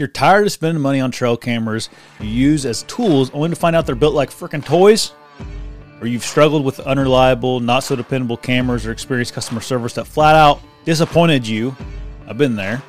You're 0.00 0.08
tired 0.08 0.46
of 0.46 0.52
spending 0.52 0.80
money 0.80 0.98
on 0.98 1.10
trail 1.10 1.36
cameras 1.36 1.90
you 2.20 2.28
use 2.28 2.64
as 2.64 2.84
tools 2.84 3.30
only 3.34 3.50
to 3.50 3.54
find 3.54 3.76
out 3.76 3.84
they're 3.84 3.94
built 3.94 4.14
like 4.14 4.30
freaking 4.30 4.64
toys, 4.64 5.12
or 6.00 6.06
you've 6.06 6.24
struggled 6.24 6.64
with 6.64 6.80
unreliable, 6.80 7.60
not 7.60 7.80
so 7.80 7.96
dependable 7.96 8.38
cameras 8.38 8.86
or 8.86 8.92
experienced 8.92 9.34
customer 9.34 9.60
service 9.60 9.92
that 9.92 10.06
flat 10.06 10.36
out 10.36 10.62
disappointed 10.86 11.46
you, 11.46 11.76
I've 12.26 12.38
been 12.38 12.56
there. 12.56 12.82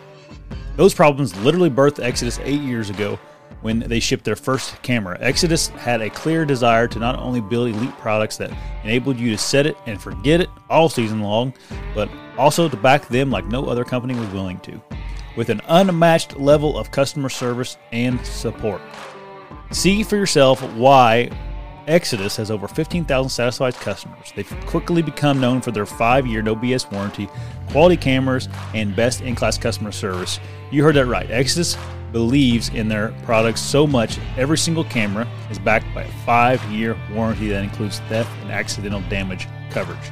Those 0.78 0.94
problems 0.94 1.36
literally 1.44 1.70
birthed 1.70 2.02
Exodus 2.02 2.40
eight 2.44 2.62
years 2.62 2.90
ago 2.90 3.20
when 3.59 3.80
they 3.80 4.00
shipped 4.00 4.23
their 4.23 4.38
first 4.38 4.81
camera. 4.81 5.18
Exodus 5.20 5.68
had 5.68 6.02
a 6.02 6.09
clear 6.09 6.46
desire 6.46 6.88
to 6.88 6.98
not 6.98 7.20
only 7.20 7.42
build 7.42 7.68
elite 7.68 7.98
products 7.98 8.38
that 8.38 8.53
enabled 8.86 9.20
you 9.20 9.31
to 9.31 9.38
set 9.38 9.66
it 9.66 9.75
and 9.86 10.02
forget 10.02 10.40
it 10.40 10.48
all 10.70 10.88
season 10.88 11.20
long, 11.20 11.53
but 11.94 12.09
also 12.38 12.70
to 12.70 12.78
back 12.78 13.06
them 13.09 13.30
like 13.30 13.46
no 13.48 13.66
other 13.66 13.84
company 13.84 14.18
was 14.18 14.30
willing 14.30 14.62
to, 14.62 14.81
with 15.36 15.50
an 15.50 15.62
unmatched 15.68 16.38
level 16.38 16.78
of 16.78 16.92
customer 16.92 17.30
service 17.30 17.78
and 17.92 18.24
support. 18.26 18.82
See 19.72 20.04
for 20.04 20.18
yourself 20.18 20.62
why 20.76 21.30
Exodus 21.88 22.36
has 22.38 22.52
over 22.52 22.68
15,000 22.68 23.30
satisfied 23.30 23.74
customers. 23.76 24.32
They've 24.36 24.66
quickly 24.66 25.02
become 25.02 25.40
known 25.40 25.62
for 25.62 25.72
their 25.72 25.86
five 25.86 26.28
year 26.28 26.42
no 26.42 26.56
BS 26.56 26.92
warranty, 26.92 27.28
quality 27.70 27.98
cameras, 27.98 28.48
and 28.74 28.96
best 28.96 29.22
in 29.22 29.36
class 29.36 29.58
customer 29.58 29.92
service. 29.92 30.40
You 30.72 30.84
heard 30.84 30.96
that 30.96 31.06
right. 31.06 31.30
Exodus 31.32 31.78
believes 32.12 32.70
in 32.70 32.88
their 32.88 33.09
products 33.24 33.62
so 33.62 33.88
much, 33.88 34.20
every 34.38 34.58
single 34.58 34.84
camera 34.84 35.28
is 35.50 35.59
backed 35.59 35.94
by 35.94 36.04
a 36.04 36.12
five 36.26 36.64
year 36.66 36.98
warranty 37.14 37.50
that 37.50 37.64
includes 37.64 38.00
theft 38.02 38.30
and 38.42 38.52
accidental 38.52 39.02
damage 39.09 39.48
coverage. 39.70 40.12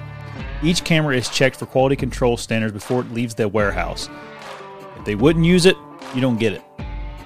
Each 0.63 0.83
camera 0.83 1.15
is 1.15 1.29
checked 1.29 1.57
for 1.57 1.65
quality 1.65 1.95
control 1.95 2.37
standards 2.37 2.73
before 2.73 3.01
it 3.01 3.13
leaves 3.13 3.35
the 3.35 3.47
warehouse. 3.47 4.09
They 5.09 5.15
wouldn't 5.15 5.43
use 5.43 5.65
it, 5.65 5.75
you 6.13 6.21
don't 6.21 6.37
get 6.37 6.53
it. 6.53 6.61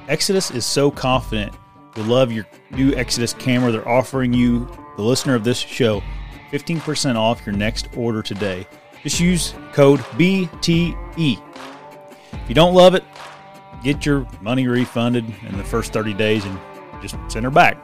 Exodus 0.07 0.51
is 0.51 0.65
so 0.65 0.89
confident 0.89 1.53
you'll 1.97 2.05
love 2.05 2.31
your 2.31 2.47
new 2.71 2.95
Exodus 2.95 3.33
camera. 3.33 3.73
They're 3.73 3.85
offering 3.85 4.31
you, 4.31 4.69
the 4.95 5.01
listener 5.01 5.35
of 5.35 5.43
this 5.43 5.57
show, 5.57 6.01
15% 6.53 7.17
off 7.17 7.45
your 7.45 7.53
next 7.53 7.89
order 7.97 8.21
today. 8.21 8.65
Just 9.01 9.19
use 9.19 9.53
code 9.73 9.99
BTE. 9.99 10.95
If 12.31 12.47
you 12.47 12.55
don't 12.55 12.73
love 12.73 12.95
it, 12.95 13.03
get 13.83 14.05
your 14.05 14.25
money 14.39 14.65
refunded 14.65 15.25
in 15.45 15.57
the 15.57 15.63
first 15.65 15.91
30 15.91 16.13
days 16.13 16.45
and 16.45 16.57
just 17.01 17.17
send 17.27 17.43
her 17.43 17.51
back. 17.51 17.77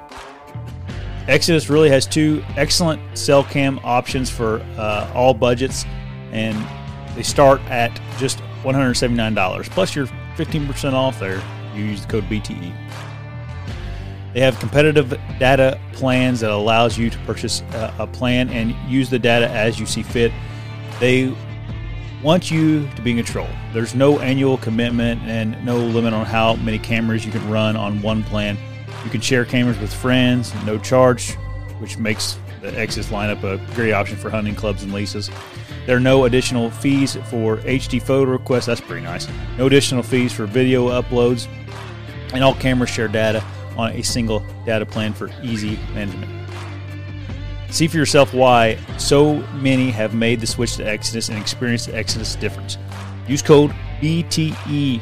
Exodus 1.27 1.69
really 1.69 1.89
has 1.89 2.07
two 2.07 2.41
excellent 2.55 3.01
cell 3.17 3.43
cam 3.43 3.81
options 3.83 4.29
for 4.29 4.61
uh, 4.77 5.11
all 5.13 5.33
budgets, 5.33 5.83
and 6.31 6.57
they 7.17 7.23
start 7.23 7.59
at 7.63 7.99
just 8.17 8.41
$179. 8.63 9.69
Plus, 9.69 9.95
you're 9.95 10.07
15% 10.35 10.93
off 10.93 11.19
there. 11.19 11.41
You 11.75 11.83
use 11.83 12.01
the 12.01 12.07
code 12.07 12.23
BTE. 12.25 12.73
They 14.33 14.41
have 14.41 14.59
competitive 14.59 15.09
data 15.39 15.79
plans 15.93 16.41
that 16.41 16.51
allows 16.51 16.97
you 16.97 17.09
to 17.09 17.17
purchase 17.19 17.61
a, 17.73 17.93
a 17.99 18.07
plan 18.07 18.49
and 18.49 18.75
use 18.89 19.09
the 19.09 19.19
data 19.19 19.49
as 19.49 19.79
you 19.79 19.85
see 19.85 20.03
fit. 20.03 20.31
They 20.99 21.33
want 22.23 22.51
you 22.51 22.87
to 22.95 23.01
be 23.01 23.11
in 23.11 23.17
control. 23.17 23.47
There's 23.73 23.95
no 23.95 24.19
annual 24.19 24.57
commitment 24.57 25.21
and 25.23 25.63
no 25.65 25.77
limit 25.77 26.13
on 26.13 26.25
how 26.25 26.55
many 26.55 26.77
cameras 26.77 27.25
you 27.25 27.31
can 27.31 27.47
run 27.49 27.75
on 27.75 28.01
one 28.01 28.23
plan. 28.23 28.57
You 29.03 29.09
can 29.09 29.21
share 29.21 29.45
cameras 29.45 29.79
with 29.79 29.93
friends, 29.93 30.53
no 30.65 30.77
charge, 30.77 31.33
which 31.79 31.97
makes 31.97 32.37
the 32.61 32.77
Exodus 32.77 33.09
lineup 33.09 33.43
a 33.43 33.57
great 33.73 33.93
option 33.93 34.17
for 34.17 34.29
hunting 34.29 34.55
clubs 34.55 34.83
and 34.83 34.93
leases. 34.93 35.31
There 35.89 35.97
are 35.97 35.99
no 35.99 36.25
additional 36.25 36.69
fees 36.69 37.15
for 37.31 37.57
HD 37.57 37.99
photo 37.99 38.29
requests. 38.29 38.67
That's 38.67 38.79
pretty 38.79 39.03
nice. 39.03 39.27
No 39.57 39.65
additional 39.65 40.03
fees 40.03 40.31
for 40.31 40.45
video 40.45 40.89
uploads, 40.89 41.47
and 42.31 42.43
all 42.43 42.53
cameras 42.53 42.91
share 42.91 43.07
data 43.07 43.43
on 43.75 43.93
a 43.93 44.03
single 44.03 44.43
data 44.67 44.85
plan 44.85 45.13
for 45.13 45.31
easy 45.41 45.77
management. 45.95 46.47
See 47.71 47.87
for 47.87 47.97
yourself 47.97 48.35
why 48.35 48.77
so 48.99 49.37
many 49.63 49.89
have 49.89 50.13
made 50.13 50.41
the 50.41 50.45
switch 50.45 50.75
to 50.75 50.83
Exodus 50.87 51.29
and 51.29 51.39
experienced 51.39 51.87
the 51.87 51.95
Exodus 51.95 52.35
difference. 52.35 52.77
Use 53.27 53.41
code 53.41 53.71
BTE 53.99 55.01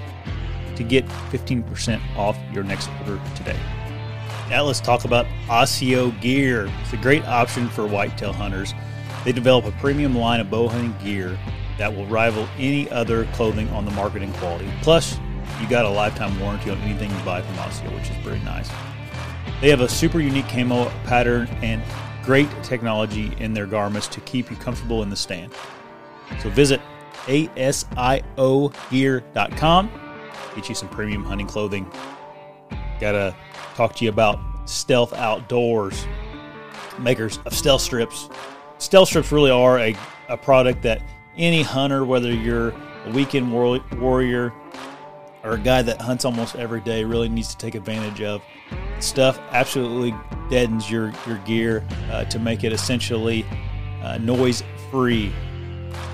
to 0.77 0.83
get 0.83 1.05
15% 1.31 1.99
off 2.15 2.37
your 2.53 2.63
next 2.63 2.89
order 3.01 3.19
today. 3.35 3.59
Now 4.49 4.63
let's 4.63 4.79
talk 4.79 5.03
about 5.03 5.25
ASIO 5.49 6.17
Gear. 6.21 6.71
It's 6.81 6.93
a 6.93 6.97
great 6.97 7.25
option 7.25 7.67
for 7.67 7.85
whitetail 7.85 8.31
hunters. 8.31 8.73
They 9.27 9.33
develop 9.33 9.65
a 9.65 9.71
premium 9.71 10.15
line 10.15 10.39
of 10.39 10.49
bow 10.49 10.69
hunting 10.69 10.95
gear 11.03 11.37
that 11.77 11.93
will 11.93 12.05
rival 12.05 12.47
any 12.57 12.89
other 12.89 13.25
clothing 13.33 13.67
on 13.71 13.83
the 13.83 13.91
market 13.91 14.21
in 14.21 14.31
quality. 14.31 14.71
Plus, 14.81 15.19
you 15.59 15.67
got 15.67 15.83
a 15.83 15.89
lifetime 15.89 16.39
warranty 16.39 16.69
on 16.69 16.77
anything 16.77 17.11
you 17.11 17.25
buy 17.25 17.41
from 17.41 17.55
ASIO, 17.55 17.93
which 17.93 18.09
is 18.09 18.15
pretty 18.23 18.41
nice. 18.45 18.69
They 19.59 19.69
have 19.69 19.81
a 19.81 19.89
super 19.89 20.21
unique 20.21 20.47
camo 20.47 20.89
pattern 21.03 21.49
and 21.61 21.83
great 22.23 22.47
technology 22.63 23.33
in 23.37 23.53
their 23.53 23.65
garments 23.65 24.07
to 24.07 24.21
keep 24.21 24.49
you 24.49 24.55
comfortable 24.55 25.03
in 25.03 25.09
the 25.09 25.17
stand. 25.17 25.51
So 26.41 26.49
visit 26.49 26.79
asiogear.com, 27.25 28.01
get 30.55 30.69
you 30.69 30.75
some 30.75 30.87
premium 30.87 31.25
hunting 31.25 31.47
clothing. 31.47 31.91
Gotta 33.01 33.35
talk 33.75 33.93
to 33.97 34.05
you 34.05 34.09
about 34.09 34.39
Stealth 34.69 35.11
Outdoors, 35.11 36.07
makers 36.97 37.39
of 37.45 37.53
stealth 37.53 37.81
strips. 37.81 38.29
Stealth 38.79 39.09
strips 39.09 39.31
really 39.31 39.51
are 39.51 39.79
a, 39.79 39.95
a 40.29 40.37
product 40.37 40.83
that 40.83 41.01
any 41.35 41.61
hunter, 41.61 42.05
whether 42.05 42.31
you're 42.31 42.69
a 43.05 43.11
weekend 43.11 43.51
war- 43.51 43.83
warrior 43.97 44.53
or 45.43 45.51
a 45.51 45.59
guy 45.59 45.81
that 45.81 45.99
hunts 45.99 46.25
almost 46.25 46.55
every 46.55 46.81
day, 46.81 47.03
really 47.03 47.29
needs 47.29 47.49
to 47.49 47.57
take 47.57 47.75
advantage 47.75 48.21
of. 48.21 48.43
Stuff 48.99 49.39
absolutely 49.51 50.15
deadens 50.49 50.91
your, 50.91 51.11
your 51.25 51.37
gear 51.39 51.85
uh, 52.11 52.25
to 52.25 52.39
make 52.39 52.63
it 52.63 52.71
essentially 52.71 53.45
uh, 54.03 54.17
noise 54.19 54.63
free. 54.91 55.31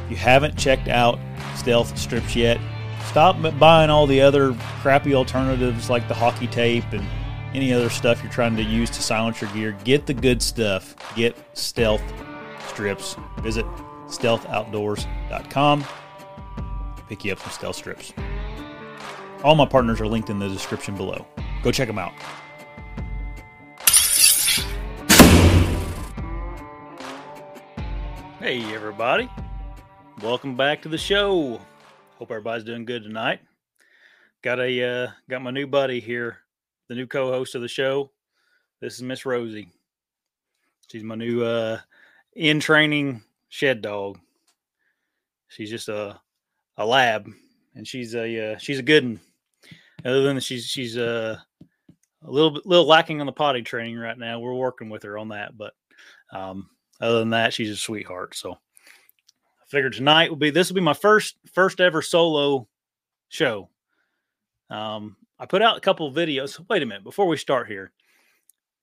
If 0.06 0.12
you 0.12 0.18
haven't 0.18 0.58
checked 0.58 0.88
out 0.88 1.20
stealth 1.56 1.98
strips 1.98 2.36
yet, 2.36 2.60
stop 3.08 3.38
buying 3.60 3.90
all 3.90 4.08
the 4.08 4.22
other 4.22 4.54
crappy 4.82 5.14
alternatives 5.14 5.90
like 5.90 6.08
the 6.08 6.14
hockey 6.14 6.48
tape 6.48 6.86
and 6.92 7.06
any 7.54 7.74
other 7.74 7.90
stuff 7.90 8.24
you're 8.24 8.32
trying 8.32 8.56
to 8.56 8.64
use 8.64 8.90
to 8.92 9.02
silence 9.02 9.42
your 9.42 9.52
gear. 9.52 9.78
Get 9.84 10.06
the 10.06 10.14
good 10.14 10.42
stuff. 10.42 10.96
Get 11.16 11.36
stealth 11.54 12.02
strips. 12.68 13.16
Visit 13.40 13.66
stealthoutdoors.com. 14.08 15.86
Pick 17.10 17.26
you 17.26 17.34
up 17.34 17.40
some 17.40 17.52
stealth 17.52 17.76
strips. 17.76 18.14
All 19.44 19.56
my 19.56 19.66
partners 19.66 20.00
are 20.00 20.08
linked 20.08 20.30
in 20.30 20.40
the 20.40 20.48
description 20.48 20.96
below. 20.96 21.26
Go 21.64 21.72
check 21.72 21.88
them 21.88 22.00
out. 22.00 22.14
Hey, 28.40 28.62
everybody. 28.74 29.30
Welcome 30.22 30.56
back 30.56 30.82
to 30.82 30.90
the 30.90 30.98
show. 30.98 31.62
Hope 32.20 32.32
everybody's 32.32 32.64
doing 32.64 32.86
good 32.86 33.04
tonight. 33.04 33.40
Got 34.42 34.60
a 34.60 34.84
uh, 34.84 35.12
got 35.30 35.42
my 35.42 35.52
new 35.52 35.66
buddy 35.66 36.00
here, 36.00 36.40
the 36.90 36.96
new 36.96 37.08
co-host 37.08 37.56
of 37.56 37.62
the 37.62 37.68
show. 37.68 38.12
This 38.82 38.96
is 38.96 39.02
Miss 39.02 39.26
Rosie. 39.26 39.70
She's 40.90 41.04
my 41.04 41.16
new 41.16 41.44
uh, 41.44 41.80
in 42.36 42.60
training 42.60 43.24
shed 43.50 43.82
dog. 43.82 44.20
She's 45.50 45.70
just 45.70 45.90
a 45.90 46.20
a 46.78 46.86
lab, 46.86 47.28
and 47.76 47.88
she's 47.88 48.16
a 48.16 48.54
uh, 48.54 48.58
she's 48.58 48.80
a 48.80 48.84
good 48.84 49.04
one. 49.04 49.20
Other 50.06 50.24
than 50.24 50.40
she's 50.40 50.66
she's 50.66 50.98
uh, 50.98 51.38
a 52.26 52.32
little 52.32 52.52
bit 52.52 52.66
little 52.66 52.88
lacking 52.88 53.20
on 53.20 53.26
the 53.26 53.32
potty 53.32 53.62
training 53.62 53.98
right 53.98 54.18
now. 54.18 54.40
We're 54.40 54.54
working 54.54 54.90
with 54.90 55.04
her 55.04 55.18
on 55.18 55.30
that, 55.30 55.58
but 55.58 55.74
um, 56.32 56.70
other 57.00 57.20
than 57.20 57.30
that, 57.32 57.54
she's 57.54 57.70
a 57.70 57.76
sweetheart. 57.76 58.36
So 58.36 58.54
I 58.54 59.66
figured 59.68 59.94
tonight 59.94 60.30
will 60.30 60.38
be 60.38 60.50
this 60.50 60.70
will 60.70 60.76
be 60.76 60.82
my 60.82 60.94
first 60.94 61.36
first 61.54 61.80
ever 61.80 62.02
solo 62.02 62.68
show. 63.30 63.70
Um, 64.70 65.18
I 65.40 65.46
put 65.46 65.62
out 65.62 65.78
a 65.78 65.82
couple 65.82 66.12
videos. 66.12 66.60
Wait 66.70 66.82
a 66.82 66.86
minute 66.86 67.04
before 67.04 67.28
we 67.28 67.38
start 67.38 67.68
here. 67.68 67.92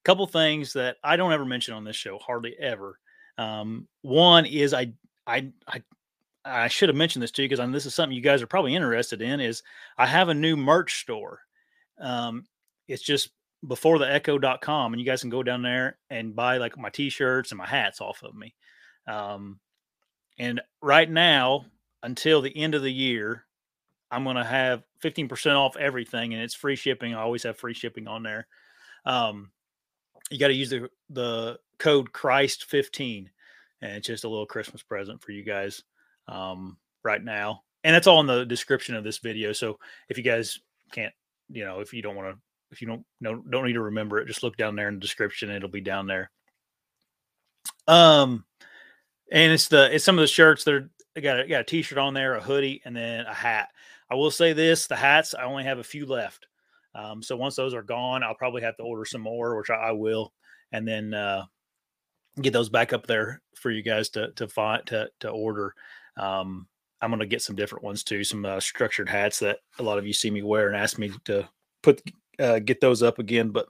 A 0.03 0.05
couple 0.05 0.27
things 0.27 0.73
that 0.75 0.97
I 1.03 1.17
don't 1.17 1.33
ever 1.33 1.45
mention 1.45 1.75
on 1.75 1.85
this 1.85 1.97
show, 1.97 2.19
hardly 2.19 2.57
ever. 2.59 2.99
Um, 3.39 3.89
one 4.03 4.47
is 4.47 4.75
I 4.75 4.93
I 5.27 5.51
I 5.67 5.83
I 6.45 6.69
should 6.69 6.89
have 6.89 6.97
mentioned 6.97 7.23
this 7.23 7.31
to 7.33 7.43
you 7.43 7.49
because 7.49 7.73
this 7.73 7.87
is 7.87 7.95
something 7.95 8.17
you 8.17 8.23
guys 8.23 8.43
are 8.43 8.47
probably 8.47 8.75
interested 8.75 9.23
in. 9.23 9.41
Is 9.41 9.63
I 9.99 10.07
have 10.07 10.29
a 10.29 10.35
new 10.35 10.57
merch 10.57 11.01
store. 11.01 11.41
Um, 12.01 12.47
it's 12.89 13.03
just 13.03 13.31
before 13.67 13.99
the 13.99 14.11
echo.com 14.11 14.93
and 14.93 15.01
you 15.01 15.07
guys 15.07 15.21
can 15.21 15.31
go 15.31 15.43
down 15.43 15.63
there 15.63 15.99
and 16.09 16.35
buy 16.35 16.57
like 16.57 16.79
my 16.79 16.89
t-shirts 16.89 17.51
and 17.51 17.59
my 17.59 17.67
hats 17.67 18.01
off 18.01 18.23
of 18.23 18.35
me. 18.35 18.55
Um, 19.07 19.61
and 20.39 20.61
right 20.81 21.11
now, 21.11 21.67
until 22.03 22.41
the 22.41 22.57
end 22.57 22.75
of 22.75 22.83
the 22.83 22.93
year, 22.93 23.45
I'm 24.11 24.25
going 24.25 24.37
to 24.37 24.45
have 24.45 24.83
15% 25.05 25.57
off 25.57 25.77
everything 25.77 26.33
and 26.33 26.43
it's 26.43 26.55
free 26.55 26.77
shipping. 26.77 27.15
I 27.15 27.21
always 27.21 27.43
have 27.43 27.59
free 27.59 27.75
shipping 27.75 28.09
on 28.09 28.23
there. 28.23 28.47
Um, 29.05 29.51
you 30.31 30.39
got 30.39 30.49
to 30.49 30.55
use 30.55 30.71
the, 30.71 30.89
the 31.11 31.59
code 31.79 32.13
Christ 32.13 32.65
15 32.65 33.31
and 33.83 33.93
it's 33.93 34.07
just 34.07 34.25
a 34.25 34.29
little 34.29 34.47
Christmas 34.47 34.83
present 34.83 35.23
for 35.23 35.33
you 35.33 35.43
guys 35.43 35.83
um, 36.29 36.77
right 37.03 37.23
now. 37.23 37.63
And 37.83 37.95
that's 37.95 38.07
all 38.07 38.21
in 38.21 38.27
the 38.27 38.45
description 38.45 38.95
of 38.95 39.05
this 39.05 39.19
video. 39.19 39.53
So 39.53 39.79
if 40.09 40.19
you 40.19 40.25
guys 40.25 40.59
can't, 40.93 41.15
you 41.49 41.65
know, 41.65 41.81
if 41.81 41.93
you 41.93 42.03
don't 42.03 42.17
want 42.17 42.35
to, 42.35 42.41
if 42.71 42.81
you 42.81 42.87
don't 42.87 43.05
know, 43.21 43.43
don't 43.51 43.67
need 43.67 43.73
to 43.73 43.83
remember 43.83 44.19
it, 44.19 44.27
just 44.27 44.43
look 44.43 44.57
down 44.57 44.77
there 44.77 44.89
in 44.89 44.95
the 44.95 45.01
description. 45.01 45.51
It'll 45.51 45.69
be 45.69 45.81
down 45.81 46.07
there. 46.07 46.31
Um, 47.89 48.45
and 49.33 49.53
it's 49.53 49.69
the 49.69 49.93
it's 49.95 50.05
some 50.05 50.19
of 50.19 50.23
the 50.23 50.29
shirts 50.29 50.65
that 50.65 50.75
are 50.75 50.91
I 51.17 51.21
got 51.21 51.41
a, 51.41 51.49
got 51.49 51.63
a 51.63 51.65
t-shirt 51.65 51.99
on 51.99 52.15
there, 52.15 52.35
a 52.35 52.41
hoodie, 52.41 52.83
and 52.85 52.95
then 52.95 53.27
a 53.27 53.35
hat. 53.35 53.71
I 54.11 54.15
will 54.15 54.31
say 54.31 54.53
this: 54.53 54.87
the 54.87 54.97
hats 54.97 55.35
I 55.35 55.45
only 55.45 55.65
have 55.65 55.79
a 55.79 55.85
few 55.85 56.07
left. 56.07 56.47
Um, 56.95 57.23
so 57.23 57.37
once 57.37 57.57
those 57.57 57.75
are 57.75 57.83
gone, 57.83 58.23
I'll 58.23 58.35
probably 58.35 58.63
have 58.63 58.77
to 58.79 58.83
order 58.83 59.05
some 59.05 59.21
more, 59.21 59.57
which 59.57 59.71
I, 59.71 59.75
I 59.75 59.91
will, 59.93 60.33
and 60.73 60.87
then 60.87 61.15
uh, 61.15 61.45
get 62.41 62.53
those 62.53 62.69
back 62.69 62.93
up 62.93 63.07
there 63.07 63.43
for 63.57 63.71
you 63.71 63.83
guys 63.83 64.09
to 64.11 64.33
to 64.33 64.49
find 64.49 64.85
to 64.87 65.09
to 65.21 65.29
order. 65.29 65.75
Um, 66.17 66.67
I'm 67.01 67.11
gonna 67.11 67.27
get 67.27 67.43
some 67.43 67.57
different 67.57 67.85
ones 67.85 68.03
too, 68.05 68.25
some 68.25 68.45
uh, 68.45 68.61
structured 68.61 69.09
hats 69.09 69.39
that 69.41 69.59
a 69.79 69.83
lot 69.83 69.99
of 69.99 70.07
you 70.07 70.13
see 70.13 70.31
me 70.31 70.43
wear 70.43 70.69
and 70.69 70.77
ask 70.77 70.99
me 70.99 71.13
to 71.25 71.49
put 71.83 72.03
uh, 72.39 72.59
get 72.59 72.81
those 72.81 73.03
up 73.03 73.19
again, 73.19 73.51
but 73.51 73.69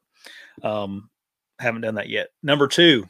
um, 0.62 1.10
haven't 1.58 1.82
done 1.82 1.96
that 1.96 2.08
yet. 2.08 2.28
Number 2.42 2.66
two, 2.68 3.06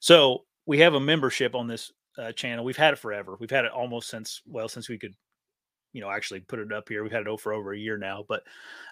so 0.00 0.44
we 0.66 0.78
have 0.78 0.94
a 0.94 1.00
membership 1.00 1.54
on 1.54 1.66
this 1.66 1.92
uh, 2.18 2.32
channel. 2.32 2.64
We've 2.64 2.76
had 2.76 2.94
it 2.94 2.98
forever. 2.98 3.36
We've 3.38 3.50
had 3.50 3.64
it 3.64 3.72
almost 3.72 4.08
since 4.08 4.42
well 4.46 4.68
since 4.68 4.88
we 4.88 4.98
could, 4.98 5.14
you 5.94 6.02
know, 6.02 6.10
actually 6.10 6.40
put 6.40 6.58
it 6.58 6.72
up 6.72 6.88
here. 6.90 7.02
We've 7.02 7.12
had 7.12 7.26
it 7.26 7.40
for 7.40 7.54
over 7.54 7.72
a 7.72 7.78
year 7.78 7.96
now. 7.96 8.26
But 8.28 8.42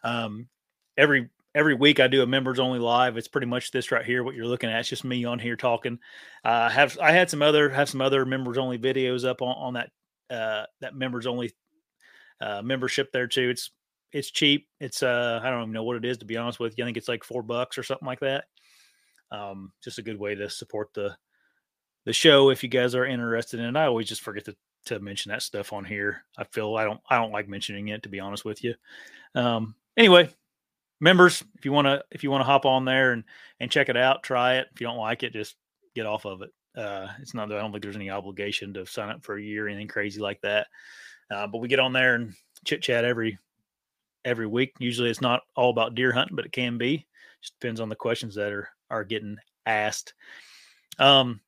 um, 0.03 0.49
every 0.97 1.29
every 1.55 1.75
week 1.75 2.01
I 2.01 2.07
do 2.07 2.23
a 2.23 2.27
members 2.27 2.59
only 2.59 2.79
live. 2.79 3.19
It's 3.19 3.29
pretty 3.29 3.49
much 3.49 3.73
this 3.73 3.91
right 3.91 4.05
here. 4.05 4.23
What 4.23 4.35
you're 4.35 4.47
looking 4.47 4.71
at. 4.71 4.81
It's 4.81 4.89
just 4.89 5.05
me 5.05 5.25
on 5.27 5.39
here 5.39 5.57
talking. 5.57 5.99
Uh, 6.45 6.71
have 6.71 6.97
I 6.99 7.13
had 7.13 7.29
some 7.29 7.43
other 7.43 7.69
have 7.69 7.91
some 7.91 8.01
other 8.01 8.25
members 8.25 8.57
only 8.57 8.79
videos 8.79 9.29
up 9.29 9.43
on, 9.43 9.55
on 9.59 9.75
that 9.75 9.91
uh, 10.35 10.67
that 10.81 10.95
members 10.95 11.27
only 11.27 11.53
uh, 12.41 12.63
membership 12.63 13.13
there 13.13 13.27
too. 13.27 13.51
It's 13.51 13.71
it's 14.13 14.31
cheap. 14.31 14.69
It's 14.81 15.03
uh 15.03 15.41
I 15.43 15.51
don't 15.51 15.63
even 15.63 15.73
know 15.73 15.85
what 15.85 15.97
it 15.97 16.05
is 16.05 16.19
to 16.19 16.25
be 16.25 16.37
honest 16.37 16.61
with 16.61 16.79
you. 16.79 16.85
I 16.85 16.87
think 16.87 16.97
it's 16.97 17.09
like 17.09 17.25
four 17.25 17.43
bucks 17.43 17.77
or 17.77 17.83
something 17.83 18.07
like 18.07 18.21
that. 18.21 18.45
Um, 19.31 19.73
just 19.83 19.99
a 19.99 20.03
good 20.03 20.19
way 20.19 20.35
to 20.35 20.49
support 20.49 20.93
the 20.95 21.17
the 22.05 22.13
show 22.13 22.51
if 22.51 22.63
you 22.63 22.69
guys 22.69 22.95
are 22.95 23.07
interested 23.07 23.61
in 23.61 23.67
it. 23.67 23.79
I 23.79 23.87
always 23.87 24.09
just 24.09 24.23
forget 24.23 24.45
to 24.47 24.57
to 24.87 25.01
mention 25.01 25.31
that 25.31 25.43
stuff 25.43 25.73
on 25.73 25.85
here. 25.85 26.25
I 26.37 26.45
feel 26.45 26.77
I 26.77 26.85
don't 26.85 27.01
I 27.09 27.17
don't 27.17 27.33
like 27.33 27.49
mentioning 27.49 27.89
it 27.89 28.03
to 28.03 28.09
be 28.09 28.21
honest 28.21 28.45
with 28.45 28.63
you. 28.65 28.75
Um, 29.35 29.75
anyway, 29.97 30.31
members, 31.01 31.43
if 31.57 31.65
you 31.65 31.73
want 31.73 31.87
to 31.87 32.05
if 32.11 32.23
you 32.23 32.31
want 32.31 32.43
to 32.43 32.47
hop 32.47 32.67
on 32.67 32.85
there 32.85 33.13
and 33.13 33.25
and 33.61 33.71
check 33.71 33.89
it 33.89 33.97
out, 33.97 34.23
try 34.23 34.57
it. 34.57 34.69
If 34.75 34.81
you 34.81 34.87
don't 34.87 34.97
like 34.97 35.23
it, 35.23 35.33
just 35.33 35.57
get 35.95 36.07
off 36.07 36.25
of 36.25 36.43
it. 36.43 36.51
Uh, 36.77 37.09
it's 37.21 37.35
not 37.35 37.49
that 37.49 37.59
I 37.59 37.61
don't 37.61 37.71
think 37.71 37.83
there's 37.83 37.97
any 37.97 38.11
obligation 38.11 38.73
to 38.75 38.87
sign 38.87 39.11
up 39.11 39.23
for 39.23 39.37
a 39.37 39.43
year 39.43 39.67
or 39.67 39.69
anything 39.69 39.89
crazy 39.89 40.21
like 40.21 40.41
that. 40.41 40.69
Uh, 41.31 41.47
but 41.47 41.59
we 41.59 41.69
get 41.69 41.81
on 41.81 41.93
there 41.93 42.15
and 42.15 42.35
chit 42.65 42.83
chat 42.83 43.05
every 43.05 43.39
every 44.25 44.47
week. 44.47 44.73
Usually 44.79 45.11
it's 45.11 45.21
not 45.21 45.43
all 45.57 45.71
about 45.71 45.95
deer 45.95 46.13
hunting, 46.13 46.37
but 46.37 46.47
it 46.47 46.53
can 46.53 46.79
be. 46.79 47.07
Just 47.43 47.59
depends 47.61 47.81
on 47.81 47.89
the 47.89 47.97
questions 47.97 48.35
that 48.37 48.53
are 48.53 48.69
are 48.91 49.05
getting 49.05 49.37
asked. 49.67 50.15
Um, 50.99 51.41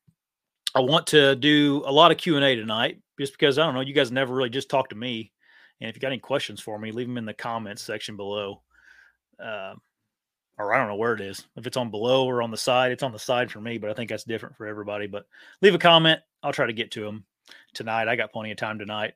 I 0.75 0.81
want 0.81 1.06
to 1.09 1.37
do 1.37 1.82
a 1.87 1.93
lot 1.93 2.11
of 2.11 2.19
Q 2.19 2.37
and 2.37 2.44
A 2.44 2.56
tonight, 2.56 3.00
just 3.19 3.32
because 3.32 3.59
I 3.59 3.65
don't 3.65 3.75
know. 3.75 3.81
You 3.81 3.94
guys 3.94 4.11
never 4.11 4.35
really 4.35 4.50
just 4.50 4.69
talk 4.69 4.88
to 4.88 4.97
me, 4.97 5.32
and 5.81 5.88
if 5.88 5.97
you 5.97 6.00
got 6.00 6.09
any 6.09 6.19
questions 6.19 6.61
for 6.61 6.79
me, 6.79 6.91
leave 6.91 7.06
them 7.06 7.19
in 7.19 7.25
the 7.25 7.35
comments 7.35 7.82
section 7.82 8.17
below. 8.17 8.62
Uh, 9.43 9.75
or 10.59 10.73
I 10.73 10.79
don't 10.79 10.88
know 10.88 10.97
where 10.97 11.15
it 11.15 11.21
is. 11.21 11.47
If 11.56 11.67
it's 11.67 11.76
on 11.76 11.91
below 11.91 12.26
or 12.26 12.43
on 12.43 12.50
the 12.50 12.56
side, 12.56 12.93
it's 12.93 13.03
on 13.03 13.12
the 13.12 13.19
side 13.19 13.50
for 13.50 13.61
me, 13.61 13.79
but 13.79 13.91
I 13.91 13.94
think 13.94 14.11
that's 14.11 14.25
different 14.25 14.56
for 14.56 14.67
everybody. 14.67 15.06
But 15.06 15.26
leave 15.62 15.75
a 15.75 15.79
comment. 15.79 16.21
I'll 16.43 16.53
try 16.53 16.67
to 16.67 16.73
get 16.73 16.93
to 16.93 17.05
them 17.05 17.25
tonight. 17.73 18.09
I 18.09 18.17
got 18.17 18.32
plenty 18.32 18.50
of 18.50 18.56
time 18.56 18.79
tonight. 18.79 19.15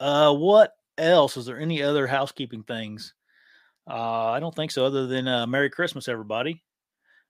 Uh, 0.00 0.34
what 0.34 0.74
else? 0.96 1.36
Is 1.36 1.46
there 1.46 1.60
any 1.60 1.82
other 1.82 2.06
housekeeping 2.06 2.64
things? 2.64 3.14
Uh, 3.88 4.30
I 4.30 4.40
don't 4.40 4.54
think 4.54 4.70
so, 4.70 4.84
other 4.84 5.06
than 5.06 5.28
uh, 5.28 5.46
Merry 5.46 5.70
Christmas, 5.70 6.08
everybody. 6.08 6.62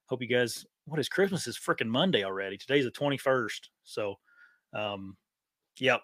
Hope 0.07 0.21
you 0.21 0.27
guys. 0.27 0.65
What 0.89 0.99
is 0.99 1.07
Christmas? 1.07 1.45
Is 1.45 1.57
freaking 1.57 1.87
Monday 1.87 2.23
already. 2.23 2.57
Today's 2.57 2.85
the 2.85 2.91
twenty 2.91 3.17
first. 3.17 3.69
So, 3.83 4.15
um, 4.73 5.15
yep, 5.77 6.01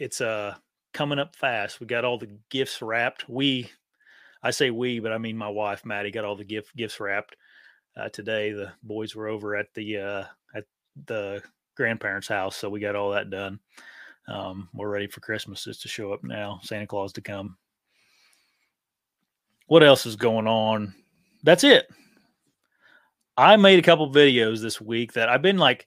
it's 0.00 0.20
uh 0.20 0.56
coming 0.92 1.20
up 1.20 1.36
fast. 1.36 1.78
We 1.78 1.86
got 1.86 2.04
all 2.04 2.18
the 2.18 2.36
gifts 2.50 2.82
wrapped. 2.82 3.28
We, 3.28 3.70
I 4.42 4.50
say 4.50 4.70
we, 4.70 4.98
but 4.98 5.12
I 5.12 5.18
mean 5.18 5.36
my 5.36 5.48
wife 5.48 5.84
Maddie 5.84 6.10
got 6.10 6.24
all 6.24 6.36
the 6.36 6.44
gift 6.44 6.74
gifts 6.74 6.98
wrapped 6.98 7.36
uh, 7.96 8.08
today. 8.08 8.50
The 8.50 8.72
boys 8.82 9.14
were 9.14 9.28
over 9.28 9.54
at 9.54 9.72
the 9.74 9.98
uh, 9.98 10.24
at 10.54 10.64
the 11.06 11.40
grandparents' 11.76 12.28
house, 12.28 12.56
so 12.56 12.68
we 12.68 12.80
got 12.80 12.96
all 12.96 13.12
that 13.12 13.30
done. 13.30 13.60
Um, 14.26 14.68
we're 14.74 14.90
ready 14.90 15.06
for 15.06 15.20
Christmas 15.20 15.64
just 15.64 15.82
to 15.82 15.88
show 15.88 16.12
up 16.12 16.24
now, 16.24 16.58
Santa 16.64 16.88
Claus 16.88 17.12
to 17.12 17.20
come. 17.20 17.56
What 19.66 19.84
else 19.84 20.06
is 20.06 20.16
going 20.16 20.48
on? 20.48 20.92
That's 21.44 21.62
it. 21.62 21.86
I 23.36 23.56
made 23.56 23.78
a 23.78 23.82
couple 23.82 24.10
videos 24.10 24.60
this 24.60 24.80
week 24.80 25.14
that 25.14 25.28
I've 25.28 25.42
been 25.42 25.58
like, 25.58 25.86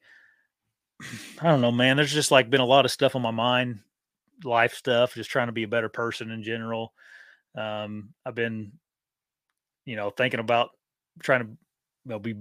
I 1.39 1.43
don't 1.43 1.61
know, 1.61 1.71
man. 1.71 1.97
There's 1.97 2.13
just 2.13 2.31
like 2.31 2.49
been 2.49 2.61
a 2.61 2.65
lot 2.65 2.85
of 2.85 2.91
stuff 2.91 3.15
on 3.15 3.21
my 3.21 3.31
mind, 3.31 3.79
life 4.43 4.73
stuff, 4.73 5.13
just 5.13 5.29
trying 5.29 5.47
to 5.47 5.53
be 5.53 5.63
a 5.63 5.67
better 5.67 5.89
person 5.89 6.31
in 6.31 6.43
general. 6.43 6.93
Um, 7.55 8.13
I've 8.25 8.35
been, 8.35 8.73
you 9.85 9.95
know, 9.95 10.09
thinking 10.09 10.39
about 10.39 10.71
trying 11.21 11.41
to 11.41 11.47
you 11.47 12.11
know, 12.11 12.19
be 12.19 12.33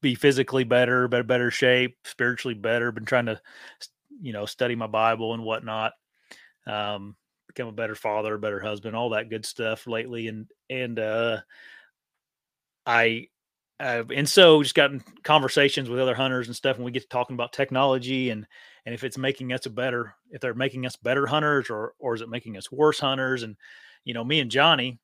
be 0.00 0.14
physically 0.14 0.64
better, 0.64 1.08
better, 1.08 1.24
better 1.24 1.50
shape, 1.50 1.96
spiritually 2.04 2.54
better. 2.54 2.92
Been 2.92 3.04
trying 3.04 3.26
to 3.26 3.40
you 4.20 4.32
know, 4.32 4.46
study 4.46 4.74
my 4.74 4.86
Bible 4.86 5.34
and 5.34 5.44
whatnot. 5.44 5.92
Um, 6.66 7.16
become 7.46 7.68
a 7.68 7.72
better 7.72 7.94
father, 7.94 8.38
better 8.38 8.60
husband, 8.60 8.96
all 8.96 9.10
that 9.10 9.28
good 9.28 9.44
stuff 9.44 9.86
lately. 9.86 10.28
And, 10.28 10.50
and, 10.70 10.98
uh, 10.98 11.40
I, 12.86 13.28
uh, 13.80 14.04
and 14.14 14.28
so 14.28 14.62
just 14.62 14.74
gotten 14.74 15.02
conversations 15.22 15.88
with 15.88 16.00
other 16.00 16.14
hunters 16.14 16.46
and 16.46 16.56
stuff, 16.56 16.76
and 16.76 16.84
we 16.84 16.90
get 16.90 17.08
talking 17.10 17.34
about 17.34 17.52
technology 17.52 18.30
and, 18.30 18.46
and 18.86 18.94
if 18.94 19.02
it's 19.02 19.18
making 19.18 19.52
us 19.52 19.66
a 19.66 19.70
better, 19.70 20.14
if 20.30 20.40
they're 20.40 20.54
making 20.54 20.86
us 20.86 20.96
better 20.96 21.26
hunters 21.26 21.70
or, 21.70 21.94
or 21.98 22.14
is 22.14 22.20
it 22.20 22.28
making 22.28 22.56
us 22.56 22.70
worse 22.70 23.00
hunters? 23.00 23.42
And, 23.42 23.56
you 24.04 24.12
know, 24.14 24.22
me 24.22 24.40
and 24.40 24.50
Johnny, 24.50 24.98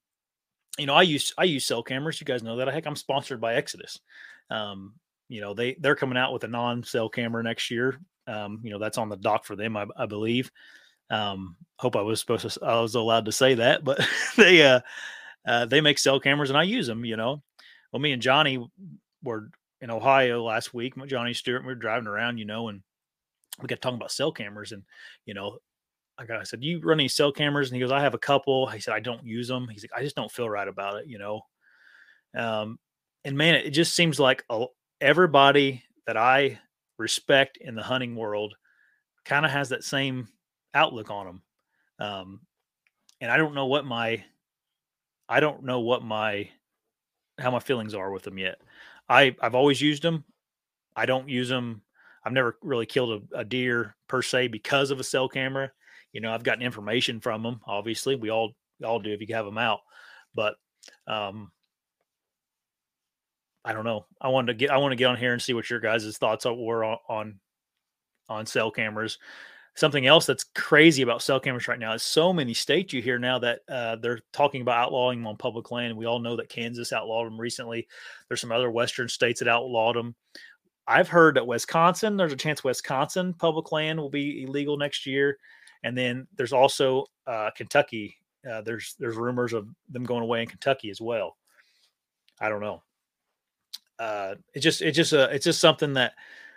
you 0.79 0.87
know, 0.87 0.95
I 0.95 1.03
use, 1.03 1.33
I 1.39 1.45
use 1.45 1.65
cell 1.65 1.83
cameras. 1.83 2.21
You 2.21 2.27
guys 2.27 2.43
know 2.43 2.57
that. 2.57 2.69
I 2.69 2.73
heck, 2.73 2.87
I'm 2.87 2.97
sponsored 2.97 3.41
by 3.41 3.55
Exodus. 3.55 3.99
Um, 4.51 4.95
you 5.29 5.41
know, 5.41 5.55
they, 5.55 5.77
they're 5.81 5.97
coming 5.97 6.19
out 6.19 6.33
with 6.33 6.45
a 6.45 6.49
non 6.49 6.85
cell 6.85 7.09
camera 7.09 7.43
next 7.43 7.71
year 7.71 7.99
um, 8.31 8.61
you 8.63 8.71
know, 8.71 8.79
that's 8.79 8.99
on 8.99 9.09
the 9.09 9.17
dock 9.17 9.45
for 9.45 9.57
them, 9.57 9.77
I, 9.77 9.87
I 9.97 10.07
believe. 10.07 10.51
Um, 11.11 11.57
hope 11.77 11.97
I 11.97 12.03
was 12.03 12.21
supposed 12.21 12.49
to, 12.49 12.65
I 12.65 12.81
was 12.81 12.95
allowed 12.95 13.25
to 13.25 13.33
say 13.33 13.55
that, 13.55 13.85
but 13.85 14.01
they, 14.37 14.63
uh, 14.63 14.81
uh, 15.47 15.67
they 15.67 15.81
make 15.81 15.99
cell 15.99 16.21
cameras 16.21 16.51
and 16.51 16.59
I 16.59 16.63
use 16.63 16.87
them, 16.87 17.05
you 17.05 17.17
know. 17.17 17.43
Well, 17.93 18.01
me 18.01 18.13
and 18.13 18.23
Johnny 18.23 18.65
were 19.23 19.51
in 19.81 19.91
Ohio 19.91 20.43
last 20.43 20.75
week. 20.75 20.95
Johnny 21.07 21.35
Stewart, 21.35 21.63
we 21.63 21.69
were 21.69 21.75
driving 21.75 22.07
around, 22.07 22.39
you 22.39 22.45
know, 22.45 22.69
and 22.69 22.83
we 23.61 23.67
got 23.67 23.81
talking 23.81 23.97
about 23.97 24.13
cell 24.13 24.33
cameras 24.33 24.73
and, 24.73 24.83
you 25.27 25.35
know, 25.35 25.59
I 26.19 26.25
got, 26.25 26.41
I 26.41 26.45
said, 26.45 26.63
you 26.63 26.81
run 26.81 27.01
any 27.01 27.09
cell 27.09 27.33
cameras? 27.33 27.71
And 27.71 27.77
he 27.77 27.81
goes, 27.81 27.93
I 27.93 28.01
have 28.01 28.15
a 28.15 28.19
couple. 28.19 28.67
He 28.67 28.81
said, 28.81 28.95
I 28.95 29.01
don't 29.01 29.25
use 29.25 29.49
them. 29.49 29.69
He's 29.69 29.83
like, 29.83 29.99
I 29.99 30.03
just 30.03 30.17
don't 30.17 30.31
feel 30.31 30.51
right 30.51 30.69
about 30.69 30.99
it, 30.99 31.07
you 31.07 31.19
know? 31.19 31.41
Um, 32.37 32.79
and 33.25 33.37
man, 33.37 33.55
it 33.55 33.71
just 33.71 33.95
seems 33.95 34.21
like 34.21 34.45
a, 34.51 34.67
everybody 35.01 35.83
that 36.07 36.17
I 36.17 36.59
respect 36.99 37.57
in 37.57 37.75
the 37.75 37.83
hunting 37.83 38.15
world 38.17 38.55
kind 39.25 39.47
of 39.47 39.51
has 39.51 39.71
that 39.71 39.85
same 39.85 40.29
outlook 40.75 41.11
on 41.11 41.27
them. 41.27 41.43
Um, 41.99 42.41
and 43.21 43.31
I 43.31 43.37
don't 43.37 43.55
know 43.55 43.67
what 43.67 43.85
my 43.85 44.23
I 45.29 45.41
don't 45.41 45.65
know 45.65 45.81
what 45.81 46.03
my 46.03 46.49
how 47.41 47.51
my 47.51 47.61
feelings 47.61 47.95
are 47.95 48.11
with 48.11 48.23
them 48.23 48.39
yet. 48.39 48.61
I 49.09 49.35
I've 49.41 49.55
always 49.55 49.81
used 49.81 50.03
them. 50.03 50.25
I 50.97 51.07
don't 51.07 51.29
use 51.29 51.49
them. 51.49 51.83
I've 52.25 52.33
never 52.33 52.59
really 52.63 52.87
killed 52.87 53.23
a, 53.33 53.39
a 53.39 53.45
deer 53.45 53.97
per 54.09 54.23
se 54.23 54.49
because 54.49 54.91
of 54.91 55.01
a 55.01 55.05
cell 55.05 55.29
camera. 55.29 55.73
You 56.13 56.21
know, 56.21 56.33
I've 56.33 56.43
gotten 56.43 56.63
information 56.63 57.21
from 57.21 57.43
them. 57.43 57.61
Obviously, 57.67 58.17
we 58.17 58.31
all 58.31 58.53
we 58.79 58.87
all 58.87 58.99
do 59.01 59.13
if 59.13 59.21
you 59.21 59.35
have 59.35 59.47
them 59.47 59.59
out. 59.59 59.81
But 60.35 60.55
um, 61.07 61.51
I 63.65 63.73
don't 63.73 63.85
know. 63.85 64.07
I 64.21 64.29
wanted 64.29 64.49
to 64.49 64.55
get 64.55 64.71
I 64.71 64.79
want 64.79 64.93
to 64.93 64.97
get 64.97 65.07
on 65.07 65.17
here 65.17 65.33
and 65.33 65.43
see 65.43 65.55
what 65.55 65.71
your 65.71 65.81
guys' 65.81 66.17
thoughts 66.19 66.45
were 66.45 66.85
on, 66.85 66.99
on 67.09 67.41
on 68.29 68.47
cell 68.47 68.71
cameras. 68.71 69.19
Something 69.81 70.07
else 70.07 70.27
that's 70.27 70.45
crazy 70.45 71.01
about 71.01 71.23
cell 71.23 71.41
cameras 71.41 71.67
right 71.67 71.79
now 71.79 71.95
is 71.95 72.03
so 72.03 72.35
many 72.35 72.53
states 72.53 72.93
you 72.93 73.01
hear 73.01 73.19
now 73.19 73.39
that 73.39 73.61
uh, 73.67 73.97
they're 73.97 74.21
talking 74.31 74.61
about 74.61 74.77
outlawing 74.77 75.21
them 75.21 75.27
on 75.27 75.39
public 75.39 75.71
land. 75.71 75.97
We 75.97 76.05
all 76.05 76.19
know 76.19 76.37
that 76.37 76.51
Kansas 76.51 76.93
outlawed 76.93 77.27
them 77.27 77.41
recently. 77.41 77.89
There's 78.29 78.43
some 78.43 78.53
other 78.53 78.71
Western 78.71 79.09
states 79.09 79.41
that 79.41 79.49
outlawed 79.49 79.97
them. 79.97 80.15
I've 80.87 81.09
heard 81.09 81.37
that 81.37 81.47
Wisconsin, 81.47 82.19
there's 82.19 82.35
a 82.35 82.37
chance 82.37 82.63
Wisconsin 82.63 83.33
public 83.33 83.73
land 83.73 83.99
will 83.99 84.11
be 84.11 84.43
illegal 84.43 84.77
next 84.77 85.07
year, 85.07 85.39
and 85.83 85.97
then 85.97 86.27
there's 86.37 86.53
also 86.53 87.07
uh, 87.27 87.49
Kentucky. 87.57 88.19
Uh, 88.47 88.61
there's 88.61 88.97
there's 88.99 89.17
rumors 89.17 89.55
of 89.55 89.67
them 89.89 90.05
going 90.05 90.23
away 90.23 90.43
in 90.43 90.47
Kentucky 90.47 90.91
as 90.91 91.01
well. 91.01 91.39
I 92.39 92.51
don't 92.51 92.61
know. 92.61 92.83
Uh, 93.99 94.35
it 94.53 94.61
just 94.61 94.83
it 94.83 94.93
just 94.93 95.15
uh, 95.15 95.29
it's 95.33 95.47
just 95.47 95.59
something 95.59 95.95
that 95.95 96.13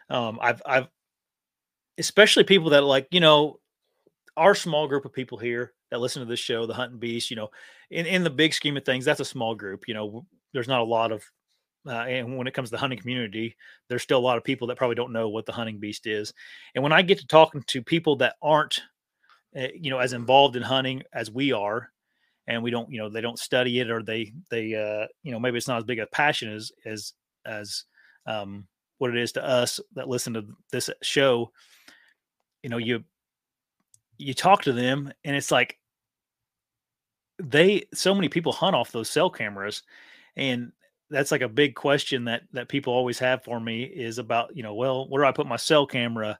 um, 0.10 0.40
I've 0.42 0.62
I've 0.66 0.90
especially 1.98 2.44
people 2.44 2.72
that 2.72 2.84
like 2.84 3.08
you 3.12 3.20
know 3.20 3.60
our 4.36 4.56
small 4.56 4.88
group 4.88 5.06
of 5.06 5.14
people 5.14 5.38
here 5.38 5.74
that 5.92 6.00
listen 6.00 6.22
to 6.22 6.28
this 6.28 6.40
show, 6.40 6.66
the 6.66 6.74
Hunting 6.74 7.00
Beast. 7.00 7.30
You 7.30 7.36
know, 7.36 7.50
in 7.90 8.06
in 8.06 8.24
the 8.24 8.30
big 8.30 8.54
scheme 8.54 8.78
of 8.78 8.86
things, 8.86 9.06
that's 9.06 9.20
a 9.20 9.26
small 9.26 9.56
group. 9.56 9.88
You 9.88 9.94
know, 9.94 10.26
there's 10.54 10.68
not 10.68 10.82
a 10.82 10.86
lot 10.86 11.12
of 11.12 11.24
uh, 11.88 11.92
and 11.92 12.38
when 12.38 12.48
it 12.48 12.54
comes 12.54 12.70
to 12.70 12.76
the 12.76 12.80
hunting 12.80 13.00
community, 13.00 13.56
there's 13.90 14.04
still 14.04 14.20
a 14.20 14.22
lot 14.22 14.38
of 14.38 14.44
people 14.44 14.68
that 14.68 14.78
probably 14.78 14.96
don't 14.96 15.12
know 15.12 15.30
what 15.30 15.46
the 15.46 15.52
hunting 15.52 15.80
beast 15.80 16.08
is. 16.08 16.34
And 16.76 16.84
when 16.84 16.94
I 16.94 17.02
get 17.02 17.20
to 17.20 17.28
talking 17.28 17.64
to 17.68 17.82
people 17.82 18.16
that 18.18 18.36
aren't, 18.42 18.82
uh, 19.58 19.68
you 19.76 19.90
know, 19.90 20.00
as 20.00 20.14
involved 20.14 20.56
in 20.56 20.64
hunting 20.64 21.04
as 21.14 21.30
we 21.30 21.52
are, 21.52 21.90
and 22.48 22.64
we 22.64 22.72
don't, 22.72 22.90
you 22.90 23.00
know, 23.00 23.10
they 23.10 23.22
don't 23.22 23.40
study 23.40 23.80
it 23.80 23.90
or 23.90 24.02
they, 24.02 24.34
they, 24.50 24.76
uh, 24.76 25.08
you 25.24 25.32
know, 25.32 25.40
maybe 25.40 25.58
it's 25.58 25.68
not 25.68 25.78
as 25.78 25.84
big 25.84 26.00
a 26.00 26.08
passion 26.08 26.54
as, 26.54 26.72
as, 26.86 27.14
as, 27.46 27.84
um, 28.26 28.68
what 28.98 29.10
it 29.10 29.18
is 29.18 29.34
to 29.34 29.46
us 29.46 29.80
that 29.96 30.08
listen 30.08 30.34
to 30.34 30.46
this 30.72 30.90
show, 31.02 31.52
you 32.64 32.70
know, 32.70 32.78
you, 32.78 33.04
you 34.18 34.34
talk 34.34 34.64
to 34.64 34.74
them 34.74 35.12
and 35.24 35.36
it's 35.36 35.52
like 35.52 35.78
they, 37.40 37.84
so 37.94 38.16
many 38.16 38.30
people 38.30 38.52
hunt 38.52 38.76
off 38.76 38.92
those 38.92 39.10
cell 39.10 39.30
cameras 39.30 39.84
and 40.36 40.72
that's 41.14 41.32
like 41.32 41.42
a 41.42 41.50
big 41.50 41.76
question 41.76 42.26
that 42.26 42.44
that 42.54 42.68
people 42.68 42.94
always 42.94 43.20
have 43.20 43.44
for 43.44 43.60
me 43.60 43.84
is 43.84 44.18
about 44.18 44.56
you 44.56 44.64
know 44.64 44.74
well 44.74 45.08
where 45.08 45.24
do 45.24 45.28
I 45.28 45.32
put 45.32 45.48
my 45.48 45.56
cell 45.56 45.86
camera 45.86 46.40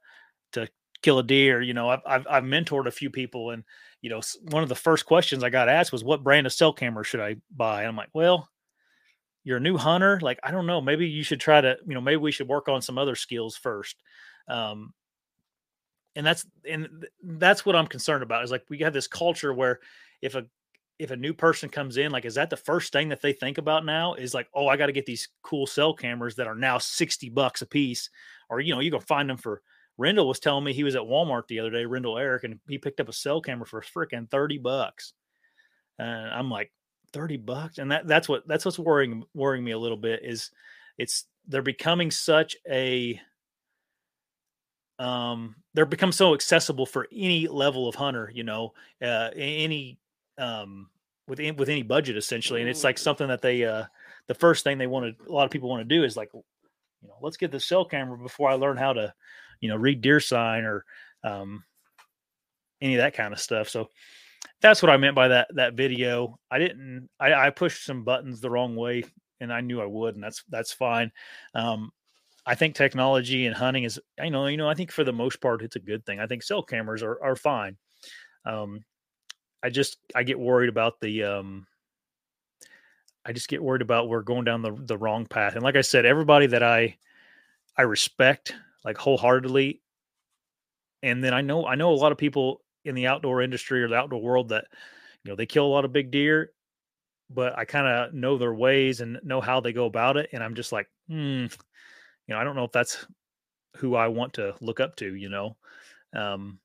to 0.54 0.68
kill 1.02 1.20
a 1.20 1.24
deer? 1.24 1.62
You 1.62 1.74
know 1.74 1.90
I've, 1.90 2.02
I've 2.06 2.28
I've 2.30 2.44
mentored 2.44 2.88
a 2.88 2.92
few 2.92 3.10
people 3.10 3.52
and 3.52 3.64
you 4.02 4.10
know 4.10 4.22
one 4.50 4.64
of 4.64 4.70
the 4.70 4.76
first 4.76 5.06
questions 5.06 5.44
I 5.44 5.50
got 5.50 5.70
asked 5.70 5.92
was 5.92 6.04
what 6.04 6.24
brand 6.24 6.48
of 6.48 6.54
cell 6.54 6.74
camera 6.74 7.06
should 7.06 7.20
I 7.20 7.36
buy? 7.56 7.82
And 7.82 7.90
I'm 7.90 7.96
like 7.96 8.10
well 8.14 8.50
you're 9.44 9.58
a 9.58 9.62
new 9.62 9.78
hunter 9.78 10.20
like 10.22 10.40
I 10.44 10.52
don't 10.52 10.66
know 10.66 10.82
maybe 10.82 11.08
you 11.08 11.24
should 11.24 11.40
try 11.40 11.62
to 11.62 11.78
you 11.86 11.94
know 11.94 12.02
maybe 12.02 12.18
we 12.18 12.32
should 12.32 12.48
work 12.48 12.68
on 12.68 12.82
some 12.82 12.98
other 12.98 13.16
skills 13.16 13.56
first. 13.56 14.02
Um 14.48 14.94
and 16.16 16.26
that's 16.26 16.46
and 16.70 17.06
that's 17.24 17.66
what 17.66 17.76
I'm 17.76 17.88
concerned 17.88 18.24
about 18.24 18.44
is 18.44 18.52
like 18.52 18.64
we 18.70 18.80
have 18.80 18.94
this 18.94 19.08
culture 19.08 19.54
where 19.54 19.80
if 20.22 20.36
a 20.36 20.46
if 21.00 21.12
a 21.12 21.18
new 21.18 21.34
person 21.34 21.70
comes 21.70 21.98
in, 21.98 22.12
like, 22.12 22.26
is 22.26 22.36
that 22.36 22.50
the 22.50 22.58
first 22.58 22.94
thing 22.94 23.10
that 23.10 23.22
they 23.22 23.34
think 23.34 23.58
about 23.58 23.86
now? 23.86 24.14
Is 24.14 24.34
like, 24.34 24.48
oh, 24.54 24.68
I 24.68 24.78
got 24.78 24.86
to 24.86 24.92
get 24.92 25.06
these 25.06 25.28
cool 25.42 25.66
cell 25.66 25.94
cameras 25.94 26.36
that 26.36 26.48
are 26.48 26.56
now 26.56 26.78
60 26.78 27.30
bucks 27.30 27.62
a 27.62 27.66
piece. 27.66 28.10
Or, 28.50 28.60
you 28.60 28.74
know, 28.74 28.80
you 28.80 28.92
can 28.92 29.02
find 29.02 29.30
them 29.30 29.38
for 29.38 29.62
Rendell 29.98 30.28
was 30.28 30.40
telling 30.40 30.64
me 30.64 30.74
he 30.74 30.84
was 30.84 30.96
at 30.96 31.02
Walmart 31.02 31.48
the 31.48 31.60
other 31.60 31.72
day, 31.72 31.86
Rendell 31.86 32.18
Eric, 32.18 32.44
and 32.44 32.60
he 32.68 32.78
picked 32.78 33.00
up 33.00 33.10
a 33.10 33.14
cell 33.14 33.42
camera 33.42 33.66
for 33.66 33.82
freaking 33.82 34.30
30 34.30 34.60
bucks. 34.60 35.14
And 36.00 36.30
I'm 36.30 36.50
like, 36.50 36.72
30 37.14 37.38
bucks. 37.38 37.78
And 37.78 37.92
that 37.92 38.08
that's 38.08 38.30
what 38.30 38.48
that's 38.48 38.66
what's 38.66 38.80
worrying 38.80 39.24
worrying 39.34 39.64
me 39.64 39.72
a 39.72 39.80
little 39.80 39.98
bit 39.98 40.22
is 40.24 40.52
it's 40.98 41.26
they're 41.48 41.62
becoming 41.62 42.12
such 42.12 42.56
a 42.70 43.20
um 45.00 45.56
they're 45.74 45.86
become 45.86 46.12
so 46.12 46.34
accessible 46.34 46.86
for 46.86 47.08
any 47.12 47.48
level 47.48 47.88
of 47.88 47.96
hunter, 47.96 48.32
you 48.34 48.44
know, 48.44 48.74
uh 49.02 49.30
any 49.36 49.98
um, 50.38 50.90
with 51.28 51.40
with 51.58 51.70
any 51.70 51.84
budget 51.84 52.18
essentially, 52.18 52.62
and 52.62 52.70
it's 52.70 52.84
like 52.84 52.98
something 52.98 53.28
that 53.28 53.42
they 53.42 53.64
uh, 53.64 53.86
the 54.28 54.34
first 54.34 54.64
thing 54.64 54.78
they 54.78 54.88
want 54.88 55.18
to 55.18 55.30
a 55.30 55.32
lot 55.32 55.46
of 55.46 55.52
people 55.52 55.70
want 55.70 55.88
to 55.88 55.96
do 55.96 56.04
is 56.04 56.18
like 56.18 56.30
you 56.34 56.44
know 57.08 57.16
let's 57.22 57.38
get 57.38 57.52
the 57.52 57.60
cell 57.60 57.86
camera 57.86 58.18
before 58.18 58.50
I 58.50 58.54
learn 58.54 58.78
how 58.78 58.94
to 58.94 59.14
you 59.62 59.70
know 59.70 59.76
read 59.76 60.02
deer 60.02 60.20
sign 60.20 60.66
or 60.66 60.86
um, 61.24 61.64
any 62.82 62.96
of 62.96 63.00
that 63.00 63.16
kind 63.16 63.34
of 63.34 63.40
stuff. 63.40 63.70
So 63.70 63.90
that's 64.62 64.82
what 64.82 64.90
I 64.90 64.98
meant 64.98 65.16
by 65.16 65.30
that 65.30 65.48
that 65.56 65.76
video. 65.76 66.40
I 66.52 66.60
didn't 66.60 67.10
I, 67.20 67.34
I 67.34 67.50
pushed 67.50 67.86
some 67.86 68.04
buttons 68.04 68.42
the 68.42 68.50
wrong 68.50 68.76
way 68.76 69.04
and 69.40 69.52
I 69.52 69.62
knew 69.62 69.82
I 69.82 69.86
would, 69.86 70.16
and 70.16 70.24
that's 70.24 70.44
that's 70.50 70.74
fine. 70.74 71.12
Um, 71.54 71.92
I 72.46 72.56
think 72.56 72.76
technology 72.76 73.46
and 73.46 73.56
hunting 73.56 73.84
is, 73.86 74.00
you 74.22 74.30
know, 74.30 74.48
you 74.48 74.58
know, 74.58 74.68
I 74.70 74.74
think 74.74 74.92
for 74.92 75.04
the 75.04 75.14
most 75.14 75.40
part, 75.42 75.62
it's 75.62 75.78
a 75.78 75.80
good 75.80 76.06
thing. 76.06 76.20
I 76.20 76.28
think 76.28 76.44
cell 76.44 76.64
cameras 76.64 77.04
are 77.04 77.22
are 77.24 77.36
fine. 77.36 77.78
Um, 78.46 78.82
I 79.64 79.70
just 79.70 79.98
I 80.16 80.24
get 80.24 80.40
worried 80.40 80.70
about 80.70 81.02
the 81.02 81.24
um 81.24 81.68
I 83.26 83.32
just 83.34 83.48
get 83.48 83.64
worried 83.64 83.82
about 83.82 84.10
we're 84.10 84.22
going 84.22 84.44
down 84.46 84.62
the 84.62 84.72
the 84.74 84.98
wrong 84.98 85.26
path. 85.26 85.56
And 85.56 85.64
like 85.64 85.76
I 85.76 85.82
said, 85.82 86.06
everybody 86.06 86.48
that 86.48 86.64
I 86.64 86.98
I 87.78 87.84
respect 87.84 88.56
like 88.86 88.98
wholeheartedly 88.98 89.82
and 91.02 91.24
then 91.24 91.34
I 91.34 91.42
know 91.42 91.66
I 91.66 91.76
know 91.76 91.92
a 91.92 91.96
lot 91.96 92.12
of 92.12 92.18
people 92.18 92.62
in 92.86 92.96
the 92.96 93.08
outdoor 93.08 93.42
industry 93.42 93.84
or 93.84 93.88
the 93.88 93.96
outdoor 93.96 94.22
world 94.22 94.50
that 94.50 94.66
you 95.24 95.32
know 95.32 95.36
they 95.36 95.46
kill 95.46 95.66
a 95.66 95.74
lot 95.74 95.86
of 95.86 95.94
big 95.94 96.12
deer 96.12 96.52
but 97.30 97.58
I 97.58 97.66
kind 97.66 97.88
of 97.88 98.14
know 98.14 98.38
their 98.38 98.54
ways 98.54 99.02
and 99.02 99.20
know 99.24 99.42
how 99.42 99.62
they 99.62 99.74
go 99.74 99.86
about 99.88 100.18
it 100.18 100.30
and 100.34 100.44
I'm 100.44 100.56
just 100.56 100.72
like 100.72 100.88
hmm 101.10 101.48
you 102.28 102.34
know 102.34 102.40
I 102.40 102.44
don't 102.44 102.56
know 102.56 102.66
if 102.66 102.72
that's 102.72 103.06
who 103.78 103.96
I 103.96 104.08
want 104.08 104.34
to 104.34 104.56
look 104.62 104.80
up 104.80 104.96
to 104.98 105.16
you 105.16 105.30
know 105.30 105.56
um 106.16 106.60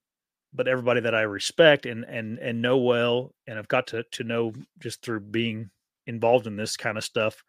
but 0.53 0.69
everybody 0.69 1.01
that 1.01 1.15
I 1.15 1.23
respect 1.23 1.87
and 1.87 2.05
and 2.05 2.39
and 2.39 2.63
know 2.63 2.79
well, 2.79 3.35
and 3.47 3.59
I've 3.59 3.69
got 3.69 3.87
to 3.89 4.05
to 4.13 4.25
know 4.25 4.53
just 4.79 5.03
through 5.03 5.21
being 5.21 5.71
involved 6.07 6.47
in 6.47 6.57
this 6.57 6.77
kind 6.77 6.97
of 6.97 7.05
stuff, 7.05 7.45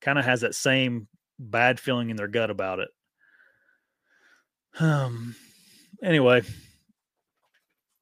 kind 0.00 0.18
of 0.18 0.24
has 0.24 0.42
that 0.42 0.54
same 0.54 1.08
bad 1.38 1.80
feeling 1.80 2.10
in 2.10 2.16
their 2.16 2.28
gut 2.28 2.50
about 2.50 2.78
it. 2.78 2.88
Um. 4.78 5.34
Anyway, 6.02 6.42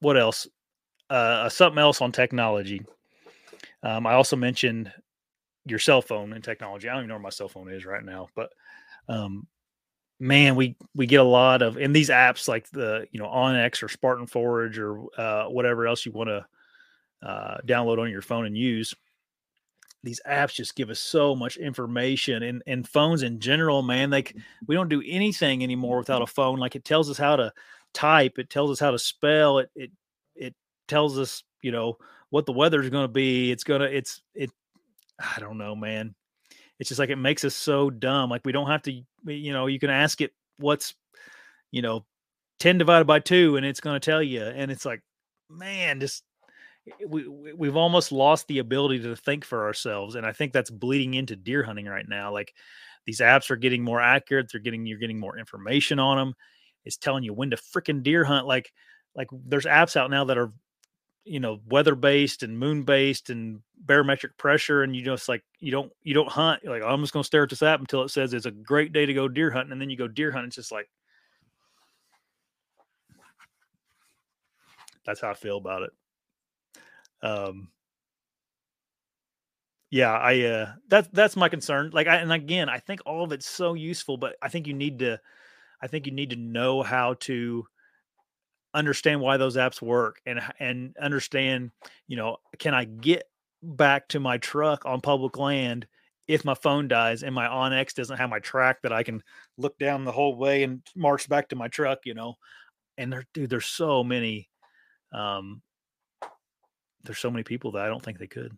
what 0.01 0.19
else? 0.19 0.47
Uh, 1.09 1.49
something 1.49 1.79
else 1.79 2.01
on 2.01 2.11
technology. 2.11 2.83
Um, 3.83 4.07
I 4.07 4.15
also 4.15 4.37
mentioned 4.37 4.93
your 5.67 5.79
cell 5.79 6.01
phone 6.03 6.33
and 6.33 6.43
technology. 6.43 6.89
I 6.89 6.93
don't 6.93 7.03
even 7.03 7.09
know 7.09 7.15
where 7.15 7.23
my 7.23 7.31
cell 7.31 7.49
phone 7.49 7.71
is 7.71 7.85
right 7.85 8.05
now, 8.05 8.29
but 8.35 8.51
um, 9.09 9.47
man, 10.23 10.55
we 10.55 10.77
we 10.95 11.07
get 11.07 11.21
a 11.21 11.25
lot 11.25 11.63
of 11.63 11.77
in 11.77 11.93
these 11.93 12.09
apps 12.09 12.47
like 12.47 12.71
the 12.71 13.07
you 13.11 13.21
know 13.21 13.27
onX 13.27 13.83
or 13.83 13.89
Spartan 13.89 14.29
Forge 14.29 14.79
or 14.79 15.05
uh, 15.19 15.47
whatever 15.47 15.87
else 15.87 16.07
you 16.07 16.13
want 16.13 16.29
to 16.29 16.47
uh, 17.27 17.59
download 17.67 17.99
on 17.99 18.09
your 18.09 18.23
phone 18.23 18.47
and 18.47 18.57
use. 18.57 18.95
These 20.05 20.21
apps 20.27 20.55
just 20.55 20.77
give 20.77 20.91
us 20.91 21.01
so 21.01 21.35
much 21.35 21.57
information, 21.57 22.45
and 22.45 22.63
and 22.67 22.89
phones 22.89 23.23
in 23.23 23.41
general, 23.41 23.83
man. 23.83 24.11
Like 24.11 24.37
we 24.67 24.77
don't 24.77 24.89
do 24.89 25.03
anything 25.05 25.63
anymore 25.63 25.99
without 25.99 26.23
a 26.23 26.27
phone. 26.27 26.59
Like 26.59 26.77
it 26.77 26.85
tells 26.85 27.11
us 27.11 27.19
how 27.19 27.37
to 27.37 27.53
type, 27.93 28.39
it 28.39 28.49
tells 28.49 28.71
us 28.71 28.79
how 28.79 28.93
to 28.93 28.99
spell, 28.99 29.59
it 29.59 29.71
it 29.75 29.91
it 30.37 30.55
tells 30.87 31.19
us 31.19 31.43
you 31.63 31.73
know 31.73 31.99
what 32.31 32.47
the 32.47 32.53
weather 32.53 32.81
is 32.81 32.91
going 32.91 33.05
to 33.05 33.13
be. 33.13 33.51
It's 33.51 33.65
gonna 33.65 33.85
it's 33.85 34.23
it. 34.35 34.51
I 35.19 35.41
don't 35.41 35.59
know, 35.59 35.75
man 35.75 36.15
it's 36.83 36.89
just 36.89 36.99
like 36.99 37.11
it 37.11 37.17
makes 37.17 37.45
us 37.45 37.55
so 37.55 37.91
dumb. 37.91 38.29
Like 38.29 38.45
we 38.45 38.51
don't 38.51 38.67
have 38.67 38.83
to, 38.83 39.03
you 39.25 39.53
know, 39.53 39.67
you 39.67 39.79
can 39.79 39.89
ask 39.89 40.21
it 40.21 40.33
what's, 40.57 40.95
you 41.71 41.81
know, 41.81 42.05
10 42.59 42.77
divided 42.77 43.05
by 43.05 43.21
two 43.21 43.57
and 43.57 43.65
it's 43.65 43.79
going 43.79 43.95
to 43.95 44.05
tell 44.05 44.21
you. 44.21 44.43
And 44.43 44.69
it's 44.69 44.85
like, 44.85 45.01
man, 45.49 46.01
just 46.01 46.25
eh, 46.89 47.05
we 47.09 47.29
we've 47.29 47.77
almost 47.77 48.11
lost 48.11 48.49
the 48.49 48.59
ability 48.59 48.99
to 49.05 49.15
think 49.15 49.45
for 49.45 49.65
ourselves. 49.65 50.17
And 50.17 50.27
I 50.27 50.33
think 50.33 50.53
that's 50.53 50.71
bleeding 50.71 51.15
into 51.15 51.37
deer 51.37 51.63
hunting 51.63 51.87
right 51.87 52.09
now. 52.09 52.33
Like 52.33 52.53
these 53.07 53.21
apps 53.21 53.49
are 53.53 53.57
getting 53.57 53.85
more 53.85 54.01
accurate. 54.01 54.51
They're 54.51 54.61
getting, 54.61 54.85
you're 54.85 54.99
getting 54.99 55.21
more 55.21 55.39
information 55.39 56.01
on 56.01 56.17
them. 56.17 56.35
It's 56.85 56.97
telling 56.97 57.23
you 57.23 57.33
when 57.33 57.51
to 57.51 57.57
freaking 57.57 58.03
deer 58.03 58.25
hunt. 58.25 58.49
Like, 58.49 58.73
like 59.15 59.29
there's 59.47 59.67
apps 59.67 59.95
out 59.95 60.11
now 60.11 60.25
that 60.25 60.37
are 60.37 60.51
you 61.25 61.41
know 61.41 61.61
weather 61.69 61.95
based 61.95 62.43
and 62.43 62.59
moon 62.59 62.83
based 62.83 63.31
and 63.31 63.61
barometric 63.85 64.37
pressure 64.39 64.83
and 64.83 64.97
you 64.97 65.03
just 65.03 65.29
like 65.29 65.43
you 65.61 65.71
don't 65.71 65.93
you 66.03 66.15
don't 66.15 66.29
hunt 66.29 66.61
You're 66.63 66.73
like 66.73 66.83
i'm 66.83 67.01
just 67.01 67.13
going 67.13 67.23
to 67.23 67.27
stare 67.27 67.45
at 67.45 67.51
this 67.51 67.63
app 67.63 67.81
until 67.81 68.03
it 68.03 68.11
says 68.11 68.35
it's 68.35 68.47
a 68.47 68.51
great 68.51 68.93
day 68.93 69.07
to 69.07 69.15
go 69.15 69.29
deer 69.29 69.51
hunting 69.51 69.73
and 69.73 69.81
then 69.81 69.91
you 69.91 69.97
go 69.97 70.09
deer 70.09 70.33
hunting 70.33 70.49
it's 70.49 70.57
just 70.57 70.73
like 70.73 70.89
that's 75.07 75.21
how 75.21 75.31
i 75.31 75.35
feel 75.35 75.59
about 75.59 75.83
it 75.83 75.93
um, 77.23 77.69
yeah, 79.91 80.13
I 80.13 80.41
uh, 80.41 80.73
that's 80.89 81.09
that's 81.13 81.37
my 81.37 81.49
concern. 81.49 81.91
Like, 81.93 82.07
I, 82.07 82.17
and 82.17 82.33
again, 82.33 82.69
I 82.69 82.79
think 82.79 83.01
all 83.05 83.25
of 83.25 83.33
it's 83.33 83.47
so 83.47 83.75
useful, 83.75 84.17
but 84.17 84.37
I 84.41 84.49
think 84.49 84.67
you 84.67 84.75
need 84.75 84.99
to, 85.01 85.21
I 85.83 85.87
think 85.87 86.07
you 86.07 86.13
need 86.13 86.31
to 86.31 86.37
know 86.37 86.83
how 86.83 87.15
to 87.21 87.67
understand 88.75 89.21
why 89.21 89.37
those 89.37 89.57
apps 89.57 89.83
work 89.83 90.21
and 90.27 90.41
and 90.59 90.97
understand, 91.01 91.71
you 92.09 92.17
know, 92.17 92.39
can 92.59 92.75
I 92.75 92.85
get 92.85 93.25
back 93.63 94.09
to 94.09 94.21
my 94.21 94.39
truck 94.39 94.85
on 94.85 95.01
public 95.01 95.39
land 95.39 95.87
if 96.29 96.45
my 96.45 96.55
phone 96.55 96.89
dies 96.89 97.23
and 97.23 97.35
my 97.35 97.47
onX 97.47 97.95
doesn't 97.95 98.17
have 98.17 98.31
my 98.31 98.39
track 98.39 98.83
that 98.83 98.93
I 98.93 99.03
can 99.03 99.23
look 99.59 99.79
down 99.79 100.05
the 100.05 100.13
whole 100.13 100.37
way 100.37 100.63
and 100.63 100.83
march 100.97 101.29
back 101.29 101.49
to 101.49 101.57
my 101.57 101.69
truck, 101.69 102.01
you 102.05 102.15
know. 102.15 102.35
And 102.97 103.13
there, 103.13 103.25
dude, 103.35 103.51
there's 103.51 103.67
so 103.67 104.05
many, 104.05 104.49
um, 105.13 105.63
there's 107.05 107.19
so 107.19 107.31
many 107.31 107.43
people 107.43 107.73
that 107.73 107.85
I 107.85 107.89
don't 107.89 108.03
think 108.03 108.19
they 108.19 108.27
could. 108.27 108.57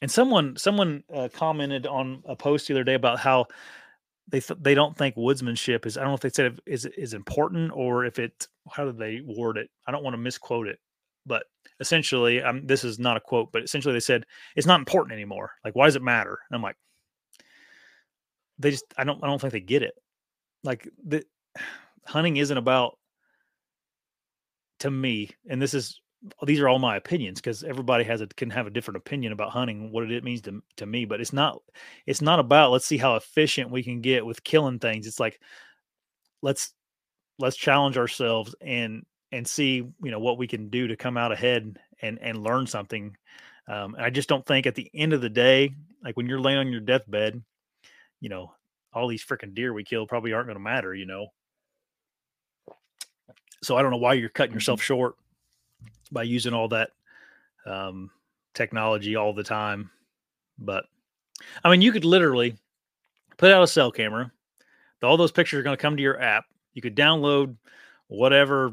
And 0.00 0.10
someone, 0.10 0.56
someone 0.56 1.04
uh, 1.14 1.28
commented 1.32 1.86
on 1.86 2.22
a 2.26 2.34
post 2.34 2.66
the 2.66 2.74
other 2.74 2.84
day 2.84 2.94
about 2.94 3.20
how 3.20 3.46
they 4.28 4.40
th- 4.40 4.60
they 4.60 4.74
don't 4.74 4.96
think 4.96 5.16
woodsmanship 5.16 5.86
is. 5.86 5.96
I 5.96 6.00
don't 6.00 6.10
know 6.10 6.14
if 6.14 6.20
they 6.20 6.30
said 6.30 6.58
is 6.66 6.86
is 6.86 7.14
important 7.14 7.72
or 7.74 8.04
if 8.04 8.18
it. 8.18 8.48
How 8.70 8.84
did 8.84 8.98
they 8.98 9.20
word 9.24 9.58
it? 9.58 9.68
I 9.86 9.92
don't 9.92 10.04
want 10.04 10.14
to 10.14 10.18
misquote 10.18 10.68
it, 10.68 10.78
but 11.26 11.44
essentially, 11.80 12.40
um, 12.42 12.66
this 12.66 12.84
is 12.84 12.98
not 12.98 13.16
a 13.16 13.20
quote, 13.20 13.50
but 13.52 13.62
essentially 13.62 13.92
they 13.92 14.00
said 14.00 14.24
it's 14.56 14.66
not 14.66 14.80
important 14.80 15.12
anymore. 15.12 15.52
Like, 15.64 15.74
why 15.74 15.86
does 15.86 15.96
it 15.96 16.02
matter? 16.02 16.38
And 16.48 16.56
I'm 16.56 16.62
like, 16.62 16.76
they 18.58 18.70
just, 18.70 18.84
I 18.96 19.04
don't, 19.04 19.22
I 19.22 19.26
don't 19.26 19.40
think 19.40 19.52
they 19.52 19.60
get 19.60 19.82
it. 19.82 19.94
Like 20.64 20.88
the 21.04 21.24
hunting 22.06 22.36
isn't 22.36 22.56
about, 22.56 22.98
to 24.80 24.90
me, 24.90 25.30
and 25.48 25.60
this 25.60 25.74
is, 25.74 26.00
these 26.44 26.60
are 26.60 26.68
all 26.68 26.78
my 26.78 26.96
opinions 26.96 27.40
because 27.40 27.64
everybody 27.64 28.04
has 28.04 28.20
a 28.20 28.26
can 28.28 28.50
have 28.50 28.66
a 28.66 28.70
different 28.70 28.96
opinion 28.96 29.32
about 29.32 29.50
hunting, 29.50 29.90
what 29.92 30.10
it 30.10 30.24
means 30.24 30.42
to 30.42 30.62
to 30.76 30.86
me. 30.86 31.04
But 31.04 31.20
it's 31.20 31.32
not, 31.32 31.60
it's 32.06 32.22
not 32.22 32.38
about 32.38 32.70
let's 32.70 32.86
see 32.86 32.98
how 32.98 33.16
efficient 33.16 33.70
we 33.70 33.82
can 33.82 34.00
get 34.00 34.24
with 34.24 34.44
killing 34.44 34.78
things. 34.78 35.06
It's 35.06 35.20
like 35.20 35.40
let's 36.42 36.72
let's 37.38 37.56
challenge 37.56 37.96
ourselves 37.96 38.54
and 38.60 39.04
and 39.32 39.46
see 39.46 39.76
you 39.76 40.10
know 40.10 40.18
what 40.18 40.38
we 40.38 40.46
can 40.46 40.68
do 40.68 40.86
to 40.88 40.96
come 40.96 41.16
out 41.16 41.32
ahead 41.32 41.78
and 42.02 42.18
and 42.20 42.42
learn 42.42 42.66
something 42.66 43.16
um, 43.68 43.94
and 43.94 44.04
i 44.04 44.10
just 44.10 44.28
don't 44.28 44.46
think 44.46 44.66
at 44.66 44.74
the 44.74 44.90
end 44.94 45.12
of 45.12 45.20
the 45.20 45.30
day 45.30 45.74
like 46.04 46.16
when 46.16 46.26
you're 46.26 46.40
laying 46.40 46.58
on 46.58 46.70
your 46.70 46.80
deathbed 46.80 47.42
you 48.20 48.28
know 48.28 48.52
all 48.92 49.08
these 49.08 49.24
freaking 49.24 49.54
deer 49.54 49.72
we 49.72 49.84
kill 49.84 50.06
probably 50.06 50.32
aren't 50.32 50.46
going 50.46 50.56
to 50.58 50.62
matter 50.62 50.94
you 50.94 51.06
know 51.06 51.26
so 53.62 53.76
i 53.76 53.82
don't 53.82 53.90
know 53.90 53.96
why 53.96 54.12
you're 54.12 54.28
cutting 54.28 54.54
yourself 54.54 54.80
Mm-hmm. 54.80 54.84
short 54.84 55.14
by 56.10 56.22
using 56.22 56.52
all 56.52 56.68
that 56.68 56.90
um, 57.66 58.10
technology 58.54 59.16
all 59.16 59.32
the 59.32 59.44
time 59.44 59.90
but 60.58 60.84
i 61.64 61.70
mean 61.70 61.80
you 61.80 61.92
could 61.92 62.04
literally 62.04 62.56
put 63.36 63.50
out 63.50 63.62
a 63.62 63.66
cell 63.66 63.90
camera 63.90 64.30
all 65.02 65.16
those 65.16 65.32
pictures 65.32 65.58
are 65.58 65.64
going 65.64 65.76
to 65.76 65.80
come 65.80 65.96
to 65.96 66.02
your 66.02 66.20
app 66.20 66.44
you 66.74 66.82
could 66.82 66.96
download 66.96 67.56
whatever 68.08 68.72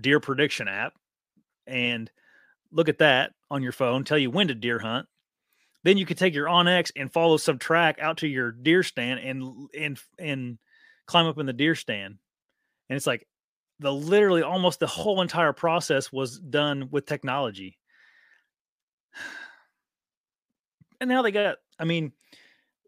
deer 0.00 0.20
prediction 0.20 0.68
app 0.68 0.94
and 1.66 2.10
look 2.70 2.88
at 2.88 2.98
that 2.98 3.32
on 3.50 3.62
your 3.62 3.72
phone, 3.72 4.04
tell 4.04 4.18
you 4.18 4.30
when 4.30 4.48
to 4.48 4.54
deer 4.54 4.78
hunt. 4.78 5.06
Then 5.82 5.98
you 5.98 6.06
could 6.06 6.18
take 6.18 6.34
your 6.34 6.46
OnX 6.46 6.90
and 6.96 7.12
follow 7.12 7.36
some 7.36 7.58
track 7.58 7.98
out 8.00 8.18
to 8.18 8.26
your 8.26 8.50
deer 8.50 8.82
stand 8.82 9.20
and 9.20 9.68
and 9.78 9.98
and 10.18 10.58
climb 11.06 11.26
up 11.26 11.38
in 11.38 11.46
the 11.46 11.52
deer 11.52 11.74
stand. 11.76 12.18
And 12.88 12.96
it's 12.96 13.06
like 13.06 13.26
the 13.78 13.92
literally 13.92 14.42
almost 14.42 14.80
the 14.80 14.86
whole 14.86 15.20
entire 15.20 15.52
process 15.52 16.12
was 16.12 16.38
done 16.38 16.88
with 16.90 17.06
technology. 17.06 17.78
And 21.00 21.08
now 21.08 21.22
they 21.22 21.30
got, 21.30 21.58
I 21.78 21.84
mean, 21.84 22.12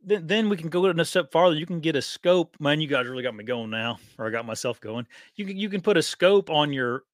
then, 0.03 0.27
then 0.27 0.49
we 0.49 0.57
can 0.57 0.71
go 0.71 0.87
a 0.87 1.05
step 1.05 1.31
farther. 1.31 1.57
You 1.57 1.67
can 1.67 1.81
get 1.81 1.97
a 1.97 2.03
scope. 2.03 2.57
Man, 2.61 2.81
you 2.81 2.89
guys 2.89 3.07
really 3.07 3.23
got 3.23 3.35
me 3.35 3.45
going 3.45 3.71
now, 3.71 3.99
or 4.19 4.27
I 4.27 4.31
got 4.31 4.47
myself 4.47 4.81
going. 4.81 5.07
You 5.37 5.45
can 5.45 5.57
you 5.57 5.69
can 5.69 5.81
put 5.81 5.97
a 5.97 6.03
scope 6.03 6.51
on 6.51 6.73
your, 6.73 7.05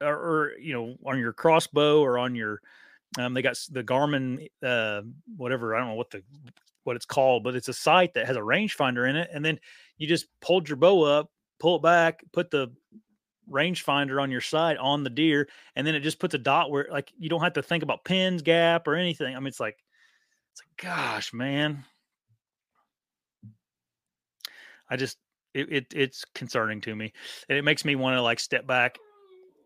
or, 0.00 0.14
or 0.14 0.52
you 0.58 0.72
know, 0.72 0.96
on 1.06 1.18
your 1.18 1.32
crossbow 1.32 2.00
or 2.00 2.18
on 2.18 2.34
your. 2.34 2.60
Um, 3.18 3.34
they 3.34 3.42
got 3.42 3.58
the 3.70 3.82
Garmin, 3.82 4.48
uh, 4.62 5.02
whatever 5.36 5.74
I 5.74 5.78
don't 5.78 5.88
know 5.88 5.94
what 5.94 6.10
the 6.10 6.22
what 6.84 6.96
it's 6.96 7.06
called, 7.06 7.44
but 7.44 7.54
it's 7.54 7.68
a 7.68 7.72
sight 7.72 8.14
that 8.14 8.26
has 8.26 8.36
a 8.36 8.40
rangefinder 8.40 9.08
in 9.08 9.16
it, 9.16 9.30
and 9.32 9.44
then 9.44 9.58
you 9.98 10.06
just 10.06 10.26
pulled 10.40 10.68
your 10.68 10.76
bow 10.76 11.02
up, 11.02 11.30
pull 11.58 11.76
it 11.76 11.82
back, 11.82 12.24
put 12.32 12.50
the 12.50 12.68
rangefinder 13.50 14.22
on 14.22 14.30
your 14.30 14.40
sight 14.40 14.76
on 14.78 15.04
the 15.04 15.10
deer, 15.10 15.48
and 15.76 15.86
then 15.86 15.94
it 15.94 16.00
just 16.00 16.18
puts 16.18 16.34
a 16.34 16.38
dot 16.38 16.70
where 16.70 16.86
like 16.90 17.12
you 17.18 17.28
don't 17.28 17.42
have 17.42 17.54
to 17.54 17.62
think 17.62 17.82
about 17.82 18.04
pins, 18.04 18.42
gap, 18.42 18.86
or 18.86 18.94
anything. 18.94 19.34
I 19.34 19.38
mean, 19.38 19.48
it's 19.48 19.60
like, 19.60 19.78
it's 20.52 20.62
like, 20.62 20.94
gosh, 20.94 21.32
man, 21.32 21.84
I 24.88 24.96
just 24.96 25.18
it, 25.54 25.72
it 25.72 25.86
it's 25.94 26.24
concerning 26.34 26.80
to 26.82 26.94
me, 26.94 27.12
and 27.48 27.58
it 27.58 27.62
makes 27.62 27.84
me 27.84 27.96
want 27.96 28.16
to 28.16 28.22
like 28.22 28.40
step 28.40 28.66
back 28.66 28.98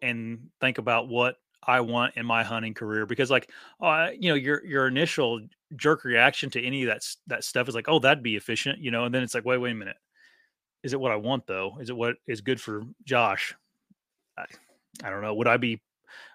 and 0.02 0.50
think 0.60 0.78
about 0.78 1.08
what 1.08 1.36
I 1.66 1.80
want 1.80 2.16
in 2.16 2.26
my 2.26 2.42
hunting 2.42 2.74
career 2.74 3.06
because 3.06 3.30
like 3.30 3.50
uh, 3.80 4.10
you 4.18 4.28
know 4.28 4.34
your 4.34 4.64
your 4.64 4.86
initial 4.86 5.40
jerk 5.76 6.04
reaction 6.04 6.50
to 6.50 6.62
any 6.62 6.82
of 6.82 6.88
that 6.88 7.02
that 7.26 7.44
stuff 7.44 7.68
is 7.68 7.74
like 7.74 7.88
oh 7.88 7.98
that'd 7.98 8.22
be 8.22 8.36
efficient 8.36 8.78
you 8.78 8.90
know 8.90 9.04
and 9.04 9.14
then 9.14 9.22
it's 9.22 9.34
like 9.34 9.44
wait 9.44 9.58
wait 9.58 9.72
a 9.72 9.74
minute. 9.74 9.96
Is 10.82 10.92
it 10.92 11.00
what 11.00 11.12
I 11.12 11.16
want 11.16 11.46
though? 11.46 11.78
Is 11.80 11.88
it 11.88 11.96
what 11.96 12.16
is 12.26 12.42
good 12.42 12.60
for 12.60 12.82
Josh 13.04 13.54
I, 14.36 14.44
I 15.02 15.10
don't 15.10 15.22
know 15.22 15.34
would 15.34 15.48
I 15.48 15.56
be 15.56 15.80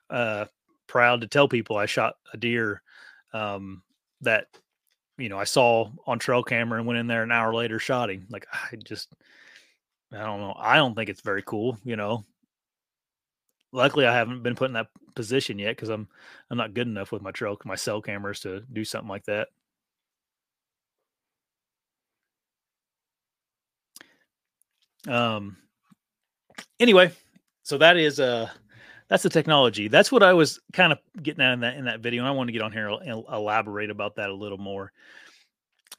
uh 0.09 0.45
proud 0.87 1.21
to 1.21 1.27
tell 1.27 1.47
people 1.47 1.77
I 1.77 1.85
shot 1.85 2.15
a 2.33 2.37
deer 2.37 2.81
um 3.33 3.83
that 4.21 4.47
you 5.17 5.29
know 5.29 5.37
I 5.37 5.43
saw 5.43 5.89
on 6.07 6.19
trail 6.19 6.43
camera 6.43 6.79
and 6.79 6.87
went 6.87 6.99
in 6.99 7.07
there 7.07 7.23
an 7.23 7.31
hour 7.31 7.53
later 7.53 7.79
shot 7.79 8.09
him 8.09 8.25
like 8.29 8.47
I 8.51 8.75
just 8.77 9.13
I 10.11 10.19
don't 10.19 10.39
know 10.39 10.55
I 10.57 10.77
don't 10.77 10.95
think 10.95 11.09
it's 11.09 11.21
very 11.21 11.43
cool 11.43 11.77
you 11.83 11.95
know 11.95 12.25
luckily 13.71 14.05
I 14.05 14.13
haven't 14.13 14.43
been 14.43 14.55
put 14.55 14.69
in 14.69 14.73
that 14.73 14.87
position 15.15 15.59
yet 15.59 15.75
because 15.75 15.89
I'm 15.89 16.07
I'm 16.49 16.57
not 16.57 16.73
good 16.73 16.87
enough 16.87 17.11
with 17.11 17.21
my 17.21 17.31
trail 17.31 17.57
my 17.65 17.75
cell 17.75 18.01
cameras 18.01 18.39
to 18.41 18.61
do 18.71 18.83
something 18.85 19.09
like 19.09 19.25
that. 19.25 19.49
Um. 25.07 25.57
Anyway, 26.79 27.11
so 27.69 27.77
that 27.77 27.97
is 27.97 28.19
uh 28.19 28.49
that's 29.09 29.21
the 29.21 29.29
technology. 29.29 29.87
That's 29.87 30.11
what 30.11 30.23
I 30.23 30.33
was 30.33 30.59
kind 30.73 30.91
of 30.91 30.97
getting 31.21 31.43
at 31.43 31.53
in 31.53 31.59
that 31.59 31.77
in 31.77 31.85
that 31.85 31.99
video. 31.99 32.23
And 32.23 32.27
I 32.27 32.31
want 32.31 32.47
to 32.47 32.51
get 32.51 32.63
on 32.63 32.71
here 32.71 32.87
and 32.89 33.23
elaborate 33.31 33.91
about 33.91 34.15
that 34.15 34.31
a 34.31 34.33
little 34.33 34.57
more. 34.57 34.91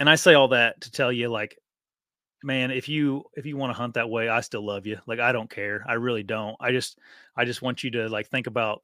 And 0.00 0.10
I 0.10 0.16
say 0.16 0.34
all 0.34 0.48
that 0.48 0.80
to 0.80 0.90
tell 0.90 1.12
you, 1.12 1.28
like, 1.28 1.56
man, 2.42 2.72
if 2.72 2.88
you 2.88 3.22
if 3.34 3.46
you 3.46 3.56
want 3.56 3.72
to 3.72 3.78
hunt 3.78 3.94
that 3.94 4.10
way, 4.10 4.28
I 4.28 4.40
still 4.40 4.66
love 4.66 4.84
you. 4.84 4.98
Like, 5.06 5.20
I 5.20 5.30
don't 5.30 5.48
care. 5.48 5.84
I 5.86 5.94
really 5.94 6.24
don't. 6.24 6.56
I 6.58 6.72
just 6.72 6.98
I 7.36 7.44
just 7.44 7.62
want 7.62 7.84
you 7.84 7.92
to 7.92 8.08
like 8.08 8.26
think 8.26 8.48
about, 8.48 8.82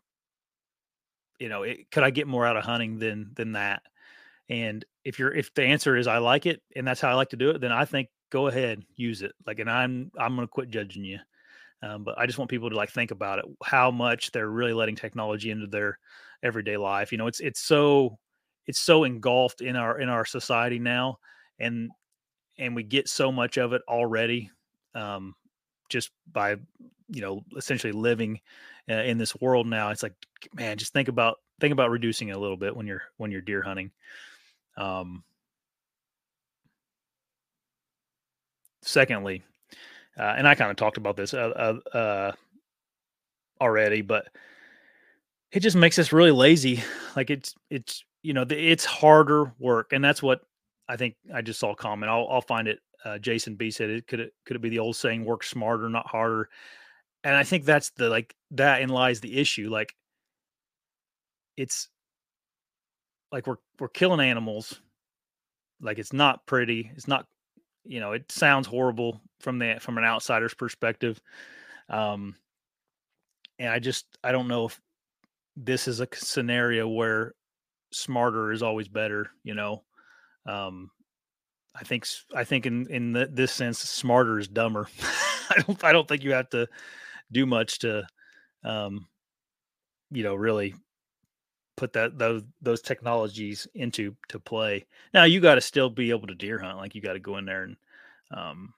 you 1.41 1.49
know, 1.49 1.65
it, 1.65 1.91
could 1.91 2.05
I 2.05 2.11
get 2.11 2.29
more 2.29 2.47
out 2.47 2.57
of 2.57 2.63
hunting 2.63 3.01
than 3.01 3.33
than 3.35 3.53
that? 3.53 3.83
And 4.49 4.85
if 5.05 5.19
you're 5.19 5.35
if 5.35 5.53
the 5.55 5.65
answer 5.65 5.97
is 5.97 6.07
I 6.07 6.19
like 6.19 6.47
it 6.47 6.63
and 6.77 6.87
that's 6.87 7.01
how 7.01 7.11
I 7.11 7.15
like 7.15 7.31
to 7.31 7.37
do 7.37 7.51
it, 7.51 7.61
then 7.61 7.73
I 7.73 7.85
think 7.85 8.11
go 8.31 8.47
ahead, 8.47 8.85
use 8.95 9.23
it. 9.23 9.33
Like, 9.45 9.59
and 9.59 9.69
I'm 9.69 10.13
I'm 10.17 10.37
gonna 10.37 10.47
quit 10.47 10.71
judging 10.71 11.03
you. 11.05 11.19
Um, 11.83 12.05
but 12.05 12.19
I 12.19 12.27
just 12.27 12.39
want 12.39 12.51
people 12.51 12.71
to 12.71 12.77
like 12.77 12.91
think 12.91 13.11
about 13.11 13.39
it, 13.39 13.45
how 13.65 13.91
much 13.91 14.33
they're 14.33 14.49
really 14.49 14.73
letting 14.73 14.97
technology 14.97 15.51
into 15.51 15.67
their 15.67 15.99
everyday 16.43 16.77
life. 16.77 17.13
You 17.13 17.19
know, 17.19 17.27
it's 17.27 17.41
it's 17.41 17.61
so 17.61 18.19
it's 18.67 18.81
so 18.81 19.05
engulfed 19.05 19.61
in 19.61 19.77
our 19.77 19.99
in 20.01 20.09
our 20.09 20.25
society 20.25 20.79
now, 20.79 21.19
and 21.59 21.91
and 22.59 22.75
we 22.75 22.83
get 22.83 23.09
so 23.09 23.31
much 23.31 23.59
of 23.59 23.73
it 23.73 23.83
already, 23.89 24.51
um, 24.95 25.35
just 25.89 26.11
by 26.33 26.53
you 27.09 27.21
know 27.21 27.43
essentially 27.57 27.93
living 27.93 28.41
uh, 28.91 28.95
in 28.95 29.19
this 29.19 29.35
world 29.41 29.67
now. 29.67 29.91
It's 29.91 30.03
like, 30.03 30.15
man, 30.55 30.79
just 30.79 30.93
think 30.93 31.09
about 31.09 31.37
think 31.61 31.73
about 31.73 31.91
reducing 31.91 32.29
it 32.29 32.37
a 32.37 32.41
little 32.41 32.57
bit 32.57 32.75
when 32.77 32.87
you're 32.87 33.03
when 33.19 33.31
you're 33.31 33.41
deer 33.43 33.63
hunting. 33.63 33.91
Um, 34.77 35.25
secondly, 38.83 39.43
uh, 40.19 40.35
and 40.37 40.49
I 40.49 40.55
kind 40.55 40.71
of 40.71 40.77
talked 40.77 40.97
about 40.97 41.17
this 41.17 41.35
uh, 41.35 41.79
uh, 41.95 41.97
uh, 41.97 42.33
already, 43.61 44.03
but 44.03 44.29
it 45.53 45.61
just 45.61 45.77
makes 45.77 45.99
us 45.99 46.13
really 46.13 46.31
lazy. 46.31 46.83
Like 47.15 47.31
it's 47.31 47.55
it's 47.71 48.05
you 48.23 48.33
know 48.33 48.45
it's 48.49 48.85
harder 48.85 49.53
work, 49.59 49.93
and 49.93 50.05
that's 50.05 50.23
what 50.23 50.41
I 50.89 50.97
think. 50.97 51.17
I 51.35 51.43
just 51.43 51.61
saw 51.61 51.75
comment. 51.75 52.11
I'll 52.11 52.29
I'll 52.31 52.41
find 52.41 52.69
it. 52.69 52.81
Uh, 53.05 53.19
Jason 53.19 53.55
B 53.55 53.71
said 53.71 53.91
it 53.91 54.07
could 54.07 54.21
it 54.21 54.33
could 54.45 54.57
it 54.57 54.63
be 54.63 54.69
the 54.69 54.79
old 54.79 54.97
saying 54.97 55.25
work 55.25 55.45
smarter, 55.45 55.89
not 55.89 56.07
harder, 56.07 56.49
and 57.25 57.37
I 57.37 57.45
think 57.45 57.65
that's 57.65 57.91
the 57.91 58.09
like 58.09 58.35
that 58.53 58.81
in 58.81 58.89
lies 58.89 59.21
the 59.21 59.39
issue. 59.39 59.69
Like 59.69 59.95
it's 61.57 61.89
like 63.33 63.47
we're 63.47 63.57
we're 63.79 63.89
killing 63.89 64.21
animals. 64.21 64.81
Like 65.81 65.99
it's 65.99 66.13
not 66.13 66.47
pretty. 66.47 66.91
It's 66.97 67.09
not 67.09 67.27
you 67.87 68.01
know 68.01 68.13
it 68.13 68.31
sounds 68.31 68.67
horrible 68.67 69.21
from 69.41 69.59
the 69.59 69.77
from 69.81 69.99
an 69.99 70.05
outsider's 70.05 70.55
perspective 70.55 71.21
um 71.89 72.35
and 73.59 73.69
i 73.69 73.79
just 73.79 74.07
i 74.25 74.33
don't 74.33 74.49
know 74.49 74.67
if 74.67 74.81
this 75.57 75.89
is 75.89 76.01
a 76.01 76.09
scenario 76.15 76.87
where 76.87 77.33
smarter 77.93 78.53
is 78.53 78.63
always 78.63 78.89
better. 78.89 79.31
You 79.43 79.55
know, 79.55 79.85
um, 80.47 80.91
I 81.75 81.85
think 81.85 82.07
I 82.35 82.45
think 82.45 82.67
in 82.67 82.87
in 82.91 83.13
the, 83.13 83.27
this 83.27 83.53
sense, 83.53 83.79
smarter 83.79 84.39
is 84.39 84.49
dumber. 84.49 84.89
I 85.51 85.63
don't 85.67 85.85
I 85.85 85.93
don't 85.93 86.07
think 86.07 86.23
you 86.23 86.33
have 86.33 86.51
to 86.51 86.69
do 87.33 87.47
much 87.47 87.81
to, 87.81 88.07
um, 88.65 89.07
you 90.11 90.23
know, 90.23 90.35
really 90.35 90.75
put 91.77 91.93
that 91.93 92.19
those 92.19 92.43
those 92.63 92.81
technologies 92.81 93.67
into 93.75 94.17
to 94.29 94.39
play. 94.39 94.87
Now 95.15 95.25
you 95.25 95.41
got 95.41 95.57
to 95.57 95.61
still 95.61 95.91
be 95.91 96.11
able 96.11 96.27
to 96.27 96.35
deer 96.35 96.59
hunt. 96.59 96.79
Like 96.79 96.95
you 96.95 97.01
got 97.01 97.15
to 97.15 97.21
go 97.21 97.37
in 97.37 97.45
there 97.45 97.65
and 97.65 97.77
um, 98.31 98.75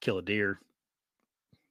kill 0.00 0.18
a 0.18 0.22
deer. 0.22 0.58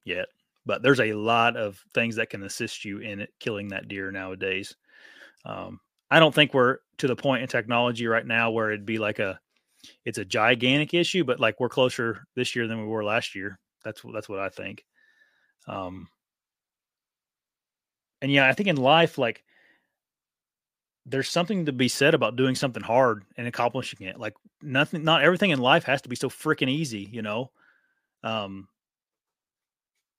Yet, 0.06 0.28
but 0.66 0.82
there's 0.82 1.02
a 1.02 1.14
lot 1.14 1.58
of 1.58 1.84
things 1.94 2.16
that 2.16 2.30
can 2.30 2.44
assist 2.44 2.86
you 2.86 3.00
in 3.00 3.20
it, 3.22 3.34
killing 3.40 3.68
that 3.70 3.88
deer 3.88 4.12
nowadays. 4.12 4.76
Um, 5.46 5.80
I 6.10 6.20
don't 6.20 6.34
think 6.34 6.54
we're 6.54 6.78
to 6.98 7.08
the 7.08 7.16
point 7.16 7.44
in 7.44 7.48
technology 7.48 8.08
right 8.08 8.26
now 8.26 8.52
where 8.52 8.72
it'd 8.72 8.86
be 8.86 8.98
like 8.98 9.20
a 9.20 9.40
it's 10.06 10.18
a 10.18 10.26
gigantic 10.26 10.94
issue, 10.94 11.24
but 11.24 11.40
like 11.40 11.60
we're 11.60 11.70
closer 11.70 12.26
this 12.36 12.56
year 12.56 12.68
than 12.68 12.82
we 12.82 12.88
were 12.88 13.04
last 13.04 13.36
year. 13.36 13.60
That's 13.84 14.02
that's 14.14 14.30
what 14.30 14.40
I 14.40 14.50
think. 14.50 14.86
Um, 15.68 16.08
and 18.22 18.32
yeah, 18.32 18.48
I 18.48 18.54
think 18.54 18.68
in 18.68 18.78
life, 18.78 19.18
like 19.18 19.44
there's 21.10 21.30
something 21.30 21.66
to 21.66 21.72
be 21.72 21.88
said 21.88 22.14
about 22.14 22.36
doing 22.36 22.56
something 22.56 22.84
hard 22.84 23.24
and 23.36 23.48
accomplishing 23.48 24.06
it. 24.08 24.20
Like 24.20 24.36
nothing, 24.62 25.04
not 25.04 25.24
everything 25.24 25.50
in 25.50 25.60
life 25.60 25.84
has 25.86 26.02
to 26.04 26.10
be 26.10 26.16
so 26.16 26.30
freaking 26.30 26.70
easy, 26.70 27.10
you 27.12 27.22
know. 27.22 27.52
Um, 28.24 28.68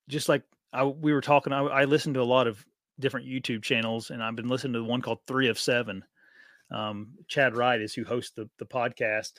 just 0.09 0.27
like 0.27 0.43
I, 0.73 0.83
we 0.83 1.13
were 1.13 1.21
talking, 1.21 1.53
I, 1.53 1.61
I 1.61 1.85
listened 1.85 2.15
to 2.15 2.21
a 2.21 2.23
lot 2.23 2.47
of 2.47 2.63
different 2.99 3.27
YouTube 3.27 3.63
channels, 3.63 4.11
and 4.11 4.21
I've 4.21 4.35
been 4.35 4.49
listening 4.49 4.73
to 4.73 4.83
one 4.83 5.01
called 5.01 5.19
Three 5.25 5.47
of 5.47 5.59
Seven. 5.59 6.03
Um, 6.69 7.13
Chad 7.27 7.55
Wright 7.55 7.81
is 7.81 7.93
who 7.93 8.03
hosts 8.03 8.33
the 8.35 8.49
the 8.59 8.65
podcast, 8.65 9.33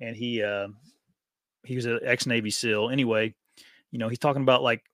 and 0.00 0.14
he 0.14 0.42
uh, 0.42 0.68
he 1.64 1.74
was 1.74 1.86
an 1.86 2.00
ex 2.04 2.26
Navy 2.26 2.50
SEAL. 2.50 2.90
Anyway, 2.90 3.34
you 3.90 3.98
know, 3.98 4.08
he's 4.08 4.18
talking 4.18 4.42
about 4.42 4.62
like 4.62 4.84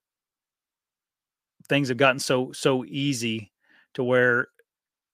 things 1.67 1.89
have 1.89 1.97
gotten 1.97 2.19
so 2.19 2.51
so 2.51 2.83
easy 2.85 3.51
to 3.93 4.03
where 4.03 4.47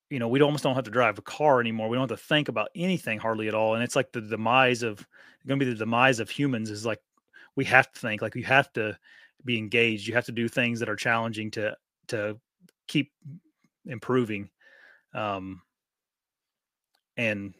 you 0.09 0.19
know 0.19 0.27
we 0.27 0.41
almost 0.41 0.63
don't 0.63 0.75
have 0.75 0.83
to 0.83 0.91
drive 0.91 1.17
a 1.17 1.23
car 1.23 1.59
anymore 1.59 1.89
we 1.89 1.97
don't 1.97 2.09
have 2.09 2.19
to 2.19 2.25
think 2.25 2.47
about 2.47 2.69
anything 2.75 3.19
hardly 3.19 3.47
at 3.47 3.55
all 3.55 3.75
and 3.75 3.83
it's 3.83 3.95
like 3.95 4.11
the 4.11 4.21
demise 4.21 4.83
of 4.83 5.05
going 5.47 5.59
to 5.59 5.65
be 5.65 5.71
the 5.71 5.77
demise 5.77 6.19
of 6.19 6.29
humans 6.29 6.69
is 6.69 6.85
like 6.85 6.99
we 7.55 7.63
have 7.65 7.91
to 7.91 7.99
think 7.99 8.21
like 8.21 8.35
you 8.35 8.43
have 8.43 8.71
to 8.73 8.97
be 9.43 9.57
engaged 9.57 10.07
you 10.07 10.13
have 10.13 10.25
to 10.25 10.31
do 10.31 10.47
things 10.47 10.79
that 10.79 10.89
are 10.89 10.95
challenging 10.95 11.51
to 11.51 11.75
to 12.07 12.37
keep 12.87 13.11
improving 13.85 14.49
um 15.13 15.61
and 17.17 17.53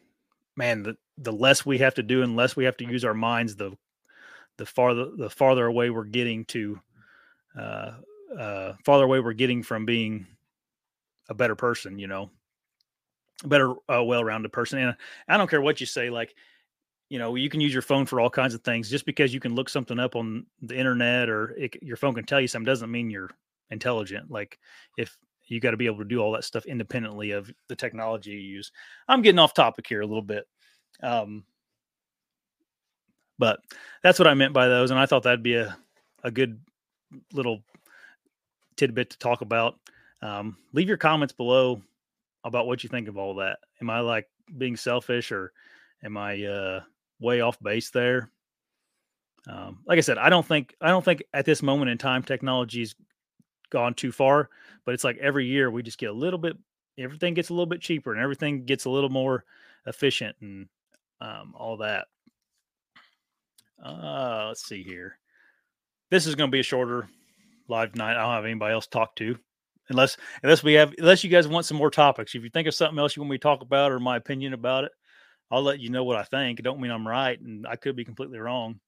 man 0.56 0.82
the 0.82 0.96
the 1.18 1.32
less 1.32 1.64
we 1.64 1.78
have 1.78 1.94
to 1.94 2.02
do 2.02 2.22
and 2.22 2.36
less 2.36 2.56
we 2.56 2.64
have 2.64 2.76
to 2.76 2.84
use 2.84 3.04
our 3.04 3.14
minds 3.14 3.56
the 3.56 3.76
the 4.58 4.66
farther 4.66 5.10
the 5.16 5.30
farther 5.30 5.66
away 5.66 5.90
we're 5.90 6.04
getting 6.04 6.44
to 6.44 6.80
uh 7.58 7.92
uh 8.36 8.72
farther 8.84 9.04
away 9.04 9.20
we're 9.20 9.32
getting 9.32 9.62
from 9.62 9.86
being 9.86 10.26
a 11.28 11.34
better 11.34 11.54
person 11.54 11.98
you 11.98 12.06
know 12.06 12.30
a 13.44 13.48
better 13.48 13.74
uh, 13.92 14.02
well-rounded 14.02 14.52
person 14.52 14.78
and 14.78 14.96
i 15.28 15.36
don't 15.36 15.50
care 15.50 15.60
what 15.60 15.80
you 15.80 15.86
say 15.86 16.10
like 16.10 16.34
you 17.08 17.18
know 17.18 17.34
you 17.34 17.48
can 17.48 17.60
use 17.60 17.72
your 17.72 17.82
phone 17.82 18.06
for 18.06 18.20
all 18.20 18.30
kinds 18.30 18.54
of 18.54 18.62
things 18.62 18.90
just 18.90 19.06
because 19.06 19.32
you 19.32 19.40
can 19.40 19.54
look 19.54 19.68
something 19.68 19.98
up 19.98 20.16
on 20.16 20.46
the 20.62 20.76
internet 20.76 21.28
or 21.28 21.50
it, 21.50 21.76
your 21.82 21.96
phone 21.96 22.14
can 22.14 22.24
tell 22.24 22.40
you 22.40 22.48
something 22.48 22.66
doesn't 22.66 22.90
mean 22.90 23.10
you're 23.10 23.30
intelligent 23.70 24.30
like 24.30 24.58
if 24.96 25.16
you 25.48 25.60
got 25.60 25.70
to 25.70 25.76
be 25.76 25.86
able 25.86 25.98
to 25.98 26.04
do 26.04 26.18
all 26.18 26.32
that 26.32 26.44
stuff 26.44 26.66
independently 26.66 27.30
of 27.30 27.48
the 27.68 27.76
technology 27.76 28.30
you 28.30 28.38
use. 28.38 28.72
I'm 29.06 29.22
getting 29.22 29.38
off 29.38 29.54
topic 29.54 29.86
here 29.86 30.00
a 30.00 30.06
little 30.06 30.22
bit 30.22 30.44
um 31.02 31.44
but 33.38 33.60
that's 34.02 34.18
what 34.18 34.26
i 34.26 34.32
meant 34.32 34.54
by 34.54 34.66
those 34.66 34.90
and 34.90 34.98
i 34.98 35.04
thought 35.04 35.22
that'd 35.22 35.42
be 35.42 35.56
a, 35.56 35.76
a 36.24 36.30
good 36.30 36.58
little 37.34 37.62
tidbit 38.76 39.10
to 39.10 39.18
talk 39.18 39.42
about 39.42 39.78
um, 40.22 40.56
leave 40.72 40.88
your 40.88 40.96
comments 40.96 41.32
below 41.32 41.80
about 42.44 42.66
what 42.66 42.82
you 42.82 42.88
think 42.88 43.08
of 43.08 43.18
all 43.18 43.34
that 43.34 43.58
am 43.80 43.90
i 43.90 44.00
like 44.00 44.28
being 44.56 44.76
selfish 44.76 45.32
or 45.32 45.52
am 46.04 46.16
i 46.16 46.44
uh 46.44 46.80
way 47.20 47.40
off 47.40 47.60
base 47.60 47.90
there. 47.90 48.30
Um, 49.48 49.78
like 49.86 49.98
I 49.98 50.00
said, 50.00 50.18
I 50.18 50.28
don't 50.28 50.46
think 50.46 50.74
I 50.80 50.88
don't 50.88 51.04
think 51.04 51.22
at 51.32 51.44
this 51.44 51.62
moment 51.62 51.90
in 51.90 51.98
time 51.98 52.22
technology's 52.22 52.94
gone 53.70 53.94
too 53.94 54.12
far, 54.12 54.50
but 54.84 54.94
it's 54.94 55.04
like 55.04 55.18
every 55.18 55.46
year 55.46 55.70
we 55.70 55.82
just 55.82 55.98
get 55.98 56.10
a 56.10 56.14
little 56.14 56.38
bit 56.38 56.56
everything 56.98 57.34
gets 57.34 57.50
a 57.50 57.52
little 57.52 57.66
bit 57.66 57.80
cheaper 57.80 58.12
and 58.12 58.22
everything 58.22 58.64
gets 58.64 58.86
a 58.86 58.90
little 58.90 59.10
more 59.10 59.44
efficient 59.86 60.34
and 60.40 60.66
um, 61.20 61.54
all 61.56 61.76
that. 61.76 62.06
Uh, 63.84 64.46
let's 64.48 64.66
see 64.66 64.82
here. 64.82 65.18
This 66.10 66.26
is 66.26 66.34
going 66.34 66.48
to 66.50 66.52
be 66.52 66.60
a 66.60 66.64
shorter 66.64 67.08
live 67.68 67.94
night. 67.94 68.16
I 68.16 68.22
don't 68.22 68.32
have 68.32 68.44
anybody 68.44 68.72
else 68.72 68.86
to 68.86 68.90
talk 68.90 69.14
to 69.16 69.38
unless 69.88 70.16
unless 70.42 70.62
we 70.62 70.74
have 70.74 70.94
unless 70.98 71.24
you 71.24 71.30
guys 71.30 71.48
want 71.48 71.66
some 71.66 71.76
more 71.76 71.90
topics. 71.90 72.34
If 72.34 72.42
you 72.42 72.50
think 72.50 72.68
of 72.68 72.74
something 72.74 72.98
else 72.98 73.16
you 73.16 73.22
want 73.22 73.30
me 73.30 73.38
to 73.38 73.42
talk 73.42 73.62
about 73.62 73.92
or 73.92 74.00
my 74.00 74.16
opinion 74.16 74.52
about 74.52 74.84
it, 74.84 74.92
I'll 75.50 75.62
let 75.62 75.80
you 75.80 75.90
know 75.90 76.04
what 76.04 76.16
I 76.16 76.24
think. 76.24 76.58
It 76.58 76.62
don't 76.62 76.80
mean 76.80 76.90
I'm 76.90 77.06
right, 77.06 77.40
and 77.40 77.66
I 77.66 77.76
could 77.76 77.96
be 77.96 78.04
completely 78.04 78.38
wrong. 78.38 78.80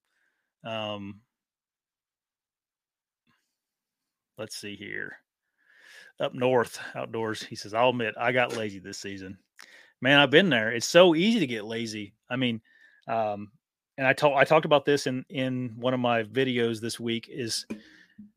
Um, 0.64 1.20
let's 4.37 4.56
see 4.56 4.76
here. 4.76 5.16
Up 6.20 6.34
north, 6.34 6.80
outdoors, 6.96 7.42
he 7.42 7.54
says, 7.54 7.74
I'll 7.74 7.90
admit 7.90 8.14
I 8.18 8.32
got 8.32 8.56
lazy 8.56 8.80
this 8.80 8.98
season. 8.98 9.38
Man, 10.00 10.18
I've 10.18 10.30
been 10.30 10.48
there. 10.48 10.72
It's 10.72 10.88
so 10.88 11.14
easy 11.14 11.38
to 11.38 11.46
get 11.46 11.64
lazy. 11.64 12.14
I 12.28 12.37
mean, 12.37 12.61
um, 13.06 13.52
and 13.96 14.06
I 14.06 14.12
told 14.12 14.37
I 14.37 14.44
talked 14.44 14.64
about 14.64 14.84
this 14.84 15.06
in 15.06 15.24
in 15.28 15.74
one 15.76 15.94
of 15.94 16.00
my 16.00 16.22
videos 16.22 16.80
this 16.80 16.98
week. 16.98 17.28
Is 17.30 17.66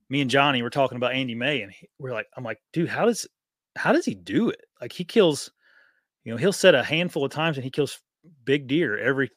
me 0.09 0.21
and 0.21 0.29
Johnny 0.29 0.61
were 0.61 0.69
talking 0.69 0.97
about 0.97 1.13
Andy 1.13 1.35
May, 1.35 1.61
and 1.61 1.71
he, 1.71 1.87
we're 1.97 2.11
like, 2.11 2.27
I'm 2.35 2.43
like, 2.43 2.61
dude, 2.73 2.89
how 2.89 3.05
does 3.05 3.27
how 3.75 3.93
does 3.93 4.05
he 4.05 4.13
do 4.13 4.49
it? 4.49 4.61
Like 4.81 4.91
he 4.91 5.03
kills, 5.03 5.51
you 6.23 6.31
know, 6.31 6.37
he'll 6.37 6.53
set 6.53 6.75
a 6.75 6.83
handful 6.83 7.23
of 7.23 7.31
times 7.31 7.57
and 7.57 7.63
he 7.63 7.71
kills 7.71 8.01
big 8.43 8.67
deer 8.67 8.97
every 8.97 9.31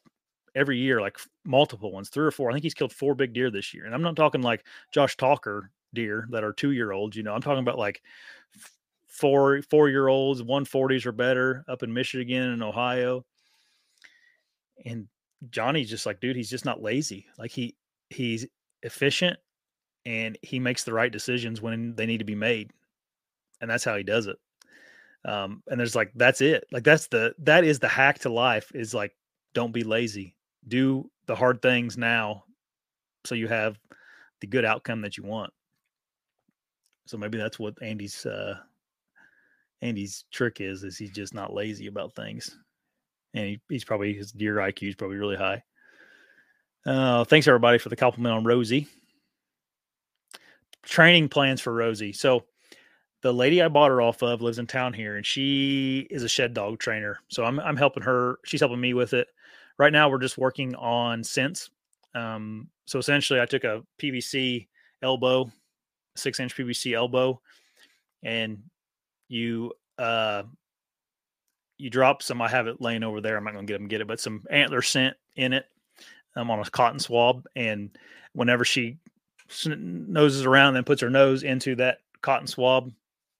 every 0.55 0.77
year, 0.77 1.01
like 1.01 1.17
multiple 1.45 1.91
ones, 1.91 2.09
three 2.09 2.25
or 2.25 2.31
four. 2.31 2.49
I 2.49 2.53
think 2.53 2.63
he's 2.63 2.73
killed 2.73 2.93
four 2.93 3.15
big 3.15 3.33
deer 3.33 3.51
this 3.51 3.73
year. 3.73 3.85
And 3.85 3.93
I'm 3.93 4.01
not 4.01 4.15
talking 4.15 4.41
like 4.41 4.65
Josh 4.91 5.17
Talker 5.17 5.71
deer 5.93 6.27
that 6.31 6.43
are 6.43 6.53
two 6.53 6.71
year 6.71 6.91
olds. 6.91 7.15
You 7.15 7.23
know, 7.23 7.33
I'm 7.33 7.41
talking 7.41 7.63
about 7.63 7.77
like 7.77 8.01
four 9.07 9.61
four 9.69 9.89
year 9.89 10.07
olds, 10.07 10.41
140s 10.41 11.05
or 11.05 11.11
better 11.11 11.63
up 11.67 11.83
in 11.83 11.93
Michigan 11.93 12.51
and 12.51 12.63
Ohio. 12.63 13.25
And 14.85 15.07
Johnny's 15.49 15.89
just 15.89 16.05
like, 16.05 16.19
dude, 16.19 16.35
he's 16.35 16.49
just 16.49 16.65
not 16.65 16.81
lazy. 16.81 17.27
Like 17.37 17.51
he 17.51 17.75
he's 18.09 18.45
efficient 18.83 19.37
and 20.05 20.37
he 20.41 20.59
makes 20.59 20.83
the 20.83 20.93
right 20.93 21.11
decisions 21.11 21.61
when 21.61 21.95
they 21.95 22.05
need 22.05 22.19
to 22.19 22.25
be 22.25 22.35
made. 22.35 22.71
And 23.61 23.69
that's 23.69 23.83
how 23.83 23.95
he 23.95 24.03
does 24.03 24.27
it. 24.27 24.37
Um, 25.25 25.63
and 25.67 25.79
there's 25.79 25.95
like 25.95 26.11
that's 26.15 26.41
it. 26.41 26.65
Like 26.71 26.83
that's 26.83 27.07
the 27.07 27.33
that 27.39 27.63
is 27.63 27.79
the 27.79 27.87
hack 27.87 28.19
to 28.19 28.29
life 28.29 28.71
is 28.75 28.93
like 28.93 29.15
don't 29.53 29.73
be 29.73 29.83
lazy. 29.83 30.35
Do 30.67 31.09
the 31.25 31.35
hard 31.35 31.61
things 31.61 31.97
now 31.97 32.43
so 33.25 33.33
you 33.33 33.47
have 33.47 33.79
the 34.41 34.47
good 34.47 34.65
outcome 34.65 35.01
that 35.01 35.17
you 35.17 35.23
want. 35.23 35.51
So 37.07 37.17
maybe 37.17 37.37
that's 37.37 37.57
what 37.57 37.81
andy's 37.81 38.25
uh 38.25 38.57
andy's 39.81 40.25
trick 40.31 40.61
is 40.61 40.83
is 40.83 40.97
he's 40.97 41.11
just 41.11 41.33
not 41.33 41.53
lazy 41.53 41.87
about 41.87 42.13
things. 42.13 42.55
And 43.33 43.45
he, 43.47 43.61
he's 43.67 43.83
probably 43.83 44.13
his 44.13 44.31
deer 44.31 44.57
iq 44.57 44.87
is 44.87 44.95
probably 44.95 45.17
really 45.17 45.37
high. 45.37 45.63
Uh 46.85 47.23
thanks 47.23 47.47
everybody 47.47 47.79
for 47.79 47.89
the 47.89 47.95
compliment 47.95 48.35
on 48.35 48.43
rosie 48.43 48.87
training 50.85 51.27
plans 51.27 51.59
for 51.59 51.73
rosie 51.73 52.13
so 52.13 52.45
the 53.25 53.33
lady 53.33 53.59
I 53.59 53.69
bought 53.69 53.89
her 53.89 54.03
off 54.03 54.21
of 54.21 54.43
lives 54.43 54.59
in 54.59 54.67
town 54.67 54.93
here, 54.93 55.15
and 55.15 55.25
she 55.25 56.05
is 56.11 56.21
a 56.21 56.29
shed 56.29 56.53
dog 56.53 56.77
trainer. 56.77 57.17
So 57.27 57.43
I'm 57.43 57.59
I'm 57.59 57.75
helping 57.75 58.03
her. 58.03 58.37
She's 58.45 58.59
helping 58.59 58.79
me 58.79 58.93
with 58.93 59.13
it. 59.15 59.27
Right 59.79 59.91
now, 59.91 60.09
we're 60.09 60.19
just 60.19 60.37
working 60.37 60.75
on 60.75 61.23
scents. 61.23 61.71
Um, 62.13 62.69
so 62.85 62.99
essentially, 62.99 63.41
I 63.41 63.47
took 63.47 63.63
a 63.63 63.81
PVC 63.99 64.67
elbow, 65.01 65.51
six 66.15 66.39
inch 66.39 66.55
PVC 66.55 66.93
elbow, 66.93 67.41
and 68.21 68.61
you 69.27 69.73
uh 69.97 70.43
you 71.79 71.89
drop 71.89 72.21
some. 72.21 72.43
I 72.43 72.47
have 72.47 72.67
it 72.67 72.79
laying 72.79 73.03
over 73.03 73.21
there. 73.21 73.37
I'm 73.37 73.43
not 73.43 73.53
going 73.53 73.65
to 73.65 73.73
get 73.73 73.79
them 73.79 73.87
get 73.87 74.01
it, 74.01 74.07
but 74.07 74.19
some 74.19 74.43
antler 74.51 74.83
scent 74.83 75.17
in 75.35 75.51
it. 75.51 75.65
I'm 76.35 76.51
on 76.51 76.59
a 76.59 76.69
cotton 76.69 76.99
swab, 76.99 77.47
and 77.55 77.89
whenever 78.33 78.63
she 78.63 78.97
noses 79.65 80.45
around, 80.45 80.75
and 80.75 80.85
puts 80.85 81.01
her 81.01 81.09
nose 81.09 81.43
into 81.43 81.75
that 81.75 81.99
cotton 82.21 82.47
swab, 82.47 82.91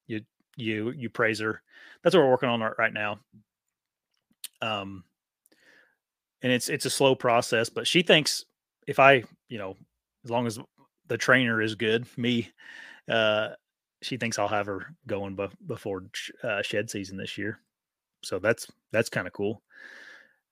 you 0.08 0.22
you 0.56 0.92
you 0.92 1.10
praise 1.10 1.40
her. 1.40 1.62
That's 2.04 2.16
what 2.16 2.24
we're 2.24 2.32
working 2.32 2.50
on 2.50 2.62
right 2.78 2.94
now. 2.94 3.20
Um, 4.62 5.04
and 6.42 6.52
it's 6.52 6.70
it's 6.70 6.86
a 6.86 6.90
slow 6.90 7.16
process, 7.16 7.70
but 7.70 7.88
she 7.88 8.02
thinks 8.02 8.46
if 8.88 9.00
I, 9.00 9.24
you 9.50 9.58
know, 9.58 9.76
as 10.24 10.30
long 10.30 10.46
as 10.48 10.60
the 11.08 11.18
trainer 11.18 11.62
is 11.62 11.76
good, 11.76 12.06
me, 12.18 12.52
uh, 13.10 13.50
she 14.02 14.18
thinks 14.18 14.38
I'll 14.38 14.48
have 14.48 14.68
her 14.68 14.94
going 15.08 15.36
bef- 15.36 15.56
before 15.66 16.04
uh, 16.44 16.62
shed 16.62 16.90
season 16.90 17.18
this 17.18 17.38
year. 17.38 17.60
So 18.24 18.40
that's 18.40 18.68
that's 18.92 19.10
kind 19.10 19.28
of 19.28 19.34
cool. 19.34 19.62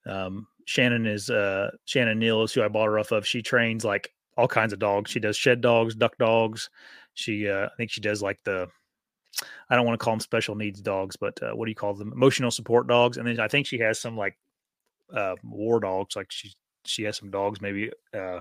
Um, 0.06 0.46
Shannon 0.66 1.06
is 1.06 1.30
uh, 1.30 1.70
Shannon 1.84 2.18
Neal 2.18 2.42
is 2.42 2.52
who 2.52 2.62
I 2.62 2.68
bought 2.68 2.86
her 2.86 2.98
off 2.98 3.12
of. 3.12 3.26
She 3.26 3.42
trains 3.42 3.84
like 3.84 4.12
all 4.36 4.48
kinds 4.48 4.72
of 4.72 4.78
dogs. 4.78 5.10
She 5.10 5.20
does 5.20 5.36
shed 5.36 5.60
dogs, 5.60 5.94
duck 5.94 6.16
dogs. 6.18 6.70
She 7.14 7.48
uh, 7.48 7.66
I 7.66 7.76
think 7.76 7.90
she 7.90 8.00
does 8.00 8.22
like 8.22 8.38
the 8.44 8.68
I 9.68 9.76
don't 9.76 9.86
want 9.86 9.98
to 9.98 10.04
call 10.04 10.14
them 10.14 10.20
special 10.20 10.54
needs 10.54 10.80
dogs, 10.80 11.16
but 11.16 11.42
uh, 11.42 11.52
what 11.52 11.66
do 11.66 11.70
you 11.70 11.76
call 11.76 11.94
them? 11.94 12.12
Emotional 12.12 12.50
support 12.50 12.86
dogs. 12.86 13.16
And 13.16 13.26
then 13.26 13.40
I 13.40 13.48
think 13.48 13.66
she 13.66 13.78
has 13.78 13.98
some 13.98 14.16
like 14.16 14.36
uh, 15.12 15.34
war 15.42 15.80
dogs. 15.80 16.16
Like 16.16 16.30
she 16.30 16.52
she 16.84 17.04
has 17.04 17.16
some 17.16 17.30
dogs 17.30 17.60
maybe 17.60 17.90
uh, 18.14 18.40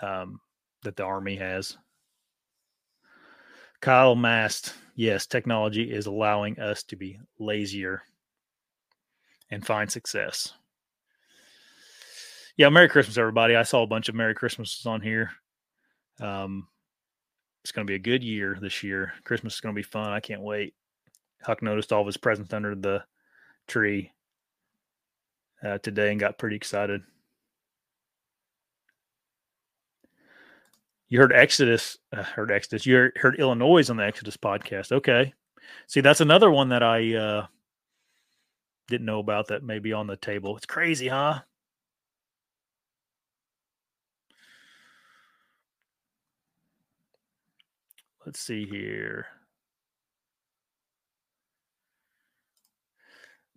um, 0.00 0.40
that 0.82 0.96
the 0.96 1.04
army 1.04 1.36
has. 1.36 1.76
Kyle 3.80 4.14
Mast, 4.14 4.74
yes, 4.94 5.26
technology 5.26 5.92
is 5.92 6.06
allowing 6.06 6.58
us 6.60 6.84
to 6.84 6.96
be 6.96 7.18
lazier 7.40 8.02
and 9.50 9.66
find 9.66 9.90
success. 9.90 10.52
Yeah, 12.58 12.68
Merry 12.68 12.88
Christmas, 12.88 13.16
everybody. 13.16 13.56
I 13.56 13.62
saw 13.62 13.82
a 13.82 13.86
bunch 13.86 14.10
of 14.10 14.14
Merry 14.14 14.34
Christmases 14.34 14.84
on 14.84 15.00
here. 15.00 15.30
Um, 16.20 16.68
it's 17.64 17.72
going 17.72 17.86
to 17.86 17.90
be 17.90 17.94
a 17.94 17.98
good 17.98 18.22
year 18.22 18.58
this 18.60 18.82
year. 18.82 19.14
Christmas 19.24 19.54
is 19.54 19.60
going 19.60 19.74
to 19.74 19.78
be 19.78 19.82
fun. 19.82 20.12
I 20.12 20.20
can't 20.20 20.42
wait. 20.42 20.74
Huck 21.42 21.62
noticed 21.62 21.92
all 21.92 22.02
of 22.02 22.06
his 22.06 22.18
presents 22.18 22.52
under 22.52 22.74
the 22.74 23.04
tree 23.68 24.12
uh, 25.64 25.78
today 25.78 26.10
and 26.10 26.20
got 26.20 26.38
pretty 26.38 26.56
excited. 26.56 27.00
You 31.08 31.20
heard 31.20 31.32
Exodus, 31.32 31.96
uh, 32.14 32.22
heard 32.22 32.50
Exodus. 32.50 32.84
You 32.84 32.96
heard, 32.96 33.12
heard, 33.16 33.40
Illinois 33.40 33.88
on 33.88 33.96
the 33.96 34.04
Exodus 34.04 34.36
podcast. 34.36 34.92
Okay, 34.92 35.32
see 35.86 36.00
that's 36.02 36.20
another 36.20 36.50
one 36.50 36.68
that 36.70 36.82
I 36.82 37.14
uh, 37.14 37.46
didn't 38.88 39.06
know 39.06 39.20
about 39.20 39.48
that 39.48 39.62
may 39.62 39.78
be 39.78 39.92
on 39.92 40.06
the 40.06 40.16
table. 40.16 40.56
It's 40.56 40.66
crazy, 40.66 41.08
huh? 41.08 41.40
Let's 48.24 48.40
see 48.40 48.66
here. 48.66 49.26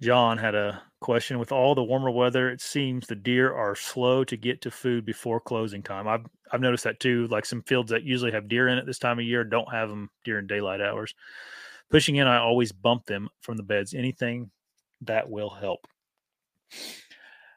John 0.01 0.37
had 0.37 0.55
a 0.55 0.81
question. 0.99 1.39
With 1.39 1.51
all 1.51 1.75
the 1.75 1.83
warmer 1.83 2.11
weather, 2.11 2.49
it 2.49 2.61
seems 2.61 3.07
the 3.07 3.15
deer 3.15 3.53
are 3.53 3.75
slow 3.75 4.23
to 4.25 4.35
get 4.35 4.61
to 4.61 4.71
food 4.71 5.05
before 5.05 5.39
closing 5.39 5.83
time. 5.83 6.07
I've 6.07 6.25
I've 6.51 6.61
noticed 6.61 6.83
that 6.83 6.99
too. 6.99 7.27
Like 7.27 7.45
some 7.45 7.61
fields 7.63 7.91
that 7.91 8.03
usually 8.03 8.31
have 8.31 8.47
deer 8.47 8.67
in 8.67 8.77
it 8.77 8.85
this 8.85 8.99
time 8.99 9.19
of 9.19 9.25
year 9.25 9.43
don't 9.43 9.71
have 9.71 9.89
them 9.89 10.09
during 10.23 10.47
daylight 10.47 10.81
hours. 10.81 11.13
Pushing 11.89 12.15
in, 12.15 12.27
I 12.27 12.37
always 12.37 12.71
bump 12.71 13.05
them 13.05 13.29
from 13.41 13.57
the 13.57 13.63
beds. 13.63 13.93
Anything 13.93 14.49
that 15.01 15.29
will 15.29 15.49
help. 15.49 15.87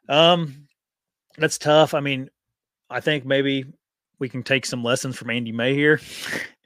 Um, 0.07 0.67
that's 1.37 1.57
tough. 1.57 1.93
I 1.93 1.99
mean, 1.99 2.29
I 2.89 2.99
think 2.99 3.25
maybe 3.25 3.65
we 4.19 4.29
can 4.29 4.43
take 4.43 4.65
some 4.65 4.83
lessons 4.83 5.15
from 5.15 5.29
Andy 5.29 5.51
May 5.51 5.73
here. 5.73 5.99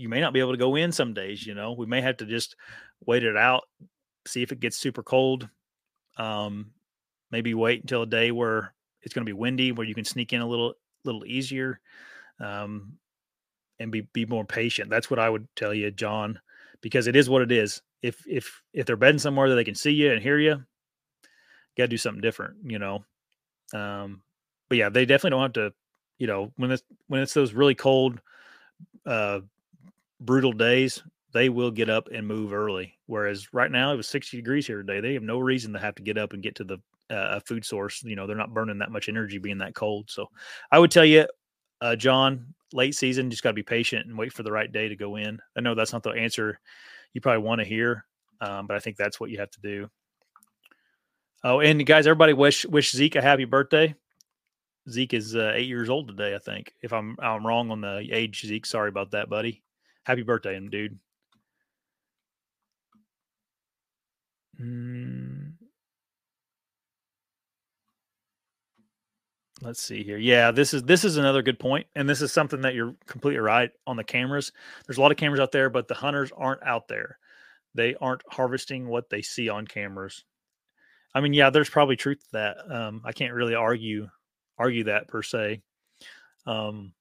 you 0.00 0.08
may 0.08 0.20
not 0.20 0.32
be 0.32 0.40
able 0.40 0.52
to 0.52 0.58
go 0.58 0.76
in 0.76 0.92
some 0.92 1.12
days. 1.12 1.46
You 1.46 1.54
know, 1.54 1.72
we 1.72 1.84
may 1.84 2.00
have 2.00 2.16
to 2.18 2.24
just 2.24 2.56
wait 3.04 3.22
it 3.22 3.36
out, 3.36 3.64
see 4.26 4.42
if 4.42 4.50
it 4.50 4.60
gets 4.60 4.78
super 4.78 5.02
cold. 5.02 5.46
Um, 6.16 6.72
maybe 7.30 7.52
wait 7.52 7.82
until 7.82 8.02
a 8.02 8.06
day 8.06 8.30
where 8.30 8.72
it's 9.02 9.14
going 9.14 9.24
to 9.24 9.30
be 9.30 9.38
windy, 9.38 9.72
where 9.72 9.86
you 9.86 9.94
can 9.94 10.06
sneak 10.06 10.32
in 10.32 10.40
a 10.40 10.48
little 10.48 10.74
little 11.04 11.24
easier, 11.26 11.80
um, 12.40 12.94
and 13.78 13.92
be 13.92 14.00
be 14.12 14.24
more 14.24 14.44
patient. 14.44 14.88
That's 14.88 15.10
what 15.10 15.18
I 15.18 15.28
would 15.28 15.46
tell 15.54 15.74
you, 15.74 15.90
John, 15.90 16.40
because 16.80 17.06
it 17.06 17.14
is 17.14 17.28
what 17.28 17.42
it 17.42 17.52
is. 17.52 17.82
If 18.02 18.26
if 18.26 18.62
if 18.72 18.86
they're 18.86 18.96
bedding 18.96 19.18
somewhere 19.18 19.50
that 19.50 19.54
they 19.54 19.64
can 19.64 19.74
see 19.74 19.92
you 19.92 20.12
and 20.12 20.22
hear 20.22 20.38
you, 20.38 20.64
got 21.76 21.84
to 21.84 21.88
do 21.88 21.98
something 21.98 22.22
different. 22.22 22.56
You 22.64 22.78
know. 22.78 23.04
Um, 23.74 24.22
but 24.70 24.78
yeah, 24.78 24.88
they 24.88 25.04
definitely 25.04 25.30
don't 25.30 25.42
have 25.42 25.52
to. 25.54 25.74
You 26.18 26.26
know, 26.26 26.52
when 26.56 26.70
it's 26.70 26.82
when 27.06 27.20
it's 27.20 27.34
those 27.34 27.52
really 27.52 27.74
cold, 27.74 28.20
uh, 29.06 29.40
brutal 30.20 30.52
days, 30.52 31.02
they 31.32 31.48
will 31.48 31.70
get 31.70 31.88
up 31.88 32.08
and 32.12 32.26
move 32.26 32.52
early. 32.52 32.98
Whereas 33.06 33.52
right 33.52 33.70
now 33.70 33.92
it 33.92 33.96
was 33.96 34.08
60 34.08 34.36
degrees 34.36 34.66
here 34.66 34.78
today. 34.78 35.00
They 35.00 35.14
have 35.14 35.22
no 35.22 35.38
reason 35.38 35.72
to 35.72 35.78
have 35.78 35.94
to 35.96 36.02
get 36.02 36.18
up 36.18 36.32
and 36.32 36.42
get 36.42 36.54
to 36.56 36.64
the 36.64 36.78
uh, 37.08 37.40
food 37.40 37.64
source. 37.64 38.02
You 38.02 38.16
know, 38.16 38.26
they're 38.26 38.36
not 38.36 38.54
burning 38.54 38.78
that 38.78 38.90
much 38.92 39.08
energy 39.08 39.38
being 39.38 39.58
that 39.58 39.74
cold. 39.74 40.10
So 40.10 40.28
I 40.70 40.78
would 40.78 40.90
tell 40.90 41.04
you, 41.04 41.26
uh, 41.80 41.96
John, 41.96 42.54
late 42.72 42.94
season, 42.94 43.30
just 43.30 43.42
got 43.42 43.50
to 43.50 43.54
be 43.54 43.62
patient 43.62 44.06
and 44.06 44.18
wait 44.18 44.32
for 44.32 44.42
the 44.42 44.52
right 44.52 44.70
day 44.70 44.88
to 44.88 44.96
go 44.96 45.16
in. 45.16 45.40
I 45.56 45.60
know 45.60 45.74
that's 45.74 45.92
not 45.92 46.02
the 46.02 46.10
answer 46.10 46.60
you 47.12 47.20
probably 47.20 47.42
want 47.42 47.60
to 47.60 47.64
hear, 47.66 48.04
um, 48.40 48.66
but 48.66 48.76
I 48.76 48.80
think 48.80 48.96
that's 48.96 49.18
what 49.18 49.30
you 49.30 49.38
have 49.38 49.50
to 49.52 49.60
do. 49.60 49.88
Oh, 51.42 51.60
and 51.60 51.80
you 51.80 51.86
guys, 51.86 52.06
everybody 52.06 52.34
wish 52.34 52.66
wish 52.66 52.92
Zeke 52.92 53.16
a 53.16 53.22
happy 53.22 53.46
birthday. 53.46 53.94
Zeke 54.88 55.14
is 55.14 55.34
uh, 55.34 55.52
eight 55.54 55.68
years 55.68 55.88
old 55.88 56.08
today, 56.08 56.34
I 56.34 56.38
think. 56.38 56.74
If 56.82 56.92
I'm 56.92 57.16
I'm 57.18 57.46
wrong 57.46 57.70
on 57.70 57.80
the 57.80 58.08
age, 58.12 58.42
Zeke, 58.44 58.66
sorry 58.66 58.90
about 58.90 59.12
that, 59.12 59.30
buddy. 59.30 59.62
Happy 60.04 60.22
birthday, 60.22 60.58
dude. 60.60 60.98
Mm. 64.60 65.52
Let's 69.62 69.82
see 69.82 70.02
here. 70.02 70.16
Yeah, 70.16 70.50
this 70.50 70.72
is 70.72 70.82
this 70.84 71.04
is 71.04 71.18
another 71.18 71.42
good 71.42 71.58
point, 71.58 71.86
and 71.94 72.08
this 72.08 72.22
is 72.22 72.32
something 72.32 72.62
that 72.62 72.74
you're 72.74 72.94
completely 73.06 73.40
right 73.40 73.70
on 73.86 73.96
the 73.96 74.04
cameras. 74.04 74.52
There's 74.86 74.96
a 74.96 75.02
lot 75.02 75.10
of 75.10 75.18
cameras 75.18 75.40
out 75.40 75.52
there, 75.52 75.68
but 75.68 75.86
the 75.86 75.94
hunters 75.94 76.32
aren't 76.34 76.62
out 76.62 76.88
there. 76.88 77.18
They 77.74 77.94
aren't 78.00 78.22
harvesting 78.28 78.88
what 78.88 79.10
they 79.10 79.20
see 79.20 79.48
on 79.50 79.66
cameras. 79.66 80.24
I 81.14 81.20
mean, 81.20 81.34
yeah, 81.34 81.50
there's 81.50 81.68
probably 81.68 81.96
truth 81.96 82.20
to 82.20 82.28
that. 82.32 82.56
Um, 82.70 83.02
I 83.04 83.12
can't 83.12 83.34
really 83.34 83.54
argue 83.54 84.08
argue 84.56 84.84
that 84.84 85.08
per 85.08 85.22
se. 85.22 85.60
Um, 86.46 86.92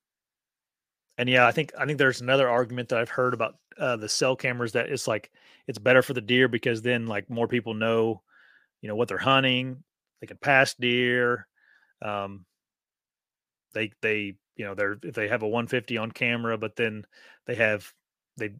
and 1.20 1.28
yeah, 1.28 1.46
I 1.46 1.52
think 1.52 1.74
I 1.78 1.86
think 1.86 1.98
there's 1.98 2.22
another 2.22 2.48
argument 2.48 2.88
that 2.90 3.00
I've 3.00 3.10
heard 3.10 3.34
about 3.34 3.58
uh, 3.78 3.98
the 3.98 4.08
cell 4.08 4.38
cameras 4.38 4.72
that 4.72 4.90
it's 4.90 5.06
like 5.06 5.30
it's 5.68 5.78
better 5.78 6.02
for 6.02 6.14
the 6.14 6.22
deer 6.22 6.48
because 6.48 6.82
then 6.82 7.08
like 7.08 7.30
more 7.30 7.48
people 7.48 7.74
know, 7.74 8.22
you 8.82 8.88
know, 8.88 8.96
what 8.96 9.10
they're 9.10 9.18
hunting. 9.18 9.84
They 10.22 10.28
can 10.28 10.38
pass 10.38 10.74
deer. 10.76 11.46
Um, 12.02 12.46
they 13.74 13.92
they 14.02 14.36
you 14.56 14.64
know 14.64 14.76
they're 14.76 14.98
if 15.04 15.14
they 15.14 15.28
have 15.28 15.44
a 15.44 15.48
150 15.48 15.98
on 15.98 16.10
camera, 16.10 16.58
but 16.58 16.78
then 16.78 17.04
they 17.48 17.56
have 17.56 17.92
they 18.38 18.52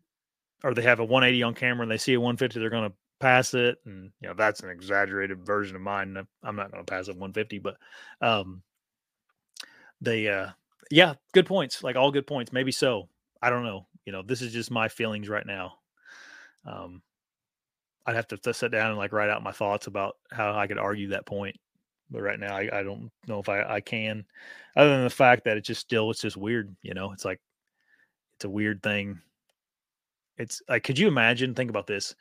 or 0.62 0.74
they 0.74 0.82
have 0.82 1.00
a 1.00 1.06
180 1.06 1.42
on 1.44 1.54
camera 1.54 1.84
and 1.84 1.92
they 1.92 1.98
see 1.98 2.14
a 2.14 2.20
150, 2.20 2.60
they're 2.60 2.70
going 2.70 2.90
to 2.90 2.96
pass 3.22 3.54
it, 3.54 3.78
and 3.86 4.12
you 4.20 4.28
know 4.28 4.34
that's 4.34 4.60
an 4.60 4.70
exaggerated 4.70 5.46
version 5.46 5.78
of 5.78 5.82
mine. 5.82 6.28
I'm 6.44 6.56
not 6.58 6.74
going 6.74 6.84
to 6.84 6.92
pass 6.92 7.08
a 7.08 7.12
150, 7.12 7.60
but 7.60 7.78
um, 8.20 8.64
they 10.02 10.28
uh 10.28 10.50
yeah, 10.90 11.16
good 11.34 11.46
points. 11.46 11.84
Like 11.84 11.96
all 11.96 12.12
good 12.12 12.28
points. 12.28 12.52
Maybe 12.52 12.72
so. 12.72 13.10
I 13.42 13.50
don't 13.50 13.64
know. 13.64 13.88
You 14.06 14.12
know, 14.12 14.22
this 14.22 14.42
is 14.42 14.54
just 14.54 14.72
my 14.72 14.88
feelings 14.88 15.30
right 15.30 15.46
now. 15.46 15.74
Um, 16.66 17.02
I'd 18.06 18.16
have 18.16 18.28
to, 18.30 18.38
to 18.38 18.54
sit 18.54 18.72
down 18.72 18.90
and 18.90 18.98
like 18.98 19.14
write 19.14 19.30
out 19.30 19.44
my 19.44 19.52
thoughts 19.52 19.88
about 19.88 20.18
how 20.32 20.58
I 20.58 20.68
could 20.68 20.78
argue 20.78 21.10
that 21.10 21.26
point. 21.26 21.56
But 22.10 22.24
right 22.24 22.40
now, 22.40 22.56
I, 22.56 22.80
I 22.80 22.84
don't 22.84 23.12
know 23.28 23.40
if 23.40 23.50
I, 23.50 23.62
I 23.62 23.82
can, 23.82 24.26
other 24.76 24.90
than 24.90 25.04
the 25.04 25.12
fact 25.12 25.44
that 25.46 25.58
it's 25.58 25.68
just 25.68 25.82
still, 25.82 26.10
it's 26.10 26.22
just 26.22 26.38
weird. 26.38 26.76
You 26.82 26.96
know, 26.96 27.12
it's 27.12 27.24
like, 27.24 27.40
it's 28.36 28.46
a 28.46 28.50
weird 28.50 28.82
thing. 28.82 29.20
It's 30.38 30.62
like, 30.68 30.84
could 30.84 30.98
you 30.98 31.08
imagine? 31.08 31.54
Think 31.54 31.70
about 31.70 31.86
this. 31.86 32.16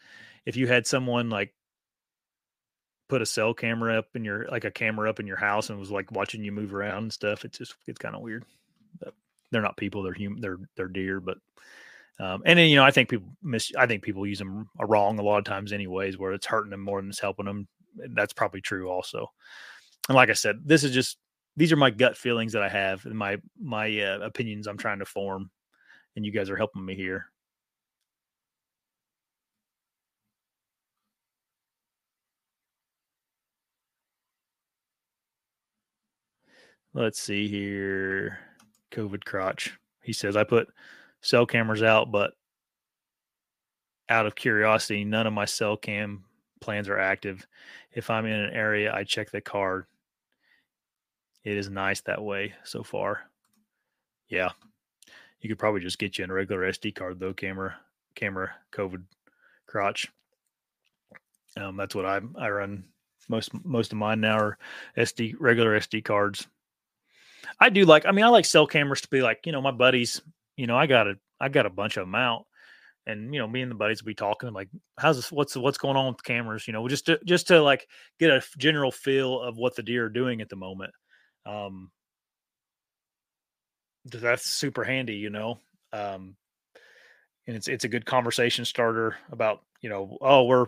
If 0.44 0.56
you 0.56 0.66
had 0.66 0.86
someone 0.86 1.30
like 1.30 1.54
put 3.08 3.22
a 3.22 3.26
cell 3.26 3.54
camera 3.54 3.98
up 3.98 4.08
in 4.14 4.24
your 4.24 4.46
like 4.48 4.64
a 4.64 4.70
camera 4.70 5.08
up 5.08 5.18
in 5.18 5.26
your 5.26 5.36
house 5.36 5.70
and 5.70 5.78
was 5.78 5.90
like 5.90 6.12
watching 6.12 6.44
you 6.44 6.52
move 6.52 6.74
around 6.74 7.04
and 7.04 7.12
stuff. 7.12 7.44
It's 7.44 7.58
just 7.58 7.74
it's 7.86 7.98
kind 7.98 8.14
of 8.14 8.20
weird. 8.20 8.44
They're 9.50 9.62
not 9.62 9.76
people; 9.76 10.02
they're 10.02 10.12
human. 10.12 10.40
They're 10.40 10.58
they're 10.76 10.88
deer. 10.88 11.20
But 11.20 11.38
um, 12.20 12.42
and 12.44 12.58
then 12.58 12.68
you 12.68 12.76
know 12.76 12.84
I 12.84 12.90
think 12.90 13.08
people 13.08 13.28
miss. 13.42 13.72
I 13.76 13.86
think 13.86 14.02
people 14.02 14.26
use 14.26 14.38
them 14.38 14.68
wrong 14.78 15.18
a 15.18 15.22
lot 15.22 15.38
of 15.38 15.44
times, 15.44 15.72
anyways, 15.72 16.18
where 16.18 16.32
it's 16.32 16.46
hurting 16.46 16.70
them 16.70 16.80
more 16.82 17.00
than 17.00 17.10
it's 17.10 17.20
helping 17.20 17.46
them. 17.46 17.68
That's 18.10 18.32
probably 18.32 18.60
true 18.60 18.90
also. 18.90 19.30
And 20.08 20.16
like 20.16 20.30
I 20.30 20.34
said, 20.34 20.60
this 20.64 20.84
is 20.84 20.92
just 20.92 21.18
these 21.56 21.72
are 21.72 21.76
my 21.76 21.90
gut 21.90 22.16
feelings 22.16 22.52
that 22.52 22.62
I 22.62 22.68
have 22.68 23.04
and 23.04 23.16
my 23.16 23.38
my 23.60 24.00
uh, 24.00 24.20
opinions 24.20 24.66
I'm 24.66 24.78
trying 24.78 25.00
to 25.00 25.04
form, 25.06 25.50
and 26.16 26.24
you 26.24 26.32
guys 26.32 26.50
are 26.50 26.56
helping 26.56 26.84
me 26.84 26.94
here. 26.94 27.26
Let's 36.94 37.20
see 37.20 37.48
here. 37.48 38.38
COVID 38.90 39.24
crotch. 39.24 39.72
He 40.02 40.12
says, 40.12 40.36
I 40.36 40.44
put 40.44 40.68
cell 41.20 41.46
cameras 41.46 41.82
out, 41.82 42.10
but 42.10 42.32
out 44.08 44.26
of 44.26 44.34
curiosity, 44.34 45.04
none 45.04 45.26
of 45.26 45.32
my 45.32 45.44
cell 45.44 45.76
cam 45.76 46.24
plans 46.60 46.88
are 46.88 46.98
active. 46.98 47.46
If 47.92 48.10
I'm 48.10 48.26
in 48.26 48.32
an 48.32 48.52
area, 48.52 48.94
I 48.94 49.04
check 49.04 49.30
the 49.30 49.40
card. 49.40 49.86
It 51.44 51.56
is 51.56 51.70
nice 51.70 52.00
that 52.02 52.22
way 52.22 52.54
so 52.64 52.82
far. 52.82 53.22
Yeah. 54.28 54.50
You 55.40 55.48
could 55.48 55.58
probably 55.58 55.80
just 55.80 55.98
get 55.98 56.18
you 56.18 56.24
in 56.24 56.30
a 56.30 56.34
regular 56.34 56.70
SD 56.70 56.94
card 56.94 57.20
though, 57.20 57.32
camera, 57.32 57.76
camera, 58.14 58.50
COVID 58.72 59.02
crotch. 59.66 60.08
Um, 61.56 61.76
that's 61.76 61.94
what 61.94 62.04
I 62.04 62.20
I 62.36 62.48
run 62.50 62.84
most 63.28 63.50
most 63.64 63.92
of 63.92 63.98
mine 63.98 64.20
now 64.20 64.38
are 64.38 64.58
SD 64.96 65.34
regular 65.38 65.78
SD 65.78 66.04
cards. 66.04 66.46
I 67.60 67.70
do 67.70 67.84
like 67.84 68.06
I 68.06 68.12
mean 68.12 68.24
I 68.24 68.28
like 68.28 68.44
cell 68.44 68.66
cameras 68.66 69.00
to 69.02 69.08
be 69.08 69.22
like 69.22 69.40
you 69.44 69.52
know 69.52 69.60
my 69.60 69.70
buddies 69.70 70.20
you 70.56 70.66
know 70.66 70.76
I 70.76 70.86
got 70.86 71.08
a 71.08 71.14
I 71.40 71.48
got 71.48 71.66
a 71.66 71.70
bunch 71.70 71.96
of 71.96 72.06
them 72.06 72.14
out. 72.14 72.44
And 73.06 73.32
you 73.32 73.40
know 73.40 73.48
me 73.48 73.62
and 73.62 73.70
the 73.70 73.74
buddies 73.74 74.02
will 74.02 74.08
be 74.08 74.14
talking 74.14 74.52
like 74.52 74.68
how's 74.98 75.16
this 75.16 75.32
what's 75.32 75.56
what's 75.56 75.78
going 75.78 75.96
on 75.96 76.08
with 76.12 76.22
cameras? 76.22 76.66
You 76.66 76.74
know 76.74 76.86
just 76.88 77.06
to 77.06 77.18
just 77.24 77.48
to 77.48 77.62
like 77.62 77.88
get 78.18 78.30
a 78.30 78.42
general 78.58 78.90
feel 78.92 79.40
of 79.40 79.56
what 79.56 79.76
the 79.76 79.82
deer 79.82 80.06
are 80.06 80.10
doing 80.10 80.40
at 80.40 80.48
the 80.50 80.56
moment. 80.56 80.92
Um 81.46 81.90
that's 84.04 84.44
super 84.46 84.84
handy 84.84 85.14
you 85.14 85.30
know? 85.30 85.58
Um 85.92 86.36
and 87.46 87.56
it's 87.56 87.68
it's 87.68 87.84
a 87.84 87.88
good 87.88 88.04
conversation 88.04 88.64
starter 88.64 89.16
about 89.32 89.62
you 89.80 89.88
know 89.88 90.18
oh 90.20 90.44
we're 90.44 90.66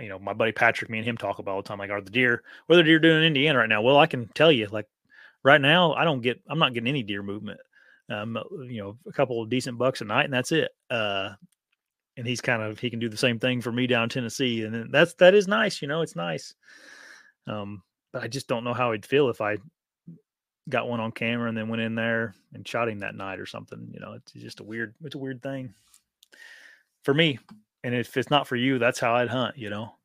you 0.00 0.08
know 0.08 0.18
my 0.18 0.32
buddy 0.32 0.52
patrick 0.52 0.90
me 0.90 0.98
and 0.98 1.06
him 1.06 1.16
talk 1.16 1.38
about 1.38 1.52
all 1.52 1.62
the 1.62 1.68
time 1.68 1.78
like 1.78 1.90
are 1.90 2.00
the 2.00 2.10
deer 2.10 2.42
what 2.66 2.74
are 2.74 2.82
the 2.82 2.84
deer 2.84 2.98
doing 2.98 3.18
in 3.18 3.24
indiana 3.24 3.58
right 3.58 3.68
now? 3.68 3.82
Well 3.82 3.98
i 3.98 4.06
can 4.06 4.26
tell 4.28 4.50
you 4.50 4.66
like 4.66 4.86
right 5.46 5.60
now 5.60 5.92
i 5.94 6.04
don't 6.04 6.20
get 6.20 6.40
i'm 6.48 6.58
not 6.58 6.74
getting 6.74 6.88
any 6.88 7.02
deer 7.02 7.22
movement 7.22 7.60
um 8.10 8.38
you 8.68 8.82
know 8.82 8.96
a 9.08 9.12
couple 9.12 9.42
of 9.42 9.48
decent 9.48 9.78
bucks 9.78 10.00
a 10.00 10.04
night 10.04 10.24
and 10.24 10.34
that's 10.34 10.52
it 10.52 10.70
uh 10.90 11.30
and 12.16 12.26
he's 12.26 12.40
kind 12.40 12.62
of 12.62 12.78
he 12.78 12.90
can 12.90 12.98
do 12.98 13.08
the 13.08 13.16
same 13.16 13.38
thing 13.38 13.60
for 13.60 13.70
me 13.70 13.86
down 13.86 14.08
Tennessee, 14.08 14.62
and 14.62 14.90
that's 14.92 15.14
that 15.14 15.34
is 15.34 15.46
nice. 15.48 15.82
You 15.82 15.88
know, 15.88 16.02
it's 16.02 16.16
nice. 16.16 16.54
Um, 17.46 17.82
but 18.12 18.22
I 18.22 18.28
just 18.28 18.48
don't 18.48 18.64
know 18.64 18.74
how 18.74 18.92
he'd 18.92 19.06
feel 19.06 19.28
if 19.28 19.40
I 19.40 19.58
got 20.68 20.88
one 20.88 21.00
on 21.00 21.12
camera 21.12 21.48
and 21.48 21.56
then 21.56 21.68
went 21.68 21.82
in 21.82 21.94
there 21.94 22.34
and 22.54 22.66
shot 22.66 22.88
him 22.88 23.00
that 23.00 23.14
night 23.14 23.38
or 23.38 23.46
something. 23.46 23.90
You 23.92 24.00
know, 24.00 24.12
it's 24.14 24.32
just 24.32 24.60
a 24.60 24.64
weird 24.64 24.94
it's 25.04 25.14
a 25.14 25.18
weird 25.18 25.42
thing 25.42 25.74
for 27.02 27.14
me. 27.14 27.38
And 27.84 27.94
if 27.94 28.16
it's 28.16 28.30
not 28.30 28.48
for 28.48 28.56
you, 28.56 28.78
that's 28.78 28.98
how 28.98 29.14
I'd 29.14 29.28
hunt. 29.28 29.58
You 29.58 29.70
know. 29.70 29.95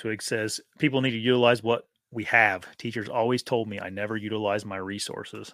Twig 0.00 0.22
says 0.22 0.60
people 0.78 1.02
need 1.02 1.10
to 1.10 1.18
utilize 1.18 1.62
what 1.62 1.86
we 2.10 2.24
have. 2.24 2.66
Teachers 2.78 3.08
always 3.08 3.42
told 3.42 3.68
me 3.68 3.78
I 3.78 3.90
never 3.90 4.16
utilize 4.16 4.64
my 4.64 4.78
resources. 4.78 5.52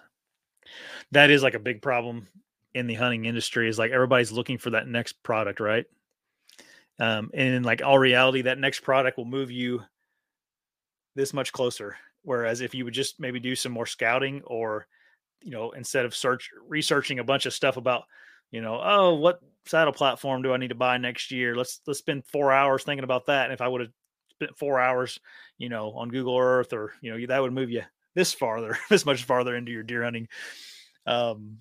That 1.10 1.30
is 1.30 1.42
like 1.42 1.54
a 1.54 1.58
big 1.58 1.82
problem 1.82 2.28
in 2.72 2.86
the 2.86 2.94
hunting 2.94 3.24
industry 3.24 3.68
is 3.68 3.78
like 3.78 3.90
everybody's 3.90 4.30
looking 4.30 4.58
for 4.58 4.70
that 4.70 4.86
next 4.86 5.20
product, 5.24 5.58
right? 5.58 5.84
Um, 7.00 7.30
and 7.34 7.54
in 7.54 7.62
like 7.64 7.82
all 7.82 7.98
reality, 7.98 8.42
that 8.42 8.58
next 8.58 8.80
product 8.80 9.18
will 9.18 9.24
move 9.24 9.50
you 9.50 9.82
this 11.16 11.34
much 11.34 11.52
closer. 11.52 11.96
Whereas 12.22 12.60
if 12.60 12.74
you 12.74 12.84
would 12.84 12.94
just 12.94 13.18
maybe 13.18 13.40
do 13.40 13.56
some 13.56 13.72
more 13.72 13.86
scouting 13.86 14.42
or, 14.44 14.86
you 15.42 15.50
know, 15.50 15.72
instead 15.72 16.04
of 16.04 16.14
search 16.14 16.50
researching 16.68 17.18
a 17.18 17.24
bunch 17.24 17.46
of 17.46 17.54
stuff 17.54 17.76
about, 17.76 18.04
you 18.52 18.60
know, 18.60 18.80
oh, 18.82 19.14
what 19.14 19.40
saddle 19.66 19.92
platform 19.92 20.42
do 20.42 20.52
I 20.52 20.56
need 20.56 20.68
to 20.68 20.74
buy 20.76 20.98
next 20.98 21.32
year? 21.32 21.56
Let's 21.56 21.80
let's 21.86 21.98
spend 21.98 22.24
four 22.26 22.52
hours 22.52 22.84
thinking 22.84 23.04
about 23.04 23.26
that. 23.26 23.44
And 23.44 23.52
if 23.52 23.60
I 23.60 23.68
would 23.68 23.80
have 23.80 23.90
spent 24.36 24.56
four 24.56 24.80
hours, 24.80 25.18
you 25.58 25.68
know, 25.68 25.92
on 25.92 26.08
Google 26.08 26.38
Earth 26.38 26.72
or, 26.72 26.92
you 27.00 27.10
know, 27.10 27.26
that 27.26 27.42
would 27.42 27.52
move 27.52 27.70
you 27.70 27.82
this 28.14 28.32
farther, 28.32 28.78
this 28.90 29.06
much 29.06 29.24
farther 29.24 29.56
into 29.56 29.72
your 29.72 29.82
deer 29.82 30.04
hunting 30.04 30.28
um, 31.06 31.58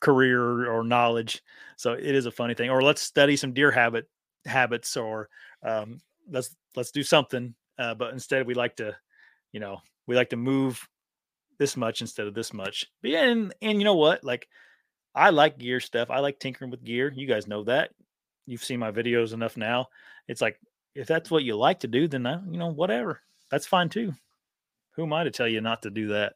career 0.00 0.70
or 0.70 0.84
knowledge. 0.84 1.42
So 1.76 1.92
it 1.92 2.14
is 2.14 2.26
a 2.26 2.30
funny 2.30 2.54
thing. 2.54 2.70
Or 2.70 2.82
let's 2.82 3.02
study 3.02 3.36
some 3.36 3.52
deer 3.52 3.70
habit 3.70 4.08
habits 4.46 4.96
or 4.96 5.28
um, 5.62 6.00
let's 6.30 6.54
let's 6.76 6.90
do 6.90 7.02
something. 7.02 7.54
Uh, 7.78 7.94
but 7.94 8.12
instead 8.12 8.46
we 8.46 8.54
like 8.54 8.76
to, 8.76 8.96
you 9.52 9.60
know, 9.60 9.78
we 10.06 10.14
like 10.14 10.30
to 10.30 10.36
move 10.36 10.86
this 11.58 11.76
much 11.76 12.00
instead 12.00 12.26
of 12.26 12.34
this 12.34 12.52
much. 12.52 12.86
But 13.02 13.12
yeah, 13.12 13.24
and, 13.24 13.54
and 13.62 13.78
you 13.78 13.84
know 13.84 13.96
what? 13.96 14.22
Like 14.24 14.48
I 15.14 15.30
like 15.30 15.58
gear 15.58 15.80
stuff. 15.80 16.10
I 16.10 16.20
like 16.20 16.38
tinkering 16.38 16.70
with 16.70 16.84
gear. 16.84 17.12
You 17.14 17.26
guys 17.26 17.46
know 17.46 17.64
that. 17.64 17.90
You've 18.46 18.64
seen 18.64 18.80
my 18.80 18.90
videos 18.90 19.32
enough 19.32 19.56
now. 19.56 19.86
It's 20.28 20.40
like 20.42 20.60
if 20.94 21.06
that's 21.06 21.30
what 21.30 21.44
you 21.44 21.56
like 21.56 21.80
to 21.80 21.88
do, 21.88 22.08
then 22.08 22.26
I, 22.26 22.40
you 22.48 22.58
know, 22.58 22.68
whatever. 22.68 23.20
That's 23.50 23.66
fine 23.66 23.88
too. 23.88 24.12
Who 24.92 25.04
am 25.04 25.12
I 25.12 25.24
to 25.24 25.30
tell 25.30 25.48
you 25.48 25.60
not 25.60 25.82
to 25.82 25.90
do 25.90 26.08
that? 26.08 26.34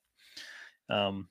Um, 0.90 1.28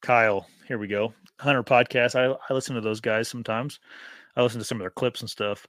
Kyle, 0.00 0.46
here 0.68 0.78
we 0.78 0.86
go. 0.86 1.12
Hunter 1.40 1.62
podcast. 1.62 2.14
I, 2.14 2.36
I 2.48 2.54
listen 2.54 2.74
to 2.76 2.80
those 2.80 3.00
guys 3.00 3.28
sometimes. 3.28 3.80
I 4.36 4.42
listen 4.42 4.60
to 4.60 4.64
some 4.64 4.78
of 4.78 4.82
their 4.82 4.90
clips 4.90 5.20
and 5.20 5.28
stuff. 5.28 5.66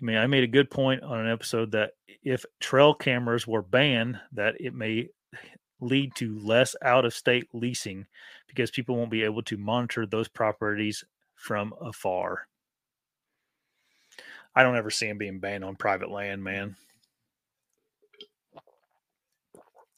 I 0.00 0.04
mean, 0.04 0.16
I 0.16 0.26
made 0.26 0.44
a 0.44 0.48
good 0.48 0.70
point 0.70 1.02
on 1.02 1.20
an 1.20 1.32
episode 1.32 1.72
that 1.72 1.92
if 2.22 2.44
trail 2.60 2.94
cameras 2.94 3.46
were 3.46 3.62
banned, 3.62 4.18
that 4.32 4.56
it 4.60 4.74
may 4.74 5.08
lead 5.80 6.14
to 6.16 6.38
less 6.38 6.74
out 6.82 7.04
of 7.04 7.14
state 7.14 7.48
leasing 7.52 8.06
because 8.48 8.70
people 8.70 8.96
won't 8.96 9.10
be 9.10 9.22
able 9.22 9.42
to 9.42 9.56
monitor 9.56 10.06
those 10.06 10.28
properties 10.28 11.04
from 11.34 11.74
afar. 11.80 12.48
I 14.54 14.62
don't 14.62 14.76
ever 14.76 14.90
see 14.90 15.06
them 15.06 15.18
being 15.18 15.38
banned 15.38 15.64
on 15.64 15.76
private 15.76 16.10
land, 16.10 16.42
man. 16.42 16.76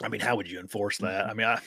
I 0.02 0.08
mean, 0.08 0.20
how 0.20 0.36
would 0.36 0.50
you 0.50 0.58
enforce 0.60 0.98
that? 0.98 1.26
I 1.26 1.34
mean, 1.34 1.46
I 1.46 1.60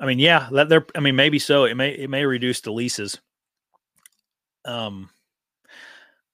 I 0.00 0.06
mean, 0.06 0.18
yeah, 0.18 0.48
let 0.50 0.68
there 0.68 0.86
I 0.94 1.00
mean, 1.00 1.16
maybe 1.16 1.38
so. 1.38 1.64
It 1.64 1.74
may 1.74 1.90
it 1.90 2.10
may 2.10 2.24
reduce 2.24 2.60
the 2.60 2.72
leases. 2.72 3.18
Um 4.64 5.10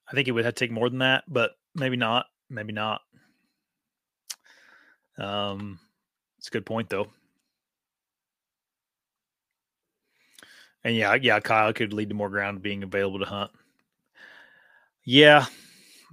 I 0.08 0.12
think 0.12 0.28
it 0.28 0.32
would 0.32 0.44
have 0.44 0.54
to 0.54 0.64
take 0.64 0.70
more 0.70 0.88
than 0.88 0.98
that, 1.00 1.24
but 1.26 1.52
maybe 1.74 1.96
not. 1.96 2.26
Maybe 2.50 2.72
not. 2.72 3.00
Um, 5.18 5.78
it's 6.38 6.48
a 6.48 6.50
good 6.50 6.66
point 6.66 6.88
though. 6.90 7.08
And 10.82 10.94
yeah, 10.94 11.14
yeah, 11.14 11.40
Kyle 11.40 11.72
could 11.72 11.92
lead 11.92 12.10
to 12.10 12.14
more 12.14 12.28
ground 12.28 12.62
being 12.62 12.82
available 12.82 13.20
to 13.20 13.24
hunt. 13.24 13.50
Yeah, 15.04 15.46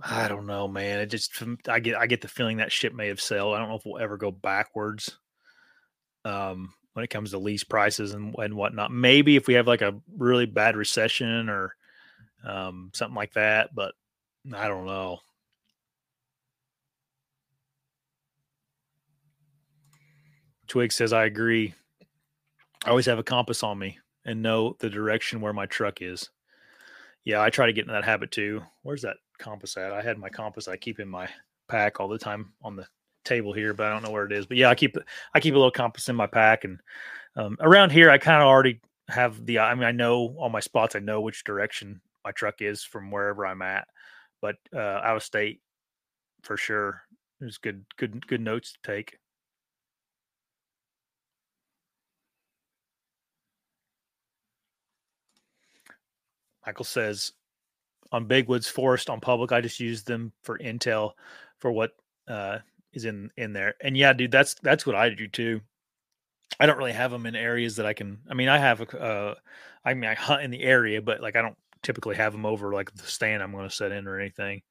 I 0.04 0.28
don't 0.28 0.46
know, 0.46 0.68
man. 0.68 1.00
It 1.00 1.08
just 1.08 1.42
I 1.68 1.80
get 1.80 1.98
I 1.98 2.08
get 2.08 2.22
the 2.22 2.28
feeling 2.28 2.58
that 2.58 2.72
ship 2.72 2.94
may 2.94 3.08
have 3.08 3.22
sailed. 3.22 3.56
I 3.56 3.60
don't 3.60 3.70
know 3.70 3.76
if 3.76 3.86
we'll 3.86 4.02
ever 4.02 4.18
go 4.18 4.32
backwards. 4.32 5.18
Um, 6.24 6.74
when 6.94 7.04
it 7.04 7.10
comes 7.10 7.32
to 7.32 7.38
lease 7.38 7.64
prices 7.64 8.14
and 8.14 8.36
and 8.38 8.56
whatnot. 8.56 8.92
Maybe 8.92 9.36
if 9.36 9.48
we 9.48 9.56
have 9.56 9.68
like 9.68 9.82
a 9.82 10.00
really 10.18 10.46
bad 10.46 10.76
recession 10.76 11.50
or 11.50 11.76
um, 12.46 12.92
something 12.94 13.16
like 13.16 13.34
that, 13.34 13.74
but 13.74 13.94
I 14.54 14.68
don't 14.68 14.86
know. 14.86 15.20
Twig 20.72 20.94
says, 20.94 21.12
I 21.12 21.26
agree. 21.26 21.74
I 22.86 22.92
always 22.92 23.06
have 23.08 23.20
a 23.20 23.24
compass 23.24 23.62
on 23.62 23.78
me 23.78 24.00
and 24.24 24.42
know 24.42 24.78
the 24.80 24.90
direction 24.90 25.42
where 25.42 25.52
my 25.52 25.66
truck 25.66 26.02
is. 26.02 26.30
Yeah, 27.26 27.42
I 27.42 27.50
try 27.50 27.66
to 27.66 27.74
get 27.74 27.88
in 27.88 27.92
that 27.92 28.06
habit 28.06 28.32
too. 28.32 28.62
Where's 28.84 29.02
that 29.02 29.18
compass 29.38 29.76
at? 29.76 29.92
I 29.92 30.02
had 30.02 30.18
my 30.18 30.30
compass 30.30 30.70
I 30.70 30.78
keep 30.78 31.02
in 31.02 31.10
my 31.10 31.28
pack 31.68 32.00
all 32.00 32.08
the 32.08 32.18
time 32.18 32.54
on 32.62 32.78
the 32.78 32.88
table 33.26 33.52
here, 33.52 33.74
but 33.74 33.86
I 33.86 33.90
don't 33.90 34.02
know 34.02 34.12
where 34.12 34.24
it 34.24 34.32
is. 34.32 34.46
But 34.46 34.56
yeah, 34.56 34.70
I 34.70 34.76
keep 34.76 34.96
I 35.34 35.42
keep 35.42 35.56
a 35.56 35.58
little 35.58 35.72
compass 35.72 36.08
in 36.08 36.16
my 36.16 36.26
pack, 36.26 36.64
and 36.64 36.80
um, 37.36 37.58
around 37.60 37.92
here 37.92 38.10
I 38.10 38.18
kind 38.18 38.42
of 38.42 38.48
already 38.48 38.80
have 39.10 39.46
the. 39.46 39.60
I 39.60 39.76
mean, 39.76 39.84
I 39.84 39.92
know 39.92 40.34
all 40.38 40.48
my 40.48 40.62
spots. 40.62 40.96
I 40.96 41.00
know 41.00 41.20
which 41.20 41.44
direction 41.44 42.00
my 42.24 42.32
truck 42.32 42.62
is 42.62 42.82
from 42.82 43.12
wherever 43.12 43.46
I'm 43.46 43.62
at. 43.62 43.90
But 44.42 44.56
uh, 44.74 44.80
out 44.80 45.18
of 45.18 45.24
state, 45.24 45.60
for 46.44 46.56
sure, 46.56 47.02
there's 47.42 47.58
good 47.58 47.84
good 47.98 48.26
good 48.26 48.40
notes 48.40 48.72
to 48.72 48.80
take. 48.90 49.18
Michael 56.66 56.86
says 56.86 57.34
on 58.12 58.26
Big 58.26 58.48
Woods 58.48 58.68
Forest 58.68 59.10
on 59.10 59.20
public, 59.20 59.52
I 59.52 59.62
just 59.62 59.80
use 59.80 60.04
them 60.04 60.32
for 60.44 60.58
intel 60.60 61.12
for 61.60 61.72
what 61.72 61.92
uh, 62.28 62.60
is 62.94 63.06
in 63.06 63.32
in 63.38 63.54
there. 63.54 63.76
And 63.82 63.96
yeah, 63.96 64.14
dude, 64.14 64.32
that's 64.32 64.56
that's 64.56 64.86
what 64.86 64.96
I 64.96 65.10
do 65.10 65.28
too. 65.28 65.62
I 66.60 66.66
don't 66.66 66.78
really 66.78 66.92
have 66.92 67.12
them 67.12 67.26
in 67.26 67.36
areas 67.36 67.78
that 67.78 67.86
I 67.86 67.94
can. 67.94 68.20
I 68.30 68.34
mean, 68.34 68.50
I 68.50 68.58
have 68.58 68.82
a. 68.82 69.00
Uh, 69.00 69.36
I 69.84 69.94
mean, 69.94 70.10
I 70.10 70.14
hunt 70.14 70.44
in 70.44 70.52
the 70.52 70.62
area, 70.62 71.02
but 71.02 71.22
like 71.22 71.36
I 71.36 71.42
don't 71.42 71.58
typically 71.82 72.16
have 72.16 72.34
them 72.34 72.46
over 72.46 72.74
like 72.74 72.94
the 72.94 73.04
stand 73.04 73.42
I'm 73.42 73.52
going 73.52 73.68
to 73.68 73.76
set 73.76 73.92
in 73.92 74.08
or 74.08 74.20
anything. 74.20 74.62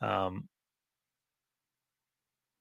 Um, 0.00 0.48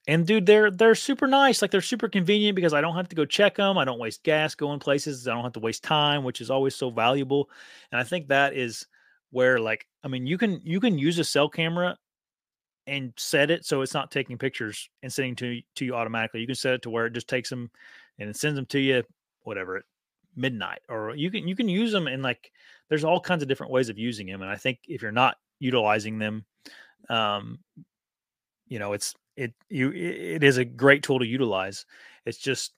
and 0.08 0.26
dude, 0.26 0.46
they're 0.46 0.72
they're 0.72 0.96
super 0.96 1.28
nice. 1.28 1.62
Like 1.62 1.72
they're 1.72 1.82
super 1.82 2.08
convenient 2.08 2.56
because 2.56 2.74
I 2.74 2.80
don't 2.82 2.96
have 2.96 3.10
to 3.10 3.16
go 3.16 3.26
check 3.26 3.56
them. 3.56 3.78
I 3.78 3.86
don't 3.86 4.00
waste 4.00 4.24
gas 4.24 4.56
going 4.56 4.80
places. 4.80 5.28
I 5.28 5.34
don't 5.34 5.44
have 5.44 5.54
to 5.54 5.60
waste 5.60 5.84
time, 5.84 6.24
which 6.24 6.40
is 6.40 6.50
always 6.50 6.76
so 6.76 6.90
valuable. 6.90 7.50
And 7.92 8.00
I 8.00 8.04
think 8.06 8.28
that 8.28 8.54
is 8.54 8.88
where 9.32 9.60
like 9.60 9.86
I 10.04 10.08
mean, 10.08 10.26
you 10.26 10.38
can 10.38 10.62
you 10.64 10.80
can 10.80 10.98
use 10.98 11.20
a 11.20 11.24
cell 11.24 11.50
camera 11.50 11.98
and 12.88 13.12
set 13.18 13.52
it 13.52 13.66
so 13.66 13.82
it's 13.82 13.94
not 13.94 14.10
taking 14.10 14.38
pictures 14.38 14.90
and 15.04 15.12
sending 15.12 15.36
to 15.36 15.62
to 15.76 15.86
you 15.86 15.94
automatically. 15.94 16.40
You 16.40 16.48
can 16.48 16.56
set 16.56 16.74
it 16.74 16.82
to 16.84 16.90
where 16.90 17.08
it 17.08 17.14
just 17.14 17.28
takes 17.28 17.50
them 17.50 17.70
and 18.18 18.30
it 18.30 18.38
sends 18.38 18.56
them 18.56 18.66
to 18.68 18.80
you, 18.80 19.04
whatever 19.42 19.78
it 19.78 19.86
midnight 20.38 20.80
or 20.88 21.16
you 21.16 21.32
can 21.32 21.48
you 21.48 21.56
can 21.56 21.68
use 21.68 21.92
them 21.92 22.08
in 22.08 22.22
like 22.22 22.52
there's 22.90 23.04
all 23.04 23.20
kinds 23.20 23.42
of 23.42 23.50
different 23.50 23.72
ways 23.72 23.90
of 23.90 23.98
using 23.98 24.28
them 24.28 24.44
and 24.44 24.52
i 24.52 24.56
think 24.56 24.78
if 24.88 25.02
you're 25.02 25.12
not 25.12 25.36
utilizing 25.60 26.20
them 26.20 26.46
um 27.10 27.58
you 28.68 28.78
know 28.78 28.94
it's 28.94 29.16
it 29.38 29.54
you 29.70 29.92
it 29.94 30.44
is 30.44 30.58
a 30.58 30.66
great 30.66 31.04
tool 31.04 31.20
to 31.20 31.26
utilize. 31.26 31.86
It's 32.26 32.38
just 32.40 32.74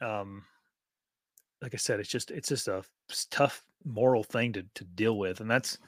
um 0.00 0.44
like 1.62 1.74
i 1.74 1.76
said 1.78 2.00
it's 2.00 2.08
just 2.08 2.30
it's 2.30 2.48
just 2.48 2.68
a 2.68 2.84
tough 3.30 3.64
moral 3.84 4.22
thing 4.22 4.52
to 4.52 4.64
to 4.74 4.84
deal 4.84 5.16
with 5.16 5.40
and 5.40 5.50
that's 5.50 5.78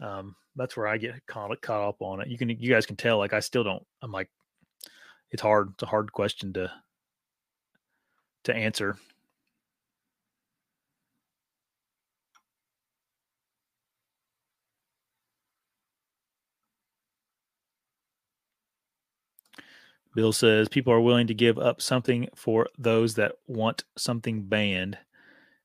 um 0.00 0.36
that's 0.56 0.76
where 0.76 0.86
i 0.86 0.96
get 0.98 1.14
caught, 1.26 1.58
caught 1.62 1.88
up 1.88 1.96
on 2.00 2.20
it. 2.20 2.28
You 2.28 2.36
can 2.36 2.50
you 2.50 2.70
guys 2.70 2.86
can 2.86 2.96
tell 2.96 3.18
like 3.18 3.32
i 3.32 3.40
still 3.40 3.64
don't 3.64 3.82
i'm 4.02 4.12
like 4.12 4.28
it's 5.30 5.42
hard 5.42 5.70
it's 5.72 5.82
a 5.82 5.86
hard 5.86 6.12
question 6.12 6.52
to 6.54 6.70
to 8.44 8.54
answer 8.54 8.96
Bill 20.16 20.32
says 20.32 20.68
people 20.68 20.92
are 20.94 21.00
willing 21.00 21.26
to 21.26 21.34
give 21.34 21.58
up 21.58 21.80
something 21.82 22.28
for 22.34 22.68
those 22.78 23.14
that 23.14 23.32
want 23.46 23.84
something 23.96 24.42
banned. 24.42 24.96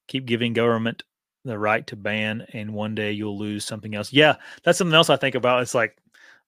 Keep 0.08 0.26
giving 0.26 0.52
government 0.52 1.04
the 1.45 1.58
right 1.58 1.88
to 1.88 1.95
ban, 1.95 2.45
and 2.52 2.74
one 2.74 2.93
day 2.93 3.14
you'll 3.14 3.39
lose 3.39 3.64
something 3.64 3.95
else. 3.95 4.12
Yeah, 4.12 4.36
that's 4.64 4.78
something 4.78 4.93
else 4.93 5.10
I 5.10 5.16
think 5.16 5.36
about. 5.36 5.62
It's 5.62 5.74
like, 5.74 5.97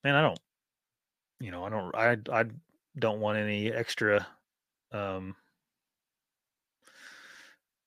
man, 0.03 0.15
I 0.15 0.21
don't, 0.21 0.39
you 1.39 1.49
know, 1.49 1.63
I 1.63 1.69
don't, 1.69 1.95
I, 1.95 2.41
I 2.41 2.45
don't 2.99 3.21
want 3.21 3.37
any 3.39 3.71
extra 3.71 4.27
um, 4.91 5.37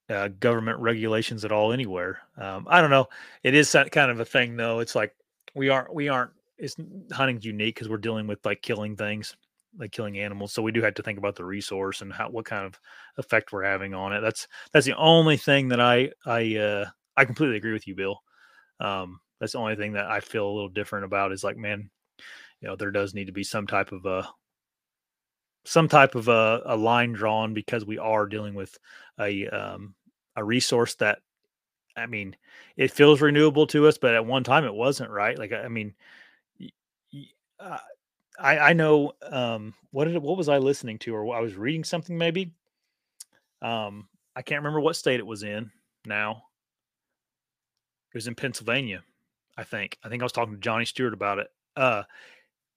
uh, 0.08 0.28
government 0.40 0.80
regulations 0.80 1.44
at 1.44 1.52
all 1.52 1.72
anywhere. 1.74 2.20
Um, 2.38 2.66
I 2.70 2.80
don't 2.80 2.90
know. 2.90 3.06
It 3.42 3.54
is 3.54 3.76
kind 3.92 4.10
of 4.10 4.18
a 4.18 4.24
thing, 4.24 4.56
though. 4.56 4.80
It's 4.80 4.94
like 4.94 5.14
we 5.54 5.68
aren't, 5.68 5.94
we 5.94 6.08
aren't. 6.08 6.30
It's 6.56 6.74
hunting's 7.12 7.44
unique 7.44 7.74
because 7.74 7.90
we're 7.90 7.98
dealing 7.98 8.26
with 8.26 8.44
like 8.46 8.62
killing 8.62 8.96
things 8.96 9.36
like 9.78 9.92
killing 9.92 10.18
animals. 10.18 10.52
So 10.52 10.62
we 10.62 10.72
do 10.72 10.82
have 10.82 10.94
to 10.94 11.02
think 11.02 11.18
about 11.18 11.36
the 11.36 11.44
resource 11.44 12.00
and 12.02 12.12
how 12.12 12.28
what 12.30 12.44
kind 12.44 12.66
of 12.66 12.78
effect 13.18 13.52
we're 13.52 13.64
having 13.64 13.94
on 13.94 14.12
it. 14.12 14.20
That's 14.20 14.48
that's 14.72 14.86
the 14.86 14.96
only 14.96 15.36
thing 15.36 15.68
that 15.68 15.80
I 15.80 16.10
I 16.24 16.56
uh 16.56 16.86
I 17.16 17.24
completely 17.24 17.56
agree 17.56 17.72
with 17.72 17.86
you, 17.86 17.94
Bill. 17.94 18.20
Um 18.80 19.20
that's 19.40 19.52
the 19.52 19.58
only 19.58 19.76
thing 19.76 19.92
that 19.94 20.06
I 20.06 20.20
feel 20.20 20.48
a 20.48 20.52
little 20.54 20.68
different 20.70 21.04
about 21.04 21.32
is 21.32 21.44
like, 21.44 21.56
man, 21.58 21.90
you 22.60 22.68
know, 22.68 22.76
there 22.76 22.90
does 22.90 23.14
need 23.14 23.26
to 23.26 23.32
be 23.32 23.44
some 23.44 23.66
type 23.66 23.92
of 23.92 24.06
a 24.06 24.28
some 25.64 25.88
type 25.88 26.14
of 26.14 26.28
a, 26.28 26.62
a 26.66 26.76
line 26.76 27.12
drawn 27.12 27.52
because 27.54 27.84
we 27.84 27.98
are 27.98 28.26
dealing 28.26 28.54
with 28.54 28.76
a 29.20 29.46
um 29.48 29.94
a 30.36 30.44
resource 30.44 30.94
that 30.96 31.18
I 31.96 32.06
mean, 32.06 32.36
it 32.76 32.92
feels 32.92 33.20
renewable 33.22 33.66
to 33.68 33.88
us, 33.88 33.98
but 33.98 34.14
at 34.14 34.26
one 34.26 34.44
time 34.44 34.64
it 34.64 34.74
wasn't, 34.74 35.10
right? 35.10 35.38
Like, 35.38 35.52
I 35.52 35.68
mean, 35.68 35.94
uh, 37.60 37.78
I 38.38 38.58
I 38.58 38.72
know 38.72 39.12
um 39.22 39.74
what 39.90 40.06
did 40.06 40.18
what 40.18 40.36
was 40.36 40.48
I 40.48 40.58
listening 40.58 40.98
to 41.00 41.14
or 41.14 41.34
I 41.34 41.40
was 41.40 41.56
reading 41.56 41.84
something 41.84 42.16
maybe. 42.16 42.52
Um 43.62 44.08
I 44.34 44.42
can't 44.42 44.60
remember 44.60 44.80
what 44.80 44.96
state 44.96 45.20
it 45.20 45.26
was 45.26 45.42
in 45.42 45.70
now. 46.04 46.42
It 48.12 48.16
was 48.16 48.26
in 48.26 48.34
Pennsylvania, 48.34 49.02
I 49.56 49.64
think. 49.64 49.98
I 50.04 50.08
think 50.08 50.22
I 50.22 50.24
was 50.24 50.32
talking 50.32 50.54
to 50.54 50.60
Johnny 50.60 50.84
Stewart 50.84 51.14
about 51.14 51.38
it. 51.38 51.48
Uh 51.76 52.02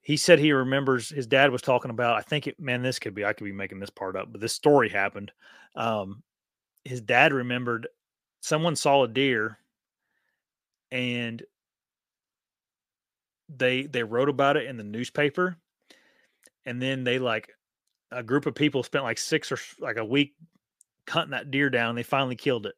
he 0.01 0.17
said 0.17 0.39
he 0.39 0.51
remembers 0.53 1.09
his 1.09 1.27
dad 1.27 1.51
was 1.51 1.61
talking 1.61 1.91
about 1.91 2.17
I 2.17 2.21
think 2.21 2.47
it 2.47 2.59
man 2.59 2.81
this 2.81 2.99
could 2.99 3.13
be 3.15 3.25
I 3.25 3.33
could 3.33 3.45
be 3.45 3.51
making 3.51 3.79
this 3.79 3.89
part 3.89 4.15
up, 4.15 4.31
but 4.31 4.41
this 4.41 4.53
story 4.53 4.89
happened. 4.89 5.31
Um 5.75 6.23
his 6.85 7.01
dad 7.01 7.33
remembered 7.33 7.87
someone 8.41 8.75
saw 8.75 9.03
a 9.03 9.07
deer 9.07 9.57
and 10.91 11.43
they 13.49 13.83
they 13.83 14.03
wrote 14.03 14.29
about 14.29 14.57
it 14.57 14.67
in 14.67 14.77
the 14.77 14.83
newspaper 14.83 15.57
and 16.65 16.81
then 16.81 17.03
they 17.03 17.19
like 17.19 17.49
a 18.11 18.23
group 18.23 18.45
of 18.45 18.55
people 18.55 18.83
spent 18.83 19.03
like 19.03 19.17
six 19.17 19.51
or 19.51 19.57
like 19.79 19.97
a 19.97 20.05
week 20.05 20.35
hunting 21.07 21.31
that 21.31 21.51
deer 21.51 21.69
down 21.69 21.95
they 21.95 22.03
finally 22.03 22.35
killed 22.35 22.65
it. 22.65 22.75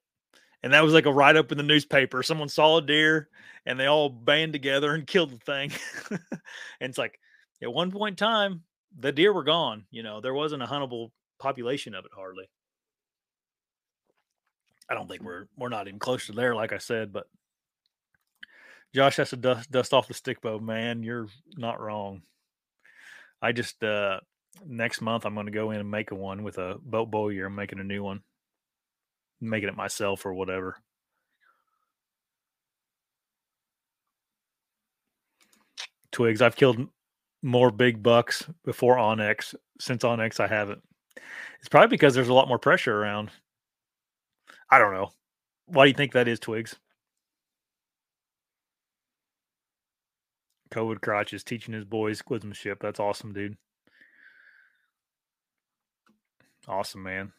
And 0.63 0.73
that 0.73 0.83
was 0.83 0.93
like 0.93 1.07
a 1.07 1.11
write 1.11 1.35
up 1.35 1.51
in 1.51 1.57
the 1.57 1.63
newspaper. 1.63 2.21
Someone 2.21 2.47
saw 2.47 2.77
a 2.77 2.81
deer 2.81 3.29
and 3.65 3.79
they 3.79 3.87
all 3.87 4.09
band 4.09 4.53
together 4.53 4.93
and 4.93 5.07
killed 5.07 5.31
the 5.31 5.37
thing. 5.37 5.71
And 6.09 6.89
it's 6.89 6.97
like 6.97 7.19
at 7.61 7.73
one 7.73 7.91
point 7.91 8.13
in 8.13 8.25
time 8.25 8.61
the 8.97 9.11
deer 9.11 9.33
were 9.33 9.43
gone 9.43 9.85
you 9.91 10.03
know? 10.03 10.21
There 10.21 10.33
wasn't 10.33 10.63
a 10.63 10.67
huntable 10.67 11.11
population 11.39 11.95
of 11.95 12.05
it 12.05 12.11
hardly. 12.15 12.49
I 14.89 14.93
don't 14.93 15.09
think 15.09 15.23
we're 15.23 15.47
we're 15.57 15.69
not 15.69 15.87
even 15.87 15.99
close 15.99 16.25
to 16.25 16.33
there 16.33 16.53
like 16.53 16.73
i 16.73 16.77
said 16.77 17.13
but 17.13 17.25
Josh 18.93 19.17
has 19.17 19.29
to 19.29 19.37
dust 19.37 19.71
dust 19.71 19.93
off 19.93 20.07
the 20.07 20.13
stick 20.13 20.41
bow, 20.41 20.59
man. 20.59 21.03
You're 21.03 21.27
not 21.55 21.79
wrong. 21.79 22.23
I 23.41 23.51
just 23.51 23.83
uh 23.83 24.19
next 24.65 25.01
month 25.01 25.25
I'm 25.25 25.33
going 25.33 25.45
to 25.45 25.51
go 25.51 25.71
in 25.71 25.79
and 25.79 25.89
make 25.89 26.11
a 26.11 26.15
one 26.15 26.43
with 26.43 26.57
a 26.57 26.77
boat 26.83 27.09
bowyer. 27.09 27.45
I'm 27.45 27.55
making 27.55 27.79
a 27.79 27.83
new 27.83 28.03
one, 28.03 28.21
making 29.39 29.69
it 29.69 29.77
myself 29.77 30.25
or 30.25 30.33
whatever. 30.33 30.77
Twigs. 36.11 36.41
I've 36.41 36.57
killed 36.57 36.87
more 37.41 37.71
big 37.71 38.03
bucks 38.03 38.45
before 38.65 38.97
onX. 38.97 39.55
Since 39.79 40.03
onX, 40.03 40.39
I 40.39 40.47
haven't. 40.47 40.81
It's 41.59 41.69
probably 41.69 41.87
because 41.87 42.13
there's 42.13 42.27
a 42.27 42.33
lot 42.33 42.47
more 42.47 42.59
pressure 42.59 42.95
around. 42.95 43.31
I 44.69 44.79
don't 44.79 44.93
know. 44.93 45.11
Why 45.67 45.85
do 45.85 45.89
you 45.89 45.95
think 45.95 46.13
that 46.13 46.27
is, 46.27 46.39
Twigs? 46.39 46.75
COVID 50.71 51.01
Crotch 51.01 51.33
is 51.33 51.43
teaching 51.43 51.73
his 51.73 51.85
boys 51.85 52.21
woodsmanship. 52.21 52.79
That's 52.79 52.99
awesome, 52.99 53.33
dude. 53.33 53.57
Awesome, 56.67 57.03
man. 57.03 57.33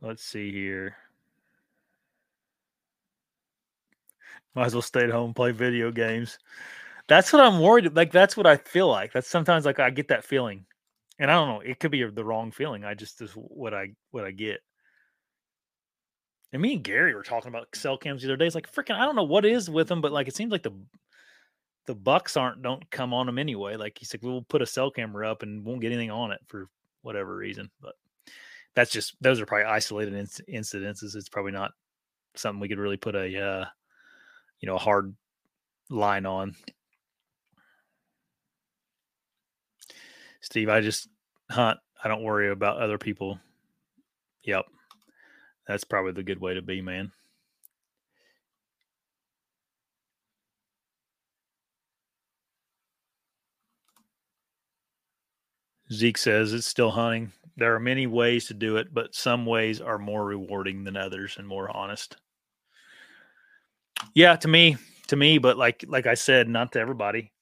Let's 0.00 0.22
see 0.22 0.52
here. 0.52 0.96
Might 4.54 4.66
as 4.66 4.74
well 4.74 4.82
stay 4.82 5.04
at 5.04 5.10
home 5.10 5.34
play 5.34 5.50
video 5.52 5.90
games. 5.90 6.38
That's 7.08 7.32
what 7.32 7.42
I'm 7.42 7.60
worried. 7.60 7.94
Like 7.94 8.12
that's 8.12 8.36
what 8.36 8.46
I 8.46 8.56
feel 8.56 8.88
like. 8.88 9.12
That's 9.12 9.28
sometimes 9.28 9.64
like 9.64 9.80
I 9.80 9.90
get 9.90 10.08
that 10.08 10.24
feeling, 10.24 10.66
and 11.18 11.30
I 11.30 11.34
don't 11.34 11.48
know. 11.48 11.60
It 11.60 11.80
could 11.80 11.90
be 11.90 12.04
the 12.04 12.24
wrong 12.24 12.50
feeling. 12.50 12.84
I 12.84 12.94
just 12.94 13.20
is 13.20 13.32
what 13.32 13.74
I 13.74 13.94
what 14.10 14.24
I 14.24 14.30
get. 14.30 14.60
And 16.54 16.62
me 16.62 16.74
and 16.74 16.84
Gary 16.84 17.16
were 17.16 17.24
talking 17.24 17.48
about 17.48 17.74
cell 17.74 17.98
cams 17.98 18.22
the 18.22 18.28
other 18.28 18.36
day. 18.36 18.46
It's 18.46 18.54
like 18.54 18.72
freaking, 18.72 18.94
I 18.94 19.04
don't 19.04 19.16
know 19.16 19.24
what 19.24 19.44
is 19.44 19.68
with 19.68 19.88
them, 19.88 20.00
but 20.00 20.12
like 20.12 20.28
it 20.28 20.36
seems 20.36 20.52
like 20.52 20.62
the 20.62 20.72
the 21.86 21.96
bucks 21.96 22.36
aren't 22.36 22.62
don't 22.62 22.88
come 22.92 23.12
on 23.12 23.26
them 23.26 23.40
anyway. 23.40 23.74
Like 23.74 23.98
he's 23.98 24.14
like, 24.14 24.22
we'll 24.22 24.42
put 24.42 24.62
a 24.62 24.66
cell 24.66 24.88
camera 24.88 25.28
up 25.28 25.42
and 25.42 25.64
won't 25.64 25.80
get 25.80 25.90
anything 25.90 26.12
on 26.12 26.30
it 26.30 26.38
for 26.46 26.68
whatever 27.02 27.36
reason. 27.36 27.72
But 27.82 27.96
that's 28.76 28.92
just 28.92 29.16
those 29.20 29.40
are 29.40 29.46
probably 29.46 29.64
isolated 29.64 30.14
inc- 30.14 30.48
incidences. 30.48 31.16
It's 31.16 31.28
probably 31.28 31.50
not 31.50 31.72
something 32.36 32.60
we 32.60 32.68
could 32.68 32.78
really 32.78 32.98
put 32.98 33.16
a 33.16 33.36
uh, 33.36 33.64
you 34.60 34.68
know 34.68 34.76
a 34.76 34.78
hard 34.78 35.12
line 35.90 36.24
on. 36.24 36.54
Steve, 40.40 40.68
I 40.68 40.80
just 40.80 41.08
hunt. 41.50 41.80
I 42.02 42.06
don't 42.06 42.22
worry 42.22 42.50
about 42.52 42.78
other 42.78 42.96
people. 42.96 43.40
Yep. 44.44 44.66
That's 45.66 45.84
probably 45.84 46.12
the 46.12 46.22
good 46.22 46.40
way 46.40 46.54
to 46.54 46.62
be, 46.62 46.82
man. 46.82 47.10
Zeke 55.92 56.18
says 56.18 56.52
it's 56.52 56.66
still 56.66 56.90
hunting. 56.90 57.32
There 57.56 57.74
are 57.74 57.80
many 57.80 58.06
ways 58.06 58.46
to 58.46 58.54
do 58.54 58.76
it, 58.76 58.92
but 58.92 59.14
some 59.14 59.46
ways 59.46 59.80
are 59.80 59.98
more 59.98 60.24
rewarding 60.24 60.84
than 60.84 60.96
others 60.96 61.36
and 61.38 61.46
more 61.46 61.74
honest. 61.74 62.16
Yeah, 64.14 64.36
to 64.36 64.48
me, 64.48 64.76
to 65.06 65.16
me, 65.16 65.38
but 65.38 65.56
like 65.56 65.84
like 65.86 66.06
I 66.06 66.14
said, 66.14 66.48
not 66.48 66.72
to 66.72 66.80
everybody. 66.80 67.32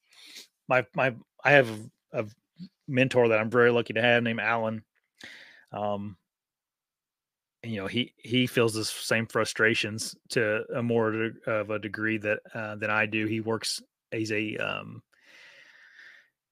My 0.67 0.85
my 0.95 1.15
I 1.43 1.51
have 1.51 1.69
a, 2.13 2.25
mentor 2.87 3.29
that 3.29 3.39
I'm 3.39 3.49
very 3.49 3.71
lucky 3.71 3.93
to 3.93 4.01
have 4.01 4.23
named 4.23 4.39
Alan. 4.39 4.83
Um, 5.71 6.17
you 7.63 7.77
know 7.77 7.87
he 7.87 8.13
he 8.17 8.45
feels 8.45 8.73
the 8.73 8.83
same 8.83 9.25
frustrations 9.25 10.15
to 10.29 10.63
a 10.75 10.83
more 10.83 11.31
of 11.47 11.69
a 11.69 11.79
degree 11.79 12.17
that 12.17 12.39
uh, 12.53 12.75
than 12.75 12.89
I 12.89 13.05
do. 13.05 13.25
He 13.25 13.39
works. 13.39 13.81
He's 14.11 14.31
a 14.31 14.57
um, 14.57 15.01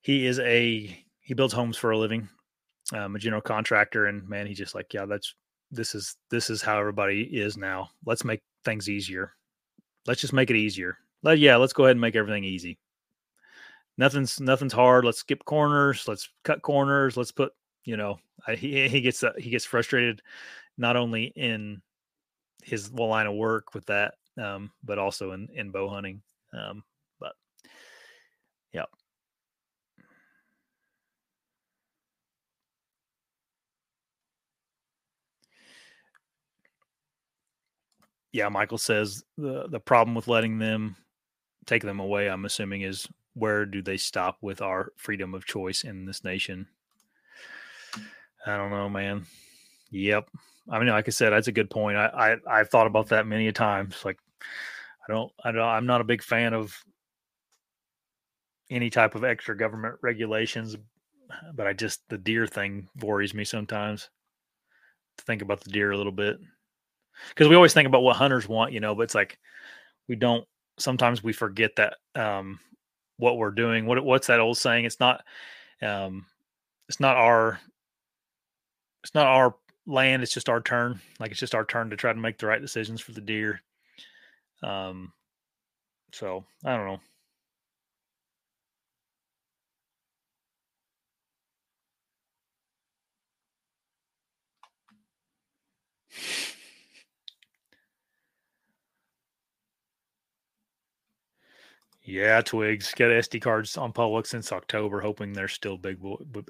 he 0.02 0.26
is 0.26 0.40
a 0.40 1.04
he 1.20 1.34
builds 1.34 1.54
homes 1.54 1.78
for 1.78 1.92
a 1.92 1.98
living. 1.98 2.28
Um, 2.94 3.16
a 3.16 3.20
general 3.20 3.42
contractor, 3.42 4.08
and 4.08 4.28
man, 4.28 4.48
he's 4.48 4.58
just 4.58 4.76
like, 4.76 4.94
yeah, 4.94 5.06
that's 5.06 5.36
this 5.70 5.96
is 5.96 6.18
this 6.30 6.50
is 6.50 6.62
how 6.62 6.80
everybody 6.80 7.22
is 7.22 7.58
now. 7.58 7.90
Let's 8.06 8.26
make 8.26 8.42
things 8.66 8.90
easier. 8.90 9.34
Let's 10.08 10.20
just 10.20 10.34
make 10.34 10.50
it 10.50 10.58
easier. 10.58 10.98
Let 11.24 11.40
yeah, 11.40 11.58
let's 11.58 11.74
go 11.74 11.84
ahead 11.84 11.92
and 11.92 12.02
make 12.02 12.16
everything 12.16 12.44
easy. 12.44 12.80
Nothing's 13.98 14.40
nothing's 14.40 14.74
hard. 14.74 15.06
Let's 15.06 15.20
skip 15.20 15.46
corners. 15.46 16.08
Let's 16.08 16.30
cut 16.44 16.62
corners. 16.62 17.16
Let's 17.16 17.32
put 17.32 17.54
you 17.86 17.98
know, 17.98 18.20
I, 18.48 18.56
he 18.56 18.88
he 18.88 19.02
gets 19.02 19.24
uh, 19.24 19.34
he 19.38 19.50
gets 19.50 19.66
frustrated 19.66 20.22
not 20.82 20.98
only 20.98 21.26
in 21.36 21.82
his 22.64 22.92
line 22.92 23.28
of 23.28 23.36
work 23.36 23.74
with 23.76 23.86
that, 23.86 24.16
um, 24.42 24.72
but 24.84 25.00
also 25.00 25.32
in 25.34 25.48
in 25.54 25.72
bow 25.72 25.88
hunting. 25.90 26.22
Um, 26.54 26.84
but 27.20 27.34
yeah. 28.74 28.86
Yeah, 38.34 38.50
Michael 38.50 38.78
says 38.78 39.24
the 39.38 39.68
the 39.70 39.80
problem 39.80 40.16
with 40.16 40.28
letting 40.28 40.58
them 40.58 40.96
take 41.66 41.84
them 41.84 42.00
away, 42.00 42.30
I'm 42.30 42.46
assuming, 42.46 42.82
is 42.82 43.08
where 43.34 43.66
do 43.66 43.82
they 43.82 43.98
stop 43.98 44.38
with 44.42 44.62
our 44.62 44.92
freedom 44.98 45.34
of 45.36 45.46
choice 45.46 45.84
in 45.84 46.06
this 46.06 46.24
nation? 46.24 46.68
I 48.46 48.58
don't 48.58 48.72
know, 48.72 48.90
man. 48.90 49.26
Yep. 49.92 50.30
I 50.70 50.80
mean, 50.80 50.90
like 50.90 51.08
I 51.08 51.12
said, 51.12 51.32
that's 51.32 51.48
a 51.48 51.52
good 51.52 51.70
point. 51.70 51.98
I, 51.98 52.36
I 52.48 52.60
I've 52.60 52.70
thought 52.70 52.88
about 52.88 53.10
that 53.10 53.28
many 53.28 53.48
a 53.48 53.52
times. 53.52 54.04
Like, 54.06 54.20
I 55.08 55.12
don't, 55.12 55.32
I 55.44 55.52
don't, 55.52 55.68
I'm 55.68 55.86
not 55.86 56.02
a 56.02 56.06
big 56.06 56.22
fan 56.24 56.54
of 56.54 56.76
any 58.70 58.90
type 58.90 59.16
of 59.16 59.24
extra 59.24 59.58
government 59.58 59.96
regulations, 60.02 60.78
but 61.54 61.68
I 61.68 61.74
just 61.74 62.02
the 62.10 62.18
deer 62.18 62.48
thing 62.48 62.88
worries 63.02 63.34
me 63.34 63.44
sometimes. 63.44 64.10
To 65.18 65.26
think 65.26 65.42
about 65.42 65.60
the 65.62 65.72
deer 65.72 65.92
a 65.92 65.98
little 65.98 66.14
bit, 66.14 66.40
because 67.30 67.50
we 67.50 67.56
always 67.56 67.74
think 67.74 67.86
about 67.86 68.02
what 68.02 68.16
hunters 68.16 68.48
want, 68.48 68.72
you 68.72 68.80
know, 68.80 68.96
but 68.96 69.02
it's 69.02 69.14
like 69.14 69.38
we 70.08 70.16
don't. 70.16 70.48
Sometimes 70.80 71.22
we 71.22 71.34
forget 71.34 71.72
that 71.76 71.96
um, 72.16 72.60
what 73.18 73.38
we're 73.38 73.52
doing. 73.52 73.86
What 73.86 74.02
what's 74.06 74.28
that 74.28 74.40
old 74.40 74.58
saying? 74.58 74.86
It's 74.86 75.02
not, 75.02 75.22
um, 75.82 76.26
it's 76.88 77.02
not 77.02 77.18
our, 77.18 77.60
it's 79.04 79.14
not 79.14 79.28
our 79.28 79.54
land. 79.86 80.24
It's 80.24 80.34
just 80.34 80.50
our 80.50 80.62
turn. 80.62 81.00
Like 81.20 81.32
it's 81.32 81.40
just 81.40 81.56
our 81.56 81.66
turn 81.66 81.90
to 81.90 81.96
try 81.96 82.14
to 82.14 82.20
make 82.20 82.38
the 82.38 82.48
right 82.48 82.62
decisions 82.62 83.02
for 83.02 83.12
the 83.12 83.22
deer. 83.22 83.62
Um, 84.64 85.14
so 86.14 86.46
I 86.64 86.76
don't 86.76 86.88
know. 86.88 87.00
Yeah, 102.04 102.42
Twigs 102.42 102.94
got 102.96 103.12
SD 103.12 103.42
cards 103.42 103.78
on 103.78 103.94
Public 103.94 104.26
since 104.26 104.52
October, 104.52 105.02
hoping 105.02 105.34
there's 105.34 105.54
still 105.54 105.78
big 105.78 106.00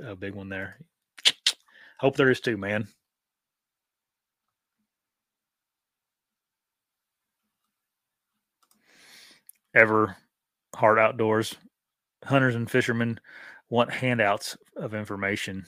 a 0.03 0.15
big 0.15 0.33
one 0.33 0.49
there. 0.49 0.79
Hope 1.99 2.15
there 2.15 2.31
is 2.31 2.39
too, 2.39 2.57
man. 2.57 2.87
Ever 9.73 10.15
hard 10.75 10.99
outdoors. 10.99 11.55
Hunters 12.23 12.55
and 12.55 12.69
fishermen 12.69 13.19
want 13.69 13.91
handouts 13.91 14.57
of 14.75 14.93
information. 14.93 15.65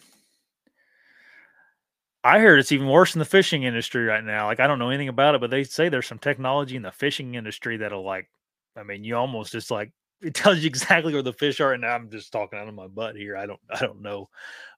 I 2.24 2.40
heard 2.40 2.60
it's 2.60 2.72
even 2.72 2.88
worse 2.88 3.16
in 3.16 3.20
the 3.20 3.26
fishing 3.26 3.64
industry 3.64 4.06
right 4.06 4.24
now. 4.24 4.46
Like 4.46 4.60
I 4.60 4.68
don't 4.68 4.80
know 4.80 4.90
anything 4.90 5.10
about 5.10 5.36
it, 5.36 5.42
but 5.42 5.50
they 5.50 5.64
say 5.64 5.90
there's 5.90 6.08
some 6.08 6.20
technology 6.20 6.76
in 6.76 6.82
the 6.84 6.92
fishing 6.92 7.36
industry 7.36 7.78
that'll 7.78 8.06
like 8.06 8.30
I 8.78 8.84
mean, 8.84 9.04
you 9.04 9.16
almost 9.16 9.52
just 9.52 9.72
like 9.72 9.92
it 10.22 10.34
tells 10.34 10.60
you 10.60 10.68
exactly 10.68 11.14
where 11.14 11.22
the 11.22 11.34
fish 11.34 11.60
are. 11.60 11.74
And 11.74 11.86
I'm 11.86 12.10
just 12.10 12.32
talking 12.32 12.58
out 12.60 12.68
of 12.70 12.74
my 12.76 12.88
butt 12.88 13.16
here. 13.16 13.36
I 13.36 13.46
don't 13.46 13.60
I 13.70 13.80
don't 13.80 14.02
know. 14.02 14.30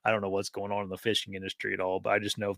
I 0.04 0.10
don't 0.10 0.22
know 0.22 0.30
what's 0.30 0.50
going 0.50 0.72
on 0.72 0.84
in 0.84 0.88
the 0.88 0.98
fishing 0.98 1.34
industry 1.34 1.72
at 1.74 1.80
all, 1.80 2.00
but 2.00 2.12
I 2.12 2.18
just 2.18 2.38
know 2.38 2.56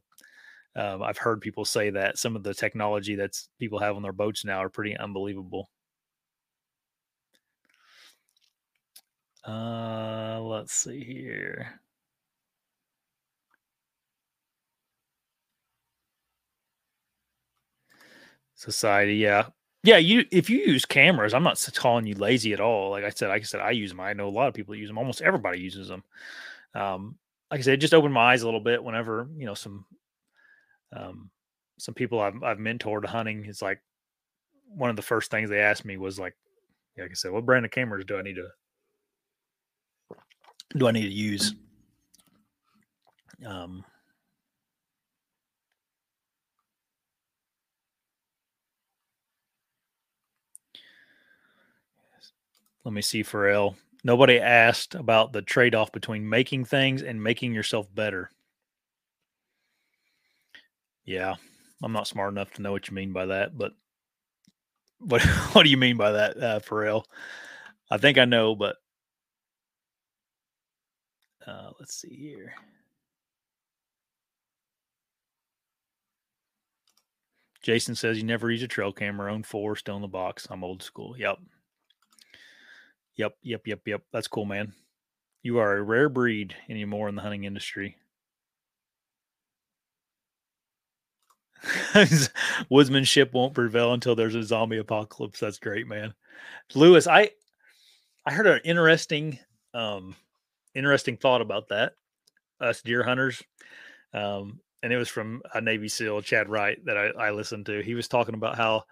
um, 0.77 1.03
I've 1.03 1.19
heard 1.19 1.41
people 1.41 1.65
say 1.65 1.91
that 1.91 2.19
some 2.19 2.37
of 2.37 2.43
the 2.43 2.55
technology 2.55 3.15
that's 3.17 3.49
people 3.59 3.79
have 3.81 3.97
on 3.97 4.03
their 4.03 4.13
boats 4.13 4.45
now 4.45 4.59
are 4.63 4.71
pretty 4.71 4.97
unbelievable. 4.97 5.69
Uh, 9.49 10.41
let's 10.43 10.75
see 10.75 11.03
here. 11.03 11.81
Society, 18.55 19.15
yeah, 19.17 19.47
yeah. 19.85 19.97
You 19.99 20.25
if 20.33 20.51
you 20.51 20.59
use 20.59 20.85
cameras, 20.85 21.33
I'm 21.33 21.45
not 21.45 21.65
calling 21.77 22.07
you 22.07 22.15
lazy 22.15 22.53
at 22.53 22.61
all. 22.61 22.91
Like 22.91 23.05
I 23.05 23.11
said, 23.11 23.29
like 23.29 23.43
I 23.43 23.45
said, 23.45 23.61
I 23.61 23.71
use 23.71 23.91
them. 23.91 24.01
I 24.01 24.13
know 24.13 24.29
a 24.29 24.31
lot 24.31 24.49
of 24.49 24.55
people 24.55 24.75
use 24.75 24.89
them. 24.89 24.99
Almost 24.99 25.23
everybody 25.23 25.61
uses 25.61 25.89
them. 25.89 26.03
Um, 26.75 27.17
like 27.51 27.61
I 27.61 27.63
said, 27.63 27.75
it 27.75 27.79
just 27.79 27.95
opened 27.95 28.13
my 28.15 28.33
eyes 28.33 28.43
a 28.43 28.47
little 28.47 28.61
bit. 28.61 28.83
Whenever 28.85 29.29
you 29.37 29.47
know 29.47 29.55
some, 29.55 29.87
um, 30.95 31.31
some 31.79 31.95
people 31.95 32.21
I've 32.21 32.43
I've 32.43 32.59
mentored 32.59 33.07
hunting, 33.07 33.45
it's 33.47 33.63
like 33.63 33.81
one 34.67 34.91
of 34.91 34.97
the 34.97 35.03
first 35.03 35.31
things 35.31 35.49
they 35.51 35.61
asked 35.61 35.85
me 35.85 35.97
was 35.97 36.19
like, 36.19 36.37
like 36.99 37.11
I 37.11 37.15
said, 37.15 37.33
what 37.33 37.47
brand 37.47 37.65
of 37.65 37.71
cameras 37.71 38.05
do 38.05 38.19
I 38.19 38.23
need 38.23 38.35
to 38.37 38.49
do 40.77 40.87
I 40.87 40.93
need 40.93 41.09
to 41.09 41.15
use? 41.15 41.55
Um, 43.47 43.85
let 52.85 52.93
me 52.93 53.03
see 53.03 53.23
Pharrell. 53.23 53.77
Nobody 54.05 54.39
asked 54.39 54.95
about 54.95 55.33
the 55.33 55.43
trade 55.43 55.75
off 55.75 55.93
between 55.93 56.29
making 56.29 56.65
things 56.65 57.03
and 57.03 57.23
making 57.23 57.53
yourself 57.53 57.93
better. 57.95 58.31
Yeah, 61.05 61.37
I'm 61.83 61.93
not 61.93 62.07
smart 62.07 62.33
enough 62.33 62.53
to 62.55 62.63
know 62.63 62.73
what 62.73 62.89
you 62.89 62.95
mean 62.95 63.13
by 63.13 63.27
that, 63.27 63.57
but 63.57 63.73
what 64.99 65.23
what 65.53 65.63
do 65.63 65.71
you 65.71 65.77
mean 65.77 65.97
by 65.97 66.13
that, 66.13 66.37
uh, 66.43 66.61
Pharrell? 66.61 67.05
I 67.91 67.99
think 67.99 68.19
I 68.19 68.25
know, 68.25 68.55
but 68.55 68.77
uh, 71.49 71.71
let's 71.79 71.95
see 71.95 72.15
here. 72.15 72.55
Jason 77.63 77.95
says 77.95 78.17
you 78.17 78.25
never 78.25 78.51
use 78.51 78.63
a 78.63 78.69
trail 78.69 78.93
camera, 78.93 79.33
own 79.33 79.43
four, 79.43 79.75
still 79.77 79.97
in 79.97 80.03
the 80.03 80.09
box. 80.09 80.47
I'm 80.51 80.63
old 80.65 80.83
school. 80.83 81.17
Yep. 81.19 81.39
Yep, 83.17 83.35
yep, 83.43 83.67
yep, 83.67 83.81
yep. 83.87 84.03
That's 84.13 84.29
cool, 84.29 84.45
man. 84.45 84.73
You 85.43 85.59
are 85.59 85.77
a 85.77 85.83
rare 85.83 86.09
breed 86.09 86.55
anymore 86.69 87.09
in 87.09 87.15
the 87.15 87.23
hunting 87.23 87.45
industry. 87.45 87.97
Woodsmanship 92.71 93.33
won't 93.33 93.55
prevail 93.55 93.93
until 93.93 94.15
there's 94.15 94.37
a 94.37 94.43
zombie 94.43 94.79
apocalypse. 94.79 95.41
That's 95.41 95.59
great, 95.59 95.89
man. 95.89 96.15
Lewis, 96.75 97.09
I 97.09 97.31
I 98.25 98.33
heard 98.33 98.47
an 98.47 98.61
interesting 98.65 99.39
um 99.75 100.15
interesting 100.75 101.17
thought 101.17 101.41
about 101.41 101.69
that. 101.69 101.93
Us 102.61 102.83
deer 102.83 103.03
hunters. 103.03 103.43
Um, 104.13 104.61
and 104.83 104.93
it 104.93 104.97
was 104.97 105.09
from 105.09 105.43
a 105.55 105.61
Navy 105.61 105.89
SEAL, 105.89 106.23
Chad 106.23 106.49
Wright, 106.49 106.79
that 106.85 106.97
I, 106.97 107.27
I 107.27 107.31
listened 107.31 107.67
to. 107.67 107.83
He 107.83 107.95
was 107.95 108.09
talking 108.09 108.35
about 108.35 108.57
how 108.57 108.85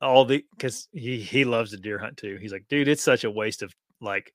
all 0.00 0.24
the 0.24 0.44
because 0.56 0.88
he 0.92 1.20
he 1.20 1.44
loves 1.44 1.70
to 1.70 1.76
deer 1.76 1.98
hunt 1.98 2.16
too. 2.16 2.38
He's 2.40 2.52
like, 2.52 2.66
dude, 2.68 2.88
it's 2.88 3.02
such 3.02 3.24
a 3.24 3.30
waste 3.30 3.62
of 3.62 3.74
like. 4.00 4.32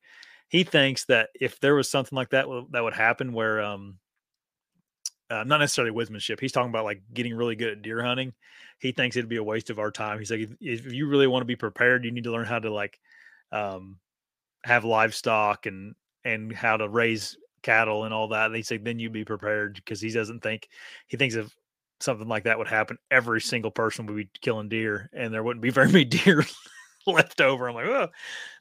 He 0.49 0.63
thinks 0.63 1.05
that 1.05 1.29
if 1.39 1.59
there 1.59 1.73
was 1.75 1.89
something 1.89 2.15
like 2.15 2.29
that 2.29 2.45
that 2.71 2.83
would 2.83 2.93
happen, 2.93 3.33
where 3.33 3.61
um, 3.61 3.97
uh, 5.29 5.43
not 5.43 5.59
necessarily 5.59 5.93
woodsmanship. 5.93 6.39
He's 6.39 6.51
talking 6.51 6.69
about 6.69 6.85
like 6.85 7.01
getting 7.13 7.35
really 7.35 7.55
good 7.55 7.69
at 7.69 7.81
deer 7.81 8.03
hunting. 8.03 8.33
He 8.79 8.91
thinks 8.91 9.15
it'd 9.15 9.29
be 9.29 9.37
a 9.37 9.43
waste 9.43 9.69
of 9.69 9.79
our 9.79 9.89
time. 9.89 10.19
He's 10.19 10.29
like, 10.29 10.41
if, 10.41 10.51
if 10.59 10.93
you 10.93 11.07
really 11.07 11.27
want 11.27 11.41
to 11.41 11.47
be 11.47 11.55
prepared, 11.55 12.05
you 12.05 12.11
need 12.11 12.25
to 12.25 12.31
learn 12.31 12.45
how 12.45 12.59
to 12.59 12.71
like 12.71 12.99
um, 13.51 13.97
have 14.63 14.85
livestock 14.85 15.65
and 15.65 15.95
and 16.25 16.53
how 16.53 16.77
to 16.77 16.87
raise 16.87 17.37
cattle 17.61 18.03
and 18.03 18.13
all 18.13 18.27
that. 18.29 18.47
And 18.47 18.55
he 18.55 18.61
said, 18.61 18.85
then 18.85 18.99
you'd 18.99 19.13
be 19.13 19.25
prepared 19.25 19.75
because 19.75 20.01
he 20.01 20.11
doesn't 20.11 20.41
think 20.41 20.69
he 21.07 21.17
thinks 21.17 21.35
if 21.35 21.55
something 21.99 22.27
like 22.27 22.43
that 22.43 22.57
would 22.57 22.67
happen, 22.67 22.97
every 23.09 23.41
single 23.41 23.71
person 23.71 24.05
would 24.05 24.15
be 24.15 24.29
killing 24.41 24.69
deer 24.69 25.09
and 25.13 25.33
there 25.33 25.43
wouldn't 25.43 25.63
be 25.63 25.69
very 25.71 25.87
many 25.87 26.05
deer 26.05 26.45
left 27.07 27.41
over. 27.41 27.67
I'm 27.67 27.75
like, 27.75 27.85
oh, 27.85 28.09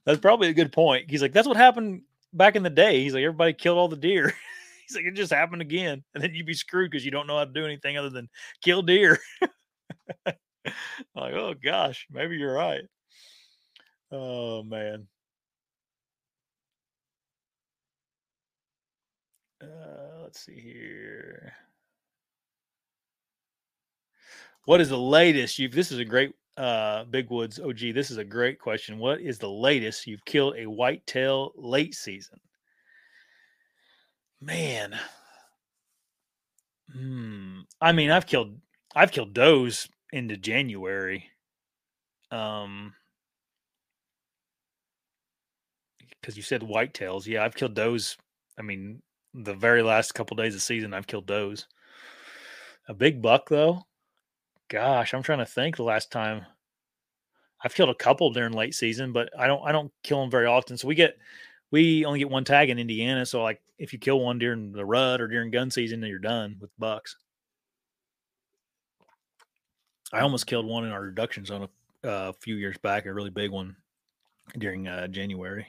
that's 0.06 0.20
probably 0.20 0.48
a 0.48 0.54
good 0.54 0.72
point. 0.72 1.10
He's 1.10 1.22
like, 1.22 1.32
that's 1.32 1.48
what 1.48 1.56
happened 1.56 2.02
back 2.32 2.56
in 2.56 2.62
the 2.62 2.70
day. 2.70 3.02
He's 3.02 3.14
like, 3.14 3.24
everybody 3.24 3.52
killed 3.52 3.78
all 3.78 3.88
the 3.88 3.96
deer. 3.96 4.32
He's 4.88 4.96
like, 4.96 5.04
it 5.04 5.14
just 5.14 5.32
happened 5.32 5.62
again. 5.62 6.02
And 6.12 6.22
then 6.22 6.34
you'd 6.34 6.46
be 6.46 6.54
screwed 6.54 6.90
because 6.90 7.04
you 7.04 7.12
don't 7.12 7.26
know 7.26 7.38
how 7.38 7.44
to 7.44 7.52
do 7.52 7.64
anything 7.64 7.96
other 7.96 8.10
than 8.10 8.28
kill 8.62 8.82
deer. 8.82 9.18
like, 10.26 10.36
oh 11.16 11.54
gosh, 11.62 12.06
maybe 12.10 12.36
you're 12.36 12.52
right. 12.52 12.82
Oh 14.10 14.62
man. 14.64 15.06
Uh, 19.62 20.22
let's 20.22 20.40
see 20.40 20.60
here. 20.60 21.52
What 24.64 24.80
is 24.80 24.88
the 24.88 24.98
latest 24.98 25.58
you've? 25.58 25.72
This 25.72 25.92
is 25.92 25.98
a 25.98 26.04
great 26.04 26.34
uh 26.56 27.04
Big 27.04 27.30
Woods 27.30 27.58
OG. 27.58 27.78
This 27.94 28.10
is 28.10 28.18
a 28.18 28.24
great 28.24 28.58
question. 28.58 28.98
What 28.98 29.20
is 29.20 29.38
the 29.38 29.50
latest 29.50 30.06
you've 30.06 30.24
killed 30.24 30.56
a 30.56 30.66
whitetail 30.66 31.52
late 31.56 31.94
season? 31.94 32.38
Man, 34.40 34.98
Hmm. 36.92 37.60
I 37.80 37.92
mean, 37.92 38.10
I've 38.10 38.26
killed 38.26 38.60
I've 38.94 39.12
killed 39.12 39.32
does 39.34 39.88
into 40.12 40.36
January. 40.36 41.30
Um 42.30 42.94
because 46.20 46.36
you 46.36 46.42
said 46.42 46.62
whitetails. 46.62 47.26
Yeah, 47.26 47.44
I've 47.44 47.54
killed 47.54 47.74
does. 47.74 48.16
I 48.58 48.62
mean, 48.62 49.02
the 49.34 49.54
very 49.54 49.82
last 49.82 50.12
couple 50.12 50.36
days 50.36 50.54
of 50.54 50.62
season 50.62 50.92
I've 50.92 51.06
killed 51.06 51.26
does. 51.26 51.66
A 52.88 52.94
big 52.94 53.22
buck 53.22 53.48
though. 53.48 53.86
Gosh, 54.68 55.14
I'm 55.14 55.22
trying 55.22 55.38
to 55.38 55.46
think 55.46 55.76
the 55.76 55.82
last 55.82 56.10
time 56.10 56.44
I've 57.64 57.74
killed 57.74 57.90
a 57.90 57.94
couple 57.94 58.32
during 58.32 58.52
late 58.52 58.74
season, 58.74 59.12
but 59.12 59.30
I 59.38 59.46
don't 59.46 59.62
I 59.64 59.72
don't 59.72 59.92
kill 60.02 60.20
them 60.20 60.30
very 60.30 60.46
often. 60.46 60.76
So 60.76 60.88
we 60.88 60.94
get 60.94 61.16
we 61.70 62.04
only 62.04 62.18
get 62.18 62.30
one 62.30 62.44
tag 62.44 62.70
in 62.70 62.78
Indiana. 62.78 63.24
So 63.24 63.42
like 63.42 63.62
if 63.78 63.92
you 63.92 63.98
kill 63.98 64.20
one 64.20 64.38
during 64.38 64.72
the 64.72 64.84
rut 64.84 65.20
or 65.20 65.28
during 65.28 65.50
gun 65.50 65.70
season, 65.70 66.00
then 66.00 66.10
you're 66.10 66.18
done 66.18 66.56
with 66.60 66.70
bucks. 66.78 67.16
I 70.12 70.20
almost 70.20 70.46
killed 70.46 70.66
one 70.66 70.84
in 70.84 70.92
our 70.92 71.00
reduction 71.00 71.46
zone 71.46 71.68
a, 72.04 72.08
uh, 72.08 72.32
few 72.40 72.56
years 72.56 72.76
back, 72.78 73.06
a 73.06 73.14
really 73.14 73.30
big 73.30 73.50
one 73.50 73.76
during 74.58 74.86
uh, 74.86 75.08
January. 75.08 75.66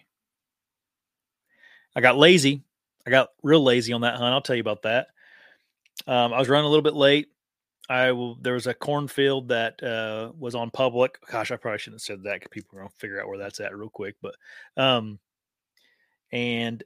I 1.96 2.02
got 2.02 2.18
lazy. 2.18 2.64
I 3.06 3.10
got 3.10 3.30
real 3.42 3.64
lazy 3.64 3.94
on 3.94 4.02
that 4.02 4.16
hunt. 4.16 4.34
I'll 4.34 4.42
tell 4.42 4.56
you 4.56 4.62
about 4.62 4.84
that. 4.84 5.08
Um, 6.08 6.34
I 6.34 6.40
was 6.40 6.50
running 6.50 6.66
a 6.66 6.70
little 6.70 6.84
bit 6.84 6.96
late. 6.96 7.30
I 7.90 8.12
will, 8.14 8.36
there 8.36 8.54
was 8.54 8.68
a 8.68 8.74
cornfield 8.74 9.50
that 9.50 9.82
uh, 9.84 10.32
was 10.38 10.56
on 10.56 10.72
public. 10.72 11.20
Gosh, 11.30 11.52
I 11.52 11.58
probably 11.58 11.80
shouldn't 11.80 12.02
have 12.02 12.06
said 12.06 12.24
that 12.24 12.36
because 12.36 12.50
people 12.50 12.78
are 12.78 12.82
gonna 12.84 12.94
figure 12.98 13.22
out 13.22 13.28
where 13.28 13.38
that's 13.38 13.60
at 13.60 13.76
real 13.76 13.90
quick. 13.90 14.16
But 14.22 14.36
um, 14.78 15.20
and 16.32 16.82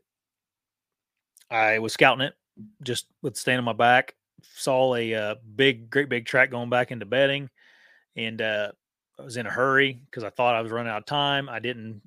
I 1.52 1.80
was 1.80 1.94
scouting 1.94 2.26
it 2.26 2.34
just 2.82 3.06
with 3.22 3.38
stand 3.38 3.60
on 3.60 3.64
my 3.64 3.74
back. 3.74 4.16
Saw 4.56 4.96
a 4.96 5.14
uh, 5.14 5.36
big, 5.56 5.90
great 5.90 6.10
big 6.10 6.26
track 6.26 6.52
going 6.52 6.70
back 6.70 6.92
into 6.92 7.06
bedding, 7.06 7.50
and 8.16 8.42
uh, 8.42 8.72
I 9.20 9.24
was 9.24 9.38
in 9.38 9.48
a 9.48 9.52
hurry 9.52 10.00
because 10.06 10.24
I 10.24 10.30
thought 10.30 10.56
I 10.56 10.62
was 10.62 10.72
running 10.72 10.92
out 10.92 11.00
of 11.00 11.06
time. 11.06 11.50
I 11.50 11.60
didn't. 11.60 12.02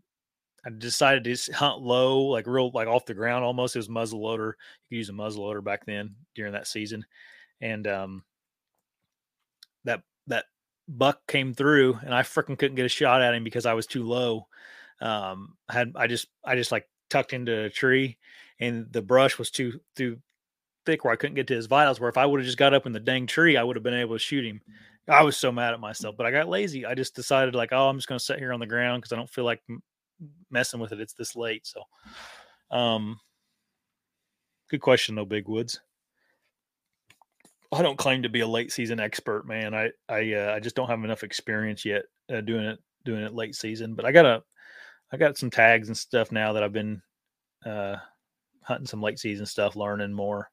I 0.64 0.70
decided 0.70 1.24
to 1.24 1.52
hunt 1.52 1.80
low, 1.80 2.22
like 2.22 2.46
real, 2.46 2.70
like 2.72 2.88
off 2.88 3.06
the 3.06 3.14
ground 3.14 3.44
almost. 3.44 3.76
It 3.76 3.78
was 3.78 3.88
muzzle 3.88 4.22
loader. 4.22 4.56
You 4.88 4.96
could 4.96 4.98
use 4.98 5.08
a 5.08 5.12
muzzle 5.14 5.44
loader 5.44 5.62
back 5.62 5.86
then 5.86 6.14
during 6.34 6.52
that 6.52 6.66
season, 6.66 7.04
and 7.60 7.86
um, 7.86 8.24
that 9.84 10.02
that 10.26 10.44
buck 10.88 11.20
came 11.26 11.54
through, 11.54 11.98
and 12.04 12.14
I 12.14 12.22
freaking 12.22 12.58
couldn't 12.58 12.76
get 12.76 12.86
a 12.86 12.90
shot 12.90 13.22
at 13.22 13.34
him 13.34 13.44
because 13.44 13.66
I 13.66 13.74
was 13.74 13.86
too 13.86 14.04
low. 14.04 14.46
Um, 15.00 15.56
I 15.68 15.74
had 15.74 15.92
I 15.96 16.06
just 16.06 16.28
I 16.44 16.56
just 16.56 16.72
like 16.72 16.86
tucked 17.08 17.32
into 17.32 17.64
a 17.64 17.70
tree, 17.70 18.18
and 18.58 18.86
the 18.92 19.02
brush 19.02 19.38
was 19.38 19.50
too 19.50 19.80
too 19.96 20.18
thick 20.84 21.04
where 21.04 21.12
I 21.12 21.16
couldn't 21.16 21.36
get 21.36 21.46
to 21.48 21.56
his 21.56 21.66
vitals. 21.66 22.00
Where 22.00 22.10
if 22.10 22.18
I 22.18 22.26
would 22.26 22.40
have 22.40 22.46
just 22.46 22.58
got 22.58 22.74
up 22.74 22.86
in 22.86 22.92
the 22.92 23.00
dang 23.00 23.26
tree, 23.26 23.56
I 23.56 23.62
would 23.62 23.76
have 23.76 23.82
been 23.82 23.94
able 23.94 24.16
to 24.16 24.18
shoot 24.18 24.44
him. 24.44 24.60
I 25.08 25.22
was 25.22 25.36
so 25.36 25.50
mad 25.50 25.74
at 25.74 25.80
myself, 25.80 26.16
but 26.16 26.26
I 26.26 26.30
got 26.30 26.48
lazy. 26.48 26.86
I 26.86 26.94
just 26.94 27.16
decided 27.16 27.54
like, 27.54 27.70
oh, 27.72 27.88
I'm 27.88 27.96
just 27.96 28.06
going 28.06 28.18
to 28.18 28.24
sit 28.24 28.38
here 28.38 28.52
on 28.52 28.60
the 28.60 28.66
ground 28.66 29.00
because 29.00 29.12
I 29.12 29.16
don't 29.16 29.30
feel 29.30 29.44
like 29.44 29.60
messing 30.50 30.80
with 30.80 30.92
it. 30.92 31.00
It's 31.00 31.14
this 31.14 31.36
late, 31.36 31.66
so. 31.66 31.82
Um, 32.70 33.18
good 34.70 34.80
question 34.80 35.14
though, 35.14 35.24
Big 35.24 35.48
Woods. 35.48 35.80
I 37.72 37.82
don't 37.82 37.98
claim 37.98 38.22
to 38.22 38.28
be 38.28 38.40
a 38.40 38.46
late 38.46 38.72
season 38.72 38.98
expert, 38.98 39.46
man. 39.46 39.74
I 39.74 39.90
I 40.08 40.34
uh, 40.34 40.54
I 40.54 40.60
just 40.60 40.76
don't 40.76 40.88
have 40.88 41.04
enough 41.04 41.22
experience 41.22 41.84
yet 41.84 42.02
uh, 42.32 42.40
doing 42.40 42.64
it 42.64 42.78
doing 43.04 43.22
it 43.22 43.34
late 43.34 43.54
season. 43.54 43.94
But 43.94 44.04
I 44.04 44.12
got 44.12 44.26
a 44.26 44.42
I 45.12 45.16
got 45.16 45.38
some 45.38 45.50
tags 45.50 45.88
and 45.88 45.96
stuff 45.96 46.32
now 46.32 46.52
that 46.52 46.62
I've 46.62 46.72
been 46.72 47.02
uh, 47.64 47.96
hunting 48.62 48.86
some 48.86 49.02
late 49.02 49.18
season 49.18 49.46
stuff, 49.46 49.76
learning 49.76 50.12
more. 50.12 50.50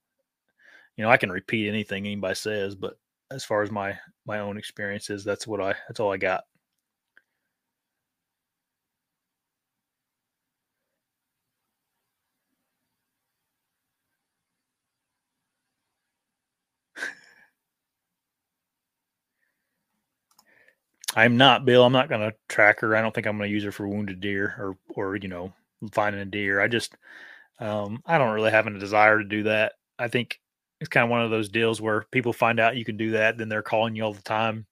You 0.96 1.04
know, 1.04 1.12
I 1.12 1.18
can 1.18 1.32
repeat 1.32 1.68
anything 1.68 2.06
anybody 2.06 2.36
says, 2.36 2.76
but 2.76 2.98
as 3.32 3.44
far 3.44 3.62
as 3.62 3.72
my 3.72 3.98
my 4.26 4.40
own 4.40 4.58
experiences, 4.58 5.24
that's 5.24 5.48
what 5.48 5.62
I 5.62 5.76
that's 5.88 6.00
all 6.00 6.12
I 6.12 6.18
got. 6.18 6.44
I'm 21.18 21.36
not 21.36 21.66
Bill. 21.66 21.84
I'm 21.84 21.92
not 21.92 22.10
going 22.10 22.22
to 22.22 22.38
track 22.48 22.80
her. 22.82 22.96
I 22.96 23.02
don't 23.02 23.12
think 23.14 23.26
I'm 23.26 23.40
going 23.40 23.50
to 23.50 23.54
use 23.54 23.64
her 23.64 23.72
for 23.72 23.88
wounded 23.88 24.22
deer 24.22 24.54
or 24.60 24.78
or 24.90 25.16
you 25.16 25.28
know 25.28 25.52
finding 25.92 26.22
a 26.22 26.26
deer. 26.26 26.62
I 26.62 26.68
just 26.68 26.96
um, 27.60 28.04
I 28.06 28.20
don't 28.20 28.36
really 28.36 28.52
have 28.52 28.68
a 28.68 28.78
desire 28.78 29.18
to 29.18 29.24
do 29.24 29.42
that. 29.44 29.74
I 29.98 30.10
think 30.10 30.40
it's 30.80 30.90
kind 30.90 31.04
of 31.04 31.10
one 31.10 31.24
of 31.24 31.32
those 31.32 31.50
deals 31.50 31.82
where 31.82 32.06
people 32.12 32.34
find 32.34 32.60
out 32.60 32.78
you 32.78 32.86
can 32.86 32.98
do 32.98 33.12
that, 33.12 33.36
then 33.36 33.50
they're 33.50 33.64
calling 33.64 33.96
you 33.96 34.04
all 34.04 34.14
the 34.14 34.22
time 34.22 34.68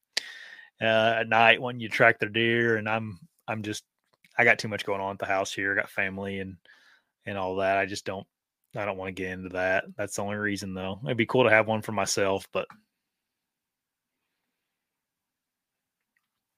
uh, 0.80 1.16
at 1.18 1.28
night 1.28 1.60
when 1.60 1.80
you 1.80 1.90
track 1.90 2.20
their 2.20 2.30
deer. 2.30 2.78
And 2.78 2.88
I'm 2.88 3.20
I'm 3.48 3.64
just 3.64 3.84
I 4.38 4.44
got 4.44 4.60
too 4.60 4.68
much 4.68 4.86
going 4.86 5.02
on 5.02 5.14
at 5.14 5.20
the 5.20 5.26
house 5.26 5.52
here. 5.52 5.72
I 5.72 5.76
got 5.76 5.90
family 5.90 6.42
and 6.42 6.58
and 7.26 7.40
all 7.40 7.56
that. 7.56 7.78
I 7.78 7.88
just 7.88 8.06
don't 8.06 8.28
I 8.76 8.86
don't 8.86 8.98
want 8.98 9.16
to 9.16 9.20
get 9.20 9.32
into 9.32 9.50
that. 9.50 9.86
That's 9.98 10.18
the 10.18 10.22
only 10.22 10.36
reason 10.36 10.76
though. 10.76 11.00
It'd 11.06 11.18
be 11.18 11.26
cool 11.26 11.46
to 11.46 11.50
have 11.50 11.68
one 11.68 11.82
for 11.82 11.92
myself, 11.92 12.48
but 12.54 12.68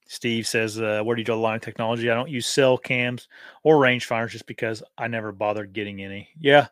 Steve 0.08 0.48
says, 0.48 0.80
uh, 0.80 1.02
"Where 1.04 1.16
do 1.16 1.22
you 1.22 1.26
draw 1.26 1.36
the 1.36 1.42
line 1.42 1.58
of 1.58 1.62
technology? 1.62 2.10
I 2.10 2.16
don't 2.16 2.30
use 2.30 2.48
cell 2.48 2.78
cams 2.78 3.28
or 3.64 3.78
rangefinders 3.78 4.30
just 4.30 4.48
because 4.48 4.84
I 4.98 5.08
never 5.08 5.32
bothered 5.32 5.74
getting 5.74 6.02
any." 6.02 6.30
Yeah, 6.40 6.68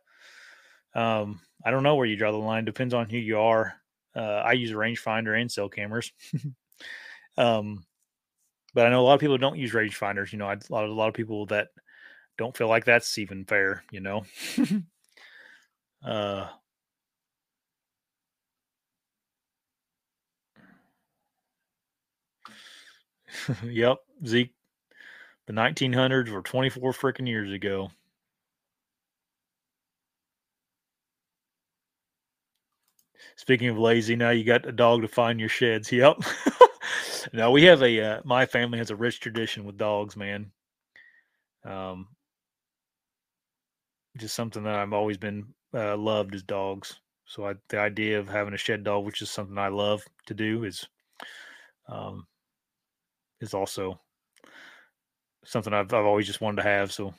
um, 0.93 1.41
I 1.63 1.71
don't 1.71 1.83
know 1.83 1.95
where 1.95 2.05
you 2.05 2.15
draw 2.15 2.31
the 2.31 2.37
line. 2.37 2.65
Depends 2.65 2.93
on 2.93 3.09
who 3.09 3.17
you 3.17 3.39
are. 3.39 3.75
Uh, 4.15 4.41
I 4.45 4.53
use 4.53 4.71
a 4.71 4.75
rangefinder 4.75 5.39
and 5.39 5.51
cell 5.51 5.67
cameras, 5.67 6.11
um, 7.37 7.85
but 8.73 8.85
I 8.85 8.89
know 8.89 9.01
a 9.01 9.05
lot 9.05 9.15
of 9.15 9.19
people 9.19 9.37
don't 9.37 9.57
use 9.57 9.73
rangefinders. 9.73 10.31
You 10.31 10.39
know, 10.39 10.47
I, 10.47 10.53
a 10.53 10.59
lot 10.69 10.85
of 10.85 10.91
a 10.91 10.93
lot 10.93 11.09
of 11.09 11.13
people 11.13 11.45
that 11.47 11.69
don't 12.37 12.55
feel 12.55 12.69
like 12.69 12.85
that's 12.85 13.17
even 13.17 13.45
fair. 13.45 13.83
You 13.91 13.99
know. 13.99 14.25
uh, 16.05 16.47
yep, 23.63 23.97
Zeke. 24.25 24.53
The 25.47 25.53
1900s 25.53 26.29
were 26.29 26.41
24 26.41 26.93
freaking 26.93 27.27
years 27.27 27.51
ago. 27.51 27.91
Speaking 33.35 33.67
of 33.67 33.77
lazy, 33.77 34.15
now 34.15 34.29
you 34.29 34.43
got 34.43 34.65
a 34.65 34.71
dog 34.71 35.01
to 35.01 35.07
find 35.07 35.39
your 35.39 35.49
sheds. 35.49 35.91
Yep. 35.91 36.17
no, 37.33 37.51
we 37.51 37.63
have 37.63 37.81
a. 37.83 38.01
Uh, 38.01 38.21
my 38.23 38.45
family 38.45 38.77
has 38.77 38.91
a 38.91 38.95
rich 38.95 39.19
tradition 39.19 39.65
with 39.65 39.77
dogs, 39.77 40.15
man. 40.15 40.51
Um, 41.63 42.07
just 44.17 44.35
something 44.35 44.63
that 44.63 44.75
I've 44.75 44.93
always 44.93 45.17
been 45.17 45.45
uh, 45.73 45.97
loved 45.97 46.33
is 46.35 46.43
dogs. 46.43 46.99
So 47.27 47.47
I, 47.47 47.55
the 47.69 47.79
idea 47.79 48.19
of 48.19 48.29
having 48.29 48.53
a 48.53 48.57
shed 48.57 48.83
dog, 48.83 49.05
which 49.05 49.21
is 49.21 49.29
something 49.29 49.57
I 49.57 49.67
love 49.67 50.03
to 50.27 50.33
do, 50.33 50.63
is 50.63 50.87
um, 51.89 52.25
is 53.41 53.53
also 53.53 53.99
something 55.43 55.73
I've 55.73 55.93
I've 55.93 56.05
always 56.05 56.27
just 56.27 56.41
wanted 56.41 56.63
to 56.63 56.67
have. 56.67 56.91
So 56.91 57.13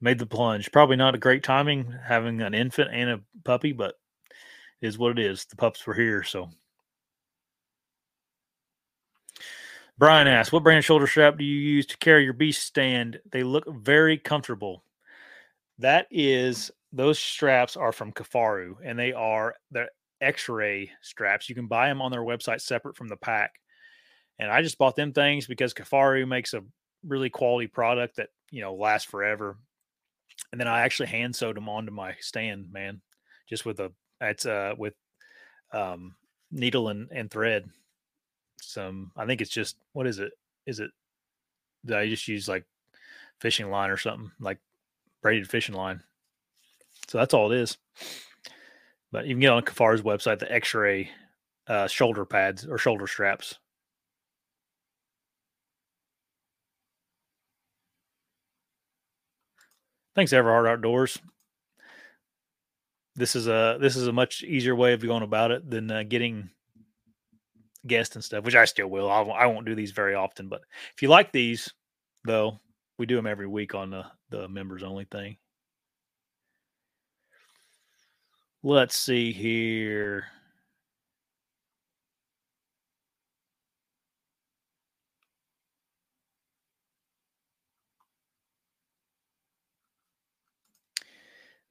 made 0.00 0.18
the 0.18 0.26
plunge. 0.26 0.70
Probably 0.72 0.96
not 0.96 1.14
a 1.14 1.18
great 1.18 1.42
timing 1.42 1.92
having 2.04 2.42
an 2.42 2.54
infant 2.54 2.90
and 2.92 3.10
a 3.10 3.20
puppy, 3.44 3.72
but 3.72 3.94
is 4.80 4.98
what 4.98 5.12
it 5.12 5.18
is. 5.18 5.46
The 5.46 5.56
pups 5.56 5.86
were 5.86 5.94
here, 5.94 6.22
so. 6.22 6.50
Brian 9.98 10.28
asks, 10.28 10.52
"What 10.52 10.62
brand 10.62 10.84
shoulder 10.84 11.06
strap 11.06 11.38
do 11.38 11.44
you 11.44 11.58
use 11.58 11.86
to 11.86 11.96
carry 11.96 12.24
your 12.24 12.34
beast 12.34 12.62
stand? 12.62 13.18
They 13.30 13.42
look 13.42 13.64
very 13.66 14.18
comfortable." 14.18 14.84
That 15.78 16.06
is, 16.10 16.70
those 16.92 17.18
straps 17.18 17.76
are 17.76 17.92
from 17.92 18.12
Kifaru, 18.12 18.76
and 18.84 18.98
they 18.98 19.12
are 19.12 19.56
the 19.70 19.90
X-ray 20.20 20.90
straps. 21.00 21.48
You 21.48 21.54
can 21.54 21.66
buy 21.66 21.88
them 21.88 22.02
on 22.02 22.10
their 22.10 22.20
website 22.20 22.60
separate 22.60 22.96
from 22.96 23.08
the 23.08 23.16
pack. 23.16 23.58
And 24.38 24.50
I 24.50 24.62
just 24.62 24.78
bought 24.78 24.96
them 24.96 25.12
things 25.12 25.46
because 25.46 25.74
Kifaru 25.74 26.26
makes 26.28 26.54
a 26.54 26.62
really 27.06 27.30
quality 27.30 27.66
product 27.66 28.16
that 28.16 28.28
you 28.50 28.60
know 28.60 28.74
lasts 28.74 29.10
forever. 29.10 29.56
And 30.52 30.60
then 30.60 30.68
I 30.68 30.82
actually 30.82 31.08
hand 31.08 31.34
sewed 31.34 31.56
them 31.56 31.68
onto 31.68 31.92
my 31.92 32.14
stand, 32.20 32.72
man, 32.72 33.00
just 33.48 33.64
with 33.64 33.80
a 33.80 33.92
it's 34.20 34.46
uh 34.46 34.74
with 34.76 34.94
um 35.72 36.14
needle 36.50 36.88
and, 36.88 37.10
and 37.10 37.30
thread. 37.30 37.68
Some 38.60 39.12
I 39.16 39.26
think 39.26 39.40
it's 39.40 39.50
just 39.50 39.76
what 39.92 40.06
is 40.06 40.18
it? 40.18 40.32
Is 40.66 40.80
it 40.80 40.90
did 41.84 41.96
I 41.96 42.08
just 42.08 42.28
use 42.28 42.48
like 42.48 42.64
fishing 43.40 43.70
line 43.70 43.90
or 43.90 43.96
something 43.96 44.30
like 44.40 44.58
braided 45.22 45.48
fishing 45.48 45.74
line? 45.74 46.02
So 47.08 47.18
that's 47.18 47.34
all 47.34 47.52
it 47.52 47.58
is. 47.58 47.78
But 49.12 49.26
you 49.26 49.34
can 49.34 49.40
get 49.40 49.52
on 49.52 49.62
Kifaru's 49.62 50.02
website 50.02 50.40
the 50.40 50.52
X-ray 50.52 51.10
uh, 51.68 51.86
shoulder 51.86 52.24
pads 52.24 52.66
or 52.66 52.78
shoulder 52.78 53.06
straps. 53.06 53.58
Thanks, 60.16 60.32
Everhard 60.32 60.66
Outdoors. 60.66 61.18
this 63.16 63.36
is 63.36 63.48
a 63.48 63.76
this 63.80 63.96
is 63.96 64.06
a 64.06 64.12
much 64.12 64.42
easier 64.42 64.74
way 64.74 64.94
of 64.94 65.02
going 65.02 65.22
about 65.22 65.50
it 65.50 65.68
than 65.68 65.90
uh, 65.90 66.02
getting 66.02 66.50
guests 67.86 68.16
and 68.16 68.24
stuff, 68.24 68.44
which 68.44 68.54
I 68.54 68.64
still 68.64 68.88
will. 68.88 69.10
I 69.10 69.20
won't, 69.20 69.38
I 69.38 69.46
won't 69.46 69.66
do 69.66 69.74
these 69.74 69.92
very 69.92 70.14
often, 70.14 70.48
but 70.48 70.62
if 70.94 71.02
you 71.02 71.08
like 71.08 71.32
these, 71.32 71.72
though, 72.24 72.60
we 72.98 73.06
do 73.06 73.16
them 73.16 73.26
every 73.26 73.46
week 73.46 73.74
on 73.74 73.90
the 73.90 74.04
the 74.30 74.48
members 74.48 74.82
only 74.82 75.04
thing. 75.04 75.36
Let's 78.62 78.96
see 78.96 79.32
here. 79.32 80.24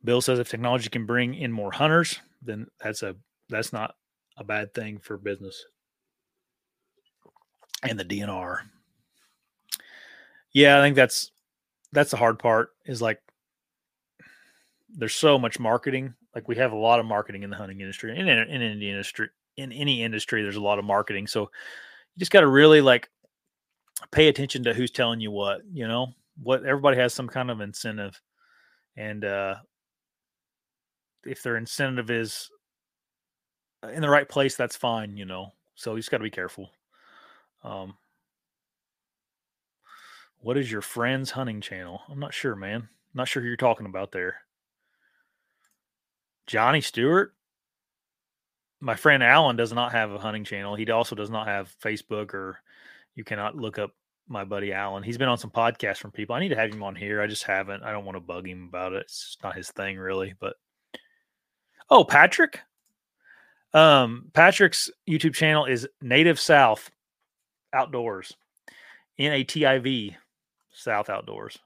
Bill 0.05 0.21
says 0.21 0.39
if 0.39 0.49
technology 0.49 0.89
can 0.89 1.05
bring 1.05 1.35
in 1.35 1.51
more 1.51 1.71
hunters, 1.71 2.19
then 2.41 2.67
that's 2.81 3.03
a 3.03 3.15
that's 3.49 3.73
not 3.73 3.95
a 4.37 4.43
bad 4.43 4.73
thing 4.73 4.99
for 4.99 5.17
business 5.17 5.65
and 7.83 7.99
the 7.99 8.05
DNR. 8.05 8.59
Yeah, 10.53 10.79
I 10.79 10.81
think 10.81 10.95
that's 10.95 11.31
that's 11.91 12.11
the 12.11 12.17
hard 12.17 12.39
part 12.39 12.69
is 12.85 13.01
like 13.01 13.21
there's 14.89 15.15
so 15.15 15.37
much 15.37 15.59
marketing. 15.59 16.13
Like 16.33 16.47
we 16.47 16.55
have 16.57 16.71
a 16.71 16.77
lot 16.77 16.99
of 16.99 17.05
marketing 17.05 17.43
in 17.43 17.49
the 17.49 17.55
hunting 17.55 17.81
industry 17.81 18.17
in 18.17 18.27
in, 18.27 18.37
in 18.37 18.61
any 18.61 18.89
industry 18.89 19.29
in 19.57 19.71
any 19.71 20.03
industry 20.03 20.41
there's 20.41 20.55
a 20.55 20.61
lot 20.61 20.79
of 20.79 20.85
marketing. 20.85 21.27
So 21.27 21.41
you 21.41 22.19
just 22.19 22.31
got 22.31 22.41
to 22.41 22.47
really 22.47 22.81
like 22.81 23.09
pay 24.11 24.27
attention 24.27 24.63
to 24.63 24.73
who's 24.73 24.91
telling 24.91 25.19
you 25.19 25.31
what, 25.31 25.61
you 25.71 25.87
know? 25.87 26.13
What 26.41 26.65
everybody 26.65 26.97
has 26.97 27.13
some 27.13 27.29
kind 27.29 27.49
of 27.49 27.61
incentive 27.61 28.19
and 28.97 29.23
uh 29.23 29.55
if 31.25 31.43
their 31.43 31.57
incentive 31.57 32.09
is 32.09 32.49
in 33.93 34.01
the 34.01 34.09
right 34.09 34.27
place, 34.27 34.55
that's 34.55 34.75
fine, 34.75 35.17
you 35.17 35.25
know. 35.25 35.53
So 35.75 35.91
you 35.91 35.99
just 35.99 36.11
got 36.11 36.17
to 36.17 36.23
be 36.23 36.29
careful. 36.29 36.71
Um, 37.63 37.95
what 40.39 40.57
is 40.57 40.71
your 40.71 40.81
friend's 40.81 41.31
hunting 41.31 41.61
channel? 41.61 42.01
I'm 42.09 42.19
not 42.19 42.33
sure, 42.33 42.55
man. 42.55 42.89
not 43.13 43.27
sure 43.27 43.41
who 43.41 43.47
you're 43.47 43.57
talking 43.57 43.85
about 43.85 44.11
there. 44.11 44.37
Johnny 46.47 46.81
Stewart. 46.81 47.33
My 48.79 48.95
friend 48.95 49.23
Alan 49.23 49.55
does 49.55 49.73
not 49.73 49.93
have 49.93 50.11
a 50.11 50.19
hunting 50.19 50.43
channel. 50.43 50.75
He 50.75 50.89
also 50.91 51.15
does 51.15 51.31
not 51.31 51.47
have 51.47 51.75
Facebook 51.81 52.33
or 52.33 52.59
you 53.15 53.23
cannot 53.23 53.55
look 53.55 53.79
up 53.79 53.91
my 54.27 54.43
buddy 54.43 54.73
Alan. 54.73 55.01
He's 55.01 55.17
been 55.17 55.29
on 55.29 55.37
some 55.37 55.49
podcasts 55.49 55.97
from 55.97 56.11
people. 56.11 56.35
I 56.35 56.39
need 56.39 56.49
to 56.49 56.55
have 56.55 56.71
him 56.71 56.83
on 56.83 56.95
here. 56.95 57.21
I 57.21 57.27
just 57.27 57.43
haven't. 57.43 57.83
I 57.83 57.91
don't 57.91 58.05
want 58.05 58.15
to 58.15 58.21
bug 58.21 58.47
him 58.47 58.65
about 58.67 58.93
it. 58.93 59.03
It's 59.03 59.37
not 59.43 59.55
his 59.55 59.71
thing 59.71 59.97
really, 59.97 60.33
but 60.39 60.55
Oh, 61.89 62.03
Patrick. 62.03 62.61
Um, 63.73 64.29
Patrick's 64.33 64.89
YouTube 65.07 65.33
channel 65.33 65.65
is 65.65 65.87
Native 66.01 66.39
South 66.39 66.89
Outdoors, 67.73 68.35
N 69.19 69.33
A 69.33 69.43
T 69.43 69.65
I 69.65 69.79
V 69.79 70.15
South 70.73 71.09
Outdoors. 71.09 71.59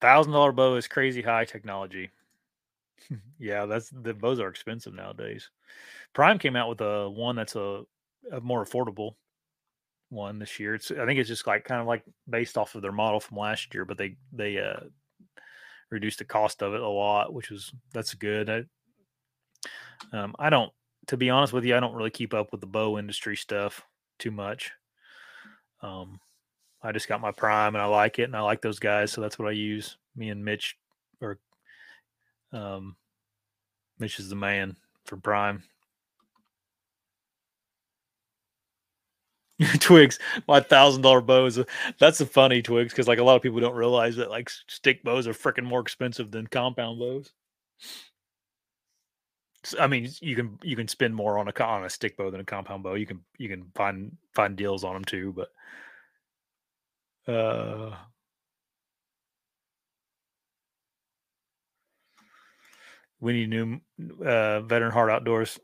Thousand 0.00 0.32
dollar 0.32 0.52
bow 0.52 0.76
is 0.76 0.88
crazy 0.88 1.22
high 1.22 1.44
technology. 1.44 2.10
yeah, 3.38 3.66
that's 3.66 3.90
the 3.90 4.14
bows 4.14 4.40
are 4.40 4.48
expensive 4.48 4.94
nowadays. 4.94 5.50
Prime 6.16 6.38
came 6.38 6.56
out 6.56 6.70
with 6.70 6.80
a 6.80 7.10
one 7.10 7.36
that's 7.36 7.56
a, 7.56 7.82
a 8.32 8.40
more 8.40 8.64
affordable 8.64 9.16
one 10.08 10.38
this 10.38 10.58
year. 10.58 10.74
It's 10.74 10.90
I 10.90 11.04
think 11.04 11.20
it's 11.20 11.28
just 11.28 11.46
like 11.46 11.64
kind 11.64 11.78
of 11.78 11.86
like 11.86 12.04
based 12.26 12.56
off 12.56 12.74
of 12.74 12.80
their 12.80 12.90
model 12.90 13.20
from 13.20 13.36
last 13.36 13.74
year, 13.74 13.84
but 13.84 13.98
they 13.98 14.16
they 14.32 14.56
uh 14.56 14.80
reduced 15.90 16.20
the 16.20 16.24
cost 16.24 16.62
of 16.62 16.72
it 16.72 16.80
a 16.80 16.88
lot, 16.88 17.34
which 17.34 17.50
was 17.50 17.70
that's 17.92 18.14
good. 18.14 18.48
I, 18.48 18.64
um, 20.16 20.34
I 20.38 20.48
don't, 20.48 20.72
to 21.08 21.18
be 21.18 21.28
honest 21.28 21.52
with 21.52 21.66
you, 21.66 21.76
I 21.76 21.80
don't 21.80 21.94
really 21.94 22.08
keep 22.08 22.32
up 22.32 22.50
with 22.50 22.62
the 22.62 22.66
bow 22.66 22.98
industry 22.98 23.36
stuff 23.36 23.84
too 24.18 24.30
much. 24.30 24.72
Um, 25.82 26.18
I 26.82 26.92
just 26.92 27.08
got 27.08 27.20
my 27.20 27.30
prime 27.30 27.74
and 27.74 27.82
I 27.82 27.86
like 27.88 28.18
it 28.18 28.22
and 28.22 28.36
I 28.36 28.40
like 28.40 28.62
those 28.62 28.78
guys, 28.78 29.12
so 29.12 29.20
that's 29.20 29.38
what 29.38 29.48
I 29.48 29.52
use. 29.52 29.98
Me 30.16 30.30
and 30.30 30.42
Mitch 30.42 30.78
or 31.20 31.38
um, 32.54 32.96
Mitch 33.98 34.18
is 34.18 34.30
the 34.30 34.34
man 34.34 34.78
for 35.04 35.18
prime. 35.18 35.62
Twigs, 39.80 40.18
my 40.46 40.60
thousand 40.60 41.02
dollar 41.02 41.20
bows. 41.20 41.58
That's 41.98 42.20
a 42.20 42.26
funny 42.26 42.60
Twigs 42.62 42.92
because 42.92 43.08
like 43.08 43.18
a 43.18 43.24
lot 43.24 43.36
of 43.36 43.42
people 43.42 43.60
don't 43.60 43.74
realize 43.74 44.16
that 44.16 44.30
like 44.30 44.50
stick 44.50 45.02
bows 45.02 45.26
are 45.26 45.32
freaking 45.32 45.64
more 45.64 45.80
expensive 45.80 46.30
than 46.30 46.46
compound 46.46 46.98
bows. 46.98 47.32
I 49.80 49.86
mean, 49.88 50.08
you 50.20 50.36
can 50.36 50.58
you 50.62 50.76
can 50.76 50.86
spend 50.86 51.14
more 51.14 51.38
on 51.38 51.48
a 51.48 51.62
on 51.64 51.84
a 51.84 51.90
stick 51.90 52.16
bow 52.16 52.30
than 52.30 52.40
a 52.40 52.44
compound 52.44 52.82
bow. 52.84 52.94
You 52.94 53.06
can 53.06 53.20
you 53.38 53.48
can 53.48 53.70
find 53.74 54.16
find 54.34 54.56
deals 54.56 54.84
on 54.84 54.94
them 54.94 55.04
too, 55.04 55.32
but 55.32 55.48
uh, 57.32 57.96
we 63.20 63.32
need 63.32 63.50
new 63.50 63.80
uh, 64.24 64.60
veteran 64.60 64.92
heart 64.92 65.10
outdoors, 65.10 65.58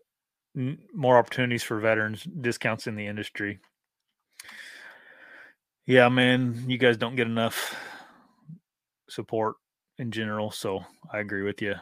more 0.94 1.18
opportunities 1.18 1.62
for 1.62 1.78
veterans, 1.80 2.24
discounts 2.40 2.86
in 2.86 2.96
the 2.96 3.06
industry. 3.06 3.60
Yeah, 5.86 6.08
man, 6.08 6.64
you 6.68 6.78
guys 6.78 6.96
don't 6.96 7.16
get 7.16 7.26
enough 7.26 7.76
support 9.08 9.56
in 9.98 10.10
general. 10.12 10.50
So 10.50 10.84
I 11.12 11.18
agree 11.18 11.42
with 11.42 11.60
you. 11.60 11.74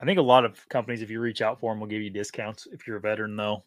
I 0.00 0.04
think 0.04 0.18
a 0.18 0.22
lot 0.22 0.44
of 0.44 0.68
companies, 0.68 1.02
if 1.02 1.10
you 1.10 1.20
reach 1.20 1.42
out 1.42 1.60
for 1.60 1.70
them, 1.70 1.78
will 1.78 1.86
give 1.86 2.02
you 2.02 2.10
discounts 2.10 2.66
if 2.72 2.86
you're 2.86 2.96
a 2.96 3.00
veteran, 3.00 3.36
though. 3.36 3.62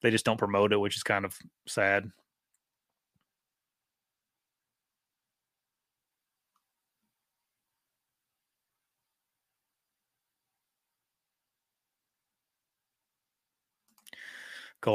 They 0.00 0.10
just 0.10 0.24
don't 0.24 0.38
promote 0.38 0.72
it, 0.72 0.78
which 0.78 0.96
is 0.96 1.02
kind 1.02 1.24
of 1.24 1.36
sad. 1.66 2.10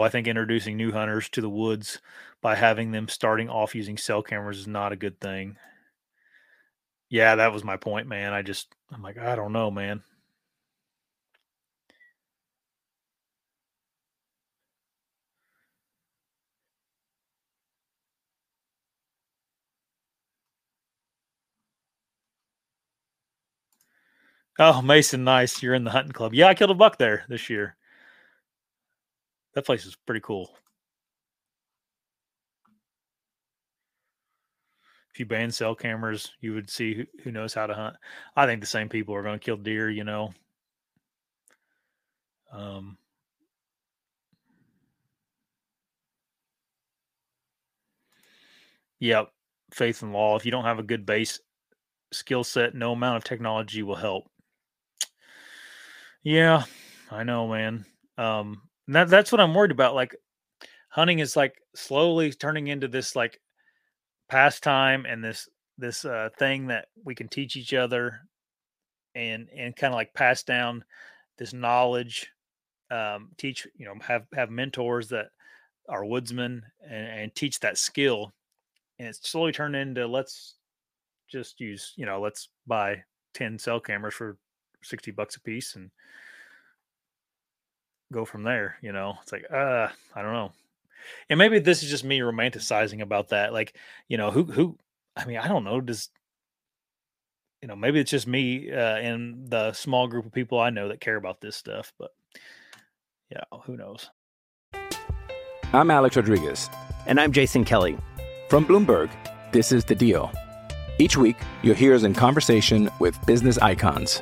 I 0.04 0.10
think 0.10 0.28
introducing 0.28 0.78
new 0.78 0.92
hunters 0.92 1.30
to 1.30 1.42
the 1.42 1.50
woods 1.50 2.00
by 2.42 2.56
having 2.56 2.92
them 2.92 3.08
starting 3.08 3.50
off 3.50 3.76
using 3.76 3.98
cell 3.98 4.22
cameras 4.22 4.60
is 4.60 4.68
not 4.68 4.92
a 4.92 4.96
good 4.96 5.20
thing. 5.20 5.58
Yeah, 7.10 7.36
that 7.36 7.52
was 7.54 7.64
my 7.64 7.78
point, 7.78 8.08
man. 8.08 8.34
I 8.34 8.42
just, 8.42 8.74
I'm 8.92 9.02
like, 9.02 9.18
I 9.18 9.36
don't 9.36 9.54
know, 9.54 9.72
man. 9.72 10.04
Oh, 24.60 24.82
Mason, 24.84 25.24
nice. 25.24 25.64
You're 25.64 25.74
in 25.74 25.86
the 25.86 25.92
hunting 25.92 26.12
club. 26.12 26.34
Yeah, 26.36 26.48
I 26.48 26.54
killed 26.54 26.70
a 26.72 26.76
buck 26.76 26.98
there 27.00 27.26
this 27.30 27.50
year. 27.50 27.76
That 29.54 29.66
place 29.66 29.86
is 29.86 29.96
pretty 29.96 30.22
cool. 30.22 30.58
If 35.14 35.20
you 35.20 35.26
ban 35.28 35.52
cell 35.52 35.76
cameras, 35.76 36.32
you 36.40 36.54
would 36.56 36.70
see 36.70 36.94
who, 36.96 37.06
who 37.24 37.32
knows 37.32 37.54
how 37.54 37.68
to 37.68 37.74
hunt. 37.76 37.98
I 38.36 38.46
think 38.46 38.62
the 38.62 38.68
same 38.68 38.90
people 38.90 39.14
are 39.16 39.22
going 39.24 39.38
to 39.40 39.44
kill 39.44 39.58
deer, 39.58 39.90
you 39.90 40.04
know. 40.04 40.34
Um, 42.52 42.98
Yep, 49.00 49.32
faith 49.72 50.02
and 50.04 50.14
law. 50.14 50.36
If 50.36 50.46
you 50.46 50.52
don't 50.52 50.66
have 50.66 50.80
a 50.80 50.84
good 50.84 51.06
base 51.06 51.40
skill 52.12 52.44
set, 52.44 52.76
no 52.76 52.94
amount 52.94 53.18
of 53.18 53.24
technology 53.24 53.84
will 53.84 53.96
help. 53.96 54.30
Yeah, 56.24 56.64
I 57.12 57.24
know, 57.24 57.48
man. 57.48 57.86
Um, 58.18 58.69
that 58.96 59.10
that's 59.10 59.32
what 59.32 59.42
I'm 59.42 59.54
worried 59.54 59.72
about. 59.72 59.96
Like 59.96 60.16
hunting 60.90 61.20
is 61.20 61.36
like 61.36 61.62
slowly 61.76 62.32
turning 62.32 62.68
into 62.68 62.88
this 62.88 63.16
like 63.16 63.40
pastime 64.30 65.06
and 65.06 65.24
this 65.24 65.48
this 65.78 66.06
uh, 66.06 66.30
thing 66.38 66.68
that 66.68 66.88
we 67.04 67.16
can 67.16 67.28
teach 67.28 67.56
each 67.56 67.74
other 67.74 68.22
and 69.16 69.48
and 69.56 69.76
kind 69.76 69.94
of 69.94 69.98
like 69.98 70.14
pass 70.14 70.44
down 70.44 70.84
this 71.38 71.54
knowledge 71.54 72.30
um, 72.92 73.30
teach 73.38 73.68
you 73.76 73.86
know 73.86 73.96
have 74.02 74.26
have 74.34 74.50
mentors 74.50 75.10
that 75.10 75.28
are 75.88 76.06
woodsmen 76.06 76.64
and, 76.88 77.08
and 77.08 77.36
teach 77.36 77.60
that 77.60 77.78
skill 77.78 78.32
and 79.00 79.08
it's 79.08 79.30
slowly 79.30 79.52
turned 79.52 79.76
into 79.76 80.06
let's 80.08 80.56
just 81.32 81.60
use 81.60 81.94
you 81.96 82.06
know 82.06 82.20
let's 82.20 82.50
buy 82.68 83.02
10 83.34 83.58
cell 83.58 83.80
cameras 83.80 84.14
for 84.14 84.38
60 84.84 85.12
bucks 85.12 85.36
a 85.36 85.42
piece 85.42 85.76
and 85.76 85.90
go 88.12 88.26
from 88.26 88.44
there. 88.44 88.78
You 88.82 88.92
know, 88.92 89.16
it's 89.22 89.32
like, 89.32 89.46
uh, 89.52 89.88
I 90.16 90.22
don't 90.22 90.34
know. 90.34 90.52
And 91.30 91.38
maybe 91.38 91.60
this 91.60 91.84
is 91.84 91.90
just 91.90 92.04
me 92.04 92.20
romanticizing 92.20 93.02
about 93.02 93.30
that. 93.30 93.54
Like, 93.54 93.76
you 94.08 94.18
know, 94.18 94.32
who, 94.32 94.44
who, 94.44 94.78
I 95.16 95.26
mean, 95.26 95.38
I 95.38 95.48
don't 95.48 95.64
know. 95.64 95.82
Does, 95.82 96.10
you 97.62 97.68
know, 97.68 97.76
maybe 97.76 98.00
it's 98.00 98.12
just 98.12 98.28
me 98.28 98.72
uh, 98.72 98.98
and 98.98 99.50
the 99.50 99.74
small 99.74 100.08
group 100.08 100.26
of 100.26 100.32
people 100.32 100.60
I 100.60 100.70
know 100.70 100.90
that 100.90 101.02
care 101.02 101.16
about 101.16 101.42
this 101.42 101.56
stuff, 101.56 101.94
but 101.98 102.12
yeah, 103.32 103.44
who 103.66 103.78
knows? 103.78 104.10
I'm 105.74 105.92
Alex 105.92 106.16
Rodriguez. 106.16 106.70
And 107.06 107.20
I'm 107.20 107.32
Jason 107.32 107.64
Kelly. 107.64 107.98
From 108.50 108.66
Bloomberg, 108.66 109.10
this 109.52 109.72
is 109.72 109.86
The 109.86 109.96
Deal. 109.96 110.32
Each 110.98 111.16
week, 111.16 111.38
you'll 111.62 111.76
hear 111.76 111.94
us 111.94 112.04
in 112.04 112.14
conversation 112.14 112.90
with 113.00 113.24
business 113.26 113.58
icons. 113.60 114.22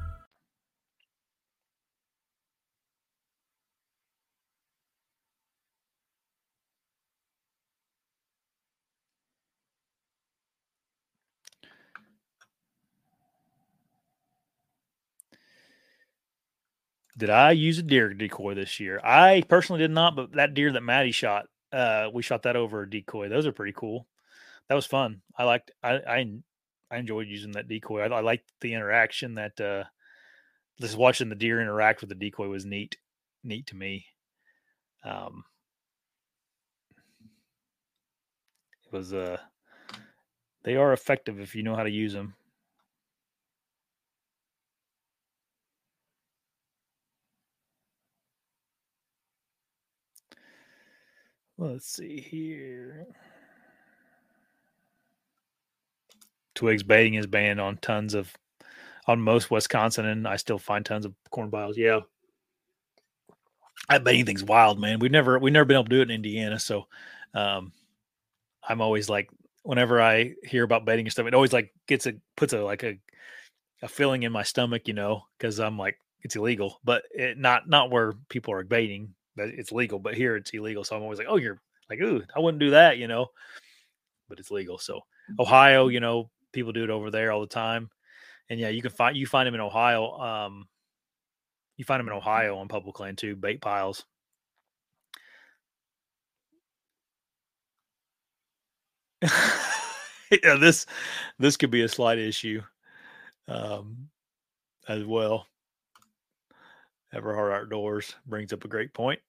Did 17.21 17.29
I 17.29 17.51
use 17.51 17.77
a 17.77 17.83
deer 17.83 18.15
decoy 18.15 18.55
this 18.55 18.79
year? 18.79 18.99
I 19.03 19.43
personally 19.47 19.77
did 19.77 19.91
not, 19.91 20.15
but 20.15 20.31
that 20.31 20.55
deer 20.55 20.71
that 20.71 20.81
Maddie 20.81 21.11
shot, 21.11 21.45
uh, 21.71 22.09
we 22.11 22.23
shot 22.23 22.41
that 22.41 22.55
over 22.55 22.81
a 22.81 22.89
decoy. 22.89 23.29
Those 23.29 23.45
are 23.45 23.51
pretty 23.51 23.73
cool. 23.77 24.07
That 24.67 24.73
was 24.73 24.87
fun. 24.87 25.21
I 25.37 25.43
liked. 25.43 25.69
I 25.83 25.97
I, 25.97 26.33
I 26.89 26.97
enjoyed 26.97 27.27
using 27.27 27.51
that 27.51 27.67
decoy. 27.67 28.01
I, 28.01 28.07
I 28.07 28.21
liked 28.21 28.51
the 28.61 28.73
interaction 28.73 29.35
that 29.35 29.61
uh, 29.61 29.83
just 30.79 30.97
watching 30.97 31.29
the 31.29 31.35
deer 31.35 31.61
interact 31.61 32.01
with 32.01 32.09
the 32.09 32.15
decoy 32.15 32.47
was 32.47 32.65
neat. 32.65 32.97
Neat 33.43 33.67
to 33.67 33.75
me. 33.75 34.07
Um, 35.03 35.43
it 38.87 38.91
was 38.91 39.13
uh, 39.13 39.37
they 40.63 40.75
are 40.75 40.91
effective 40.91 41.39
if 41.39 41.53
you 41.53 41.61
know 41.61 41.75
how 41.75 41.83
to 41.83 41.91
use 41.91 42.13
them. 42.13 42.33
Let's 51.61 51.85
see 51.85 52.19
here. 52.19 53.05
Twigs 56.55 56.81
baiting 56.81 57.13
is 57.13 57.27
banned 57.27 57.61
on 57.61 57.77
tons 57.77 58.15
of 58.15 58.33
on 59.05 59.21
most 59.21 59.51
Wisconsin, 59.51 60.07
and 60.07 60.27
I 60.27 60.37
still 60.37 60.57
find 60.57 60.83
tons 60.83 61.05
of 61.05 61.13
corn 61.29 61.51
piles. 61.51 61.77
Yeah, 61.77 61.99
that 63.89 64.03
baiting 64.03 64.25
thing's 64.25 64.43
wild, 64.43 64.79
man. 64.79 64.97
We've 64.97 65.11
never 65.11 65.37
we've 65.37 65.53
never 65.53 65.65
been 65.65 65.75
able 65.75 65.83
to 65.83 65.89
do 65.89 66.01
it 66.01 66.09
in 66.09 66.15
Indiana, 66.15 66.57
so 66.57 66.87
um, 67.35 67.71
I'm 68.67 68.81
always 68.81 69.07
like, 69.07 69.29
whenever 69.61 70.01
I 70.01 70.33
hear 70.43 70.63
about 70.63 70.83
baiting 70.85 71.05
and 71.05 71.11
stuff, 71.11 71.27
it 71.27 71.35
always 71.35 71.53
like 71.53 71.71
gets 71.87 72.07
a 72.07 72.15
puts 72.35 72.53
a 72.53 72.63
like 72.63 72.81
a 72.81 72.97
a 73.83 73.87
feeling 73.87 74.23
in 74.23 74.31
my 74.31 74.41
stomach, 74.41 74.87
you 74.87 74.95
know, 74.95 75.25
because 75.37 75.59
I'm 75.59 75.77
like 75.77 75.99
it's 76.23 76.35
illegal, 76.35 76.79
but 76.83 77.03
it, 77.11 77.37
not 77.37 77.69
not 77.69 77.91
where 77.91 78.13
people 78.29 78.51
are 78.51 78.63
baiting 78.63 79.13
that 79.37 79.49
it's 79.49 79.71
legal, 79.71 79.99
but 79.99 80.15
here 80.15 80.35
it's 80.35 80.51
illegal. 80.51 80.83
So 80.83 80.95
I'm 80.95 81.03
always 81.03 81.19
like, 81.19 81.27
oh, 81.29 81.37
you're 81.37 81.59
like, 81.89 81.99
ooh, 82.01 82.23
I 82.35 82.39
wouldn't 82.39 82.59
do 82.59 82.71
that, 82.71 82.97
you 82.97 83.07
know, 83.07 83.27
but 84.29 84.39
it's 84.39 84.51
legal. 84.51 84.77
So 84.77 85.01
Ohio, 85.39 85.87
you 85.87 85.99
know, 85.99 86.29
people 86.53 86.71
do 86.73 86.83
it 86.83 86.89
over 86.89 87.11
there 87.11 87.31
all 87.31 87.41
the 87.41 87.47
time, 87.47 87.89
and 88.49 88.59
yeah, 88.59 88.69
you 88.69 88.81
can 88.81 88.91
find 88.91 89.15
you 89.17 89.25
find 89.27 89.47
them 89.47 89.55
in 89.55 89.61
Ohio. 89.61 90.11
Um, 90.19 90.67
you 91.77 91.85
find 91.85 91.99
them 91.99 92.07
in 92.07 92.13
Ohio 92.13 92.57
on 92.57 92.67
public 92.67 92.99
land 92.99 93.17
too, 93.17 93.35
bait 93.35 93.61
piles. 93.61 94.05
yeah, 100.43 100.55
this 100.59 100.85
this 101.39 101.57
could 101.57 101.71
be 101.71 101.81
a 101.83 101.87
slight 101.89 102.17
issue 102.17 102.61
um, 103.47 104.09
as 104.87 105.05
well. 105.05 105.47
Everhard 107.13 107.51
Outdoors 107.51 108.15
brings 108.25 108.53
up 108.53 108.63
a 108.63 108.69
great 108.69 108.93
point. 108.93 109.19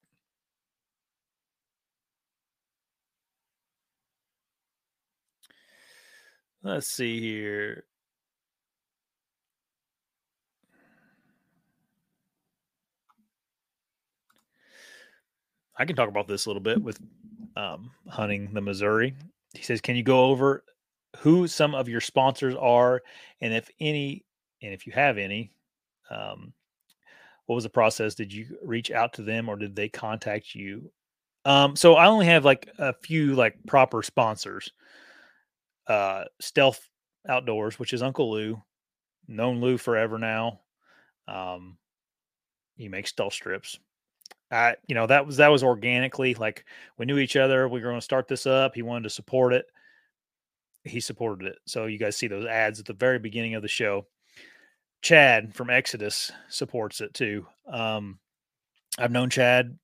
Let's 6.63 6.87
see 6.87 7.21
here. 7.21 7.85
I 15.77 15.85
can 15.85 15.97
talk 15.97 16.09
about 16.09 16.29
this 16.29 16.47
a 16.47 16.49
little 16.49 16.63
bit 16.63 16.81
with 16.81 17.01
um, 17.57 17.91
hunting 18.09 18.53
the 18.53 18.61
Missouri. 18.61 19.15
He 19.55 19.63
says, 19.63 19.81
"Can 19.81 19.97
you 19.97 20.05
go 20.05 20.27
over 20.27 20.63
who 21.19 21.49
some 21.49 21.75
of 21.75 21.89
your 21.89 22.01
sponsors 22.01 22.55
are, 22.55 23.03
and 23.41 23.53
if 23.53 23.69
any, 23.81 24.25
and 24.63 24.73
if 24.73 24.87
you 24.87 24.93
have 24.93 25.19
any, 25.19 25.51
um, 26.11 26.53
what 27.53 27.57
was 27.57 27.65
the 27.65 27.71
process? 27.71 28.15
Did 28.15 28.33
you 28.33 28.57
reach 28.63 28.91
out 28.91 29.13
to 29.15 29.23
them, 29.23 29.49
or 29.49 29.57
did 29.57 29.77
they 29.77 29.91
contact 29.91 30.55
you?" 30.55 30.91
Um, 31.45 31.77
so 31.77 31.97
I 31.97 32.07
only 32.07 32.27
have 32.27 32.47
like 32.47 32.71
a 32.79 32.95
few 32.95 33.35
like 33.35 33.57
proper 33.67 34.03
sponsors. 34.03 34.73
Uh, 35.87 36.25
Stealth 36.41 36.89
Outdoors, 37.29 37.79
which 37.79 37.93
is 37.93 38.03
Uncle 38.03 38.31
Lou, 38.31 38.63
known 39.29 39.61
Lou 39.61 39.77
forever 39.77 40.19
now. 40.19 40.61
Um, 41.29 41.77
he 42.77 42.89
makes 42.89 43.11
stealth 43.11 43.35
strips. 43.35 43.79
I, 44.51 44.77
you 44.87 44.95
know, 44.95 45.07
that 45.07 45.27
was 45.27 45.37
that 45.37 45.49
was 45.49 45.63
organically 45.63 46.33
like 46.35 46.65
we 46.97 47.05
knew 47.05 47.19
each 47.19 47.37
other. 47.37 47.69
We 47.69 47.81
were 47.81 47.89
going 47.89 48.01
to 48.01 48.05
start 48.05 48.29
this 48.29 48.47
up. 48.47 48.75
He 48.75 48.83
wanted 48.83 49.05
to 49.05 49.11
support 49.11 49.53
it. 49.53 49.67
He 50.85 51.01
supported 51.01 51.49
it. 51.49 51.59
So 51.67 51.85
you 51.85 51.99
guys 51.99 52.17
see 52.17 52.29
those 52.29 52.47
ads 52.47 52.81
at 52.81 52.87
the 52.87 52.95
very 52.95 53.19
beginning 53.19 53.57
of 53.57 53.63
the 53.63 53.69
show. 53.69 54.07
Chad 55.03 55.55
from 55.55 55.71
Exodus 55.71 56.33
supports 56.49 57.01
it 57.01 57.13
too. 57.13 57.47
Um, 57.71 58.19
I've 58.99 59.11
known 59.11 59.31
Chad 59.31 59.77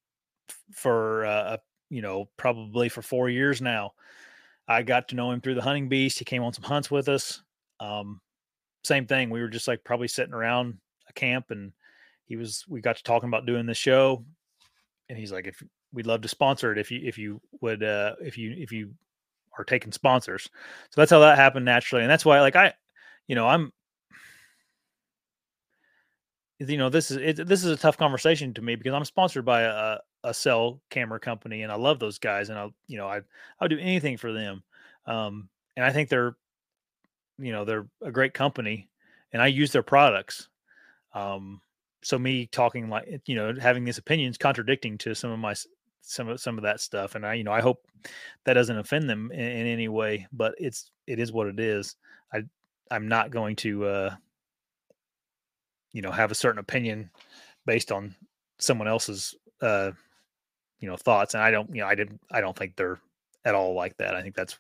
for 0.73 1.27
uh, 1.27 1.57
you 1.91 2.03
know 2.03 2.29
probably 2.37 2.89
for 2.89 3.03
four 3.03 3.29
years 3.29 3.61
now. 3.61 3.93
I 4.69 4.83
got 4.83 5.09
to 5.09 5.17
know 5.17 5.31
him 5.31 5.41
through 5.41 5.55
the 5.55 5.63
hunting 5.63 5.89
beast. 5.89 6.19
He 6.19 6.25
came 6.25 6.43
on 6.43 6.53
some 6.53 6.65
hunts 6.65 6.91
with 6.91 7.09
us. 7.09 7.43
Um, 7.81 8.21
same 8.85 9.07
thing. 9.07 9.31
We 9.31 9.41
were 9.41 9.49
just 9.49 9.67
like 9.67 9.83
probably 9.83 10.09
sitting 10.09 10.35
around 10.35 10.79
a 11.09 11.13
camp 11.15 11.51
and 11.51 11.73
he 12.27 12.37
was, 12.37 12.65
we 12.69 12.83
got 12.83 12.97
to 12.97 13.03
talking 13.03 13.29
about 13.29 13.47
doing 13.47 13.65
this 13.65 13.79
show 13.79 14.25
and 15.09 15.19
he's 15.19 15.33
like, 15.33 15.47
if 15.47 15.63
we'd 15.93 16.07
love 16.07 16.21
to 16.21 16.29
sponsor 16.29 16.71
it, 16.71 16.79
if 16.79 16.91
you, 16.91 17.01
if 17.03 17.17
you 17.17 17.41
would, 17.63 17.83
uh, 17.83 18.15
if 18.21 18.37
you, 18.37 18.55
if 18.59 18.71
you 18.71 18.93
are 19.57 19.65
taking 19.65 19.91
sponsors. 19.91 20.45
So 20.91 21.01
that's 21.01 21.11
how 21.11 21.21
that 21.21 21.39
happened 21.39 21.65
naturally. 21.65 22.03
And 22.03 22.11
that's 22.11 22.27
why, 22.27 22.41
like, 22.41 22.57
I, 22.57 22.75
you 23.27 23.35
know, 23.35 23.49
I'm, 23.49 23.73
you 26.59 26.77
know, 26.77 26.89
this 26.89 27.11
is, 27.11 27.17
it, 27.19 27.47
this 27.47 27.65
is 27.65 27.71
a 27.71 27.77
tough 27.77 27.97
conversation 27.97 28.53
to 28.55 28.63
me 28.63 28.75
because 28.75 28.93
I'm 28.93 29.05
sponsored 29.05 29.45
by 29.45 29.63
a, 29.63 29.99
a 30.25 30.35
cell 30.35 30.81
camera 30.91 31.21
company 31.21 31.63
and 31.63 31.71
I 31.71 31.77
love 31.77 32.01
those 32.01 32.19
guys 32.19 32.49
and 32.49 32.59
I, 32.59 32.69
you 32.89 32.99
know, 32.99 33.07
I, 33.07 33.21
I'll 33.61 33.69
do 33.69 33.79
anything 33.79 34.17
for 34.17 34.33
them. 34.33 34.63
Um, 35.07 35.49
and 35.77 35.85
I 35.87 35.93
think 35.93 36.09
they're, 36.09 36.37
you 37.39 37.53
know, 37.53 37.65
they're 37.65 37.87
a 38.03 38.11
great 38.11 38.35
company 38.35 38.89
and 39.33 39.41
I 39.41 39.47
use 39.47 39.71
their 39.71 39.85
products. 39.85 40.49
Um, 41.15 41.61
so 42.03 42.19
me 42.19 42.47
talking 42.47 42.89
like, 42.89 43.21
you 43.27 43.37
know, 43.37 43.55
having 43.61 43.85
these 43.85 43.99
opinions 43.99 44.37
contradicting 44.37 44.99
to 44.99 45.15
some 45.15 45.31
of 45.31 45.39
my, 45.39 45.55
some 46.03 46.29
of, 46.29 46.41
some 46.41 46.59
of 46.59 46.65
that 46.65 46.81
stuff. 46.81 47.15
And 47.15 47.25
I, 47.25 47.35
you 47.35 47.45
know, 47.45 47.53
I 47.53 47.61
hope 47.61 47.87
that 48.45 48.55
doesn't 48.55 48.79
offend 48.79 49.09
them 49.09 49.31
in, 49.33 49.41
in 49.41 49.67
any 49.67 49.89
way, 49.89 50.27
but 50.33 50.55
it's, 50.59 50.91
it 51.07 51.21
is 51.21 51.33
what 51.33 51.47
it 51.47 51.61
is. 51.61 51.95
I, 52.33 52.43
I'm 52.91 53.07
not 53.07 53.31
going 53.31 53.55
to, 53.57 53.85
uh, 53.87 54.15
you 55.93 56.03
know, 56.03 56.11
have 56.11 56.31
a 56.31 56.37
certain 56.37 56.59
opinion 56.59 57.11
based 57.67 57.93
on 57.93 58.15
someone 58.59 58.89
else's, 58.89 59.35
uh, 59.63 59.91
you 60.81 60.89
know, 60.89 60.97
thoughts. 60.97 61.35
And 61.35 61.43
I 61.43 61.51
don't, 61.51 61.75
you 61.75 61.81
know, 61.81 61.87
I 61.87 61.95
didn't, 61.95 62.21
I 62.31 62.41
don't 62.41 62.57
think 62.57 62.77
they're 62.77 62.99
at 63.45 63.55
all 63.55 63.75
like 63.75 63.97
that. 63.99 64.15
I 64.15 64.23
think 64.23 64.35
that's 64.35 64.59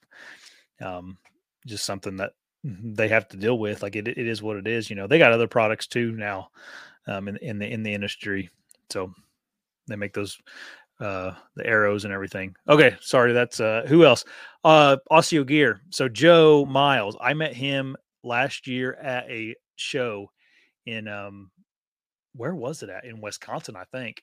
um, 0.80 1.18
just 1.66 1.84
something 1.84 2.16
that 2.16 2.32
they 2.64 3.08
have 3.08 3.28
to 3.28 3.36
deal 3.36 3.58
with. 3.58 3.82
Like 3.82 3.96
it, 3.96 4.08
it 4.08 4.18
is 4.18 4.42
what 4.42 4.56
it 4.56 4.66
is. 4.66 4.90
You 4.90 4.96
know, 4.96 5.06
they 5.06 5.18
got 5.18 5.32
other 5.32 5.48
products 5.48 5.86
too 5.86 6.12
now 6.12 6.48
um, 7.06 7.28
in 7.28 7.36
in 7.38 7.58
the 7.58 7.66
in 7.66 7.82
the 7.82 7.92
industry, 7.92 8.50
so 8.90 9.12
they 9.86 9.96
make 9.96 10.14
those 10.14 10.38
uh 11.00 11.32
the 11.54 11.66
arrows 11.66 12.04
and 12.04 12.12
everything. 12.12 12.54
Okay, 12.68 12.96
sorry, 13.00 13.32
that's 13.32 13.60
uh 13.60 13.84
who 13.86 14.04
else? 14.04 14.24
Uh 14.64 14.96
ASIO 15.10 15.46
Gear. 15.46 15.80
So 15.90 16.08
Joe 16.08 16.64
Miles, 16.66 17.16
I 17.20 17.34
met 17.34 17.54
him 17.54 17.96
last 18.24 18.66
year 18.66 18.94
at 18.94 19.30
a 19.30 19.54
show 19.76 20.30
in 20.88 21.06
um 21.06 21.50
where 22.34 22.54
was 22.54 22.82
it 22.82 22.90
at? 22.90 23.04
In 23.04 23.20
Wisconsin, 23.20 23.76
I 23.76 23.84
think. 23.84 24.22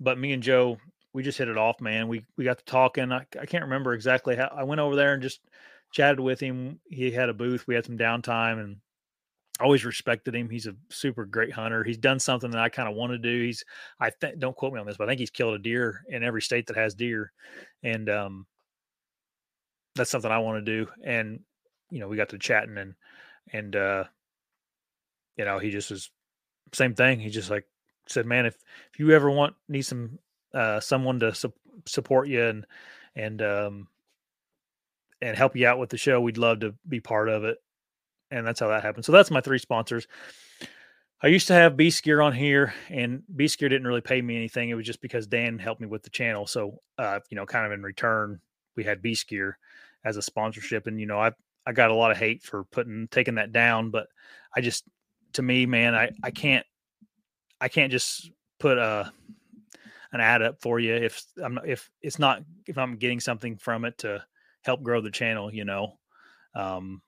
But 0.00 0.18
me 0.18 0.32
and 0.32 0.42
Joe, 0.42 0.78
we 1.12 1.22
just 1.22 1.38
hit 1.38 1.48
it 1.48 1.58
off, 1.58 1.80
man. 1.80 2.08
We 2.08 2.24
we 2.36 2.44
got 2.44 2.58
to 2.58 2.64
talking. 2.64 3.12
I, 3.12 3.26
I 3.40 3.46
can't 3.46 3.64
remember 3.64 3.94
exactly 3.94 4.36
how 4.36 4.52
I 4.54 4.64
went 4.64 4.80
over 4.80 4.96
there 4.96 5.14
and 5.14 5.22
just 5.22 5.40
chatted 5.92 6.20
with 6.20 6.40
him. 6.40 6.80
He 6.88 7.10
had 7.10 7.28
a 7.28 7.34
booth. 7.34 7.66
We 7.66 7.74
had 7.74 7.84
some 7.84 7.98
downtime 7.98 8.60
and 8.60 8.76
always 9.60 9.84
respected 9.84 10.34
him. 10.34 10.50
He's 10.50 10.66
a 10.66 10.74
super 10.90 11.24
great 11.24 11.52
hunter. 11.52 11.84
He's 11.84 11.98
done 11.98 12.18
something 12.18 12.50
that 12.50 12.60
I 12.60 12.68
kind 12.68 12.88
of 12.88 12.96
want 12.96 13.12
to 13.12 13.18
do. 13.18 13.44
He's 13.44 13.64
I 14.00 14.10
think 14.10 14.38
don't 14.40 14.56
quote 14.56 14.72
me 14.72 14.80
on 14.80 14.86
this, 14.86 14.96
but 14.96 15.04
I 15.04 15.08
think 15.08 15.20
he's 15.20 15.30
killed 15.30 15.54
a 15.54 15.58
deer 15.58 16.02
in 16.08 16.24
every 16.24 16.42
state 16.42 16.66
that 16.66 16.76
has 16.76 16.94
deer. 16.94 17.32
And 17.84 18.10
um 18.10 18.46
that's 19.94 20.10
something 20.10 20.30
I 20.30 20.38
want 20.38 20.64
to 20.64 20.84
do. 20.84 20.90
And 21.04 21.40
you 21.90 22.00
know, 22.00 22.08
we 22.08 22.16
got 22.16 22.30
to 22.30 22.38
chatting 22.38 22.78
and 22.78 22.94
and 23.52 23.76
uh 23.76 24.04
you 25.36 25.44
know, 25.44 25.58
he 25.58 25.70
just 25.70 25.90
was 25.90 26.10
same 26.72 26.94
thing. 26.94 27.20
He 27.20 27.30
just 27.30 27.50
like 27.50 27.66
said, 28.08 28.26
"Man, 28.26 28.46
if 28.46 28.56
if 28.92 28.98
you 28.98 29.10
ever 29.12 29.30
want 29.30 29.54
need 29.68 29.82
some 29.82 30.18
uh 30.52 30.80
someone 30.80 31.20
to 31.20 31.34
su- 31.34 31.52
support 31.86 32.28
you 32.28 32.42
and 32.42 32.66
and 33.16 33.42
um 33.42 33.88
and 35.20 35.36
help 35.36 35.56
you 35.56 35.66
out 35.66 35.78
with 35.78 35.90
the 35.90 35.96
show, 35.98 36.20
we'd 36.20 36.38
love 36.38 36.60
to 36.60 36.74
be 36.88 37.00
part 37.00 37.28
of 37.28 37.44
it." 37.44 37.58
And 38.30 38.46
that's 38.46 38.60
how 38.60 38.68
that 38.68 38.82
happened. 38.82 39.04
So 39.04 39.12
that's 39.12 39.30
my 39.30 39.40
three 39.40 39.58
sponsors. 39.58 40.06
I 41.22 41.28
used 41.28 41.46
to 41.46 41.54
have 41.54 41.76
Beast 41.76 42.02
Gear 42.02 42.20
on 42.20 42.34
here, 42.34 42.74
and 42.90 43.22
Beast 43.34 43.58
Gear 43.58 43.70
didn't 43.70 43.86
really 43.86 44.02
pay 44.02 44.20
me 44.20 44.36
anything. 44.36 44.68
It 44.68 44.74
was 44.74 44.84
just 44.84 45.00
because 45.00 45.26
Dan 45.26 45.58
helped 45.58 45.80
me 45.80 45.86
with 45.86 46.02
the 46.02 46.10
channel. 46.10 46.46
So, 46.46 46.80
uh, 46.98 47.20
you 47.30 47.36
know, 47.36 47.46
kind 47.46 47.64
of 47.64 47.72
in 47.72 47.82
return, 47.82 48.40
we 48.76 48.84
had 48.84 49.00
Beast 49.00 49.28
Gear 49.28 49.56
as 50.04 50.16
a 50.18 50.22
sponsorship. 50.22 50.86
And 50.86 51.00
you 51.00 51.06
know, 51.06 51.18
I 51.18 51.32
I 51.66 51.72
got 51.72 51.90
a 51.90 51.94
lot 51.94 52.10
of 52.10 52.18
hate 52.18 52.42
for 52.42 52.64
putting 52.64 53.08
taking 53.10 53.36
that 53.36 53.52
down, 53.52 53.90
but 53.90 54.08
I 54.54 54.60
just 54.60 54.84
to 55.34 55.42
me, 55.42 55.66
man, 55.66 55.94
I 55.94 56.10
I 56.22 56.30
can't 56.30 56.66
I 57.60 57.68
can't 57.68 57.92
just 57.92 58.30
put 58.58 58.78
a 58.78 59.12
an 60.12 60.20
ad 60.20 60.42
up 60.42 60.60
for 60.62 60.78
you 60.78 60.94
if 60.94 61.22
I'm 61.42 61.58
if 61.64 61.90
it's 62.00 62.18
not 62.18 62.42
if 62.66 62.78
I'm 62.78 62.96
getting 62.96 63.20
something 63.20 63.56
from 63.56 63.84
it 63.84 63.98
to 63.98 64.24
help 64.62 64.82
grow 64.82 65.00
the 65.00 65.10
channel, 65.10 65.52
you 65.52 65.64
know. 65.64 65.98
Um 66.54 67.02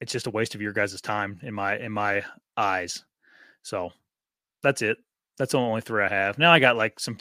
it's 0.00 0.12
just 0.12 0.26
a 0.26 0.30
waste 0.30 0.54
of 0.54 0.62
your 0.62 0.72
guys' 0.72 1.00
time 1.00 1.40
in 1.42 1.54
my 1.54 1.78
in 1.78 1.92
my 1.92 2.24
eyes. 2.56 3.04
So 3.62 3.92
that's 4.62 4.82
it. 4.82 4.98
That's 5.38 5.52
the 5.52 5.58
only 5.58 5.82
three 5.82 6.02
I 6.02 6.08
have. 6.08 6.38
Now 6.38 6.52
I 6.52 6.58
got 6.58 6.76
like 6.76 6.98
some, 6.98 7.18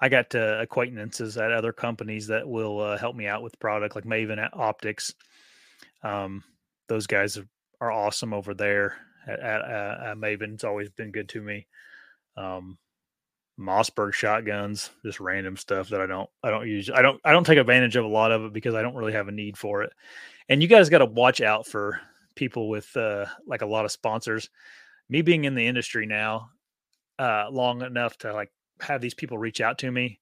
I 0.00 0.08
got 0.08 0.34
uh, 0.34 0.58
acquaintances 0.60 1.36
at 1.36 1.52
other 1.52 1.72
companies 1.72 2.26
that 2.26 2.48
will 2.48 2.80
uh, 2.80 2.98
help 2.98 3.14
me 3.14 3.28
out 3.28 3.42
with 3.42 3.58
product, 3.60 3.94
like 3.94 4.04
Maven 4.04 4.48
Optics. 4.52 5.14
Um, 6.02 6.42
those 6.88 7.06
guys 7.06 7.38
are 7.80 7.92
awesome 7.92 8.34
over 8.34 8.52
there 8.52 8.96
at, 9.26 9.40
at, 9.40 9.62
at, 9.62 10.16
Maven. 10.16 10.54
It's 10.54 10.64
always 10.64 10.90
been 10.90 11.12
good 11.12 11.28
to 11.30 11.42
me. 11.42 11.66
Um, 12.36 12.78
Mossberg 13.58 14.14
shotguns, 14.14 14.90
just 15.04 15.20
random 15.20 15.56
stuff 15.56 15.88
that 15.90 16.00
I 16.00 16.06
don't, 16.06 16.28
I 16.42 16.50
don't 16.50 16.66
use. 16.66 16.90
I 16.90 17.02
don't, 17.02 17.20
I 17.24 17.32
don't 17.32 17.44
take 17.44 17.58
advantage 17.58 17.96
of 17.96 18.04
a 18.04 18.08
lot 18.08 18.32
of 18.32 18.44
it 18.44 18.52
because 18.52 18.74
I 18.74 18.82
don't 18.82 18.94
really 18.94 19.12
have 19.12 19.28
a 19.28 19.32
need 19.32 19.56
for 19.56 19.82
it. 19.82 19.92
And 20.48 20.62
you 20.62 20.68
guys 20.68 20.88
got 20.88 20.98
to 20.98 21.06
watch 21.06 21.40
out 21.40 21.66
for 21.66 22.00
people 22.34 22.68
with 22.68 22.96
uh, 22.96 23.26
like 23.46 23.62
a 23.62 23.66
lot 23.66 23.84
of 23.84 23.92
sponsors. 23.92 24.48
Me 25.08 25.22
being 25.22 25.44
in 25.44 25.54
the 25.54 25.66
industry 25.66 26.06
now, 26.06 26.48
uh, 27.18 27.46
long 27.50 27.82
enough 27.82 28.16
to 28.18 28.32
like 28.32 28.50
have 28.80 29.00
these 29.00 29.14
people 29.14 29.38
reach 29.38 29.60
out 29.60 29.78
to 29.78 29.90
me. 29.90 30.18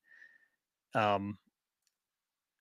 Um, 0.94 1.38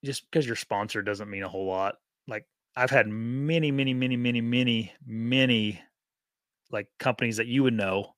just 0.03 0.29
because 0.29 0.45
your 0.45 0.55
sponsor 0.55 1.01
doesn't 1.01 1.29
mean 1.29 1.43
a 1.43 1.49
whole 1.49 1.65
lot. 1.65 1.95
Like 2.27 2.45
I've 2.75 2.91
had 2.91 3.07
many, 3.07 3.71
many, 3.71 3.93
many, 3.93 4.15
many, 4.15 4.41
many, 4.41 4.93
many 5.05 5.81
like 6.71 6.87
companies 6.99 7.37
that 7.37 7.47
you 7.47 7.63
would 7.63 7.73
know 7.73 8.13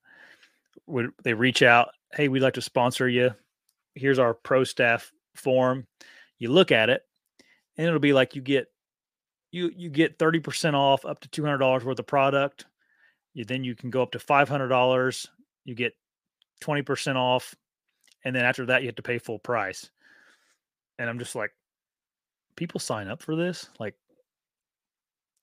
would 0.87 1.11
they 1.23 1.33
reach 1.33 1.61
out, 1.61 1.89
hey, 2.13 2.27
we'd 2.27 2.41
like 2.41 2.53
to 2.55 2.61
sponsor 2.61 3.07
you. 3.07 3.31
Here's 3.95 4.19
our 4.19 4.33
pro 4.33 4.63
staff 4.63 5.11
form. 5.35 5.87
You 6.39 6.49
look 6.49 6.71
at 6.71 6.89
it, 6.89 7.01
and 7.77 7.87
it'll 7.87 7.99
be 7.99 8.13
like 8.13 8.35
you 8.35 8.41
get 8.41 8.67
you 9.51 9.71
you 9.75 9.89
get 9.89 10.17
30% 10.17 10.73
off 10.73 11.05
up 11.05 11.19
to 11.21 11.41
$200 11.41 11.83
worth 11.83 11.99
of 11.99 12.07
product. 12.07 12.65
You, 13.33 13.45
then 13.45 13.63
you 13.63 13.75
can 13.75 13.89
go 13.89 14.01
up 14.01 14.11
to 14.11 14.19
$500. 14.19 15.27
You 15.65 15.75
get 15.75 15.93
20% 16.61 17.15
off. 17.15 17.55
And 18.23 18.35
then 18.35 18.45
after 18.45 18.65
that, 18.67 18.81
you 18.81 18.87
have 18.87 18.95
to 18.95 19.01
pay 19.01 19.17
full 19.17 19.39
price. 19.39 19.89
And 20.99 21.09
I'm 21.09 21.19
just 21.19 21.35
like, 21.35 21.51
people 22.55 22.79
sign 22.79 23.07
up 23.07 23.21
for 23.21 23.35
this? 23.35 23.69
Like, 23.79 23.95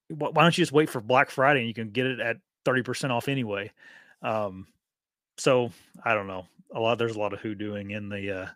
why 0.09 0.31
don't 0.31 0.57
you 0.57 0.63
just 0.63 0.73
wait 0.73 0.89
for 0.89 1.01
Black 1.01 1.31
Friday 1.31 1.61
and 1.61 1.69
you 1.69 1.75
can 1.75 1.91
get 1.91 2.07
it 2.07 2.21
at 2.21 2.37
30% 2.69 3.11
off 3.11 3.29
anyway? 3.29 3.71
Um, 4.23 4.67
so 5.37 5.71
I 6.05 6.15
don't 6.15 6.27
know. 6.27 6.47
A 6.75 6.81
lot, 6.81 6.99
there's 6.99 7.17
a 7.17 7.19
lot 7.19 7.33
of 7.33 7.41
who 7.41 7.55
doing 7.55 7.93
in 7.93 8.09
the 8.09 8.43
uh, 8.43 8.47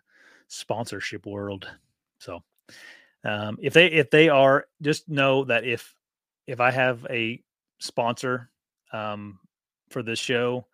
sponsorship 0.47 1.25
world. 1.25 1.67
So, 2.19 2.43
um, 3.23 3.57
if 3.61 3.73
they 3.73 3.87
if 3.87 4.11
they 4.11 4.29
are, 4.29 4.67
just 4.81 5.09
know 5.09 5.45
that 5.45 5.65
if 5.65 5.95
if 6.45 6.59
I 6.59 6.71
have 6.71 7.07
a 7.09 7.41
sponsor 7.79 8.49
um, 8.91 9.39
for 9.89 10.03
this 10.03 10.19
show, 10.19 10.67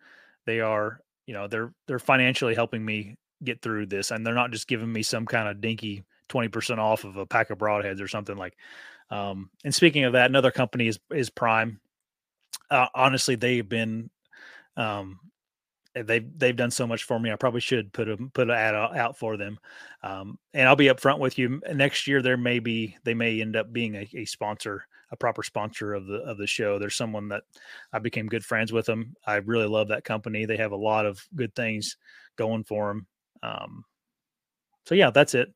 they 0.45 0.59
are 0.59 1.01
you 1.27 1.33
know 1.33 1.47
they're 1.47 1.71
they're 1.87 1.99
financially 1.99 2.55
helping 2.55 2.83
me 2.83 3.15
get 3.43 3.61
through 3.61 3.85
this, 3.85 4.11
and 4.11 4.25
they're 4.25 4.33
not 4.33 4.51
just 4.51 4.67
giving 4.67 4.91
me 4.91 5.03
some 5.03 5.25
kind 5.25 5.47
of 5.47 5.61
dinky 5.61 6.03
twenty 6.27 6.49
percent 6.49 6.79
off 6.79 7.05
of 7.05 7.15
a 7.15 7.25
pack 7.25 7.51
of 7.51 7.57
broadheads 7.57 8.01
or 8.01 8.07
something 8.07 8.35
like. 8.35 8.57
Um, 9.11 9.49
and 9.63 9.73
speaking 9.73 10.03
of 10.03 10.13
that, 10.13 10.29
another 10.29 10.51
company 10.51 10.87
is 10.87 10.99
is 11.11 11.29
Prime. 11.29 11.79
Uh, 12.69 12.87
honestly, 12.93 13.35
they've 13.35 13.67
been 13.67 14.09
um, 14.77 15.19
they've 15.95 16.25
they've 16.37 16.55
done 16.55 16.71
so 16.71 16.85
much 16.87 17.03
for 17.03 17.19
me. 17.19 17.31
I 17.31 17.35
probably 17.35 17.61
should 17.61 17.91
put 17.93 18.09
a 18.09 18.17
put 18.17 18.49
an 18.49 18.55
ad 18.55 18.75
out 18.75 19.17
for 19.17 19.37
them. 19.37 19.59
Um, 20.03 20.37
and 20.53 20.67
I'll 20.67 20.75
be 20.75 20.87
upfront 20.87 21.19
with 21.19 21.37
you. 21.37 21.61
Next 21.73 22.07
year, 22.07 22.21
there 22.21 22.37
may 22.37 22.59
be 22.59 22.95
they 23.03 23.13
may 23.13 23.41
end 23.41 23.55
up 23.55 23.73
being 23.73 23.95
a, 23.95 24.07
a, 24.13 24.25
sponsor, 24.25 24.85
a 25.11 25.17
proper 25.17 25.43
sponsor 25.43 25.93
of 25.93 26.05
the 26.05 26.17
of 26.17 26.37
the 26.37 26.47
show. 26.47 26.79
There's 26.79 26.95
someone 26.95 27.27
that 27.29 27.43
I 27.91 27.99
became 27.99 28.27
good 28.27 28.45
friends 28.45 28.71
with 28.71 28.85
them. 28.85 29.15
I 29.25 29.35
really 29.35 29.67
love 29.67 29.89
that 29.89 30.03
company. 30.03 30.45
They 30.45 30.57
have 30.57 30.71
a 30.71 30.77
lot 30.77 31.05
of 31.05 31.21
good 31.35 31.55
things 31.55 31.97
going 32.35 32.63
for 32.63 32.89
them. 32.89 33.07
Um, 33.41 33.85
so 34.85 34.95
yeah, 34.95 35.11
that's 35.11 35.35
it. 35.35 35.53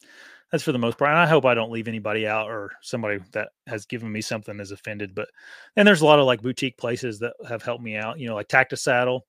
That's 0.53 0.63
for 0.63 0.71
the 0.71 0.77
most 0.77 0.97
part. 0.97 1.09
And 1.09 1.19
I 1.19 1.25
hope 1.25 1.45
I 1.45 1.55
don't 1.55 1.71
leave 1.71 1.89
anybody 1.89 2.27
out 2.27 2.47
or 2.47 2.71
somebody 2.81 3.19
that 3.33 3.49
has 3.67 3.85
given 3.85 4.09
me 4.09 4.21
something 4.21 4.59
is 4.61 4.71
offended. 4.71 5.13
But 5.13 5.27
and 5.75 5.85
there's 5.85 6.01
a 6.01 6.05
lot 6.05 6.19
of 6.19 6.25
like 6.25 6.41
boutique 6.41 6.77
places 6.77 7.19
that 7.19 7.33
have 7.49 7.63
helped 7.63 7.83
me 7.83 7.97
out. 7.97 8.19
You 8.19 8.27
know, 8.27 8.35
like 8.35 8.47
Tactus 8.47 8.79
Saddle 8.79 9.25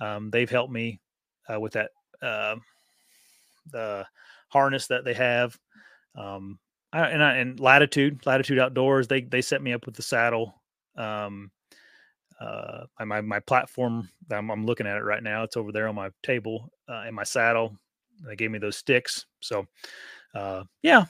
um, 0.00 0.30
they've 0.30 0.50
helped 0.50 0.72
me 0.72 1.00
uh, 1.52 1.60
with 1.60 1.74
that 1.74 1.90
uh, 2.22 2.56
the 3.70 4.06
harness 4.48 4.86
that 4.88 5.04
they 5.04 5.14
have. 5.14 5.58
Um, 6.16 6.58
I, 6.92 7.06
and 7.06 7.22
I, 7.22 7.36
and 7.36 7.58
Latitude 7.58 8.24
Latitude 8.26 8.58
Outdoors 8.58 9.08
they 9.08 9.22
they 9.22 9.42
set 9.42 9.62
me 9.62 9.72
up 9.72 9.86
with 9.86 9.96
the 9.96 10.02
saddle. 10.02 10.60
Um, 10.96 11.50
uh, 12.40 12.84
my 13.04 13.20
my 13.20 13.40
platform 13.40 14.08
I'm, 14.30 14.50
I'm, 14.50 14.66
looking 14.66 14.86
at 14.86 14.96
it 14.96 15.04
right 15.04 15.22
now. 15.22 15.44
It's 15.44 15.56
over 15.56 15.72
there 15.72 15.88
on 15.88 15.94
my 15.94 16.10
table 16.22 16.70
uh, 16.88 17.04
in 17.06 17.14
my 17.14 17.24
saddle. 17.24 17.76
They 18.26 18.36
gave 18.36 18.50
me 18.50 18.58
those 18.58 18.76
sticks. 18.76 19.26
So 19.40 19.66
uh, 20.34 20.64
yeah, 20.82 21.04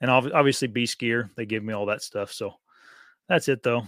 and 0.00 0.10
obviously 0.10 0.68
Beast 0.68 0.98
Gear 0.98 1.30
they 1.36 1.46
give 1.46 1.64
me 1.64 1.72
all 1.72 1.86
that 1.86 2.02
stuff. 2.02 2.32
So 2.32 2.54
that's 3.28 3.48
it 3.48 3.62
though. 3.62 3.86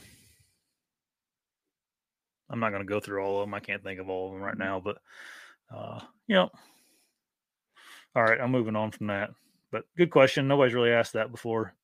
I'm 2.50 2.60
not 2.60 2.70
going 2.70 2.82
to 2.82 2.88
go 2.88 3.00
through 3.00 3.22
all 3.22 3.40
of 3.40 3.46
them. 3.46 3.54
I 3.54 3.60
can't 3.60 3.82
think 3.82 4.00
of 4.00 4.08
all 4.08 4.28
of 4.28 4.32
them 4.32 4.42
right 4.42 4.56
now, 4.56 4.80
but 4.80 4.98
uh, 5.74 6.00
you 6.26 6.36
know. 6.36 6.50
All 8.16 8.22
right, 8.22 8.40
I'm 8.40 8.50
moving 8.50 8.74
on 8.74 8.90
from 8.90 9.08
that. 9.08 9.30
But 9.70 9.84
good 9.96 10.10
question. 10.10 10.48
Nobody's 10.48 10.74
really 10.74 10.90
asked 10.90 11.12
that 11.12 11.30
before 11.30 11.74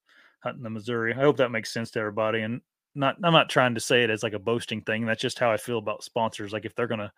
hunting 0.41 0.63
the 0.63 0.71
Missouri. 0.71 1.13
I 1.13 1.21
hope 1.21 1.37
that 1.37 1.51
makes 1.51 1.73
sense 1.73 1.91
to 1.93 1.99
everybody. 1.99 2.41
And 2.41 2.61
not, 2.95 3.17
I'm 3.23 3.33
not 3.33 3.51
trying 3.51 3.75
to 3.75 3.81
say 3.81 4.05
it 4.05 4.11
as 4.11 4.23
like 4.23 4.33
a 4.33 4.39
boasting 4.39 4.81
thing. 4.81 5.05
That's 5.05 5.21
just 5.21 5.39
how 5.39 5.53
I 5.53 5.59
feel 5.59 5.79
about 5.79 6.03
sponsors. 6.03 6.53
Like 6.53 6.65
if 6.65 6.75
they're 6.75 6.87
gonna, 6.87 7.13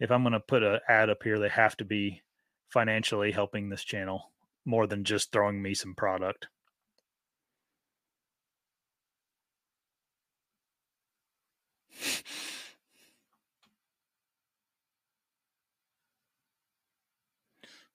if 0.00 0.10
I'm 0.10 0.22
gonna 0.22 0.40
put 0.40 0.62
an 0.62 0.80
ad 0.88 1.10
up 1.10 1.22
here, 1.22 1.38
they 1.38 1.48
have 1.50 1.76
to 1.76 1.84
be 1.84 2.22
financially 2.70 3.30
helping 3.30 3.68
this 3.68 3.84
channel 3.84 4.30
more 4.64 4.86
than 4.86 5.04
just 5.04 5.32
throwing 5.32 5.62
me 5.62 5.74
some 5.74 5.94
product. 5.94 6.48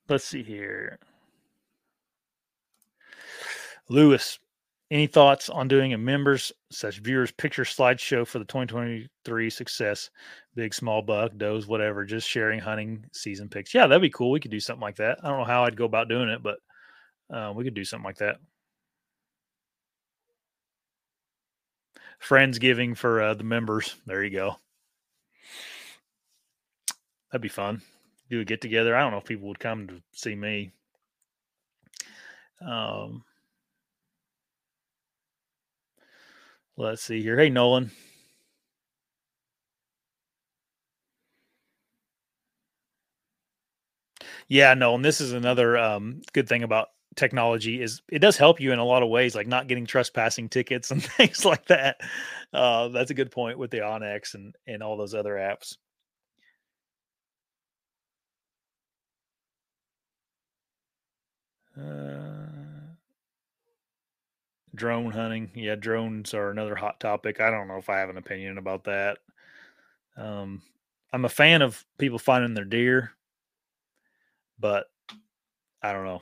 Let's 0.08 0.26
see 0.26 0.44
here. 0.44 1.00
Lewis, 3.90 4.40
any 4.92 5.08
thoughts 5.08 5.50
on 5.50 5.68
doing 5.68 5.94
a 5.94 5.98
members 5.98 6.52
such 6.72 7.00
viewers 7.00 7.32
picture 7.32 7.64
slideshow 7.64 8.26
for 8.26 8.40
the 8.40 8.46
2023 8.46 9.50
success? 9.50 10.10
Big, 10.56 10.74
small 10.74 11.02
buck, 11.02 11.32
does, 11.38 11.66
whatever, 11.68 12.06
just 12.06 12.30
sharing 12.30 12.60
hunting 12.60 13.04
season 13.12 13.50
picks. 13.50 13.74
Yeah, 13.74 13.88
that'd 13.88 14.02
be 14.02 14.10
cool. 14.10 14.32
We 14.32 14.40
could 14.40 14.52
do 14.52 14.60
something 14.60 14.82
like 14.82 14.98
that. 14.98 15.18
I 15.24 15.30
don't 15.30 15.40
know 15.40 15.46
how 15.46 15.64
I'd 15.64 15.78
go 15.78 15.86
about 15.86 16.10
doing 16.10 16.30
it, 16.30 16.44
but 16.44 16.60
uh, 17.34 17.52
we 17.56 17.64
could 17.64 17.74
do 17.74 17.84
something 17.84 18.06
like 18.06 18.18
that. 18.18 18.38
Friendsgiving 22.22 22.96
for 22.96 23.22
uh, 23.22 23.34
the 23.34 23.44
members. 23.44 23.96
There 24.06 24.24
you 24.24 24.32
go. 24.32 24.56
That'd 27.32 27.42
be 27.42 27.50
fun. 27.50 27.82
Do 28.30 28.40
a 28.40 28.46
get 28.46 28.62
together. 28.62 28.96
I 28.96 29.02
don't 29.02 29.12
know 29.12 29.18
if 29.18 29.26
people 29.26 29.48
would 29.50 29.60
come 29.60 29.88
to 29.88 30.02
see 30.14 30.36
me. 30.36 30.72
Um, 32.66 33.24
let's 36.78 37.02
see 37.04 37.22
here. 37.22 37.38
Hey, 37.38 37.50
Nolan. 37.50 37.92
Yeah, 44.48 44.74
no, 44.74 44.96
and 44.96 45.04
this 45.04 45.22
is 45.22 45.34
another 45.34 45.78
um, 45.78 46.22
good 46.34 46.48
thing 46.48 46.64
about 46.64 46.90
technology 47.16 47.82
is 47.82 48.02
it 48.12 48.20
does 48.20 48.38
help 48.38 48.60
you 48.60 48.72
in 48.74 48.80
a 48.80 48.86
lot 48.86 49.04
of 49.04 49.10
ways, 49.10 49.36
like 49.36 49.48
not 49.48 49.68
getting 49.68 49.86
trespassing 49.86 50.50
tickets 50.50 50.92
and 50.92 51.04
things 51.04 51.46
like 51.46 51.66
that. 51.68 51.98
Uh, 52.54 52.90
that's 52.90 53.12
a 53.12 53.16
good 53.16 53.32
point 53.32 53.58
with 53.58 53.72
the 53.72 53.80
onX 53.80 54.34
and 54.36 54.56
and 54.68 54.84
all 54.84 54.98
those 54.98 55.14
other 55.16 55.34
apps. 55.36 55.78
Uh, 61.78 62.45
drone 64.76 65.12
hunting, 65.12 65.52
yeah, 65.56 65.76
drones 65.76 66.34
are 66.34 66.52
another 66.52 66.76
hot 66.76 67.00
topic. 67.00 67.40
I 67.42 67.50
don't 67.50 67.68
know 67.68 67.78
if 67.78 67.90
I 67.90 68.00
have 68.00 68.10
an 68.10 68.18
opinion 68.18 68.58
about 68.58 68.84
that. 68.86 69.20
Um, 70.18 70.62
I'm 71.14 71.26
a 71.26 71.30
fan 71.30 71.62
of 71.62 71.86
people 71.98 72.20
finding 72.20 72.54
their 72.54 72.66
deer, 72.66 73.12
but 74.60 74.88
I 75.82 75.94
don't 75.94 76.06
know. 76.06 76.22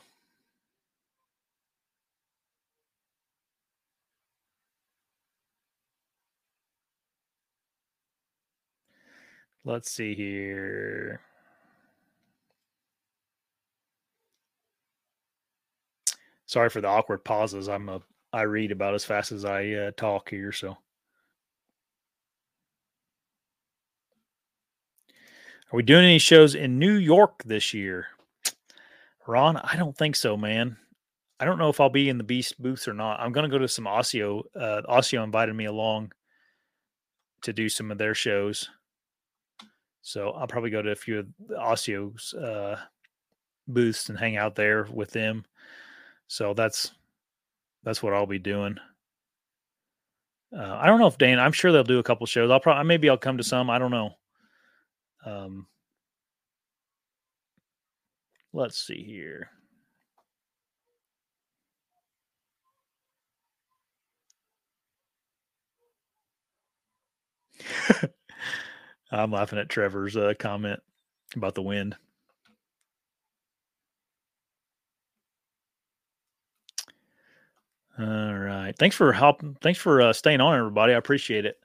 Let's 9.66 9.90
see 9.92 10.14
here. 10.16 11.22
Sorry 16.46 16.70
for 16.70 16.82
the 16.82 16.88
awkward 16.88 17.24
pauses. 17.24 17.68
I'm 17.70 17.90
a 17.90 18.02
I 18.34 18.42
read 18.42 18.72
about 18.72 18.96
as 18.96 19.06
fast 19.06 19.32
as 19.32 19.46
I 19.46 19.70
uh, 19.70 19.92
talk 19.96 20.30
here, 20.32 20.52
so. 20.52 20.78
Are 25.72 25.78
we 25.78 25.84
doing 25.84 26.04
any 26.04 26.20
shows 26.20 26.56
in 26.56 26.80
New 26.80 26.94
York 26.94 27.44
this 27.44 27.74
year? 27.74 28.08
Ron, 29.28 29.58
I 29.58 29.76
don't 29.76 29.98
think 29.98 30.16
so, 30.16 30.36
man. 30.36 30.78
I 31.40 31.46
don't 31.46 31.58
know 31.58 31.70
if 31.70 31.80
I'll 31.80 31.90
be 31.90 32.10
in 32.10 32.18
the 32.18 32.24
Beast 32.24 32.62
booths 32.62 32.88
or 32.88 32.94
not. 32.94 33.20
I'm 33.20 33.32
going 33.32 33.50
to 33.50 33.56
go 33.56 33.60
to 33.60 33.68
some 33.68 33.86
ASIO. 33.86 34.44
Uh, 34.56 34.82
ASIO 34.90 35.24
invited 35.24 35.56
me 35.56 35.66
along 35.66 36.12
to 37.44 37.54
do 37.54 37.70
some 37.70 37.92
of 37.92 37.98
their 37.98 38.16
shows. 38.16 38.70
So 40.02 40.32
I'll 40.32 40.48
probably 40.48 40.70
go 40.70 40.82
to 40.82 40.92
a 40.92 40.96
few 40.96 41.20
of 41.20 41.28
ASIO's 41.52 42.34
uh, 42.34 42.80
booths 43.68 44.10
and 44.10 44.18
hang 44.18 44.38
out 44.38 44.56
there 44.56 44.88
with 44.92 45.12
them. 45.12 45.46
So 46.28 46.54
that's 46.54 46.92
that's 47.84 48.02
what 48.02 48.14
I'll 48.14 48.26
be 48.26 48.40
doing. 48.40 48.78
Uh, 50.56 50.78
I 50.80 50.86
don't 50.88 51.00
know 51.00 51.08
if 51.08 51.18
Dane. 51.18 51.40
I'm 51.40 51.52
sure 51.52 51.72
they'll 51.72 51.84
do 51.84 52.00
a 52.00 52.04
couple 52.04 52.26
shows. 52.28 52.52
I'll 52.52 52.60
probably 52.60 52.88
maybe 52.88 53.10
I'll 53.10 53.18
come 53.18 53.38
to 53.38 53.44
some. 53.44 53.70
I 53.70 53.80
don't 53.80 53.92
know. 53.92 54.12
Um, 55.26 55.68
let's 58.54 58.86
see 58.86 59.04
here. 59.04 59.50
I'm 69.12 69.32
laughing 69.32 69.60
at 69.60 69.70
Trevor's 69.70 70.18
uh, 70.18 70.34
comment 70.38 70.80
about 71.36 71.56
the 71.56 71.62
wind. 71.62 71.96
All 78.00 78.34
right. 78.34 78.74
Thanks 78.78 78.96
for 78.96 79.14
helping. 79.14 79.56
Thanks 79.62 79.80
for 79.80 80.02
uh, 80.02 80.14
staying 80.14 80.42
on, 80.42 80.58
everybody. 80.58 80.94
I 80.94 80.98
appreciate 80.98 81.46
it. 81.46 81.60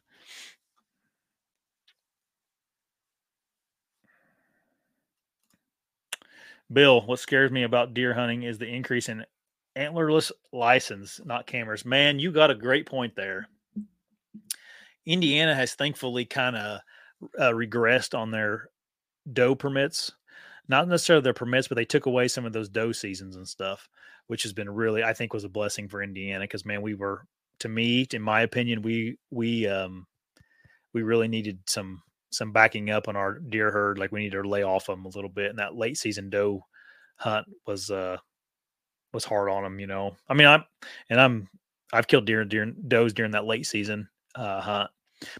Bill, 6.70 7.01
what 7.03 7.18
scares 7.18 7.51
me 7.51 7.62
about 7.62 7.95
deer 7.95 8.12
hunting 8.12 8.43
is 8.43 8.59
the 8.59 8.66
increase 8.68 9.09
in 9.09 9.24
antlerless 9.74 10.31
license, 10.53 11.18
not 11.24 11.47
cameras. 11.47 11.87
Man, 11.87 12.18
you 12.18 12.31
got 12.31 12.51
a 12.51 12.55
great 12.55 12.85
point 12.85 13.16
there. 13.16 13.49
Indiana 15.07 15.55
has 15.55 15.72
thankfully 15.74 16.26
kind 16.26 16.57
of 16.57 16.81
uh, 17.39 17.53
regressed 17.53 18.16
on 18.16 18.31
their 18.31 18.68
doe 19.33 19.55
permits. 19.55 20.12
Not 20.68 20.89
necessarily 20.89 21.22
their 21.22 21.33
permits, 21.33 21.68
but 21.68 21.76
they 21.76 21.87
took 21.87 22.05
away 22.05 22.29
some 22.29 22.45
of 22.45 22.53
those 22.53 22.68
doe 22.68 22.93
seasons 22.93 23.37
and 23.37 23.49
stuff, 23.49 23.89
which 24.29 24.45
has 24.45 24.53
been 24.53 24.70
really, 24.70 25.03
I 25.03 25.12
think, 25.12 25.33
was 25.33 25.45
a 25.45 25.49
blessing 25.49 25.89
for 25.89 26.03
Indiana 26.03 26.45
because 26.45 26.64
man, 26.64 26.81
we 26.83 26.95
were, 26.95 27.24
to 27.61 27.68
me, 27.68 28.07
in 28.12 28.22
my 28.22 28.43
opinion, 28.43 28.83
we 28.83 29.18
we 29.31 29.66
um 29.66 30.07
we 30.95 31.03
really 31.03 31.29
needed 31.29 31.59
some 31.66 32.03
some 32.31 32.53
backing 32.53 32.91
up 32.91 33.09
on 33.09 33.16
our 33.16 33.39
deer 33.39 33.70
herd. 33.70 33.99
Like 33.99 34.12
we 34.12 34.20
needed 34.20 34.43
to 34.43 34.49
lay 34.49 34.62
off 34.62 34.87
them 34.87 35.05
a 35.05 35.11
little 35.11 35.31
bit, 35.31 35.51
and 35.51 35.59
that 35.59 35.74
late 35.74 35.99
season 35.99 36.31
doe 36.31 36.62
hunt 37.16 37.47
was 37.66 37.91
uh 37.91 38.18
was 39.12 39.24
hard 39.24 39.51
on 39.51 39.62
them. 39.62 39.81
You 39.81 39.87
know, 39.87 40.16
I 40.29 40.35
mean, 40.35 40.47
I'm 40.47 40.64
and 41.11 41.20
I'm 41.20 41.49
I've 41.92 42.07
killed 42.07 42.26
deer 42.26 42.45
during 42.45 42.76
does 42.87 43.13
during 43.13 43.33
that 43.33 43.46
late 43.46 43.67
season 43.67 44.09
uh, 44.34 44.61
hunt, 44.61 44.91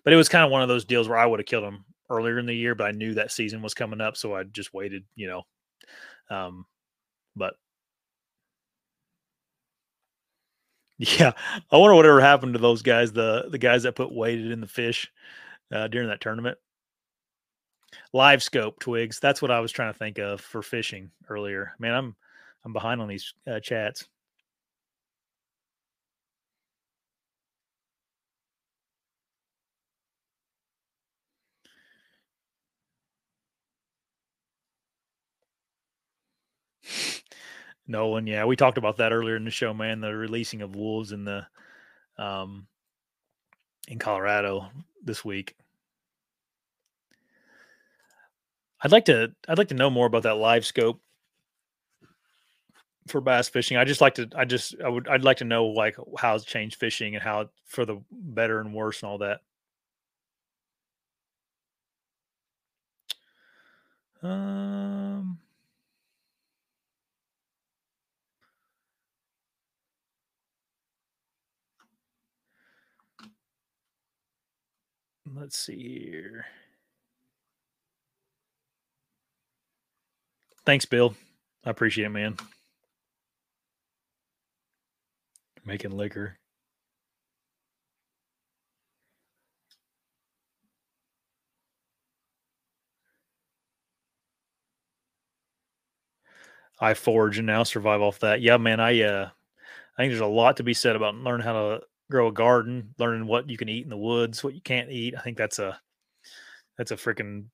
but 0.03 0.13
it 0.13 0.17
was 0.17 0.29
kind 0.29 0.45
of 0.45 0.51
one 0.51 0.63
of 0.63 0.69
those 0.69 0.85
deals 0.85 1.09
where 1.09 1.19
I 1.19 1.27
would 1.27 1.41
have 1.41 1.47
killed 1.47 1.65
them 1.65 1.85
earlier 2.11 2.39
in 2.39 2.47
the 2.47 2.55
year, 2.55 2.75
but 2.75 2.87
I 2.87 2.93
knew 2.93 3.15
that 3.15 3.33
season 3.33 3.61
was 3.61 3.75
coming 3.75 4.01
up, 4.01 4.17
so 4.17 4.35
I 4.35 4.45
just 4.45 4.73
waited. 4.73 5.05
You 5.15 5.29
know, 5.29 5.43
um, 6.31 6.65
but 7.37 7.55
yeah, 10.99 11.33
I 11.71 11.77
wonder 11.77 11.95
whatever 11.95 12.21
happened 12.21 12.55
to 12.55 12.59
those 12.59 12.83
guys 12.83 13.13
the 13.13 13.49
the 13.51 13.59
guys 13.59 13.85
that 13.85 13.97
put 13.97 14.13
weighted 14.13 14.51
in 14.51 14.61
the 14.61 14.67
fish 14.67 15.11
uh, 15.73 15.89
during 15.89 16.09
that 16.09 16.21
tournament. 16.21 16.59
Live 18.13 18.43
scope 18.43 18.81
twigs. 18.81 19.19
That's 19.21 19.41
what 19.41 19.51
I 19.51 19.61
was 19.61 19.73
trying 19.73 19.93
to 19.93 19.99
think 19.99 20.19
of 20.19 20.41
for 20.41 20.63
fishing 20.63 21.11
earlier. 21.29 21.73
Man, 21.79 21.95
I'm 21.95 22.17
I'm 22.65 22.73
behind 22.73 23.01
on 23.01 23.09
these 23.09 23.33
uh, 23.47 23.61
chats. 23.61 24.09
Nolan, 37.89 38.27
yeah, 38.27 38.45
we 38.45 38.55
talked 38.55 38.79
about 38.79 38.99
that 38.99 39.13
earlier 39.13 39.37
in 39.37 39.45
the 39.45 39.51
show, 39.51 39.73
man. 39.73 40.01
The 40.01 40.15
releasing 40.15 40.61
of 40.63 40.77
wolves 40.77 41.13
in 41.13 41.25
the 41.25 41.47
um 42.19 42.67
in 43.89 43.99
Colorado 43.99 44.71
this 45.03 45.25
week. 45.25 45.57
I'd 48.83 48.93
like 48.93 49.07
to 49.07 49.33
I'd 49.49 49.59
like 49.59 49.69
to 49.69 49.75
know 49.75 49.91
more 49.91 50.07
about 50.07 50.25
that 50.25 50.37
live 50.37 50.67
scope 50.67 51.01
for 53.09 53.21
bass 53.23 53.49
fishing. 53.49 53.77
I 53.79 53.85
just 53.85 54.01
like 54.03 54.15
to 54.17 54.29
I 54.37 54.45
just 54.45 54.75
I 54.85 54.89
would 54.89 55.09
I'd 55.09 55.25
like 55.25 55.39
to 55.39 55.45
know 55.45 55.67
like 55.67 55.97
how 56.19 56.35
it's 56.35 56.45
changed 56.45 56.77
fishing 56.77 57.15
and 57.15 57.23
how 57.23 57.49
for 57.65 57.87
the 57.87 58.03
better 58.11 58.61
and 58.61 58.75
worse 58.75 59.03
and 59.03 59.11
all 59.11 59.19
that. 59.19 59.41
Um 64.23 65.39
Let's 75.35 75.59
see 75.59 76.11
here. 76.11 76.47
Thanks, 80.65 80.85
Bill. 80.85 81.15
I 81.65 81.71
appreciate 81.71 82.07
it, 82.07 82.11
man. 82.11 82.37
Making 85.65 85.97
liquor. 85.97 86.39
I 96.81 96.95
forge 96.95 97.39
and 97.39 97.47
now 97.47 97.65
survive 97.65 98.01
off 98.03 98.21
that. 98.21 98.41
Yeah, 98.41 98.57
man, 98.57 98.81
I 98.81 99.03
uh 99.03 99.31
I 99.97 100.03
think 100.03 100.11
there's 100.13 100.21
a 100.21 100.27
lot 100.27 100.59
to 100.59 100.63
be 100.63 100.75
said 100.75 100.97
about 100.97 101.15
learn 101.17 101.41
how 101.41 101.53
to 101.53 101.81
grow 102.11 102.29
a 102.29 102.33
garden, 102.33 102.95
learning 102.99 103.27
what 103.27 103.51
you 103.51 103.57
can 103.57 103.69
eat 103.69 103.85
in 103.85 103.91
the 103.91 103.97
woods, 103.97 104.43
what 104.43 104.55
you 104.55 104.61
can't 104.61 104.91
eat. 104.91 105.15
I 105.17 105.21
think 105.21 105.37
that's 105.37 105.59
a 105.59 105.79
that's 106.77 106.91
a 106.91 106.97
freaking 106.97 107.47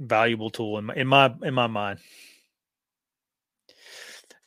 valuable 0.00 0.50
tool 0.50 0.78
in 0.78 0.84
my 0.84 0.94
in 0.94 1.06
my 1.06 1.34
in 1.42 1.54
my 1.54 1.66
mind. 1.66 2.00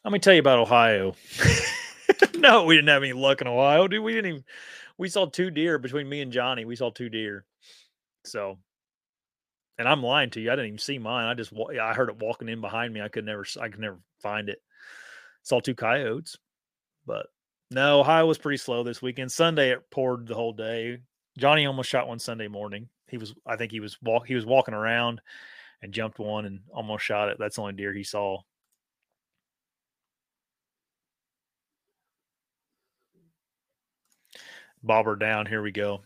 Let 0.03 0.13
me 0.13 0.19
tell 0.19 0.33
you 0.33 0.39
about 0.39 0.59
Ohio. 0.59 1.15
no, 2.35 2.63
we 2.63 2.75
didn't 2.75 2.87
have 2.89 3.03
any 3.03 3.13
luck 3.13 3.41
in 3.41 3.47
Ohio, 3.47 3.87
dude. 3.87 4.03
We 4.03 4.13
didn't 4.13 4.29
even 4.29 4.43
we 4.97 5.09
saw 5.09 5.25
two 5.25 5.51
deer 5.51 5.77
between 5.79 6.07
me 6.07 6.21
and 6.21 6.31
Johnny. 6.31 6.65
We 6.65 6.75
saw 6.75 6.89
two 6.89 7.09
deer. 7.09 7.45
So 8.25 8.57
and 9.77 9.87
I'm 9.87 10.01
lying 10.01 10.29
to 10.31 10.41
you. 10.41 10.51
I 10.51 10.55
didn't 10.55 10.67
even 10.67 10.79
see 10.79 10.97
mine. 10.97 11.27
I 11.27 11.33
just 11.33 11.53
I 11.53 11.93
heard 11.93 12.09
it 12.09 12.19
walking 12.19 12.49
in 12.49 12.61
behind 12.61 12.93
me. 12.93 13.01
I 13.01 13.09
could 13.09 13.25
never 13.25 13.45
I 13.59 13.69
could 13.69 13.79
never 13.79 13.99
find 14.21 14.49
it. 14.49 14.59
Saw 15.43 15.59
two 15.59 15.75
coyotes, 15.75 16.37
but 17.05 17.27
no, 17.71 17.99
Ohio 17.99 18.25
was 18.25 18.37
pretty 18.37 18.57
slow 18.57 18.83
this 18.83 19.01
weekend. 19.01 19.31
Sunday 19.31 19.71
it 19.71 19.89
poured 19.91 20.27
the 20.27 20.35
whole 20.35 20.53
day. 20.53 20.99
Johnny 21.37 21.65
almost 21.65 21.89
shot 21.89 22.07
one 22.07 22.19
Sunday 22.19 22.47
morning. 22.47 22.89
He 23.07 23.17
was 23.17 23.33
I 23.45 23.55
think 23.55 23.71
he 23.71 23.79
was 23.79 23.97
walk 24.01 24.27
he 24.27 24.35
was 24.35 24.45
walking 24.45 24.73
around 24.73 25.21
and 25.81 25.93
jumped 25.93 26.19
one 26.19 26.45
and 26.45 26.61
almost 26.73 27.03
shot 27.05 27.29
it. 27.29 27.37
That's 27.39 27.55
the 27.55 27.61
only 27.61 27.73
deer 27.73 27.93
he 27.93 28.03
saw. 28.03 28.39
Bobber 34.83 35.15
down. 35.15 35.45
Here 35.45 35.61
we 35.61 35.71
go. 35.71 36.01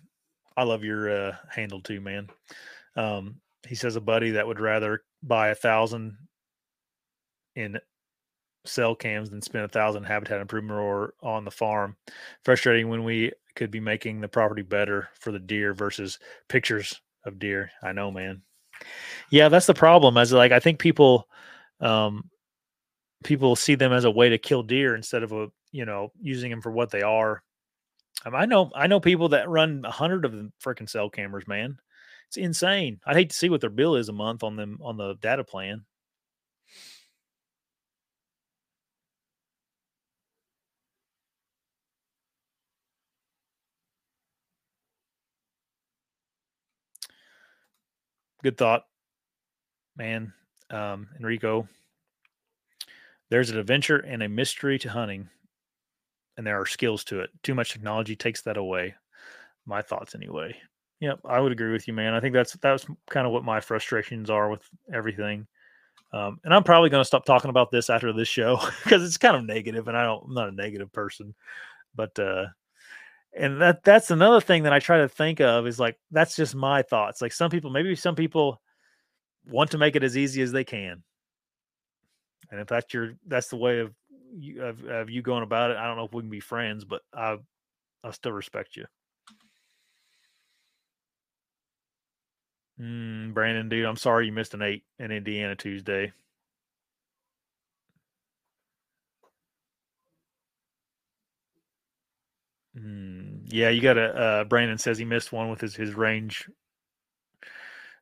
I 0.57 0.63
love 0.63 0.83
your 0.83 1.09
uh, 1.09 1.35
handle 1.49 1.81
too, 1.81 2.01
man. 2.01 2.29
Um, 2.95 3.35
he 3.67 3.75
says 3.75 3.95
a 3.95 4.01
buddy 4.01 4.31
that 4.31 4.47
would 4.47 4.59
rather 4.59 5.03
buy 5.23 5.49
a 5.49 5.55
thousand 5.55 6.17
in 7.55 7.79
cell 8.65 8.95
cams 8.95 9.29
than 9.29 9.41
spend 9.41 9.65
a 9.65 9.69
thousand 9.69 10.03
habitat 10.03 10.41
improvement 10.41 10.79
or 10.79 11.13
on 11.21 11.45
the 11.45 11.51
farm. 11.51 11.95
Frustrating 12.43 12.89
when 12.89 13.03
we 13.03 13.31
could 13.55 13.71
be 13.71 13.79
making 13.79 14.21
the 14.21 14.27
property 14.27 14.61
better 14.61 15.09
for 15.19 15.31
the 15.31 15.39
deer 15.39 15.73
versus 15.73 16.19
pictures 16.47 17.01
of 17.25 17.39
deer. 17.39 17.71
I 17.83 17.91
know, 17.91 18.11
man. 18.11 18.41
Yeah, 19.29 19.49
that's 19.49 19.65
the 19.67 19.73
problem. 19.73 20.17
As 20.17 20.31
like 20.31 20.51
I 20.51 20.59
think 20.59 20.79
people 20.79 21.27
um 21.79 22.29
people 23.23 23.55
see 23.55 23.75
them 23.75 23.93
as 23.93 24.05
a 24.05 24.11
way 24.11 24.29
to 24.29 24.37
kill 24.37 24.63
deer 24.63 24.95
instead 24.95 25.23
of 25.23 25.31
a 25.31 25.47
you 25.71 25.85
know 25.85 26.11
using 26.21 26.49
them 26.49 26.61
for 26.61 26.71
what 26.71 26.91
they 26.91 27.01
are. 27.01 27.43
Um, 28.25 28.35
I 28.35 28.45
know 28.45 28.71
I 28.75 28.87
know 28.87 28.99
people 28.99 29.29
that 29.29 29.49
run 29.49 29.83
a 29.85 29.91
hundred 29.91 30.25
of 30.25 30.31
them 30.31 30.53
freaking 30.63 30.89
cell 30.89 31.09
cameras, 31.09 31.47
man. 31.47 31.77
It's 32.27 32.37
insane. 32.37 32.99
I'd 33.05 33.17
hate 33.17 33.31
to 33.31 33.35
see 33.35 33.49
what 33.49 33.61
their 33.61 33.69
bill 33.69 33.95
is 33.95 34.09
a 34.09 34.13
month 34.13 34.43
on 34.43 34.55
them 34.55 34.79
on 34.81 34.97
the 34.97 35.15
data 35.15 35.43
plan. 35.43 35.85
Good 48.43 48.57
thought, 48.57 48.85
man. 49.97 50.33
Um, 50.69 51.09
Enrico, 51.19 51.67
there's 53.29 53.49
an 53.49 53.57
adventure 53.57 53.97
and 53.97 54.23
a 54.23 54.29
mystery 54.29 54.79
to 54.79 54.89
hunting, 54.89 55.29
and 56.37 56.47
there 56.47 56.59
are 56.59 56.65
skills 56.65 57.03
to 57.05 57.19
it. 57.19 57.29
Too 57.43 57.53
much 57.53 57.71
technology 57.71 58.15
takes 58.15 58.41
that 58.43 58.57
away. 58.57 58.95
My 59.65 59.81
thoughts, 59.81 60.15
anyway. 60.15 60.55
Yep, 61.01 61.19
I 61.25 61.39
would 61.39 61.51
agree 61.51 61.71
with 61.71 61.87
you, 61.87 61.93
man. 61.93 62.13
I 62.13 62.19
think 62.19 62.33
that's 62.33 62.53
that's 62.53 62.85
kind 63.09 63.27
of 63.27 63.33
what 63.33 63.43
my 63.43 63.59
frustrations 63.59 64.29
are 64.29 64.49
with 64.49 64.67
everything. 64.93 65.47
Um, 66.13 66.39
and 66.43 66.53
I'm 66.53 66.63
probably 66.63 66.89
going 66.89 67.01
to 67.01 67.05
stop 67.07 67.25
talking 67.25 67.49
about 67.49 67.71
this 67.71 67.89
after 67.89 68.11
this 68.11 68.27
show 68.27 68.59
because 68.83 69.03
it's 69.03 69.17
kind 69.17 69.35
of 69.35 69.45
negative, 69.45 69.87
and 69.87 69.97
I 69.97 70.03
don't, 70.03 70.25
I'm 70.27 70.33
not 70.33 70.49
a 70.49 70.53
negative 70.53 70.91
person. 70.91 71.33
But 71.95 72.17
uh, 72.19 72.45
and 73.37 73.61
that 73.61 73.83
that's 73.83 74.11
another 74.11 74.41
thing 74.41 74.63
that 74.63 74.73
I 74.73 74.79
try 74.79 74.99
to 74.99 75.09
think 75.09 75.41
of 75.41 75.67
is 75.67 75.79
like 75.79 75.97
that's 76.11 76.35
just 76.35 76.55
my 76.55 76.81
thoughts. 76.83 77.21
Like 77.21 77.33
some 77.33 77.51
people, 77.51 77.71
maybe 77.71 77.95
some 77.95 78.15
people 78.15 78.61
want 79.47 79.71
to 79.71 79.77
make 79.77 79.95
it 79.95 80.03
as 80.03 80.17
easy 80.17 80.41
as 80.41 80.51
they 80.51 80.63
can, 80.63 81.03
and 82.51 82.61
if 82.61 82.67
that's 82.67 82.93
your 82.93 83.13
that's 83.27 83.49
the 83.49 83.57
way 83.57 83.79
of 83.79 83.93
you 84.37 84.63
of, 84.63 84.83
of 84.85 85.09
you 85.09 85.21
going 85.21 85.43
about 85.43 85.71
it, 85.71 85.77
I 85.77 85.87
don't 85.87 85.97
know 85.97 86.05
if 86.05 86.13
we 86.13 86.21
can 86.23 86.29
be 86.31 86.39
friends, 86.41 86.85
but 86.85 87.01
I 87.13 87.37
I 88.03 88.11
still 88.11 88.33
respect 88.33 88.75
you. 88.77 88.85
Mm, 92.81 93.33
Brandon, 93.33 93.69
dude, 93.69 93.85
I'm 93.85 93.97
sorry 93.97 94.27
you 94.27 94.31
missed 94.33 94.53
an 94.55 94.63
eight 94.63 94.83
in 94.99 95.11
Indiana 95.11 95.55
Tuesday. 95.55 96.13
Mm, 102.77 103.20
yeah, 103.51 103.69
you 103.69 103.81
got 103.81 103.97
a 103.97 104.15
Uh, 104.15 104.43
Brandon 104.45 104.77
says 104.77 104.97
he 104.97 105.05
missed 105.05 105.31
one 105.31 105.49
with 105.49 105.61
his 105.61 105.75
his 105.75 105.93
range 105.93 106.49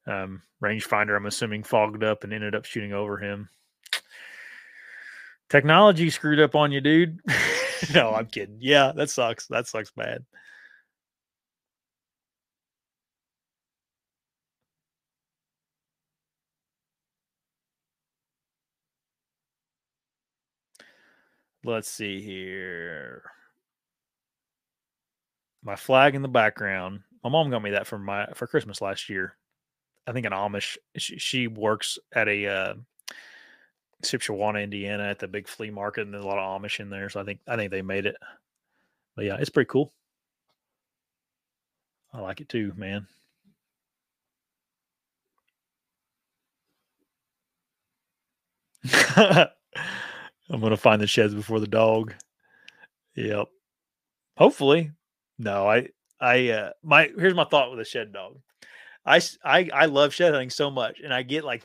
um, 0.07 0.41
rangefinder. 0.63 1.15
I'm 1.15 1.25
assuming 1.25 1.63
fogged 1.63 2.03
up 2.03 2.23
and 2.23 2.33
ended 2.33 2.55
up 2.55 2.65
shooting 2.65 2.93
over 2.93 3.17
him. 3.17 3.49
Technology 5.49 6.09
screwed 6.09 6.39
up 6.39 6.55
on 6.55 6.71
you, 6.71 6.81
dude. 6.81 7.19
no, 7.93 8.13
I'm 8.13 8.27
kidding. 8.27 8.57
Yeah, 8.59 8.91
that 8.95 9.09
sucks. 9.09 9.47
That 9.47 9.67
sucks 9.67 9.91
bad. 9.91 10.25
Let's 21.63 21.89
see 21.89 22.21
here 22.21 23.23
my 25.63 25.75
flag 25.75 26.15
in 26.15 26.21
the 26.21 26.27
background. 26.27 27.01
My 27.23 27.29
mom 27.29 27.49
got 27.49 27.61
me 27.61 27.71
that 27.71 27.87
for 27.87 27.99
my 27.99 28.27
for 28.33 28.47
Christmas 28.47 28.81
last 28.81 29.09
year. 29.09 29.35
I 30.07 30.11
think 30.11 30.25
an 30.25 30.31
Amish. 30.31 30.77
She, 30.97 31.17
she 31.19 31.47
works 31.47 31.99
at 32.13 32.27
a 32.27 32.47
uh, 32.47 32.73
Shipshewana, 34.03 34.63
Indiana, 34.63 35.03
at 35.03 35.19
the 35.19 35.27
big 35.27 35.47
flea 35.47 35.69
market, 35.69 36.01
and 36.01 36.13
there's 36.13 36.23
a 36.23 36.27
lot 36.27 36.39
of 36.39 36.61
Amish 36.61 36.79
in 36.79 36.89
there. 36.89 37.09
So 37.09 37.19
I 37.19 37.23
think 37.23 37.39
I 37.47 37.55
think 37.55 37.71
they 37.71 37.81
made 37.81 38.05
it. 38.05 38.15
But 39.15 39.25
yeah, 39.25 39.37
it's 39.39 39.49
pretty 39.49 39.67
cool. 39.67 39.93
I 42.13 42.21
like 42.21 42.41
it 42.41 42.49
too, 42.49 42.73
man. 42.75 43.05
I'm 49.15 50.61
gonna 50.61 50.77
find 50.77 51.01
the 51.01 51.07
sheds 51.07 51.33
before 51.33 51.59
the 51.59 51.67
dog. 51.67 52.13
Yep. 53.15 53.47
Hopefully, 54.37 54.91
no, 55.39 55.67
I, 55.67 55.87
I, 56.19 56.49
uh, 56.49 56.71
my, 56.83 57.09
here's 57.17 57.33
my 57.33 57.45
thought 57.45 57.71
with 57.71 57.79
a 57.79 57.85
shed 57.85 58.11
dog. 58.13 58.37
I, 59.05 59.21
I, 59.43 59.69
I 59.73 59.85
love 59.85 60.13
shed 60.13 60.33
hunting 60.33 60.49
so 60.49 60.69
much, 60.69 60.99
and 60.99 61.13
I 61.13 61.23
get 61.23 61.45
like 61.45 61.63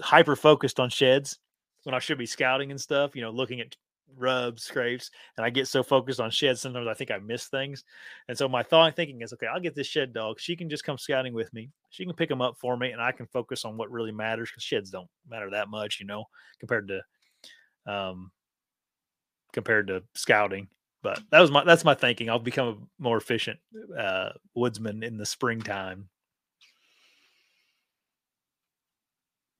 hyper 0.00 0.36
focused 0.36 0.78
on 0.78 0.90
sheds 0.90 1.38
when 1.82 1.94
I 1.94 1.98
should 1.98 2.18
be 2.18 2.26
scouting 2.26 2.70
and 2.70 2.80
stuff. 2.80 3.16
You 3.16 3.22
know, 3.22 3.30
looking 3.30 3.60
at 3.60 3.74
rubs, 4.16 4.62
scrapes, 4.64 5.10
and 5.36 5.44
I 5.44 5.50
get 5.50 5.66
so 5.66 5.82
focused 5.82 6.20
on 6.20 6.30
sheds. 6.30 6.60
Sometimes 6.60 6.86
I 6.86 6.94
think 6.94 7.10
I 7.10 7.18
miss 7.18 7.46
things, 7.46 7.82
and 8.28 8.36
so 8.36 8.48
my 8.48 8.62
thought 8.62 8.94
thinking 8.94 9.22
is, 9.22 9.32
okay, 9.32 9.46
I'll 9.46 9.58
get 9.58 9.74
this 9.74 9.86
shed 9.86 10.12
dog. 10.12 10.38
She 10.38 10.54
can 10.54 10.68
just 10.68 10.84
come 10.84 10.98
scouting 10.98 11.32
with 11.32 11.52
me. 11.54 11.70
She 11.90 12.04
can 12.04 12.14
pick 12.14 12.28
them 12.28 12.42
up 12.42 12.56
for 12.60 12.76
me, 12.76 12.90
and 12.90 13.00
I 13.00 13.10
can 13.10 13.26
focus 13.26 13.64
on 13.64 13.78
what 13.78 13.90
really 13.90 14.12
matters 14.12 14.50
because 14.50 14.62
sheds 14.62 14.90
don't 14.90 15.08
matter 15.28 15.50
that 15.50 15.68
much, 15.68 15.98
you 15.98 16.06
know, 16.06 16.26
compared 16.60 16.88
to, 16.88 17.92
um, 17.92 18.30
compared 19.52 19.86
to 19.88 20.02
scouting. 20.14 20.68
But 21.06 21.20
that 21.30 21.38
was 21.38 21.52
my 21.52 21.62
that's 21.62 21.84
my 21.84 21.94
thinking. 21.94 22.28
I'll 22.28 22.40
become 22.40 22.66
a 22.66 22.76
more 23.00 23.16
efficient 23.16 23.60
uh, 23.96 24.30
woodsman 24.56 25.04
in 25.04 25.16
the 25.16 25.24
springtime. 25.24 26.08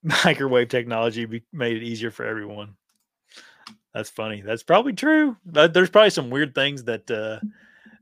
Microwave 0.24 0.68
technology 0.68 1.44
made 1.52 1.76
it 1.76 1.84
easier 1.84 2.10
for 2.10 2.24
everyone. 2.24 2.74
That's 3.94 4.10
funny. 4.10 4.40
That's 4.40 4.64
probably 4.64 4.92
true. 4.94 5.36
There's 5.44 5.88
probably 5.88 6.10
some 6.10 6.30
weird 6.30 6.52
things 6.52 6.82
that 6.82 7.08
uh, 7.08 7.38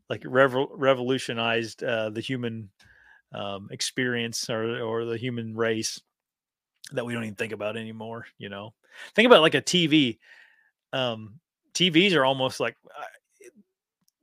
like 0.09 0.23
revo- 0.23 0.71
revolutionized 0.73 1.85
uh, 1.85 2.09
the 2.09 2.23
human 2.23 2.71
um, 3.35 3.69
experience 3.71 4.49
or 4.49 4.81
or 4.81 5.05
the 5.05 5.19
human 5.19 5.55
race 5.55 6.01
that 6.93 7.05
we 7.05 7.13
don't 7.13 7.25
even 7.25 7.35
think 7.35 7.53
about 7.53 7.77
anymore. 7.77 8.25
You 8.39 8.49
know, 8.49 8.73
think 9.15 9.27
about 9.27 9.43
like 9.43 9.55
a 9.55 9.61
TV. 9.61 10.19
Um, 10.95 11.41
TVs 11.75 12.15
are 12.15 12.25
almost 12.25 12.61
like 12.61 12.77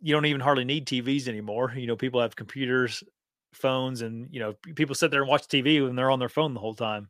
you 0.02 0.14
don't 0.14 0.26
even 0.26 0.42
hardly 0.42 0.66
need 0.66 0.88
TVs 0.88 1.28
anymore. 1.28 1.74
You 1.76 1.88
know, 1.88 1.96
people 1.96 2.22
have 2.22 2.36
computers, 2.36 3.04
phones, 3.54 4.02
and 4.02 4.28
you 4.32 4.40
know, 4.40 4.54
people 4.76 4.96
sit 4.96 5.12
there 5.12 5.22
and 5.22 5.30
watch 5.30 5.48
TV 5.48 5.82
when 5.82 5.96
they're 5.96 6.12
on 6.12 6.20
their 6.20 6.30
phone 6.30 6.54
the 6.54 6.60
whole 6.60 6.76
time. 6.76 7.10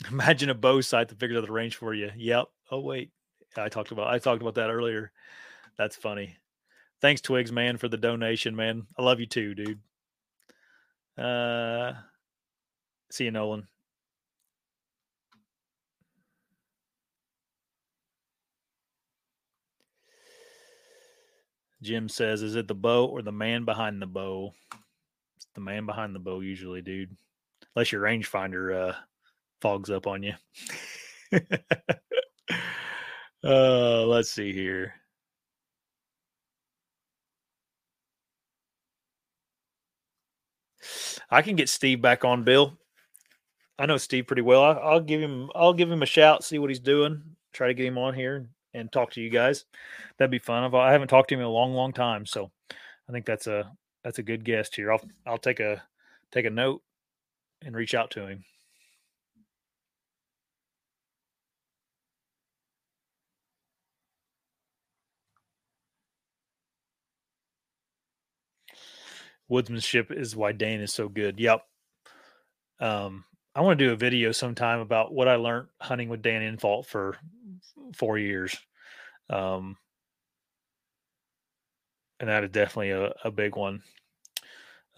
Imagine 0.10 0.50
a 0.50 0.54
bow 0.54 0.80
sight 0.80 1.08
that 1.08 1.18
figures 1.18 1.38
out 1.38 1.46
the 1.46 1.52
range 1.52 1.76
for 1.76 1.94
you. 1.94 2.10
Yep. 2.16 2.46
Oh 2.70 2.80
wait, 2.80 3.10
I 3.56 3.68
talked 3.68 3.92
about 3.92 4.08
I 4.08 4.18
talked 4.18 4.42
about 4.42 4.54
that 4.56 4.70
earlier. 4.70 5.12
That's 5.78 5.96
funny. 5.96 6.36
Thanks, 7.00 7.20
Twigs, 7.20 7.52
man, 7.52 7.78
for 7.78 7.88
the 7.88 7.96
donation, 7.96 8.56
man. 8.56 8.86
I 8.98 9.02
love 9.02 9.20
you 9.20 9.26
too, 9.26 9.54
dude. 9.54 9.80
Uh, 11.18 11.92
See 13.10 13.24
you, 13.24 13.30
Nolan. 13.30 13.68
Jim 21.82 22.08
says, 22.08 22.42
"Is 22.42 22.54
it 22.54 22.68
the 22.68 22.74
bow 22.74 23.06
or 23.06 23.22
the 23.22 23.32
man 23.32 23.64
behind 23.64 24.00
the 24.00 24.06
bow?" 24.06 24.54
It's 25.36 25.46
the 25.54 25.60
man 25.60 25.84
behind 25.84 26.14
the 26.14 26.20
bow 26.20 26.40
usually, 26.40 26.80
dude. 26.80 27.16
Unless 27.74 27.92
your 27.92 28.02
rangefinder 28.02 28.90
uh, 28.90 28.94
fogs 29.60 29.90
up 29.90 30.06
on 30.06 30.22
you. 30.22 30.34
uh, 33.44 34.06
let's 34.06 34.30
see 34.30 34.52
here. 34.52 34.94
I 41.30 41.42
can 41.42 41.56
get 41.56 41.68
Steve 41.68 42.00
back 42.00 42.24
on, 42.24 42.44
Bill. 42.44 42.78
I 43.78 43.86
know 43.86 43.96
Steve 43.96 44.26
pretty 44.26 44.42
well. 44.42 44.62
I, 44.62 44.72
I'll 44.72 45.00
give 45.00 45.20
him. 45.20 45.50
I'll 45.54 45.72
give 45.74 45.90
him 45.90 46.02
a 46.02 46.06
shout. 46.06 46.44
See 46.44 46.58
what 46.58 46.70
he's 46.70 46.78
doing. 46.78 47.22
Try 47.52 47.68
to 47.68 47.74
get 47.74 47.86
him 47.86 47.98
on 47.98 48.14
here 48.14 48.48
and 48.74 48.90
talk 48.90 49.12
to 49.12 49.20
you 49.20 49.30
guys. 49.30 49.64
That'd 50.18 50.30
be 50.30 50.38
fun. 50.38 50.64
I've, 50.64 50.74
I 50.74 50.92
haven't 50.92 51.08
talked 51.08 51.28
to 51.28 51.34
him 51.34 51.40
in 51.40 51.46
a 51.46 51.50
long, 51.50 51.74
long 51.74 51.92
time, 51.92 52.26
so 52.26 52.50
I 53.08 53.12
think 53.12 53.26
that's 53.26 53.46
a 53.46 53.70
that's 54.04 54.18
a 54.18 54.22
good 54.22 54.44
guest 54.44 54.74
here. 54.74 54.92
I'll 54.92 55.02
I'll 55.26 55.38
take 55.38 55.60
a 55.60 55.82
take 56.30 56.46
a 56.46 56.50
note 56.50 56.82
and 57.64 57.76
reach 57.76 57.94
out 57.94 58.10
to 58.12 58.26
him. 58.26 58.44
Woodsmanship 69.50 70.10
is 70.10 70.34
why 70.34 70.52
Dane 70.52 70.80
is 70.80 70.94
so 70.94 71.08
good. 71.08 71.38
Yep. 71.38 71.62
Um, 72.80 73.24
I 73.54 73.60
want 73.60 73.78
to 73.78 73.84
do 73.84 73.92
a 73.92 73.96
video 73.96 74.32
sometime 74.32 74.80
about 74.80 75.12
what 75.12 75.28
I 75.28 75.36
learned 75.36 75.68
hunting 75.78 76.08
with 76.08 76.22
Dan 76.22 76.40
Infalt 76.40 76.86
for 76.86 77.18
four 77.94 78.18
years. 78.18 78.56
Um, 79.30 79.76
and 82.20 82.28
that 82.28 82.44
is 82.44 82.50
definitely 82.50 82.90
a, 82.90 83.12
a 83.24 83.30
big 83.30 83.56
one. 83.56 83.82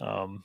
Um, 0.01 0.45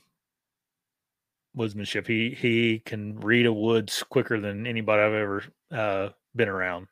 woodsmanship. 1.56 2.06
He 2.06 2.30
he 2.30 2.78
can 2.80 3.20
read 3.20 3.46
a 3.46 3.52
woods 3.52 4.02
quicker 4.08 4.40
than 4.40 4.66
anybody 4.66 5.02
I've 5.02 5.12
ever 5.12 5.44
uh, 5.70 6.08
been 6.34 6.48
around. 6.48 6.88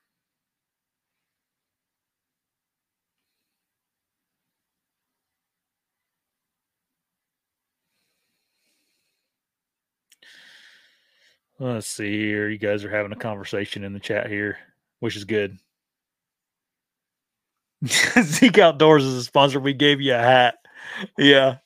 Let's 11.61 11.89
see 11.89 12.17
here. 12.19 12.49
You 12.49 12.59
guys 12.59 12.85
are 12.85 12.91
having 12.91 13.11
a 13.13 13.17
conversation 13.17 13.83
in 13.83 13.93
the 13.93 13.99
chat 14.01 14.29
here, 14.29 14.59
which 15.01 15.17
is 15.17 15.25
good. 15.25 15.59
Zeke 17.87 18.59
Outdoors 18.59 19.05
is 19.05 19.15
a 19.15 19.25
sponsor. 19.25 19.61
We 19.61 19.75
gave 19.75 20.01
you 20.01 20.15
a 20.15 20.19
hat. 20.19 20.57
Yeah. 21.17 21.59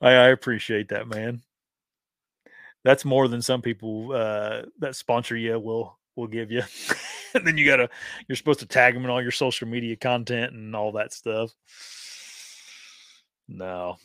I, 0.00 0.10
I 0.10 0.28
appreciate 0.28 0.88
that, 0.88 1.08
man. 1.08 1.42
That's 2.84 3.04
more 3.04 3.28
than 3.28 3.42
some 3.42 3.62
people 3.62 4.12
uh, 4.12 4.62
that 4.78 4.96
sponsor 4.96 5.36
you 5.36 5.58
will 5.58 5.98
will 6.16 6.26
give 6.26 6.50
you. 6.50 6.62
and 7.34 7.46
then 7.46 7.58
you 7.58 7.66
gotta 7.66 7.90
you're 8.26 8.36
supposed 8.36 8.60
to 8.60 8.66
tag 8.66 8.94
them 8.94 9.04
in 9.04 9.10
all 9.10 9.22
your 9.22 9.30
social 9.30 9.68
media 9.68 9.96
content 9.96 10.52
and 10.54 10.74
all 10.74 10.92
that 10.92 11.12
stuff. 11.12 11.54
No. 13.48 13.96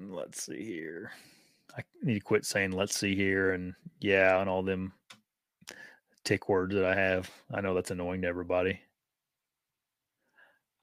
Let's 0.00 0.42
see 0.42 0.64
here. 0.64 1.12
I 1.78 1.82
need 2.02 2.14
to 2.14 2.20
quit 2.20 2.44
saying 2.44 2.72
let's 2.72 2.98
see 2.98 3.14
here 3.14 3.52
and 3.52 3.74
yeah 4.00 4.40
and 4.40 4.50
all 4.50 4.62
them 4.62 4.92
tick 6.24 6.48
words 6.48 6.74
that 6.74 6.84
I 6.84 6.94
have. 6.94 7.30
I 7.52 7.60
know 7.60 7.74
that's 7.74 7.90
annoying 7.90 8.22
to 8.22 8.28
everybody. 8.28 8.80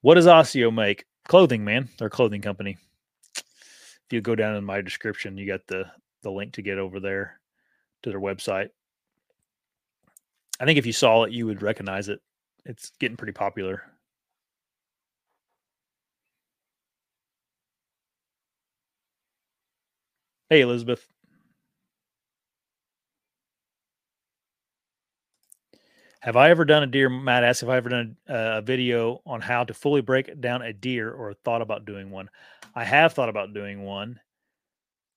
What 0.02 0.16
does 0.16 0.26
ASIO 0.26 0.74
make? 0.74 1.06
Clothing, 1.28 1.64
man. 1.64 1.90
They're 1.98 2.10
clothing 2.10 2.42
company. 2.42 2.78
If 3.38 4.12
you 4.12 4.22
go 4.22 4.36
down 4.36 4.56
in 4.56 4.64
my 4.64 4.82
description, 4.82 5.38
you 5.38 5.48
got 5.48 5.68
the 5.68 5.86
the 6.22 6.32
link 6.32 6.54
to 6.54 6.62
get 6.62 6.78
over 6.78 7.00
there 7.00 7.40
to 8.04 8.10
their 8.10 8.20
website. 8.20 8.70
I 10.60 10.66
think 10.66 10.80
if 10.80 10.86
you 10.86 10.94
saw 10.94 11.24
it, 11.24 11.32
you 11.32 11.46
would 11.46 11.62
recognize 11.62 12.08
it. 12.08 12.22
It's 12.66 12.92
getting 13.00 13.18
pretty 13.18 13.34
popular. 13.34 13.84
Hey, 20.50 20.62
Elizabeth. 20.62 21.08
Have 26.22 26.36
I 26.36 26.52
ever 26.52 26.66
done 26.66 26.84
a 26.84 26.88
deer? 26.88 27.10
Matt 27.10 27.44
asked 27.44 27.64
if 27.64 27.70
I 27.70 27.78
ever 27.78 27.90
done 27.90 28.18
a, 28.28 28.58
a, 28.58 28.62
video 28.62 29.22
on 29.26 29.42
how 29.42 29.64
to 29.64 29.74
fully 29.74 30.02
break 30.02 30.40
down 30.42 30.62
a 30.62 30.72
deer 30.72 31.12
or 31.12 31.34
thought 31.34 31.62
about 31.64 31.86
doing 31.86 32.12
one. 32.12 32.30
I 32.76 32.84
have 32.84 33.14
thought 33.14 33.30
about 33.30 33.54
doing 33.54 33.84
one. 33.84 34.20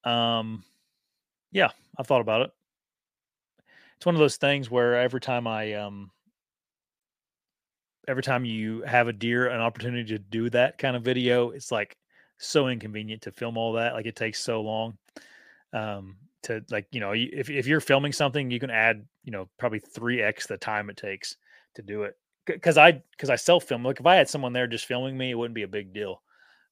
Um, 0.05 0.65
yeah, 1.53 1.71
I've 1.99 2.07
thought 2.07 2.23
about 2.23 2.43
it. 2.43 2.51
It's 3.97 4.07
one 4.07 4.15
of 4.15 4.19
those 4.21 4.37
things 4.37 4.71
where 4.71 4.97
every 4.97 5.21
time 5.21 5.47
I 5.47 5.75
um, 5.75 6.11
every 8.07 8.23
time 8.23 8.47
you 8.47 8.83
have 8.83 9.09
a 9.09 9.13
deer 9.13 9.49
an 9.49 9.61
opportunity 9.61 10.05
to 10.05 10.19
do 10.19 10.49
that 10.51 10.79
kind 10.79 10.97
of 10.97 11.03
video, 11.03 11.51
it's 11.51 11.71
like 11.71 11.97
so 12.39 12.69
inconvenient 12.69 13.23
to 13.23 13.33
film 13.33 13.57
all 13.57 13.75
that. 13.75 13.95
Like 13.95 14.07
it 14.07 14.17
takes 14.17 14.41
so 14.41 14.63
long. 14.63 14.99
Um, 15.73 16.17
to 16.43 16.65
like 16.71 16.87
you 16.91 17.01
know 17.01 17.13
if, 17.15 17.51
if 17.51 17.67
you're 17.67 17.81
filming 17.81 18.13
something 18.13 18.51
you 18.51 18.61
can 18.61 18.71
add 18.71 19.05
you 19.25 19.33
know 19.33 19.49
probably 19.59 19.81
3x 19.81 20.47
the 20.47 20.57
time 20.57 20.91
it 20.91 20.97
takes 20.97 21.37
to 21.75 21.83
do 21.83 22.05
it 22.05 22.17
because 22.47 22.79
i 22.79 22.93
because 23.13 23.31
i 23.31 23.37
self 23.37 23.65
film 23.65 23.85
like 23.85 24.01
if 24.01 24.07
i 24.07 24.15
had 24.15 24.29
someone 24.29 24.53
there 24.53 24.67
just 24.67 24.87
filming 24.87 25.17
me 25.17 25.31
it 25.31 25.35
wouldn't 25.35 25.55
be 25.55 25.63
a 25.63 25.69
big 25.69 25.93
deal 25.93 26.23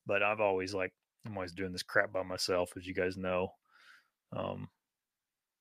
but 0.06 0.22
i've 0.22 0.40
always 0.40 0.72
like 0.72 0.92
i'm 1.26 1.36
always 1.36 1.52
doing 1.52 1.72
this 1.72 1.82
crap 1.82 2.12
by 2.12 2.22
myself 2.22 2.72
as 2.76 2.86
you 2.86 2.94
guys 2.94 3.16
know 3.16 3.52
um 4.34 4.68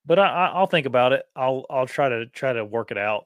but 0.05 0.19
I, 0.19 0.51
i'll 0.53 0.67
think 0.67 0.85
about 0.85 1.13
it 1.13 1.23
i'll 1.35 1.65
i'll 1.69 1.87
try 1.87 2.09
to 2.09 2.27
try 2.27 2.53
to 2.53 2.63
work 2.63 2.91
it 2.91 2.97
out 2.97 3.25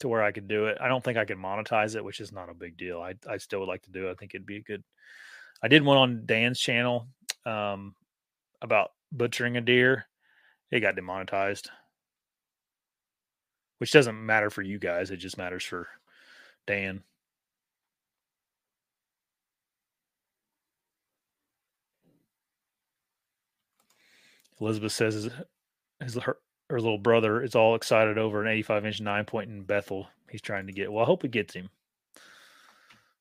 to 0.00 0.08
where 0.08 0.22
i 0.22 0.32
could 0.32 0.48
do 0.48 0.66
it 0.66 0.78
i 0.80 0.88
don't 0.88 1.02
think 1.02 1.18
i 1.18 1.24
can 1.24 1.38
monetize 1.38 1.96
it 1.96 2.04
which 2.04 2.20
is 2.20 2.32
not 2.32 2.50
a 2.50 2.54
big 2.54 2.76
deal 2.76 3.00
i, 3.00 3.14
I 3.28 3.38
still 3.38 3.60
would 3.60 3.68
like 3.68 3.82
to 3.82 3.90
do 3.90 4.08
it 4.08 4.12
i 4.12 4.14
think 4.14 4.34
it'd 4.34 4.46
be 4.46 4.58
a 4.58 4.62
good 4.62 4.84
i 5.62 5.68
did 5.68 5.82
one 5.82 5.96
on 5.96 6.26
dan's 6.26 6.58
channel 6.58 7.06
um 7.46 7.94
about 8.62 8.90
butchering 9.12 9.56
a 9.56 9.60
deer 9.60 10.06
it 10.70 10.80
got 10.80 10.94
demonetized, 10.94 11.70
which 13.78 13.92
doesn't 13.92 14.24
matter 14.24 14.50
for 14.50 14.62
you 14.62 14.78
guys. 14.78 15.10
It 15.10 15.16
just 15.16 15.38
matters 15.38 15.64
for 15.64 15.88
Dan. 16.66 17.02
Elizabeth 24.60 24.92
says 24.92 25.14
his, 25.14 25.30
his 26.00 26.14
her, 26.16 26.36
her 26.68 26.80
little 26.80 26.98
brother 26.98 27.42
is 27.42 27.54
all 27.54 27.74
excited 27.74 28.18
over 28.18 28.42
an 28.42 28.48
85 28.48 28.86
inch 28.86 29.00
nine 29.00 29.24
point 29.24 29.50
in 29.50 29.62
Bethel. 29.64 30.08
He's 30.30 30.42
trying 30.42 30.66
to 30.66 30.72
get. 30.72 30.92
Well, 30.92 31.02
I 31.02 31.06
hope 31.06 31.24
it 31.24 31.30
gets 31.32 31.54
him. 31.54 31.70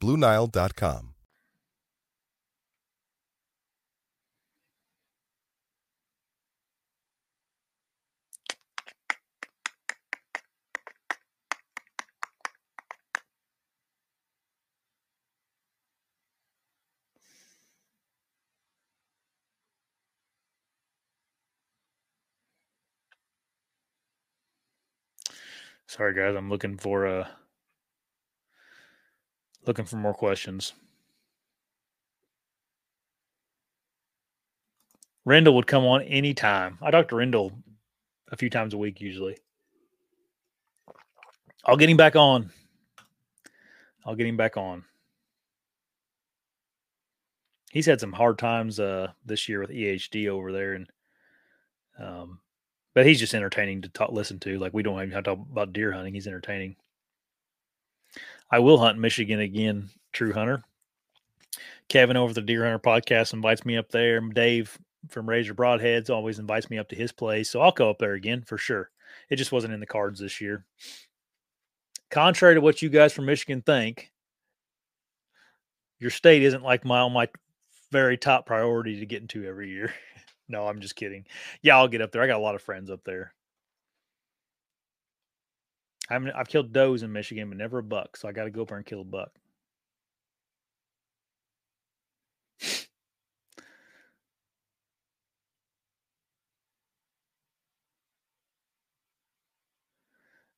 BlueNile.com. 0.00 1.14
Sorry, 25.86 26.14
guys. 26.14 26.34
I'm 26.36 26.50
looking 26.50 26.76
for 26.76 27.06
a. 27.06 27.30
Looking 29.66 29.84
for 29.84 29.96
more 29.96 30.14
questions. 30.14 30.74
Rendell 35.24 35.54
would 35.54 35.66
come 35.66 35.84
on 35.84 36.02
anytime. 36.02 36.78
I 36.82 36.90
talk 36.90 37.08
to 37.08 37.16
Rendell 37.16 37.52
a 38.30 38.36
few 38.36 38.50
times 38.50 38.74
a 38.74 38.78
week 38.78 39.00
usually. 39.00 39.38
I'll 41.64 41.78
get 41.78 41.88
him 41.88 41.96
back 41.96 42.14
on. 42.14 42.50
I'll 44.04 44.14
get 44.14 44.26
him 44.26 44.36
back 44.36 44.58
on. 44.58 44.84
He's 47.72 47.86
had 47.86 48.00
some 48.00 48.12
hard 48.12 48.38
times 48.38 48.78
uh, 48.78 49.08
this 49.24 49.48
year 49.48 49.60
with 49.60 49.70
EHD 49.70 50.28
over 50.28 50.52
there, 50.52 50.74
and 50.74 50.86
um, 51.98 52.40
but 52.94 53.06
he's 53.06 53.18
just 53.18 53.34
entertaining 53.34 53.82
to 53.82 53.88
talk, 53.88 54.12
listen 54.12 54.38
to. 54.40 54.58
Like 54.58 54.74
we 54.74 54.82
don't 54.82 54.94
even 55.00 55.10
have 55.10 55.24
to 55.24 55.30
talk 55.30 55.46
about 55.50 55.72
deer 55.72 55.90
hunting. 55.90 56.14
He's 56.14 56.26
entertaining. 56.26 56.76
I 58.50 58.58
will 58.60 58.78
hunt 58.78 58.98
Michigan 58.98 59.40
again, 59.40 59.90
True 60.12 60.32
Hunter. 60.32 60.62
Kevin 61.88 62.16
over 62.16 62.32
the 62.32 62.42
Deer 62.42 62.62
Hunter 62.64 62.78
podcast 62.78 63.32
invites 63.32 63.64
me 63.64 63.76
up 63.76 63.90
there. 63.90 64.20
Dave 64.20 64.78
from 65.10 65.28
Razor 65.28 65.54
Broadheads 65.54 66.10
always 66.10 66.38
invites 66.38 66.70
me 66.70 66.78
up 66.78 66.88
to 66.88 66.96
his 66.96 67.12
place, 67.12 67.50
so 67.50 67.60
I'll 67.60 67.72
go 67.72 67.90
up 67.90 67.98
there 67.98 68.14
again 68.14 68.42
for 68.42 68.58
sure. 68.58 68.90
It 69.28 69.36
just 69.36 69.52
wasn't 69.52 69.74
in 69.74 69.80
the 69.80 69.86
cards 69.86 70.20
this 70.20 70.40
year. 70.40 70.64
Contrary 72.10 72.54
to 72.54 72.60
what 72.60 72.82
you 72.82 72.88
guys 72.88 73.12
from 73.12 73.26
Michigan 73.26 73.62
think, 73.62 74.10
your 75.98 76.10
state 76.10 76.42
isn't 76.42 76.62
like 76.62 76.84
my 76.84 77.00
on 77.00 77.12
my 77.12 77.28
very 77.90 78.16
top 78.16 78.46
priority 78.46 79.00
to 79.00 79.06
get 79.06 79.22
into 79.22 79.44
every 79.44 79.70
year. 79.70 79.92
no, 80.48 80.66
I'm 80.66 80.80
just 80.80 80.96
kidding. 80.96 81.26
Yeah, 81.62 81.76
I'll 81.76 81.88
get 81.88 82.02
up 82.02 82.12
there. 82.12 82.22
I 82.22 82.26
got 82.26 82.38
a 82.38 82.42
lot 82.42 82.54
of 82.54 82.62
friends 82.62 82.90
up 82.90 83.00
there. 83.04 83.34
I 86.08 86.14
have 86.14 86.26
I've 86.34 86.48
killed 86.48 86.72
does 86.72 87.02
in 87.02 87.12
Michigan, 87.12 87.48
but 87.48 87.58
never 87.58 87.78
a 87.78 87.82
buck. 87.82 88.16
So 88.16 88.28
I 88.28 88.32
got 88.32 88.44
to 88.44 88.50
go 88.50 88.62
up 88.62 88.68
there 88.68 88.76
and 88.76 88.86
kill 88.86 89.00
a 89.00 89.04
buck. 89.04 89.32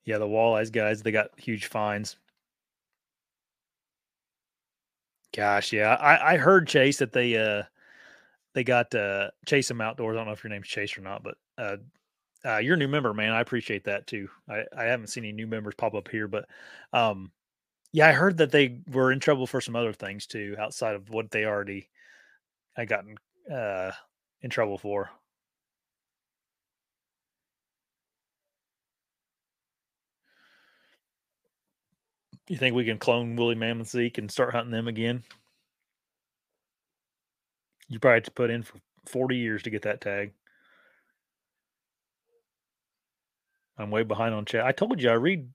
Yeah, 0.05 0.19
the 0.19 0.27
walleyes 0.27 0.71
guys, 0.73 1.03
they 1.03 1.11
got 1.11 1.39
huge 1.39 1.67
fines. 1.67 2.17
Gosh, 5.35 5.73
yeah. 5.73 5.95
I, 5.97 6.35
I 6.35 6.37
heard 6.39 6.67
Chase 6.69 6.99
that 6.99 7.13
they 7.13 7.37
uh 7.37 7.65
they 8.55 8.65
got 8.65 8.95
uh 8.95 9.31
Chase 9.47 9.69
them 9.69 9.81
outdoors. 9.81 10.15
I 10.15 10.19
don't 10.21 10.27
know 10.27 10.33
if 10.33 10.43
your 10.45 10.51
name's 10.51 10.69
Chase 10.69 10.97
or 10.97 11.03
not, 11.03 11.23
but 11.23 11.37
uh 11.59 11.77
uh, 12.47 12.59
you're 12.59 12.75
a 12.75 12.79
new 12.79 12.89
member, 12.89 13.13
man. 13.13 13.33
I 13.33 13.41
appreciate 13.41 13.85
that 13.85 14.07
too. 14.07 14.29
I, 14.49 14.65
I 14.77 14.85
haven't 14.85 15.09
seen 15.09 15.25
any 15.25 15.33
new 15.33 15.47
members 15.47 15.75
pop 15.77 15.95
up 15.95 16.09
here, 16.09 16.29
but 16.29 16.47
um, 16.93 17.33
yeah, 17.93 18.09
I 18.09 18.13
heard 18.13 18.39
that 18.39 18.53
they 18.53 18.81
were 18.91 19.13
in 19.13 19.21
trouble 19.21 19.47
for 19.47 19.61
some 19.61 19.77
other 19.77 19.93
things 19.93 20.27
too, 20.27 20.57
outside 20.59 20.95
of 20.95 21.11
what 21.11 21.31
they 21.31 21.45
already 21.45 21.89
had 22.75 22.89
gotten 22.89 23.17
uh, 23.53 23.93
in 24.43 24.51
trouble 24.51 24.79
for. 24.79 25.11
You 32.49 32.57
think 32.57 32.77
we 32.77 32.85
can 32.85 32.99
clone 32.99 33.35
Woolly 33.35 33.57
Mammoth 33.57 33.89
Zeke 33.89 34.19
and 34.19 34.31
start 34.31 34.53
hunting 34.55 34.71
them 34.71 34.87
again? 34.87 35.25
You 37.89 37.99
probably 37.99 38.17
have 38.17 38.25
to 38.25 38.31
put 38.31 38.51
in 38.51 38.63
for 38.63 38.79
40 39.07 39.37
years 39.37 39.63
to 39.65 39.71
get 39.71 39.83
that 39.83 40.01
tag. 40.01 40.33
I'm 43.79 43.91
way 43.91 44.03
behind 44.03 44.35
on 44.35 44.45
chat. 44.45 44.65
I 44.65 44.73
told 44.73 45.01
you 45.01 45.11
I 45.11 45.15
read 45.15 45.49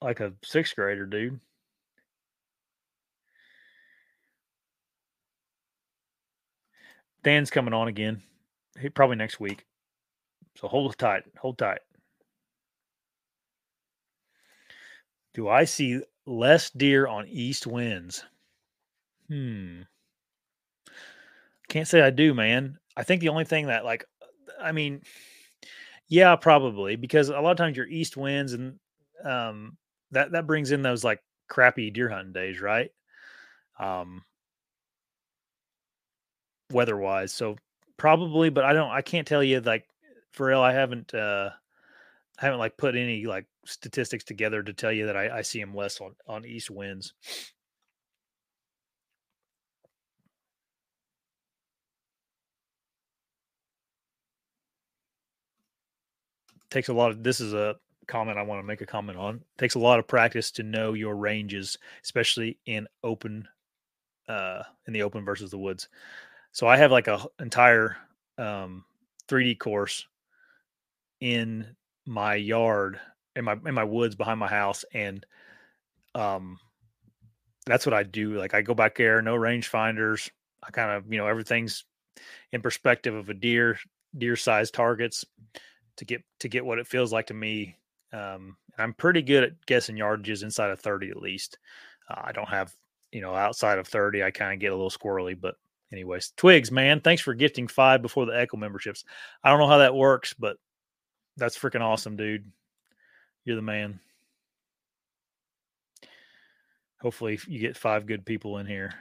like 0.00 0.20
a 0.20 0.32
sixth 0.42 0.74
grader, 0.76 1.06
dude. 1.06 1.40
Dan's 7.22 7.50
coming 7.50 7.74
on 7.74 7.88
again. 7.88 8.22
He 8.80 8.88
probably 8.88 9.16
next 9.16 9.40
week. 9.40 9.66
So 10.56 10.68
hold 10.68 10.96
tight. 10.96 11.24
Hold 11.38 11.58
tight. 11.58 11.80
Do 15.34 15.48
I 15.48 15.64
see 15.64 16.00
less 16.26 16.70
deer 16.70 17.06
on 17.06 17.28
east 17.28 17.66
winds? 17.66 18.24
Hmm. 19.28 19.82
Can't 21.68 21.86
say 21.86 22.00
I 22.00 22.10
do, 22.10 22.32
man. 22.34 22.78
I 22.96 23.02
think 23.02 23.20
the 23.20 23.28
only 23.28 23.44
thing 23.44 23.66
that 23.66 23.84
like 23.84 24.04
I 24.60 24.72
mean 24.72 25.02
yeah, 26.08 26.36
probably 26.36 26.96
because 26.96 27.28
a 27.28 27.40
lot 27.40 27.50
of 27.50 27.56
times 27.56 27.76
your 27.76 27.86
east 27.86 28.16
winds 28.16 28.52
and 28.54 28.78
um, 29.24 29.76
that 30.10 30.32
that 30.32 30.46
brings 30.46 30.70
in 30.70 30.82
those 30.82 31.04
like 31.04 31.20
crappy 31.48 31.90
deer 31.90 32.08
hunting 32.08 32.32
days, 32.32 32.60
right? 32.60 32.90
Um, 33.78 34.22
weather 36.72 36.96
wise, 36.96 37.32
so 37.32 37.56
probably, 37.96 38.50
but 38.50 38.64
I 38.64 38.72
don't, 38.72 38.90
I 38.90 39.02
can't 39.02 39.26
tell 39.26 39.42
you 39.42 39.60
like 39.60 39.86
for 40.32 40.46
real. 40.46 40.60
I 40.60 40.72
haven't, 40.72 41.14
uh, 41.14 41.50
I 42.40 42.44
haven't 42.44 42.60
like 42.60 42.76
put 42.76 42.96
any 42.96 43.26
like 43.26 43.46
statistics 43.66 44.24
together 44.24 44.62
to 44.62 44.72
tell 44.72 44.92
you 44.92 45.06
that 45.06 45.16
I, 45.16 45.38
I 45.38 45.42
see 45.42 45.60
them 45.60 45.74
less 45.74 46.00
on 46.00 46.14
on 46.26 46.44
east 46.46 46.70
winds. 46.70 47.14
Takes 56.70 56.88
a 56.88 56.94
lot 56.94 57.10
of 57.10 57.22
this 57.22 57.40
is 57.40 57.54
a 57.54 57.76
comment 58.06 58.38
I 58.38 58.42
want 58.42 58.60
to 58.60 58.66
make 58.66 58.80
a 58.80 58.86
comment 58.86 59.18
on. 59.18 59.36
It 59.36 59.58
takes 59.58 59.74
a 59.74 59.80
lot 59.80 59.98
of 59.98 60.08
practice 60.08 60.50
to 60.52 60.62
know 60.62 60.94
your 60.94 61.14
ranges, 61.14 61.78
especially 62.02 62.58
in 62.66 62.86
open 63.02 63.46
uh 64.28 64.62
in 64.86 64.92
the 64.92 65.02
open 65.02 65.24
versus 65.24 65.50
the 65.50 65.58
woods. 65.58 65.88
So 66.52 66.66
I 66.66 66.76
have 66.76 66.90
like 66.90 67.08
a 67.08 67.26
entire 67.40 67.96
um 68.36 68.84
3D 69.28 69.58
course 69.58 70.06
in 71.20 71.66
my 72.06 72.34
yard 72.34 73.00
in 73.36 73.44
my 73.44 73.56
in 73.66 73.74
my 73.74 73.84
woods 73.84 74.14
behind 74.14 74.40
my 74.40 74.48
house 74.48 74.84
and 74.92 75.24
um 76.14 76.58
that's 77.66 77.84
what 77.84 77.94
I 77.94 78.02
do. 78.02 78.32
Like 78.34 78.54
I 78.54 78.62
go 78.62 78.74
back 78.74 78.96
there, 78.96 79.20
no 79.20 79.36
range 79.36 79.68
finders. 79.68 80.30
I 80.62 80.70
kind 80.70 80.90
of, 80.90 81.12
you 81.12 81.18
know, 81.18 81.26
everything's 81.26 81.84
in 82.50 82.62
perspective 82.62 83.14
of 83.14 83.28
a 83.28 83.34
deer, 83.34 83.78
deer 84.16 84.36
size 84.36 84.70
targets 84.70 85.24
to 85.98 86.04
get 86.04 86.22
to 86.40 86.48
get 86.48 86.64
what 86.64 86.78
it 86.78 86.86
feels 86.86 87.12
like 87.12 87.26
to 87.26 87.34
me. 87.34 87.76
Um, 88.12 88.56
I'm 88.78 88.94
pretty 88.94 89.22
good 89.22 89.44
at 89.44 89.66
guessing 89.66 89.96
yardages 89.96 90.42
inside 90.42 90.70
of 90.70 90.80
30 90.80 91.10
at 91.10 91.16
least. 91.16 91.58
Uh, 92.08 92.22
I 92.24 92.32
don't 92.32 92.48
have, 92.48 92.72
you 93.12 93.20
know, 93.20 93.34
outside 93.34 93.78
of 93.78 93.86
30, 93.86 94.22
I 94.22 94.30
kind 94.30 94.52
of 94.52 94.60
get 94.60 94.72
a 94.72 94.76
little 94.76 94.90
squirrely. 94.90 95.38
But 95.38 95.56
anyways, 95.92 96.32
Twigs, 96.36 96.70
man, 96.70 97.00
thanks 97.00 97.20
for 97.20 97.34
gifting 97.34 97.68
five 97.68 98.00
before 98.00 98.24
the 98.24 98.38
Echo 98.38 98.56
memberships. 98.56 99.04
I 99.42 99.50
don't 99.50 99.58
know 99.58 99.68
how 99.68 99.78
that 99.78 99.94
works, 99.94 100.32
but 100.32 100.56
that's 101.36 101.58
freaking 101.58 101.82
awesome, 101.82 102.16
dude. 102.16 102.50
You're 103.44 103.56
the 103.56 103.62
man. 103.62 104.00
Hopefully, 107.00 107.38
you 107.46 107.60
get 107.60 107.76
five 107.76 108.06
good 108.06 108.24
people 108.24 108.58
in 108.58 108.66
here. 108.66 108.92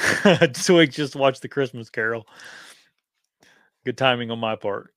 Twig 0.64 0.92
just 0.92 1.16
watched 1.16 1.42
the 1.42 1.48
Christmas 1.48 1.90
Carol. 1.90 2.26
Good 3.84 3.98
timing 3.98 4.30
on 4.30 4.38
my 4.38 4.56
part. 4.56 4.92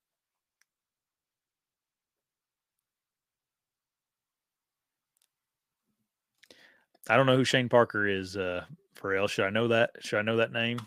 I 7.09 7.17
don't 7.17 7.25
know 7.25 7.35
who 7.35 7.43
Shane 7.43 7.69
Parker 7.69 8.07
is, 8.07 8.37
uh, 8.37 8.65
real. 9.01 9.27
Should 9.27 9.45
I 9.45 9.49
know 9.49 9.67
that? 9.69 9.91
Should 9.99 10.19
I 10.19 10.23
know 10.23 10.37
that 10.37 10.51
name? 10.53 10.79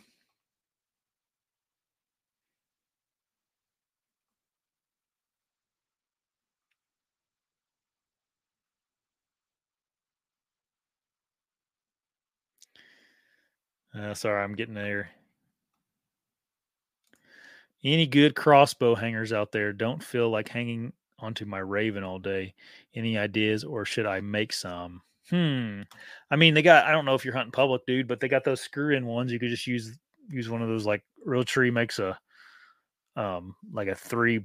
Uh, 13.96 14.14
sorry, 14.14 14.42
I'm 14.42 14.54
getting 14.54 14.74
there. 14.74 15.10
Any 17.82 18.06
good 18.06 18.34
crossbow 18.34 18.94
hangers 18.94 19.32
out 19.32 19.52
there? 19.52 19.72
Don't 19.72 20.02
feel 20.02 20.28
like 20.28 20.48
hanging 20.48 20.92
onto 21.18 21.44
my 21.44 21.58
Ravin 21.58 22.04
all 22.04 22.18
day. 22.18 22.54
Any 22.94 23.16
ideas, 23.16 23.64
or 23.64 23.84
should 23.84 24.06
I 24.06 24.20
make 24.20 24.52
some? 24.52 25.02
Hmm. 25.30 25.82
I 26.30 26.36
mean, 26.36 26.54
they 26.54 26.62
got. 26.62 26.84
I 26.84 26.92
don't 26.92 27.04
know 27.04 27.14
if 27.14 27.24
you're 27.24 27.34
hunting 27.34 27.52
public, 27.52 27.86
dude, 27.86 28.08
but 28.08 28.20
they 28.20 28.28
got 28.28 28.44
those 28.44 28.60
screw-in 28.60 29.06
ones. 29.06 29.32
You 29.32 29.38
could 29.38 29.50
just 29.50 29.66
use 29.66 29.96
use 30.28 30.48
one 30.48 30.62
of 30.62 30.68
those. 30.68 30.86
Like 30.86 31.04
Realtree 31.26 31.72
makes 31.72 31.98
a 31.98 32.18
um 33.16 33.54
like 33.72 33.88
a 33.88 33.94
three 33.94 34.44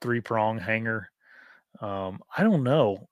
three 0.00 0.20
prong 0.20 0.58
hanger. 0.58 1.10
Um, 1.80 2.20
I 2.36 2.42
don't 2.42 2.62
know. 2.62 3.08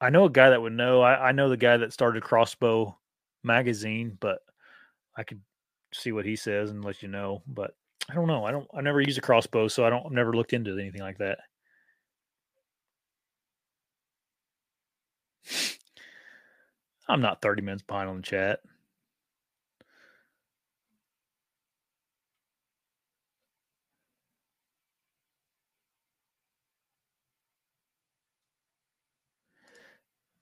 I 0.00 0.10
know 0.10 0.24
a 0.24 0.30
guy 0.30 0.50
that 0.50 0.60
would 0.60 0.72
know. 0.72 1.00
I, 1.02 1.28
I 1.28 1.32
know 1.32 1.48
the 1.48 1.56
guy 1.56 1.76
that 1.76 1.92
started 1.92 2.22
Crossbow 2.22 2.96
Magazine, 3.44 4.16
but 4.20 4.40
I 5.16 5.22
could 5.24 5.40
see 5.94 6.12
what 6.12 6.24
he 6.26 6.36
says 6.36 6.70
and 6.70 6.84
let 6.84 7.02
you 7.02 7.08
know. 7.08 7.42
But 7.46 7.74
I 8.10 8.14
don't 8.14 8.26
know. 8.28 8.44
I 8.44 8.50
don't. 8.50 8.68
I 8.74 8.80
never 8.80 9.00
use 9.00 9.18
a 9.18 9.22
crossbow, 9.22 9.68
so 9.68 9.84
I 9.84 9.90
don't. 9.90 10.06
I've 10.06 10.12
never 10.12 10.32
looked 10.32 10.52
into 10.52 10.78
anything 10.78 11.02
like 11.02 11.18
that. 11.18 11.38
I'm 17.08 17.20
not 17.20 17.42
30 17.42 17.62
minutes 17.62 17.82
behind 17.82 18.08
on 18.08 18.16
the 18.16 18.22
chat. 18.22 18.60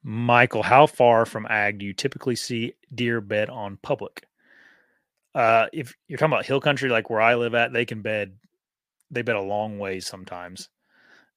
Michael, 0.02 0.62
how 0.62 0.86
far 0.86 1.26
from 1.26 1.46
ag 1.50 1.78
do 1.78 1.84
you 1.86 1.92
typically 1.92 2.34
see 2.36 2.72
deer 2.94 3.20
bed 3.20 3.50
on 3.50 3.76
public? 3.82 4.24
Uh, 5.34 5.66
if 5.72 5.94
you're 6.08 6.18
talking 6.18 6.32
about 6.32 6.46
hill 6.46 6.60
country, 6.60 6.90
like 6.90 7.08
where 7.10 7.20
I 7.20 7.34
live 7.36 7.54
at, 7.54 7.72
they 7.72 7.84
can 7.84 8.02
bed. 8.02 8.34
They 9.10 9.22
bed 9.22 9.36
a 9.36 9.42
long 9.42 9.78
ways 9.78 10.06
sometimes. 10.06 10.68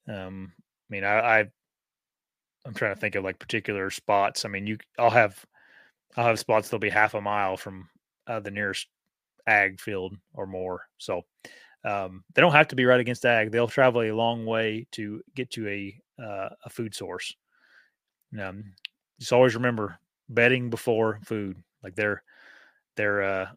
Um, 0.08 0.54
I 0.58 0.90
mean, 0.90 1.04
I, 1.04 1.40
I 1.42 1.46
I'm 2.66 2.74
trying 2.74 2.94
to 2.96 3.00
think 3.00 3.16
of 3.16 3.24
like 3.24 3.40
particular 3.40 3.90
spots. 3.90 4.46
I 4.46 4.50
mean, 4.50 4.68
you, 4.68 4.78
I'll 4.98 5.10
have, 5.10 5.44
I'll 6.16 6.26
have 6.28 6.40
spots 6.40 6.68
that'll 6.70 6.80
be 6.80 6.90
half 6.90 7.14
a 7.14 7.22
mile 7.22 7.58
from 7.58 7.90
uh, 8.28 8.40
the 8.40 8.52
nearest 8.52 8.88
ag 9.48 9.80
field 9.82 10.16
or 10.34 10.48
more. 10.48 10.84
So 10.98 11.24
um, 11.86 12.24
they 12.34 12.42
don't 12.42 12.54
have 12.54 12.70
to 12.70 12.76
be 12.76 12.86
right 12.86 13.00
against 13.00 13.26
ag. 13.26 13.52
They'll 13.52 13.68
travel 13.68 14.02
a 14.02 14.12
long 14.14 14.46
way 14.46 14.88
to 14.94 15.22
get 15.36 15.52
to 15.52 15.68
a 15.68 16.00
uh, 16.22 16.50
a 16.66 16.70
food 16.70 16.96
source. 16.96 17.36
Um, 18.40 18.74
just 19.20 19.34
always 19.34 19.56
remember 19.56 20.00
bedding 20.30 20.70
before 20.70 21.20
food. 21.24 21.58
Like 21.84 21.96
they're 21.96 22.24
they're 22.98 23.24
uh, 23.24 23.48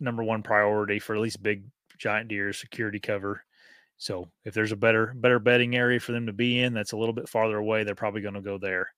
number 0.00 0.22
one 0.22 0.42
priority 0.42 0.98
for 0.98 1.14
at 1.14 1.22
least 1.22 1.42
big 1.42 1.64
giant 1.98 2.28
deer 2.28 2.52
security 2.52 3.00
cover. 3.00 3.44
So 3.98 4.28
if 4.44 4.54
there's 4.54 4.72
a 4.72 4.76
better 4.76 5.12
better 5.14 5.38
bedding 5.38 5.74
area 5.76 5.98
for 5.98 6.12
them 6.12 6.26
to 6.26 6.32
be 6.32 6.60
in, 6.60 6.72
that's 6.72 6.92
a 6.92 6.96
little 6.96 7.12
bit 7.12 7.28
farther 7.28 7.56
away. 7.58 7.82
They're 7.82 7.94
probably 7.94 8.20
going 8.20 8.34
to 8.34 8.40
go 8.40 8.56
there, 8.58 8.92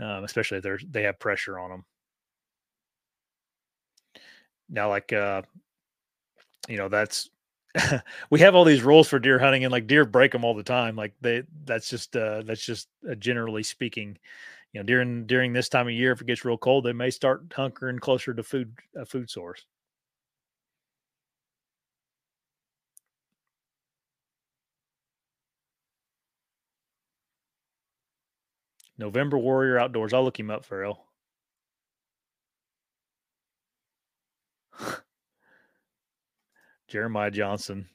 um, 0.00 0.24
especially 0.24 0.58
if 0.58 0.62
they're 0.62 0.80
they 0.88 1.04
have 1.04 1.18
pressure 1.18 1.58
on 1.58 1.70
them. 1.70 1.84
Now, 4.68 4.90
like 4.90 5.12
uh, 5.14 5.42
you 6.68 6.76
know, 6.76 6.88
that's 6.88 7.30
we 8.30 8.40
have 8.40 8.54
all 8.54 8.64
these 8.64 8.82
rules 8.82 9.08
for 9.08 9.18
deer 9.18 9.38
hunting, 9.38 9.64
and 9.64 9.72
like 9.72 9.86
deer 9.86 10.04
break 10.04 10.32
them 10.32 10.44
all 10.44 10.54
the 10.54 10.62
time. 10.62 10.94
Like 10.94 11.14
they, 11.22 11.44
that's 11.64 11.88
just 11.88 12.14
uh, 12.14 12.42
that's 12.42 12.64
just 12.64 12.88
uh, 13.10 13.14
generally 13.14 13.62
speaking. 13.62 14.18
You 14.72 14.80
know, 14.80 14.84
during 14.84 15.26
during 15.26 15.54
this 15.54 15.70
time 15.70 15.86
of 15.86 15.94
year, 15.94 16.12
if 16.12 16.20
it 16.20 16.26
gets 16.26 16.44
real 16.44 16.58
cold, 16.58 16.84
they 16.84 16.92
may 16.92 17.10
start 17.10 17.48
hunkering 17.48 17.98
closer 18.00 18.34
to 18.34 18.42
food 18.42 18.74
a 18.94 19.06
food 19.06 19.30
source. 19.30 19.64
November 28.98 29.38
Warrior 29.38 29.78
Outdoors. 29.78 30.12
I'll 30.12 30.24
look 30.24 30.38
him 30.38 30.50
up, 30.50 30.64
Farrell. 30.64 31.06
Jeremiah 36.88 37.30
Johnson. 37.30 37.88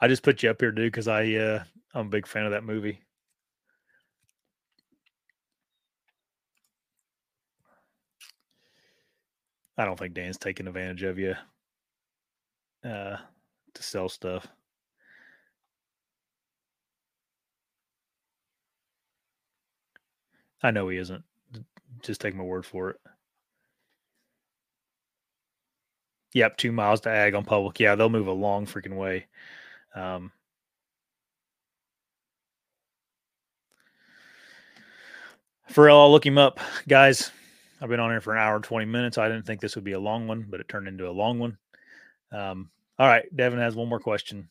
I 0.00 0.08
just 0.08 0.22
put 0.22 0.42
you 0.42 0.50
up 0.50 0.60
here, 0.60 0.72
dude, 0.72 0.92
because 0.92 1.08
I 1.08 1.34
uh, 1.34 1.64
I'm 1.94 2.06
a 2.06 2.10
big 2.10 2.26
fan 2.26 2.44
of 2.44 2.52
that 2.52 2.64
movie. 2.64 3.00
I 9.78 9.84
don't 9.84 9.98
think 9.98 10.14
Dan's 10.14 10.38
taking 10.38 10.66
advantage 10.68 11.02
of 11.02 11.18
you 11.18 11.34
uh, 12.84 13.16
to 13.74 13.82
sell 13.82 14.08
stuff. 14.08 14.46
I 20.66 20.72
know 20.72 20.88
he 20.88 20.98
isn't. 20.98 21.22
Just 22.02 22.20
take 22.20 22.34
my 22.34 22.42
word 22.42 22.66
for 22.66 22.90
it. 22.90 22.96
Yep, 26.34 26.56
two 26.56 26.72
miles 26.72 27.00
to 27.02 27.08
ag 27.08 27.36
on 27.36 27.44
public. 27.44 27.78
Yeah, 27.78 27.94
they'll 27.94 28.08
move 28.08 28.26
a 28.26 28.32
long 28.32 28.66
freaking 28.66 28.96
way. 28.96 29.26
Um, 29.94 30.32
Pharrell, 35.70 36.00
I'll 36.00 36.10
look 36.10 36.26
him 36.26 36.36
up. 36.36 36.58
Guys, 36.88 37.30
I've 37.80 37.88
been 37.88 38.00
on 38.00 38.10
here 38.10 38.20
for 38.20 38.34
an 38.34 38.42
hour 38.42 38.56
and 38.56 38.64
20 38.64 38.86
minutes. 38.86 39.18
I 39.18 39.28
didn't 39.28 39.46
think 39.46 39.60
this 39.60 39.76
would 39.76 39.84
be 39.84 39.92
a 39.92 40.00
long 40.00 40.26
one, 40.26 40.46
but 40.50 40.58
it 40.58 40.68
turned 40.68 40.88
into 40.88 41.08
a 41.08 41.12
long 41.12 41.38
one. 41.38 41.58
Um, 42.32 42.70
all 42.98 43.06
right, 43.06 43.24
Devin 43.36 43.60
has 43.60 43.76
one 43.76 43.88
more 43.88 44.00
question. 44.00 44.48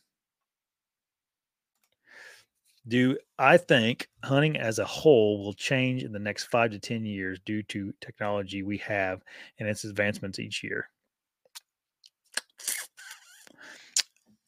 Do 2.88 3.18
I 3.38 3.56
think 3.56 4.08
hunting 4.22 4.56
as 4.56 4.78
a 4.78 4.84
whole 4.84 5.42
will 5.42 5.54
change 5.54 6.04
in 6.04 6.12
the 6.12 6.20
next 6.20 6.44
five 6.44 6.70
to 6.70 6.78
10 6.78 7.04
years 7.04 7.40
due 7.44 7.62
to 7.64 7.92
technology 8.00 8.62
we 8.62 8.78
have 8.78 9.22
and 9.58 9.68
its 9.68 9.84
advancements 9.84 10.38
each 10.38 10.62
year? 10.62 10.88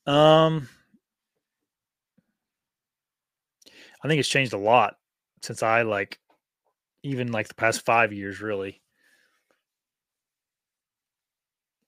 Um, 0.06 0.68
I 4.02 4.08
think 4.08 4.20
it's 4.20 4.28
changed 4.28 4.52
a 4.52 4.58
lot 4.58 4.96
since 5.42 5.62
I 5.62 5.82
like, 5.82 6.18
even 7.02 7.32
like 7.32 7.48
the 7.48 7.54
past 7.54 7.84
five 7.84 8.12
years, 8.12 8.40
really. 8.40 8.80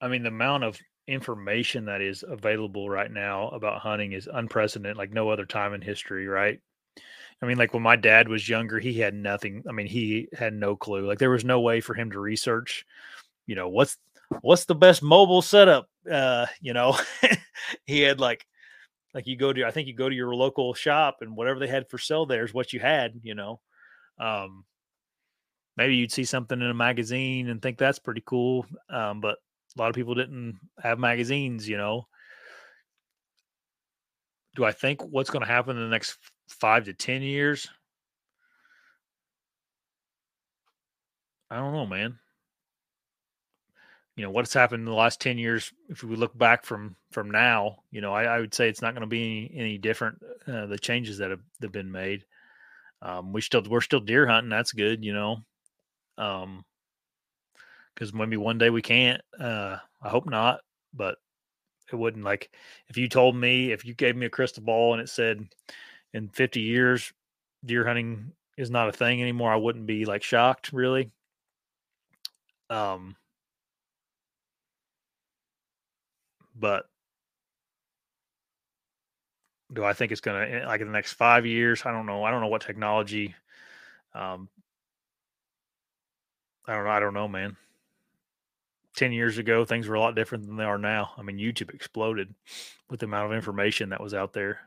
I 0.01 0.09
mean, 0.09 0.23
the 0.23 0.29
amount 0.29 0.65
of 0.65 0.79
information 1.07 1.87
that 1.87 2.01
is 2.01 2.25
available 2.27 2.89
right 2.89 3.11
now 3.11 3.49
about 3.49 3.81
hunting 3.81 4.13
is 4.13 4.29
unprecedented, 4.33 4.97
like 4.97 5.13
no 5.13 5.29
other 5.29 5.47
time 5.47 5.75
in 5.75 5.81
history, 5.81 6.27
right? 6.27 6.61
I 7.43 7.47
mean, 7.47 7.57
like 7.57 7.73
when 7.73 7.83
my 7.83 7.97
dad 7.97 8.29
was 8.29 8.49
younger, 8.49 8.79
he 8.79 8.99
had 8.99 9.15
nothing. 9.15 9.65
I 9.69 9.73
mean, 9.73 9.87
he 9.87 10.29
had 10.33 10.53
no 10.53 10.77
clue. 10.77 11.07
Like 11.07 11.19
there 11.19 11.31
was 11.31 11.45
no 11.45 11.61
way 11.61 11.81
for 11.81 11.95
him 11.95 12.11
to 12.11 12.21
research, 12.21 12.85
you 13.47 13.55
know, 13.55 13.69
what's 13.69 13.97
what's 14.43 14.67
the 14.67 14.75
best 14.75 15.03
mobile 15.03 15.43
setup? 15.43 15.89
Uh, 16.11 16.47
you 16.61 16.73
know, 16.73 16.99
he 17.87 18.01
had 18.01 18.21
like 18.21 18.47
like 19.15 19.27
you 19.27 19.37
go 19.37 19.53
to 19.53 19.65
I 19.65 19.71
think 19.71 19.89
you 19.89 19.95
go 19.95 20.09
to 20.09 20.15
your 20.15 20.35
local 20.35 20.75
shop 20.75 21.19
and 21.21 21.37
whatever 21.37 21.59
they 21.59 21.67
had 21.67 21.89
for 21.89 21.99
sale 21.99 22.27
there 22.27 22.45
is 22.45 22.55
what 22.55 22.73
you 22.73 22.81
had, 22.81 23.21
you 23.23 23.35
know. 23.35 23.61
Um 24.19 24.65
maybe 25.77 25.97
you'd 25.97 26.13
see 26.13 26.25
something 26.25 26.61
in 26.61 26.67
a 26.67 26.75
magazine 26.75 27.49
and 27.49 27.63
think 27.63 27.79
that's 27.79 27.99
pretty 27.99 28.23
cool. 28.27 28.67
Um, 28.91 29.23
but 29.23 29.39
a 29.77 29.81
lot 29.81 29.89
of 29.89 29.95
people 29.95 30.15
didn't 30.15 30.59
have 30.83 30.99
magazines, 30.99 31.69
you 31.69 31.77
know. 31.77 32.07
Do 34.57 34.65
I 34.65 34.73
think 34.73 35.03
what's 35.03 35.31
going 35.31 35.45
to 35.45 35.53
happen 35.53 35.77
in 35.77 35.83
the 35.83 35.89
next 35.89 36.19
five 36.49 36.85
to 36.87 36.93
10 36.93 37.23
years? 37.23 37.69
I 41.51 41.57
don't 41.57 41.73
know, 41.73 41.87
man. 41.87 42.19
You 44.17 44.25
know, 44.25 44.31
what's 44.31 44.53
happened 44.53 44.81
in 44.81 44.87
the 44.87 44.93
last 44.93 45.21
10 45.21 45.39
years, 45.39 45.73
if 45.89 46.05
we 46.05 46.15
look 46.17 46.37
back 46.37 46.65
from 46.65 46.97
from 47.11 47.31
now, 47.31 47.79
you 47.91 48.01
know, 48.01 48.13
I, 48.13 48.25
I 48.25 48.41
would 48.41 48.55
say 48.55 48.69
it's 48.69 48.83
not 48.83 48.95
going 48.95 49.03
to 49.03 49.07
be 49.07 49.23
any, 49.23 49.61
any 49.61 49.79
different. 49.79 50.21
Uh, 50.47 50.67
the 50.67 50.79
changes 50.79 51.19
that 51.19 51.31
have, 51.31 51.41
that 51.61 51.67
have 51.67 51.73
been 51.73 51.91
made. 51.91 52.25
Um, 53.03 53.33
we 53.33 53.41
still 53.41 53.63
we're 53.69 53.81
still 53.81 54.01
deer 54.01 54.27
hunting. 54.27 54.51
That's 54.51 54.73
good, 54.73 55.05
you 55.05 55.15
know. 55.15 55.39
Um, 56.19 56.65
because 57.95 58.13
maybe 58.13 58.37
one 58.37 58.59
day 58.59 58.71
we 58.71 58.83
can't. 58.83 59.21
Uh, 59.39 59.77
I 60.03 60.09
hope 60.09 60.29
not, 60.29 60.61
but 60.95 61.19
it 61.93 61.97
wouldn't 61.97 62.25
like 62.25 62.51
if 62.89 62.97
you 62.97 63.09
told 63.09 63.37
me 63.37 63.73
if 63.73 63.85
you 63.85 63.95
gave 63.95 64.17
me 64.17 64.27
a 64.27 64.31
crystal 64.31 64.63
ball 64.63 64.93
and 64.93 65.03
it 65.03 65.09
said 65.09 65.47
in 66.13 66.29
50 66.29 66.61
years 66.61 67.13
deer 67.65 67.87
hunting 67.87 68.33
is 68.57 68.71
not 68.71 68.89
a 68.89 68.93
thing 68.93 69.21
anymore, 69.23 69.53
I 69.53 69.57
wouldn't 69.57 69.87
be 69.87 70.05
like 70.05 70.23
shocked 70.23 70.73
really. 70.73 71.11
Um, 72.69 73.17
but 76.55 76.85
do 79.73 79.85
I 79.85 79.93
think 79.93 80.13
it's 80.13 80.21
going 80.21 80.51
to 80.51 80.67
like 80.67 80.81
in 80.81 80.87
the 80.87 80.93
next 80.93 81.15
five 81.15 81.47
years? 81.47 81.83
I 81.85 81.93
don't 81.93 82.07
know. 82.07 82.25
I 82.25 82.31
don't 82.31 82.41
know 82.41 82.49
what 82.49 82.63
technology. 82.63 83.35
Um, 84.15 84.49
I 86.67 86.75
don't 86.75 86.85
know. 86.85 86.91
I 86.91 87.01
don't 87.01 87.15
know, 87.15 87.29
man. 87.29 87.57
10 89.01 89.13
years 89.13 89.39
ago, 89.39 89.65
things 89.65 89.89
were 89.89 89.95
a 89.95 90.01
lot 90.01 90.15
different 90.15 90.47
than 90.47 90.57
they 90.57 90.65
are 90.65 90.77
now. 90.77 91.13
I 91.17 91.23
mean, 91.23 91.39
YouTube 91.39 91.73
exploded 91.73 92.35
with 92.91 93.01
the 93.01 93.07
amount 93.07 93.25
of 93.25 93.31
mm-hmm. 93.31 93.37
information 93.37 93.89
that 93.89 94.03
was 94.03 94.13
out 94.13 94.35
there. 94.35 94.61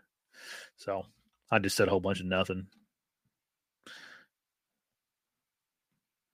So 0.75 1.05
I 1.51 1.59
just 1.59 1.77
said 1.77 1.87
a 1.87 1.91
whole 1.91 1.99
bunch 1.99 2.19
of 2.19 2.25
nothing. 2.25 2.65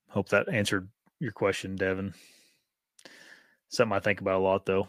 Hope 0.07 0.29
that 0.29 0.47
answered 0.47 0.87
your 1.19 1.33
question, 1.33 1.75
Devin. 1.75 2.13
Something 3.67 3.97
I 3.97 3.99
think 3.99 4.21
about 4.21 4.39
a 4.39 4.43
lot, 4.43 4.65
though. 4.65 4.87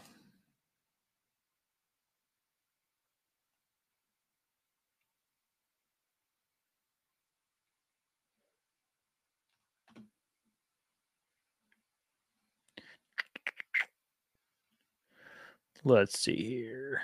Let's 15.83 16.19
see 16.19 16.35
here. 16.35 17.01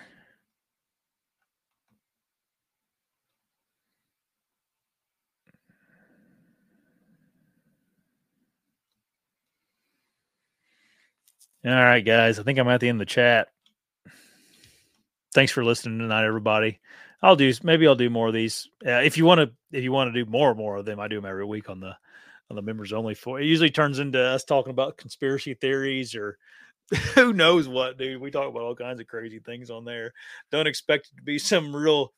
All 11.66 11.72
right, 11.72 12.06
guys. 12.06 12.40
I 12.40 12.44
think 12.44 12.60
I'm 12.60 12.68
at 12.68 12.80
the 12.80 12.88
end 12.88 12.98
of 13.02 13.08
the 13.08 13.12
chat. 13.12 13.48
Thanks 15.34 15.52
for 15.52 15.66
listening 15.66 16.00
tonight, 16.00 16.26
everybody. 16.26 16.80
I'll 17.22 17.36
do 17.36 17.52
maybe 17.64 17.88
I'll 17.88 17.96
do 17.96 18.12
more 18.12 18.28
of 18.28 18.34
these. 18.34 18.70
Uh, 18.86 19.02
if 19.02 19.18
you 19.18 19.26
want 19.26 19.42
to, 19.42 19.52
if 19.76 19.84
you 19.84 19.92
want 19.92 20.14
to 20.14 20.24
do 20.24 20.30
more 20.30 20.50
and 20.50 20.58
more 20.58 20.78
of 20.78 20.86
them, 20.86 21.00
I 21.00 21.08
do 21.08 21.16
them 21.16 21.26
every 21.26 21.46
week 21.46 21.70
on 21.70 21.80
the 21.80 21.96
on 22.50 22.56
the 22.56 22.62
members 22.62 22.94
only 22.94 23.14
for 23.14 23.42
it 23.42 23.46
usually 23.46 23.70
turns 23.70 24.00
into 24.00 24.22
us 24.22 24.46
talking 24.46 24.72
about 24.72 24.98
conspiracy 24.98 25.54
theories 25.54 26.16
or 26.16 26.38
who 27.16 27.34
knows 27.34 27.68
what, 27.68 27.98
dude. 27.98 28.22
We 28.22 28.32
talk 28.32 28.50
about 28.50 28.64
all 28.64 28.76
kinds 28.76 29.00
of 29.00 29.08
crazy 29.08 29.40
things 29.40 29.70
on 29.70 29.86
there. 29.86 30.14
Don't 30.52 30.68
expect 30.68 31.10
it 31.12 31.18
to 31.18 31.24
be 31.24 31.40
some 31.40 31.76
real 31.76 32.14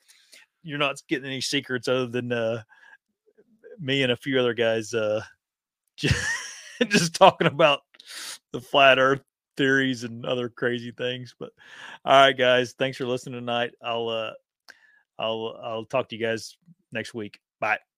you're 0.62 0.78
not 0.78 1.00
getting 1.08 1.26
any 1.26 1.40
secrets 1.40 1.88
other 1.88 2.06
than 2.06 2.30
uh 2.32 2.62
me 3.78 4.02
and 4.02 4.12
a 4.12 4.16
few 4.16 4.38
other 4.38 4.52
guys 4.52 4.92
uh 4.92 5.22
just, 5.96 6.14
just 6.88 7.14
talking 7.14 7.46
about 7.46 7.80
the 8.52 8.60
flat 8.60 8.98
earth 8.98 9.22
theories 9.56 10.04
and 10.04 10.24
other 10.24 10.48
crazy 10.48 10.92
things. 10.92 11.34
But 11.38 11.50
all 12.04 12.12
right, 12.26 12.36
guys, 12.36 12.74
thanks 12.78 12.96
for 12.96 13.06
listening 13.06 13.40
tonight. 13.40 13.72
I'll 13.82 14.08
uh 14.08 14.32
I'll 15.18 15.60
I'll 15.62 15.84
talk 15.84 16.08
to 16.08 16.16
you 16.16 16.24
guys 16.24 16.56
next 16.92 17.12
week. 17.14 17.40
Bye. 17.60 17.89